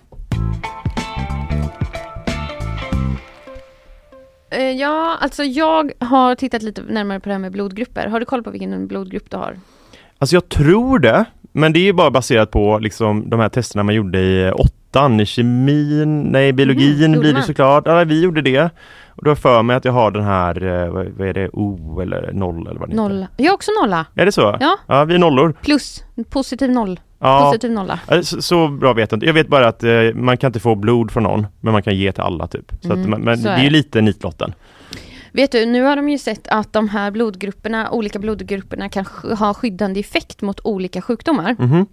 Eh, 4.51 4.71
Ja, 4.71 5.17
alltså 5.21 5.43
jag 5.43 5.91
har 5.99 6.35
tittat 6.35 6.61
lite 6.61 6.81
närmare 6.81 7.19
på 7.19 7.29
det 7.29 7.33
här 7.33 7.39
med 7.39 7.51
blodgrupper. 7.51 8.07
Har 8.07 8.19
du 8.19 8.25
koll 8.25 8.43
på 8.43 8.51
vilken 8.51 8.87
blodgrupp 8.87 9.29
du 9.31 9.37
har? 9.37 9.59
Alltså 10.17 10.35
jag 10.35 10.49
tror 10.49 10.99
det, 10.99 11.25
men 11.53 11.73
det 11.73 11.79
är 11.79 11.83
ju 11.83 11.93
bara 11.93 12.11
baserat 12.11 12.51
på 12.51 12.79
liksom 12.79 13.29
de 13.29 13.39
här 13.39 13.49
testerna 13.49 13.83
man 13.83 13.95
gjorde 13.95 14.19
i 14.19 14.51
åttan, 14.51 15.19
i 15.19 15.25
kemin, 15.25 16.21
nej 16.21 16.53
biologin 16.53 16.93
Mhm, 16.93 17.01
gjorde 17.13 17.19
blir 17.19 17.33
det 17.33 17.41
såklart. 17.43 17.83
Ja, 17.87 18.03
vi 18.03 18.21
gjorde 18.23 18.41
det. 18.41 18.69
Och 19.15 19.23
då 19.23 19.29
har 19.29 19.35
för 19.35 19.61
mig 19.63 19.75
att 19.75 19.85
jag 19.85 19.91
har 19.93 20.11
den 20.11 20.23
här, 20.23 20.63
eh, 20.85 20.89
vad, 21.17 21.27
är 21.27 21.33
det, 21.33 21.49
O 21.49 22.01
eller 22.01 22.31
noll 22.33 22.67
eller 22.67 22.79
vad 22.79 22.89
det 22.89 22.93
heter. 22.93 23.03
Nolla. 23.09 23.27
Jag 23.37 23.45
har 23.51 23.53
också 23.53 23.71
nolla. 23.81 24.05
Är 24.15 24.25
det 24.25 24.31
så? 24.31 24.57
Ja. 24.59 24.77
Ja, 24.87 25.03
vi 25.05 25.15
är 25.15 25.19
nollor. 25.19 25.53
Plus. 25.61 26.03
Positiv 26.29 26.71
noll. 26.71 26.99
Ja, 27.19 27.45
Positiv 27.45 27.71
nolla. 27.71 27.99
Så, 28.21 28.41
så 28.41 28.67
bra 28.67 28.93
vet 28.93 29.11
jag 29.11 29.15
inte. 29.17 29.25
Jag 29.25 29.33
vet 29.33 29.47
bara 29.47 29.67
att 29.67 29.83
eh, 29.83 29.91
man 30.15 30.37
kan 30.37 30.47
inte 30.47 30.59
få 30.59 30.75
blod 30.75 31.11
från 31.11 31.23
någon, 31.23 31.47
men 31.61 31.73
man 31.73 31.83
kan 31.83 31.95
ge 31.95 32.11
till 32.11 32.23
alla 32.23 32.47
typ. 32.47 32.71
Så 32.81 32.93
Mm, 32.93 33.13
att, 33.13 33.19
men 33.21 33.37
så 33.37 33.43
det 33.43 33.49
är 33.53 33.57
är 33.59 33.63
ju 33.63 33.69
lite 33.69 34.01
nitlotten. 34.01 34.53
Vet 35.33 35.51
du, 35.51 35.65
nu 35.65 35.81
har 35.81 35.95
de 35.95 36.09
ju 36.09 36.17
sett 36.17 36.47
att 36.47 36.73
de 36.73 36.89
här 36.89 37.11
blodgrupperna, 37.11 37.91
olika 37.91 38.19
blodgrupperna 38.19 38.89
kan 38.89 39.05
ha 39.39 39.53
skyddande 39.53 39.99
effekt 39.99 40.41
mot 40.41 40.59
olika 40.63 41.01
sjukdomar. 41.01 41.55
Mhm. 41.59 41.85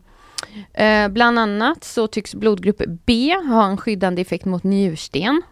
Eh, 0.74 1.08
bland 1.08 1.38
annat 1.38 1.84
så 1.84 2.06
tycks 2.06 2.34
blodgrupp 2.34 2.82
B 3.06 3.34
ha 3.48 3.66
en 3.66 3.76
skyddande 3.76 4.22
effekt 4.22 4.44
mot 4.44 4.64
njursten. 4.64 5.42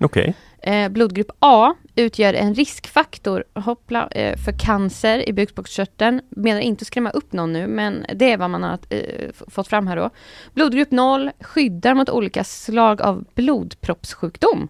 Okej. 0.00 0.34
Eh, 0.62 0.88
blodgrupp 0.88 1.30
A 1.38 1.74
utgör 1.94 2.34
en 2.34 2.54
riskfaktor 2.54 3.44
hoppla, 3.54 4.08
eh, 4.08 4.36
för 4.36 4.58
cancer 4.58 5.28
i 5.28 5.32
bukspottkörteln. 5.32 6.20
Menar 6.30 6.60
inte 6.60 6.82
att 6.82 6.86
skrämma 6.86 7.10
upp 7.10 7.32
någon 7.32 7.52
nu, 7.52 7.66
men 7.66 8.06
det 8.14 8.32
är 8.32 8.36
vad 8.36 8.50
man 8.50 8.62
har 8.62 8.78
eh, 8.90 9.30
fått 9.48 9.68
fram 9.68 9.86
här 9.86 9.96
då. 9.96 10.10
Blodgrupp 10.54 10.90
0 10.90 11.30
skyddar 11.40 11.94
mot 11.94 12.10
olika 12.10 12.44
slag 12.44 13.02
av 13.02 13.24
blodproppssjukdom. 13.34 14.68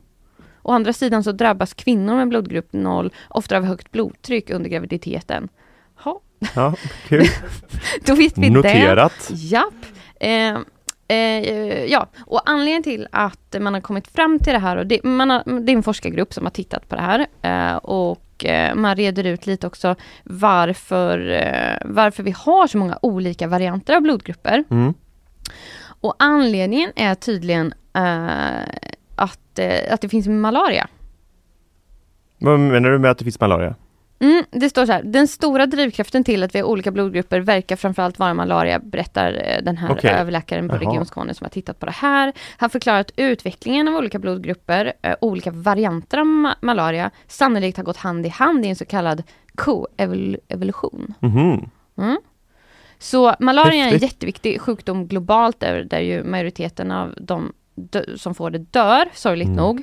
Å 0.66 0.72
andra 0.72 0.92
sidan 0.92 1.24
så 1.24 1.32
drabbas 1.32 1.74
kvinnor 1.74 2.16
med 2.16 2.28
blodgrupp 2.28 2.72
0 2.72 3.10
ofta 3.28 3.56
av 3.56 3.64
högt 3.64 3.92
blodtryck 3.92 4.50
under 4.50 4.70
graviditeten. 4.70 5.48
Ha, 6.04 6.20
Ja, 6.54 6.74
kul. 7.08 7.26
då 8.06 8.14
vet 8.14 8.38
vi 8.38 8.48
det. 8.48 8.50
Noterat. 8.50 9.30
Japp. 9.30 9.86
Eh, 10.20 10.56
eh, 11.08 11.84
ja, 11.84 12.08
och 12.20 12.50
anledningen 12.50 12.82
till 12.82 13.08
att 13.12 13.56
man 13.60 13.74
har 13.74 13.80
kommit 13.80 14.08
fram 14.08 14.38
till 14.38 14.52
det 14.52 14.58
här, 14.58 14.76
och 14.76 14.86
det, 14.86 15.00
har, 15.04 15.60
det 15.60 15.72
är 15.72 15.76
en 15.76 15.82
forskargrupp 15.82 16.34
som 16.34 16.44
har 16.44 16.50
tittat 16.50 16.88
på 16.88 16.96
det 16.96 17.02
här 17.02 17.26
eh, 17.42 17.76
och 17.76 18.44
eh, 18.44 18.74
man 18.74 18.96
reder 18.96 19.24
ut 19.24 19.46
lite 19.46 19.66
också 19.66 19.94
varför, 20.24 21.30
eh, 21.30 21.78
varför 21.84 22.22
vi 22.22 22.30
har 22.30 22.66
så 22.66 22.78
många 22.78 22.98
olika 23.02 23.46
varianter 23.46 23.96
av 23.96 24.02
blodgrupper. 24.02 24.64
Mm. 24.70 24.94
Och 26.00 26.14
anledningen 26.18 26.92
är 26.96 27.14
tydligen 27.14 27.74
eh, 27.94 28.90
att, 29.57 29.88
eh, 29.88 29.94
att 29.94 30.00
det 30.00 30.09
finns 30.09 30.26
malaria. 30.28 30.88
Vad 32.38 32.61
menar 32.61 32.90
du 32.90 32.98
med 32.98 33.11
att 33.11 33.18
det 33.18 33.24
finns 33.24 33.40
malaria? 33.40 33.74
Mm, 34.18 34.44
det 34.50 34.70
står 34.70 34.86
så 34.86 34.92
här, 34.92 35.02
den 35.02 35.28
stora 35.28 35.66
drivkraften 35.66 36.24
till 36.24 36.42
att 36.42 36.54
vi 36.54 36.59
har 36.59 36.66
olika 36.66 36.90
blodgrupper 36.90 37.40
verkar 37.40 37.76
framförallt 37.76 38.18
vara 38.18 38.34
malaria, 38.34 38.78
berättar 38.78 39.32
eh, 39.32 39.62
den 39.64 39.76
här 39.76 39.92
Okej. 39.92 40.11
överläkaren 40.11 40.68
på 40.68 40.74
Jaha. 40.74 40.80
Region 40.80 41.07
Skåne 41.07 41.34
som 41.34 41.44
har 41.44 41.50
tittat 41.50 41.80
på 41.80 41.86
det 41.86 41.92
här. 41.92 42.32
Han 42.57 42.70
förklarar 42.70 43.00
att 43.00 43.11
utvecklingen 43.16 43.88
av 43.88 43.94
olika 43.94 44.18
blodgrupper, 44.18 44.92
eh, 45.02 45.14
olika 45.20 45.50
varianter 45.50 46.18
av 46.18 46.26
ma- 46.26 46.54
malaria, 46.61 47.11
sannolikt 47.26 47.76
har 47.76 47.84
gått 47.84 47.96
hand 47.96 48.26
i 48.26 48.28
hand 48.28 48.64
i 48.66 48.68
en 48.68 48.76
så 48.76 48.84
kallad 48.84 49.22
koevolution. 49.54 51.14
Mhm. 51.20 51.70
Mm. 51.98 52.18
Så 52.98 53.34
malaria 53.40 53.84
är 53.84 53.92
en 53.92 53.98
jätteviktig 53.98 54.61
sjukdom 54.61 55.07
globalt 55.07 55.61
där, 55.61 55.84
där 55.84 56.00
ju 56.00 56.24
majoriteten 56.24 56.90
av 56.90 57.14
de 57.20 57.52
som 58.16 58.35
får 58.35 58.51
det 58.51 58.59
dör, 58.59 59.09
sorgligt 59.15 59.47
Mm. 59.47 59.57
nog. 59.57 59.82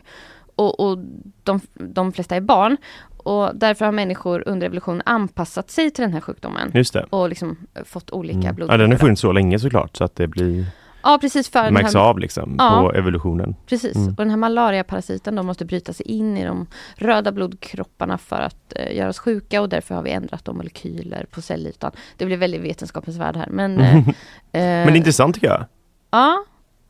Och, 0.55 0.79
och 0.79 0.97
de, 1.43 1.59
de 1.73 2.13
flesta 2.13 2.35
är 2.35 2.41
barn. 2.41 2.77
Och 3.17 3.55
därför 3.55 3.85
har 3.85 3.91
människor 3.91 4.43
under 4.47 4.65
evolutionen 4.67 5.01
anpassat 5.05 5.69
sig 5.71 5.91
till 5.91 6.01
den 6.03 6.13
här 6.13 6.21
sjukdomen. 6.21 6.71
Just 6.73 6.93
det. 6.93 7.05
Och 7.09 7.29
liksom 7.29 7.57
eh, 7.73 7.83
fått 7.83 8.11
olika 8.11 8.33
Mm. 8.33 8.45
Ja, 8.45 8.53
blodgrupper. 8.53 8.77
den 8.77 8.91
har 8.91 8.97
funnits 8.97 9.21
så 9.21 9.31
länge 9.31 9.59
såklart 9.59 9.97
så 9.97 10.03
att 10.03 10.15
det 10.15 10.27
blir, 10.27 10.65
Ja, 11.05 11.17
precis. 11.21 11.49
För 11.49 11.63
den 11.63 11.73
märks 11.73 11.93
här, 11.93 12.01
av 12.01 12.19
liksom 12.19 12.55
Ja. 12.59 12.81
på 12.81 12.93
evolutionen. 12.97 13.55
Precis. 13.67 13.95
Mm. 13.95 14.07
Och 14.09 14.15
den 14.15 14.29
här 14.29 14.37
malariaparasiten 14.37 15.35
de 15.35 15.45
måste 15.45 15.65
bryta 15.65 15.93
sig 15.93 16.05
in 16.07 16.37
i 16.37 16.45
de 16.45 16.67
röda 16.95 17.31
blodkropparna 17.31 18.17
för 18.17 18.35
att 18.41 18.73
eh, 18.75 18.95
göra 18.97 19.09
oss 19.09 19.19
sjuka 19.19 19.61
och 19.61 19.69
därför 19.69 19.95
har 19.95 20.01
vi 20.01 20.11
ändrat 20.11 20.45
de 20.45 20.57
molekyler 20.57 21.25
på 21.31 21.41
cellytan. 21.41 21.91
Det 22.17 22.25
blir 22.25 22.37
väldigt 22.37 22.61
vetenskapens 22.61 23.17
värld 23.17 23.35
här. 23.35 23.47
Men, 23.49 23.79
eh, 23.81 23.93
Men 24.03 24.13
det 24.51 24.59
eh, 24.59 24.87
är 24.87 24.95
intressant 24.95 25.35
tycker 25.35 25.47
jag. 25.47 25.65
Ja, 26.11 26.43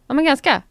ja 0.08 0.14
men 0.14 0.26
ganska. 0.26 0.62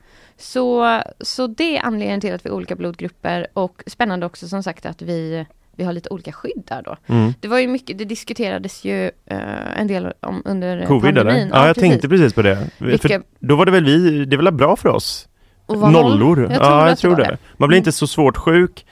Så, 0.42 1.00
så 1.20 1.46
det 1.46 1.76
är 1.76 1.82
anledningen 1.82 2.20
till 2.20 2.34
att 2.34 2.44
vi 2.46 2.50
är 2.50 2.54
olika 2.54 2.76
blodgrupper 2.76 3.46
och 3.52 3.82
spännande 3.86 4.26
också 4.26 4.48
som 4.48 4.62
sagt 4.62 4.86
att 4.86 5.02
vi, 5.02 5.46
vi 5.76 5.84
har 5.84 5.92
lite 5.92 6.08
olika 6.10 6.32
skydd 6.32 6.62
där 6.68 6.82
då. 6.82 6.96
Mm. 7.06 7.32
Det 7.40 7.48
var 7.48 7.58
ju 7.58 7.68
mycket, 7.68 7.98
det 7.98 8.04
diskuterades 8.04 8.84
ju 8.84 9.04
eh, 9.26 9.80
en 9.80 9.86
del 9.86 10.12
om 10.20 10.42
under 10.44 10.86
Covid 10.86 11.14
pandemin. 11.14 11.42
eller? 11.42 11.56
Ja, 11.56 11.66
jag 11.66 11.76
tänkte 11.76 12.08
precis 12.08 12.34
på 12.34 12.42
det. 12.42 12.68
Vilka- 12.78 13.08
För 13.08 13.22
då 13.38 13.56
var 13.56 13.66
det 13.66 13.72
väl 13.72 13.84
vi, 13.84 14.24
det 14.24 14.36
är 14.36 14.42
väl 14.42 14.52
bra 14.52 14.76
för 14.76 14.88
oss? 14.88 15.28
Var. 15.66 15.90
Nollor? 15.90 16.40
Jag 16.40 16.48
tror 16.60 16.62
ja, 16.70 16.88
jag 16.88 16.98
tror 16.98 17.10
var 17.10 17.18
det. 17.18 17.24
det. 17.24 17.38
Man 17.56 17.68
blir 17.68 17.76
Mm. 17.76 17.80
inte 17.80 17.92
så 17.92 18.06
svårt 18.06 18.36
sjuk. 18.36 18.86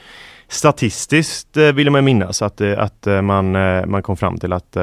statistiskt 0.49 1.57
eh, 1.57 1.73
vill 1.73 1.91
man 1.91 2.05
minnas 2.05 2.43
att, 2.43 2.61
eh, 2.61 2.79
att 2.79 3.07
man, 3.23 3.51
man 3.91 4.03
kom 4.03 4.17
fram 4.17 4.39
till 4.39 4.53
att, 4.53 4.77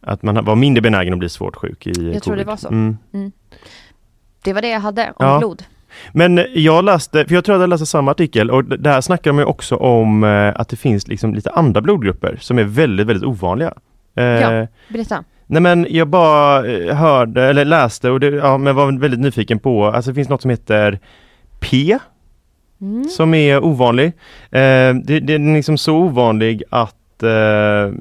att 0.00 0.22
man 0.22 0.44
var 0.44 0.56
mindre 0.56 0.82
benägen 0.82 1.12
att 1.12 1.18
bli 1.18 1.28
svårt 1.28 1.56
sjuk 1.56 1.86
i 1.86 1.90
Jag 1.90 2.22
tror 2.22 2.36
det 2.36 2.44
covid. 2.44 2.46
var 2.46 2.56
så. 2.56 2.68
Mm. 2.68 2.96
Det 4.44 4.52
var 4.52 4.62
det 4.62 4.68
jag 4.68 4.80
hade 4.80 5.12
om 5.16 5.26
Ja. 5.26 5.38
blod. 5.38 5.62
Men 6.12 6.46
jag 6.54 6.84
läste, 6.84 7.24
för 7.24 7.34
jag 7.34 7.44
tror 7.44 7.54
att 7.54 7.60
jag 7.60 7.68
läste 7.70 7.86
samma 7.86 8.10
artikel 8.10 8.50
och 8.50 8.64
där 8.64 9.00
snackar 9.00 9.30
de 9.30 9.38
ju 9.38 9.44
också 9.44 9.76
om 9.76 10.24
eh, 10.24 10.52
att 10.60 10.68
det 10.68 10.76
finns 10.76 11.08
liksom 11.08 11.34
lite 11.34 11.50
andra 11.50 11.80
blodgrupper 11.80 12.36
som 12.40 12.58
är 12.58 12.64
väldigt, 12.64 13.06
väldigt 13.06 13.24
ovanliga. 13.24 13.74
Eh, 14.16 14.24
Ja. 14.24 14.66
Berätta. 14.88 15.24
Nej 15.46 15.62
men 15.62 15.86
jag 15.90 16.08
bara 16.08 16.66
eh, 16.66 16.96
hörde 16.96 17.42
eller 17.44 17.64
läste 17.64 18.10
och 18.10 18.20
det, 18.20 18.26
ja, 18.26 18.58
men 18.58 18.74
var 18.76 19.00
väldigt 19.00 19.20
nyfiken 19.20 19.58
på, 19.58 19.86
alltså 19.86 20.10
det 20.10 20.14
finns 20.14 20.28
något 20.28 20.42
som 20.42 20.50
heter 20.50 20.98
P 21.60 21.98
Mm. 22.80 23.04
som 23.04 23.34
är 23.34 23.64
ovanlig. 23.64 24.06
Eh, 24.50 24.94
det, 25.04 25.20
det 25.20 25.34
är 25.34 25.54
liksom 25.54 25.78
så 25.78 25.96
ovanlig 25.96 26.62
att 26.70 27.22
eh, 27.22 27.92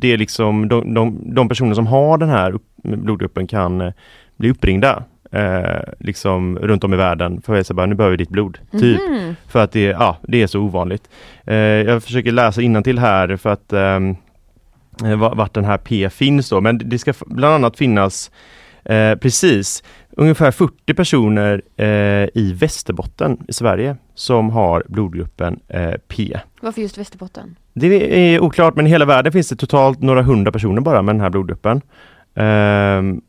det 0.00 0.12
är 0.12 0.16
liksom 0.16 0.68
de, 0.68 0.94
de, 0.94 1.34
de 1.34 1.48
personer 1.48 1.74
som 1.74 1.86
har 1.86 2.18
den 2.18 2.28
här 2.28 2.52
upp, 2.54 2.62
blodgruppen 2.82 3.46
kan 3.46 3.80
eh, 3.80 3.92
bli 4.36 4.50
uppringda 4.50 5.02
eh, 5.30 5.82
liksom 5.98 6.58
runt 6.58 6.84
om 6.84 6.94
i 6.94 6.96
världen 6.96 7.42
för 7.42 7.58
att 7.60 7.66
säga 7.66 7.74
bara 7.74 7.86
nu 7.86 7.94
behöver 7.94 8.16
vi 8.16 8.24
ditt 8.24 8.30
blod. 8.30 8.58
Typ. 8.72 9.00
Mhm. 9.10 9.36
För 9.48 9.62
att 9.64 9.72
det, 9.72 9.80
ja, 9.84 10.16
det 10.22 10.42
är 10.42 10.46
så 10.46 10.60
ovanligt. 10.60 11.08
Eh, 11.46 11.54
jag 11.56 12.02
försöker 12.02 12.32
läsa 12.32 12.60
till 12.84 12.98
här 12.98 13.36
för 13.36 13.50
att 13.50 13.72
ehm, 13.72 14.16
eh, 15.04 15.16
va- 15.16 15.34
vart 15.34 15.54
den 15.54 15.64
här 15.64 15.78
P 15.78 16.10
finns 16.10 16.48
då, 16.48 16.60
men 16.60 16.80
det 16.84 16.98
ska 16.98 17.12
bland 17.26 17.54
annat 17.54 17.76
finnas 17.76 18.30
eh, 18.84 19.14
precis 19.14 19.82
ungefär 20.16 20.50
40 20.50 20.94
personer 20.94 21.62
eh, 21.76 21.86
i 22.34 22.56
Västerbotten 22.60 23.38
i 23.48 23.52
Sverige 23.52 23.96
som 24.14 24.50
har 24.50 24.84
blodgruppen 24.88 25.60
eh, 25.68 25.92
P. 26.08 26.38
Varför 26.60 26.80
just 26.82 26.98
Västerbotten? 26.98 27.56
Det 27.74 27.86
är 28.34 28.40
oklart 28.40 28.76
men 28.76 28.86
i 28.86 28.90
hela 28.90 29.04
världen 29.04 29.32
finns 29.32 29.48
det 29.48 29.56
totalt 29.56 30.00
några 30.02 30.22
hundra 30.22 30.52
personer 30.52 30.80
bara 30.80 31.02
med 31.02 31.14
den 31.14 31.20
här 31.20 31.30
blodgruppen. 31.30 31.80
Ehm, 32.34 33.20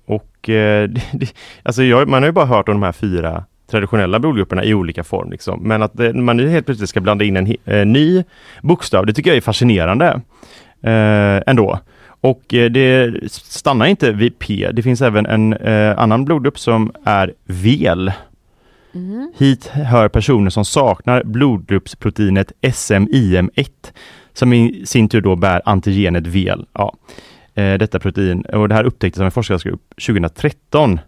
och 0.41 0.49
eh, 0.49 0.89
det, 1.13 1.33
alltså 1.63 1.83
jag, 1.83 2.07
man 2.07 2.23
har 2.23 2.27
ju 2.27 2.33
bara 2.33 2.45
hört 2.45 2.69
om 2.69 2.75
de 2.75 2.83
här 2.83 2.91
fyra 2.91 3.45
traditionella 3.71 4.19
blodgrupperna 4.19 4.63
i 4.63 4.73
olika 4.73 5.03
form. 5.03 5.31
Liksom. 5.31 5.59
Men 5.63 5.83
att 5.83 5.97
det, 5.97 6.13
man 6.13 6.37
nu 6.37 6.49
helt 6.49 6.65
plötsligt 6.65 6.89
ska 6.89 7.01
blanda 7.01 7.25
in 7.25 7.37
en 7.37 7.55
eh, 7.65 7.85
ny 7.85 8.23
bokstav, 8.61 9.05
det 9.05 9.13
tycker 9.13 9.29
jag 9.29 9.37
är 9.37 9.41
fascinerande. 9.41 10.21
Eh, 10.83 11.41
ändå. 11.47 11.79
Och 12.21 12.53
eh, 12.53 12.71
det 12.71 13.13
stannar 13.31 13.85
inte 13.85 14.11
vid 14.11 14.39
P. 14.39 14.69
Det 14.73 14.83
finns 14.83 15.01
även 15.01 15.25
en 15.25 15.53
eh, 15.53 15.99
annan 15.99 16.25
blodgrupp 16.25 16.59
som 16.59 16.91
är 17.05 17.33
VEL. 17.45 18.11
Mhm. 18.91 19.33
Hit 19.37 19.67
hör 19.67 20.09
personer 20.09 20.49
som 20.49 20.65
saknar 20.65 21.23
blodgruppsproteinet 21.23 22.51
SMIM1 22.61 23.67
som 24.33 24.53
i 24.53 24.85
sin 24.85 25.09
tur 25.09 25.21
då 25.21 25.35
bär 25.35 25.61
antigenet 25.65 26.27
VEL. 26.27 26.65
Ja, 26.73 26.93
detta 27.61 27.99
protein 27.99 28.41
och 28.41 28.69
det 28.69 28.75
här 28.75 28.83
upptäcktes 28.83 29.19
av 29.19 29.25
en 29.25 29.31
forskargrupp 29.31 29.81
2013 30.07 30.99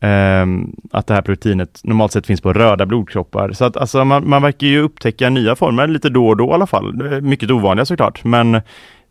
ehm, 0.00 0.76
att 0.92 1.06
det 1.06 1.14
här 1.14 1.22
proteinet 1.22 1.80
normalt 1.84 2.12
sett 2.12 2.26
finns 2.26 2.40
på 2.40 2.52
röda 2.52 2.86
blodkroppar. 2.86 3.52
Så 3.52 3.64
att 3.64 3.76
alltså, 3.76 4.04
man, 4.04 4.28
man 4.28 4.42
verkar 4.42 4.66
ju 4.66 4.80
upptäcka 4.80 5.30
nya 5.30 5.56
former 5.56 5.86
lite 5.86 6.08
då 6.08 6.28
och 6.28 6.36
då 6.36 6.46
i 6.46 6.52
alla 6.52 6.66
fall. 6.66 7.20
Mycket 7.22 7.50
ovanliga 7.50 7.84
såklart, 7.84 8.24
men 8.24 8.60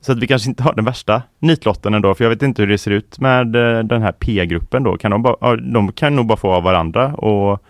så 0.01 0.11
att 0.11 0.17
vi 0.17 0.27
kanske 0.27 0.49
inte 0.49 0.63
har 0.63 0.73
den 0.73 0.85
värsta 0.85 1.21
nitlotten 1.39 1.93
ändå, 1.93 2.13
för 2.13 2.23
jag 2.23 2.29
vet 2.29 2.41
inte 2.41 2.61
hur 2.61 2.69
det 2.69 2.77
ser 2.77 2.91
ut 2.91 3.19
med 3.19 3.55
eh, 3.55 3.83
den 3.83 4.01
här 4.01 4.11
P-gruppen 4.11 4.83
då. 4.83 4.97
Kan 4.97 5.11
de, 5.11 5.21
bara, 5.21 5.55
de 5.55 5.91
kan 5.91 6.15
nog 6.15 6.25
bara 6.25 6.37
få 6.37 6.51
av 6.51 6.63
varandra 6.63 7.13
och 7.13 7.63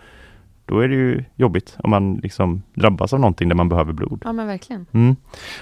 då 0.70 0.80
är 0.80 0.88
det 0.88 0.94
ju 0.94 1.24
jobbigt 1.36 1.76
om 1.78 1.90
man 1.90 2.16
liksom 2.16 2.62
drabbas 2.74 3.12
av 3.12 3.20
någonting 3.20 3.48
där 3.48 3.56
man 3.56 3.68
behöver 3.68 3.92
blod. 3.92 4.22
Ja 4.24 4.32
men 4.32 4.46
verkligen. 4.46 4.86
Mm. 4.92 5.16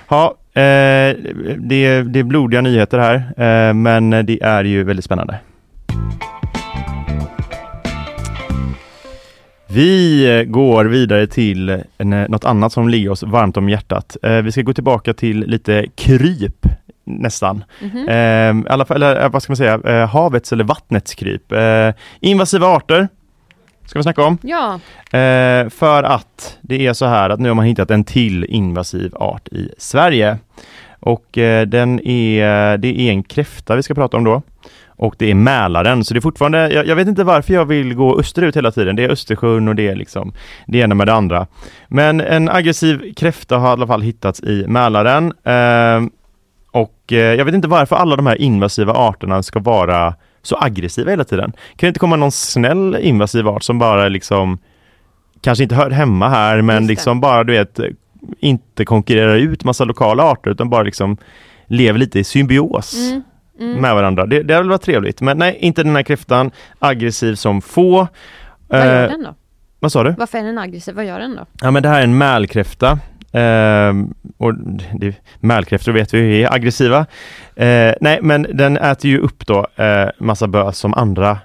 Ja, 0.09 0.35
eh, 0.59 1.17
det, 1.59 1.85
är- 1.87 2.03
det 2.05 2.19
är 2.19 2.23
blodiga 2.23 2.61
nyheter 2.61 2.99
här, 2.99 3.15
eh, 3.69 3.75
men 3.75 4.11
det 4.11 4.43
är 4.43 4.65
ju 4.65 4.85
väldigt 4.85 5.05
spännande. 5.05 5.39
Vi 9.71 10.45
går 10.49 10.85
vidare 10.85 11.27
till 11.27 11.69
eh, 11.69 11.81
något 12.07 12.45
annat 12.45 12.73
som 12.73 12.89
ligger 12.89 13.11
oss 13.11 13.23
varmt 13.23 13.57
om 13.57 13.69
hjärtat. 13.69 14.17
Eh, 14.23 14.33
vi 14.37 14.53
ska 14.53 14.63
gå 14.63 14.73
tillbaka 14.73 15.15
till 15.15 15.41
lite 15.41 15.87
kryp 15.95 16.67
nästan. 17.05 17.65
Mhm. 17.83 18.09
Eh, 18.09 18.73
alla 18.73 18.85
eller 18.91 19.23
eh, 19.25 19.31
vad 19.31 19.43
ska 19.43 19.51
man 19.51 19.57
säga, 19.57 19.81
eh, 19.85 20.09
havets 20.09 20.53
eller 20.53 20.65
vattnets 20.65 21.15
kryp. 21.15 21.53
Eh, 21.53 21.91
invasiva 22.21 22.67
arter 22.67 23.09
ska 23.87 23.99
vi 23.99 24.03
snacka 24.03 24.23
om. 24.25 24.39
Ja, 24.43 24.81
för 25.71 26.03
att 26.03 26.59
det 26.61 26.87
är 26.87 26.93
så 26.93 27.07
här 27.07 27.31
att 27.31 27.41
nu 27.41 27.49
har 27.49 27.55
man 27.55 27.65
hittat 27.65 27.91
en 27.91 28.05
till 28.05 28.45
invasiv 28.45 29.15
art 29.17 29.49
i 29.49 29.71
Sverige. 29.79 30.39
Och 31.09 31.39
eh, 31.39 31.67
den 31.67 32.01
är, 32.07 32.77
det 32.77 33.01
är 33.01 33.11
en 33.11 33.23
kräfta 33.23 33.77
vi 33.77 33.83
ska 33.83 33.95
prata 33.95 34.17
om 34.17 34.25
då. 34.25 34.43
Och 34.87 35.15
det 35.19 35.31
är 35.31 35.35
Mälaren, 35.35 36.05
så 36.05 36.15
det 36.15 36.19
är 36.19 36.21
fortfarande, 36.21 36.73
jag, 36.73 36.87
jag 36.87 36.97
vet 36.97 37.09
inte 37.09 37.25
varför 37.25 37.55
jag 37.55 37.65
vill 37.65 37.95
gå 37.95 38.21
österut 38.21 38.57
hela 38.57 38.71
tiden. 38.71 38.97
Det 38.97 39.05
är 39.05 39.11
Östersjön 39.11 39.69
och 39.69 39.75
det 39.75 39.89
är 39.89 39.97
liksom 39.97 40.33
det 40.67 40.79
ena 40.79 40.95
med 40.95 41.07
det 41.07 41.13
andra. 41.13 41.47
Men 41.89 42.21
en 42.21 42.49
aggressiv 42.49 43.15
kräfta 43.17 43.59
har 43.59 43.69
i 43.69 43.73
alla 43.73 43.87
fall 43.87 44.03
hittats 44.03 44.41
i 44.43 44.65
Mälaren. 44.69 45.33
Eh, 45.45 46.11
och 46.73 47.13
eh, 47.13 47.35
jag 47.35 47.45
vet 47.45 47.55
inte 47.55 47.69
varför 47.69 47.97
alla 47.97 48.17
de 48.17 48.27
här 48.27 48.41
invasiva 48.41 48.93
arterna 48.93 49.43
ska 49.43 49.61
vara 49.61 50.15
så 50.43 50.57
aggressiva 50.61 51.11
hela 51.11 51.25
tiden. 51.25 51.53
Kan 51.53 51.87
det 51.87 51.89
inte 51.89 52.01
komma 52.01 52.17
någon 52.17 52.33
snäll 52.33 52.97
invasiv 53.01 53.49
art 53.49 53.63
som 53.63 53.79
bara 53.79 54.09
liksom 54.09 54.59
kanske 55.41 55.63
inte 55.63 55.75
hör 55.75 55.91
hemma 55.91 56.29
här 56.29 56.63
men 56.63 56.87
liksom 56.87 57.21
bara 57.21 57.45
du 57.45 57.53
vet 57.53 57.81
inte 58.39 58.85
konkurrerar 58.85 59.37
ut 59.37 59.65
massa 59.65 59.85
lokala 59.85 60.23
arter 60.23 60.51
utan 60.51 60.71
bara 60.71 60.83
liksom 60.83 61.17
lever 61.67 61.99
lite 61.99 62.19
i 62.19 62.25
symbios 62.25 62.95
mm. 62.95 63.23
Mm. 63.61 63.81
med 63.81 63.95
varandra. 63.95 64.27
Det, 64.27 64.43
det 64.43 64.55
hade 64.55 64.65
väl 64.65 64.71
varit 64.71 64.83
trevligt 64.83 65.21
men 65.21 65.39
nej, 65.39 65.57
inte 65.61 65.83
den 65.83 65.97
här 65.97 66.03
kräftan. 66.03 66.51
Aggressiv 66.79 67.35
som 67.35 67.63
få. 67.63 68.09
vad 68.69 68.87
gör 68.87 69.05
Eh, 69.05 69.11
den 69.11 69.23
då? 69.23 69.35
vad 69.81 69.93
sa 69.93 70.05
du? 70.05 70.15
Varför 70.19 70.39
är 70.39 70.43
den 70.43 70.59
aggressiv? 70.59 70.95
Vad 70.95 71.05
gör 71.05 71.19
den 71.19 71.37
då? 71.37 71.47
Ja 71.61 71.71
men 71.71 71.83
det 71.83 71.89
här 71.89 71.99
är 71.99 72.05
en 72.05 72.19
mälkräfta. 72.19 72.99
Ehm, 73.33 74.15
och 74.37 74.55
det, 74.95 75.15
mälkräftor 75.41 75.93
vet 75.93 76.15
vi 76.15 76.43
är 76.43 76.55
aggressiva. 76.55 77.07
Eh, 77.57 77.95
nej 78.01 78.19
men 78.23 78.47
den 78.55 78.77
äter 78.77 79.11
ju 79.11 79.19
upp 79.19 79.47
då 79.47 79.67
eh, 79.77 80.09
massa 80.19 80.47
bös 80.47 80.79
som 80.79 80.95
andra 80.95 81.39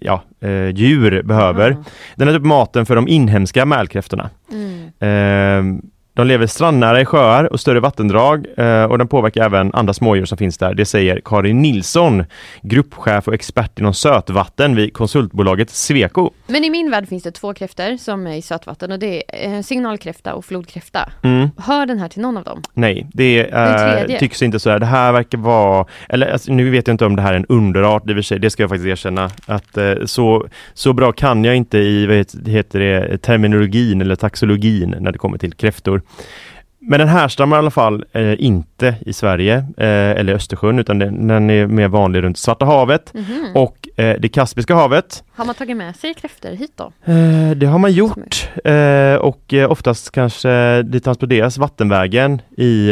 ja, 0.00 0.22
eh, 0.40 0.68
djur 0.68 1.22
behöver. 1.22 1.70
Mm. 1.70 1.82
Den 2.16 2.28
äter 2.28 2.38
upp 2.38 2.46
maten 2.46 2.86
för 2.86 2.96
de 2.96 3.08
inhemska 3.08 3.64
mälkräftorna. 3.64 4.30
Mm. 4.52 4.90
Ehm, 5.00 5.82
de 6.18 6.26
lever 6.26 6.46
strandnära 6.46 7.00
i 7.00 7.04
sjöar 7.04 7.52
och 7.52 7.60
större 7.60 7.80
vattendrag 7.80 8.46
eh, 8.56 8.84
och 8.84 8.98
den 8.98 9.08
påverkar 9.08 9.44
även 9.44 9.74
andra 9.74 9.94
smådjur 9.94 10.24
som 10.24 10.38
finns 10.38 10.58
där. 10.58 10.74
Det 10.74 10.84
säger 10.84 11.20
Karin 11.24 11.62
Nilsson, 11.62 12.24
gruppchef 12.62 13.28
och 13.28 13.34
expert 13.34 13.78
inom 13.78 13.94
sötvatten 13.94 14.76
vid 14.76 14.92
konsultbolaget 14.92 15.70
Sweco. 15.70 16.30
Men 16.46 16.64
i 16.64 16.70
min 16.70 16.90
värld 16.90 17.08
finns 17.08 17.22
det 17.22 17.30
två 17.30 17.54
kräftor 17.54 17.96
som 17.96 18.26
är 18.26 18.36
i 18.36 18.42
sötvatten 18.42 18.92
och 18.92 18.98
det 18.98 19.22
är 19.28 19.56
eh, 19.56 19.62
signalkräfta 19.62 20.34
och 20.34 20.44
flodkräfta. 20.44 21.10
Mm. 21.22 21.48
Hör 21.56 21.86
den 21.86 21.98
här 21.98 22.08
till 22.08 22.22
någon 22.22 22.36
av 22.36 22.44
dem? 22.44 22.62
Nej, 22.74 23.06
det 23.12 23.50
är, 23.50 24.18
tycks 24.18 24.42
inte 24.42 24.58
så 24.60 24.70
här. 24.70 24.78
Det 24.78 24.86
här 24.86 25.12
verkar 25.12 25.38
vara, 25.38 25.86
eller 26.08 26.32
alltså, 26.32 26.52
nu 26.52 26.70
vet 26.70 26.86
jag 26.86 26.94
inte 26.94 27.06
om 27.06 27.16
det 27.16 27.22
här 27.22 27.32
är 27.32 27.36
en 27.36 27.46
underart 27.48 28.10
i 28.10 28.12
och 28.12 28.16
för 28.16 28.22
sig, 28.22 28.38
det 28.38 28.50
ska 28.50 28.62
jag 28.62 28.70
faktiskt 28.70 28.88
erkänna. 28.88 29.30
Att 29.46 29.76
eh, 29.76 29.94
så, 30.04 30.48
så 30.74 30.92
bra 30.92 31.12
kan 31.12 31.44
jag 31.44 31.56
inte 31.56 31.78
i, 31.78 32.06
vad 32.06 32.48
heter 32.48 32.80
det, 32.80 33.18
terminologin 33.18 34.00
eller 34.00 34.16
taxologin 34.16 34.94
när 35.00 35.12
det 35.12 35.18
kommer 35.18 35.38
till 35.38 35.52
kräftor. 35.52 36.02
Men 36.80 37.00
den 37.00 37.08
härstammar 37.08 37.56
i 37.56 37.58
alla 37.58 37.70
fall 37.70 38.04
eh, 38.12 38.42
inte 38.44 38.94
i 39.06 39.12
Sverige 39.12 39.54
eh, 39.56 39.86
eller 40.10 40.34
Östersjön 40.34 40.78
utan 40.78 40.98
den, 40.98 41.26
den 41.28 41.50
är 41.50 41.66
mer 41.66 41.88
vanlig 41.88 42.22
runt 42.22 42.38
Svarta 42.38 42.64
havet 42.64 43.14
Mhm. 43.14 43.50
och 43.54 43.88
eh, 43.96 44.16
det 44.20 44.28
Kaspiska 44.28 44.74
havet. 44.74 45.24
Har 45.36 45.44
man 45.44 45.54
tagit 45.54 45.76
med 45.76 45.96
sig 45.96 46.14
kräftor 46.14 46.50
hit 46.50 46.72
då? 46.76 46.92
Eh, 47.12 47.50
det 47.56 47.66
har 47.66 47.78
man 47.78 47.92
gjort 47.92 48.48
eh, 48.64 49.14
och 49.14 49.54
eh, 49.54 49.70
oftast 49.70 50.10
kanske 50.10 50.82
det 50.82 51.00
transporteras 51.00 51.58
vattenvägen 51.58 52.42
i, 52.56 52.86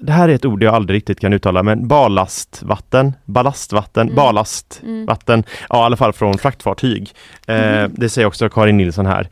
det 0.00 0.12
här 0.12 0.28
är 0.28 0.34
ett 0.34 0.44
ord 0.44 0.62
jag 0.62 0.74
aldrig 0.74 0.96
riktigt 0.96 1.20
kan 1.20 1.32
uttala, 1.32 1.62
men 1.62 1.88
ballastvatten, 1.88 3.12
ballastvatten, 3.24 4.02
Mm. 4.02 4.16
ballastvatten, 4.16 5.44
ja 5.68 5.82
i 5.82 5.84
alla 5.84 5.96
fall 5.96 6.12
från 6.12 6.38
fraktfartyg. 6.38 7.10
Mhm. 7.48 7.90
Det 7.94 8.08
säger 8.08 8.26
också 8.28 8.48
Karin 8.48 8.76
Nilsson 8.76 9.06
här. 9.06 9.28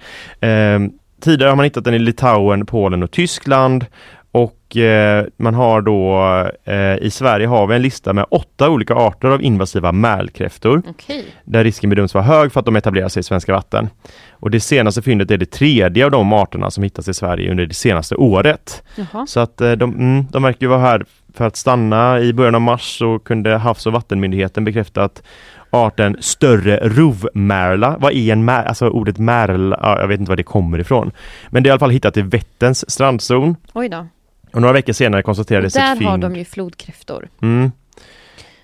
Tidigare 1.21 1.49
har 1.49 1.57
man 1.57 1.65
hittat 1.65 1.85
den 1.85 1.95
i 1.95 1.99
Litauen, 1.99 2.67
Polen 2.67 3.03
och 3.03 3.11
Tyskland 3.11 3.87
och 4.33 4.77
eh, 4.77 5.27
man 5.37 5.55
har 5.55 5.83
då 5.83 6.21
eh, 6.65 6.97
i 6.97 7.11
Sverige 7.11 7.47
har 7.47 7.67
vi 7.67 7.75
en 7.75 7.83
lista 7.83 8.13
med 8.13 8.27
åtta 8.31 8.71
olika 8.71 8.95
arter 8.95 9.29
av 9.29 9.43
invasiva 9.43 9.93
mälkräftor 9.93 10.83
Okej. 10.89 11.25
där 11.45 11.65
risken 11.65 11.91
bedöms 11.91 12.15
vara 12.15 12.25
hög 12.25 12.53
för 12.53 12.61
att 12.61 12.67
de 12.67 12.77
etablerar 12.77 13.09
sig 13.09 13.21
i 13.21 13.23
svenska 13.23 13.53
vatten. 13.53 13.89
Och 14.31 14.51
det 14.51 14.61
senaste 14.61 15.03
fyndet 15.03 15.31
är 15.31 15.39
det 15.39 15.51
tredje 15.51 16.05
av 16.05 16.11
de 16.11 16.33
arterna 16.33 16.71
som 16.71 16.85
hittats 16.85 17.09
i 17.09 17.15
Sverige 17.15 17.51
under 17.51 17.67
det 17.67 17.75
senaste 17.75 18.15
året. 18.15 18.83
Jaha. 18.97 19.27
Så 19.27 19.41
att 19.41 19.61
eh, 19.61 19.73
de, 19.73 19.95
mm, 19.95 20.27
de 20.31 20.43
verkar 20.43 20.67
vara 20.67 20.81
här 20.81 21.05
för 21.35 21.47
att 21.47 21.57
stanna. 21.57 22.21
I 22.21 22.33
början 22.33 22.55
av 22.55 22.61
mars 22.61 22.99
så 22.99 23.19
kunde 23.19 23.57
Havs 23.57 23.87
och 23.87 23.93
vattenmyndigheten 23.93 24.65
bekräfta 24.65 25.05
att 25.05 25.23
arten 25.71 26.17
större 26.21 26.77
rovmärla. 26.89 27.97
Vad 27.99 28.13
är 28.13 28.33
en 28.33 28.45
märla? 28.45 28.69
Alltså 28.69 28.89
ordet 28.89 29.19
märla, 29.19 29.79
ja, 29.83 30.01
jag 30.01 30.09
vet 30.09 30.21
inte 30.21 30.31
var 30.31 30.37
det 30.37 30.43
kommer 30.43 30.79
ifrån. 30.79 31.11
Men 31.49 31.63
det 31.63 31.67
är 31.67 31.71
i 31.71 31.73
alla 31.73 31.79
fall 31.79 31.91
hittat 31.91 32.17
i 32.17 32.23
Vätterns 32.23 32.91
strandzon. 32.91 33.57
Oj 33.73 33.89
då. 33.89 34.07
Och 34.53 34.61
några 34.61 34.73
veckor 34.73 34.93
senare 34.93 35.23
konstaterades 35.23 35.77
ett 35.77 35.83
där 35.83 35.97
fynd. 35.97 36.11
har 36.11 36.19
de 36.19 36.37
ju 36.37 36.45
flodkräftor. 36.45 37.29
Mm. 37.43 37.73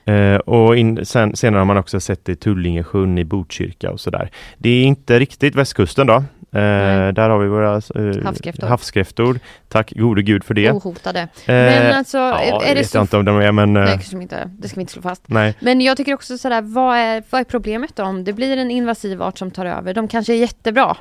Eh, 0.04 0.36
och 0.36 0.76
in, 0.76 1.06
sen, 1.06 1.36
senare 1.36 1.58
har 1.58 1.64
man 1.64 1.76
också 1.76 2.00
sett 2.00 2.24
det 2.24 2.32
i 2.32 2.36
Tullingesjön 2.36 3.18
i 3.18 3.24
Botkyrka 3.24 3.90
och 3.90 4.00
sådär. 4.00 4.30
Det 4.58 4.70
är 4.70 4.84
inte 4.84 5.18
riktigt 5.18 5.54
västkusten 5.54 6.06
då. 6.06 6.24
Eh, 6.52 6.60
Nej. 6.62 7.12
där 7.12 7.28
har 7.30 7.38
vi 7.38 7.48
våra 7.48 7.74
eh, 7.74 8.24
Havskräftor. 8.24 8.66
havskräftor. 8.66 9.38
Tack 9.68 9.92
gode 9.96 10.22
gud 10.22 10.44
för 10.44 10.54
det. 10.54 10.70
Ohotade. 10.72 11.28
Men 11.46 11.82
Eh, 11.90 11.98
alltså, 11.98 12.18
ja, 12.18 12.62
är 12.64 12.68
det 12.68 12.74
vet 12.80 12.90
så... 12.90 12.96
jag 12.96 13.04
inte 13.04 13.16
om 13.16 13.24
de 13.24 13.36
är 13.40 13.52
men... 13.52 13.76
eh, 13.76 13.82
Nej, 13.82 13.92
kanske 13.92 14.16
inte. 14.22 14.50
Det 14.58 14.68
ska 14.68 14.74
vi 14.76 14.80
inte 14.80 14.92
slå 14.92 15.02
fast. 15.02 15.22
nej. 15.26 15.54
Men 15.60 15.80
jag 15.80 15.96
tycker 15.96 16.14
också 16.14 16.38
sådär, 16.38 16.62
vad 16.62 16.96
är, 16.96 17.22
vad 17.30 17.40
är 17.40 17.44
problemet 17.44 17.96
då? 17.96 18.02
Om 18.02 18.24
det 18.24 18.32
blir 18.32 18.56
en 18.56 18.70
invasiv 18.70 19.22
art 19.22 19.38
som 19.38 19.50
tar 19.50 19.66
över, 19.66 19.94
de 19.94 20.08
kanske 20.08 20.32
är 20.32 20.36
jättebra. 20.36 20.96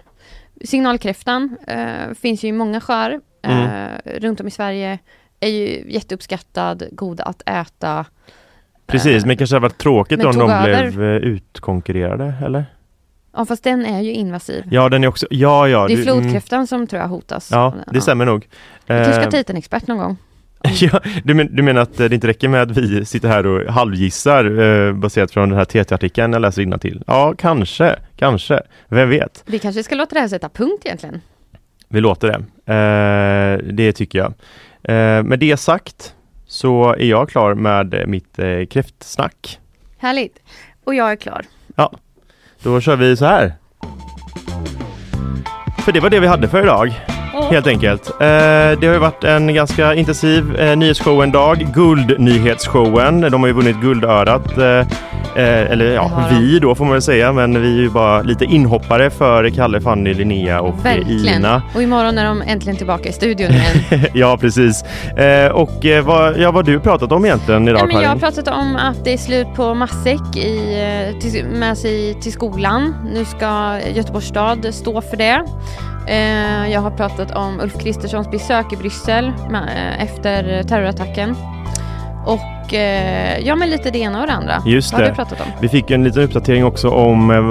Signalkräftan 0.65 1.57
eh, 1.67 2.13
finns 2.21 2.43
ju 2.43 2.47
i 2.47 2.51
många 2.51 2.81
sjöar 2.81 3.11
eh, 3.43 3.51
Mm. 3.59 3.89
runt 4.05 4.39
om 4.41 4.47
i 4.47 4.51
Sverige. 4.51 4.99
Är 5.39 5.47
ju 5.49 5.91
jätteuppskattad, 5.91 6.83
god 6.91 7.21
att 7.21 7.41
äta. 7.45 8.05
Precis, 8.87 9.23
Eh, 9.23 9.27
men 9.27 9.37
kanske 9.37 9.55
hade 9.55 9.61
varit 9.63 9.77
tråkigt 9.77 10.17
men 10.17 10.27
om 10.27 10.37
de 10.37 10.49
över. 10.51 10.91
blev 10.91 11.03
eh, 11.03 11.15
utkonkurrerade, 11.15 12.33
eller? 12.45 12.65
Ja 13.35 13.45
fast 13.45 13.63
den 13.63 13.85
är 13.85 14.01
ju 14.01 14.11
invasiv. 14.11 14.63
Ja, 14.71 14.89
den 14.89 15.03
är 15.03 15.07
också... 15.07 15.27
Ja, 15.29 15.67
ja. 15.67 15.87
det 15.87 15.93
är 15.93 15.97
du- 15.97 16.03
mm. 16.03 16.21
flodkräftan 16.21 16.67
som 16.67 16.87
tror 16.87 17.01
jag 17.01 17.09
hotas. 17.09 17.49
Ja, 17.51 17.73
det 17.93 18.01
stämmer 18.01 18.25
nog. 18.25 18.41
Du 18.41 18.47
kanske 18.87 19.13
ska 19.13 19.23
Eh, 19.23 19.29
ta 19.29 19.37
hit 19.37 19.49
en 19.49 19.57
expert 19.57 19.87
någon 19.87 19.97
gång. 19.97 20.17
Ja, 20.81 20.99
du, 21.23 21.33
men, 21.33 21.55
du 21.55 21.63
menar 21.63 21.81
att 21.81 21.99
eh, 21.99 22.05
det 22.09 22.15
inte 22.15 22.27
räcker 22.27 22.47
med 22.47 22.61
att 22.61 22.77
vi 22.77 23.05
sitter 23.05 23.27
här 23.29 23.45
och 23.45 23.73
halvgissar 23.73 24.59
eh, 24.59 24.93
baserat 24.93 25.31
från 25.31 25.49
den 25.49 25.57
här 25.57 25.65
TT-artikeln 25.65 26.33
jag 26.33 26.41
läser 26.41 26.77
till? 26.77 27.03
Ja, 27.07 27.33
kanske, 27.37 27.95
kanske. 28.15 28.61
Vem 28.87 29.09
vet? 29.09 29.43
Vi 29.45 29.59
kanske 29.59 29.83
ska 29.83 29.95
låta 29.95 30.13
det 30.15 30.21
här 30.21 30.27
sätta 30.27 30.49
punkt 30.49 30.81
egentligen. 30.85 31.21
Vi 31.89 32.01
låter 32.01 32.27
det. 32.27 32.73
Eh, 32.73 33.73
det 33.73 33.91
tycker 33.93 34.19
jag. 34.19 34.33
Eh, 34.83 35.23
med 35.23 35.39
det 35.39 35.57
sagt 35.57 36.13
så 36.47 36.93
är 36.93 37.05
jag 37.05 37.29
klar 37.29 37.53
med 37.53 37.93
eh, 37.93 38.05
mitt 38.05 38.39
eh, 38.39 38.65
kräftsnack. 38.65 39.59
Härligt. 39.97 40.39
Och 40.83 40.95
jag 40.95 41.11
är 41.11 41.15
klar. 41.15 41.45
Då 42.65 42.81
kör 42.81 42.95
vi 42.95 43.17
så 43.17 43.25
här. 43.25 43.53
För 45.85 45.91
det 45.91 45.99
var 45.99 46.09
det 46.09 46.19
vi 46.19 46.27
hade 46.27 46.47
för 46.47 46.63
idag. 46.63 46.93
Helt 47.51 47.67
enkelt. 47.67 48.09
Eh, 48.09 48.15
det 48.79 48.87
har 48.87 48.93
ju 48.93 48.97
varit 48.97 49.23
en 49.23 49.53
ganska 49.53 49.93
intensiv 49.93 50.55
eh, 50.55 50.77
nyhetsshow 50.77 51.23
en 51.23 51.31
dag. 51.31 51.67
Guldnyhetsshowen. 51.73 53.21
De 53.21 53.41
har 53.41 53.47
ju 53.47 53.53
vunnit 53.53 53.75
Guldörat. 53.81 54.57
Eh, 54.57 54.65
eh, 55.35 55.71
eller 55.71 55.93
ja, 55.93 56.27
vi 56.31 56.59
då 56.59 56.75
får 56.75 56.85
man 56.85 56.91
väl 56.91 57.01
säga. 57.01 57.33
Men 57.33 57.61
vi 57.61 57.77
är 57.77 57.81
ju 57.81 57.89
bara 57.89 58.21
lite 58.21 58.45
inhoppare 58.45 59.09
för 59.09 59.49
Kalle, 59.49 59.81
Fanny, 59.81 60.13
Linnea 60.13 60.61
och 60.61 60.85
Verkligen. 60.85 61.37
Ina. 61.37 61.61
Och 61.75 61.83
imorgon 61.83 62.17
är 62.17 62.25
de 62.25 62.41
äntligen 62.41 62.77
tillbaka 62.77 63.09
i 63.09 63.11
studion 63.11 63.51
igen. 63.51 64.01
ja, 64.13 64.37
precis. 64.37 64.83
Eh, 65.17 65.51
och 65.51 65.85
eh, 65.85 66.05
vad, 66.05 66.37
ja, 66.37 66.51
vad 66.51 66.67
har 66.67 66.73
du 66.73 66.79
pratat 66.79 67.11
om 67.11 67.25
egentligen 67.25 67.67
idag 67.67 67.81
Ja, 67.81 67.85
men 67.85 68.01
jag 68.01 68.09
har 68.09 68.17
pratat 68.17 68.47
om 68.47 68.75
att 68.75 69.03
det 69.03 69.13
är 69.13 69.17
slut 69.17 69.47
på 69.55 69.73
matsäck 69.73 70.37
i, 70.37 71.17
till, 71.21 71.45
med 71.45 71.77
sig 71.77 72.13
till 72.21 72.31
skolan. 72.31 72.95
Nu 73.13 73.25
ska 73.25 73.79
Göteborgs 73.93 74.27
stad 74.27 74.67
stå 74.71 75.01
för 75.01 75.17
det. 75.17 75.45
Eh, 76.07 76.71
jag 76.71 76.81
har 76.81 76.91
pratat 76.91 77.35
om 77.35 77.59
Ulf 77.59 77.79
Kristerssons 77.79 78.31
besök 78.31 78.73
i 78.73 78.77
Bryssel 78.77 79.27
eh, 79.27 80.03
efter 80.03 80.63
terrorattacken. 80.63 81.35
Och 82.25 82.54
eh, 82.73 83.39
ja, 83.39 83.55
men 83.55 83.69
lite 83.69 83.91
det 83.91 83.99
ena 83.99 84.21
och 84.21 84.27
det 84.27 84.33
andra. 84.33 84.61
Just 84.65 84.93
har 84.93 85.01
det. 85.01 85.09
du 85.09 85.15
pratat 85.15 85.41
om? 85.41 85.47
Vi 85.61 85.69
fick 85.69 85.91
en 85.91 86.03
liten 86.03 86.23
uppdatering 86.23 86.65
också 86.65 86.89
om 86.89 87.31
eh, 87.31 87.41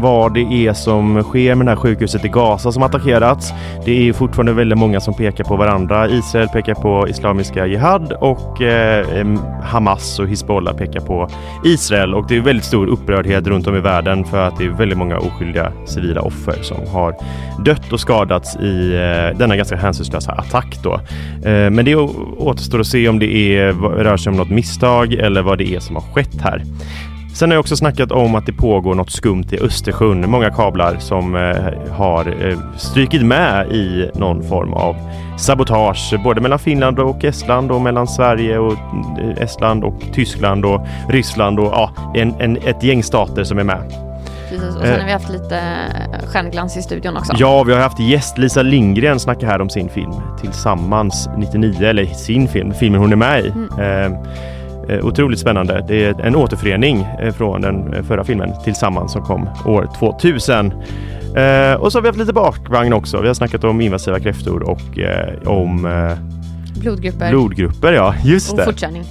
vad 0.00 0.34
det 0.34 0.40
är 0.40 0.72
som 0.72 1.22
sker 1.22 1.54
med 1.54 1.66
det 1.66 1.70
här 1.70 1.76
sjukhuset 1.76 2.24
i 2.24 2.28
Gaza 2.28 2.72
som 2.72 2.82
attackerats. 2.82 3.52
Det 3.84 4.08
är 4.08 4.12
fortfarande 4.12 4.52
väldigt 4.52 4.78
många 4.78 5.00
som 5.00 5.14
pekar 5.14 5.44
på 5.44 5.56
varandra. 5.56 6.08
Israel 6.08 6.48
pekar 6.48 6.74
på 6.74 7.08
Islamiska 7.08 7.66
Jihad 7.66 8.12
och 8.12 8.62
eh, 8.62 9.26
Hamas 9.62 10.18
och 10.18 10.28
Hizbollah 10.28 10.76
pekar 10.76 11.00
på 11.00 11.28
Israel. 11.64 12.14
Och 12.14 12.28
det 12.28 12.36
är 12.36 12.40
väldigt 12.40 12.64
stor 12.64 12.86
upprördhet 12.86 13.46
runt 13.46 13.66
om 13.66 13.76
i 13.76 13.80
världen 13.80 14.24
för 14.24 14.48
att 14.48 14.58
det 14.58 14.64
är 14.64 14.68
väldigt 14.68 14.98
många 14.98 15.18
oskyldiga 15.18 15.72
civila 15.86 16.20
offer 16.20 16.62
som 16.62 16.76
har 16.92 17.14
dött 17.64 17.92
och 17.92 18.00
skadats 18.00 18.56
i 18.56 18.92
eh, 18.94 19.38
denna 19.38 19.56
ganska 19.56 19.76
hänsynslösa 19.76 20.32
attack. 20.32 20.78
Då. 20.82 20.94
Eh, 21.48 21.70
men 21.70 21.84
det 21.84 21.94
återstår 21.94 22.80
att 22.80 22.86
se 22.86 23.08
om 23.08 23.18
det 23.18 23.56
är, 23.56 23.72
rör 23.72 24.16
sig 24.16 24.30
om 24.30 24.36
något 24.36 24.50
misstag 24.60 25.12
eller 25.12 25.42
vad 25.42 25.58
det 25.58 25.74
är 25.74 25.80
som 25.80 25.96
har 25.96 26.02
skett 26.02 26.40
här. 26.40 26.62
Sen 27.34 27.50
har 27.50 27.54
jag 27.54 27.60
också 27.60 27.76
snackat 27.76 28.12
om 28.12 28.34
att 28.34 28.46
det 28.46 28.52
pågår 28.52 28.94
något 28.94 29.10
skumt 29.10 29.44
i 29.50 29.58
Östersjön. 29.58 30.30
Många 30.30 30.50
kablar 30.50 30.96
som 30.98 31.34
eh, 31.36 31.92
har 31.92 32.48
eh, 32.48 32.58
strykit 32.76 33.22
med 33.22 33.72
i 33.72 34.10
någon 34.14 34.42
form 34.42 34.72
av 34.72 34.96
sabotage, 35.38 36.14
både 36.24 36.40
mellan 36.40 36.58
Finland 36.58 36.98
och 36.98 37.24
Estland 37.24 37.70
och 37.70 37.80
mellan 37.80 38.06
Sverige 38.06 38.58
och 38.58 38.72
eh, 38.72 39.42
Estland 39.42 39.84
och 39.84 40.02
Tyskland 40.12 40.64
och 40.64 40.86
Ryssland 41.08 41.58
och 41.58 41.72
ja, 41.72 41.90
en, 42.14 42.34
en, 42.40 42.56
ett 42.56 42.82
gäng 42.82 43.02
stater 43.02 43.44
som 43.44 43.58
är 43.58 43.64
med. 43.64 44.09
Precis. 44.50 44.76
Och 44.76 44.82
sen 44.82 44.92
Eh. 44.92 44.98
har 44.98 45.06
vi 45.06 45.12
haft 45.12 45.28
lite 45.30 45.56
eh, 45.58 46.28
stjärnglans 46.28 46.76
i 46.76 46.82
studion 46.82 47.16
också. 47.16 47.32
Ja, 47.36 47.62
vi 47.62 47.72
har 47.72 47.80
haft 47.80 48.00
gäst 48.00 48.38
Lisa 48.38 48.62
Lindgren 48.62 49.20
snacka 49.20 49.46
här 49.46 49.60
om 49.60 49.70
sin 49.70 49.88
film 49.88 50.12
Tillsammans 50.40 51.28
99, 51.36 51.84
eller 51.86 52.04
sin 52.06 52.48
film, 52.48 52.74
filmen 52.74 53.00
hon 53.00 53.12
är 53.12 53.16
med 53.16 53.44
i. 53.44 53.52
Eh, 53.78 54.04
eh, 54.96 55.04
otroligt 55.04 55.38
spännande. 55.38 55.84
Det 55.88 56.04
är 56.04 56.20
en 56.20 56.36
återförening 56.36 57.06
från 57.36 57.60
den 57.60 58.04
förra 58.04 58.24
filmen 58.24 58.52
Tillsammans 58.64 59.12
som 59.12 59.22
kom 59.22 59.48
år 59.66 59.88
2000. 59.98 60.72
Eh, 61.36 61.74
och 61.74 61.92
så 61.92 61.98
har 61.98 62.02
vi 62.02 62.08
haft 62.08 62.18
lite 62.18 62.32
bakvagn 62.32 62.92
också. 62.92 63.20
Vi 63.20 63.26
har 63.26 63.34
snackat 63.34 63.64
om 63.64 63.80
invasiva 63.80 64.20
kräftor 64.20 64.62
och 64.70 64.98
eh, 64.98 65.48
om 65.48 65.88
Blodgrupper 66.80 67.30
blodgrupper. 67.30 67.92
Ja, 67.92 68.14
just 68.24 68.50
och 68.52 68.56
det. 68.58 68.64
fortkörning. 68.64 69.04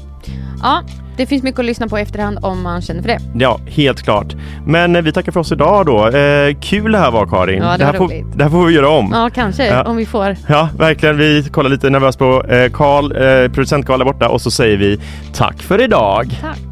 Ja, 0.61 0.81
det 1.19 1.25
finns 1.25 1.43
mycket 1.43 1.59
att 1.59 1.65
lyssna 1.65 1.87
på 1.87 1.99
i 1.99 2.01
efterhand 2.01 2.39
om 2.41 2.61
man 2.61 2.81
känner 2.81 3.01
för 3.01 3.07
det. 3.09 3.19
Ja, 3.35 3.59
helt 3.67 4.01
klart. 4.03 4.35
Men 4.65 4.95
eh, 4.95 5.01
vi 5.01 5.11
tackar 5.11 5.31
för 5.31 5.39
oss 5.39 5.51
idag 5.51 5.85
då. 5.85 6.07
Eh, 6.07 6.55
kul 6.61 6.91
det 6.91 6.97
här 6.97 7.11
var 7.11 7.25
Karin. 7.27 7.63
Ja, 7.63 7.77
det 7.77 7.85
var 7.85 7.91
här 7.91 7.97
får, 7.97 8.37
det 8.37 8.43
här 8.43 8.51
får 8.51 8.65
vi 8.65 8.73
göra 8.73 8.89
om. 8.89 9.09
Ja, 9.13 9.29
kanske 9.33 9.65
Ja. 9.67 9.83
om 9.83 9.95
vi 9.95 10.05
får. 10.05 10.35
Ja, 10.47 10.69
verkligen. 10.77 11.17
Vi 11.17 11.43
kollar 11.51 11.69
lite 11.69 11.89
nervöst 11.89 12.19
på 12.19 12.43
eh, 12.49 12.71
Karl, 12.71 13.11
eh, 13.45 13.51
producent 13.51 13.85
Karl 13.85 13.97
där 13.99 14.05
borta 14.05 14.29
och 14.29 14.41
så 14.41 14.51
säger 14.51 14.77
vi 14.77 14.99
tack 15.33 15.61
för 15.61 15.81
idag. 15.81 16.37
Tack. 16.41 16.68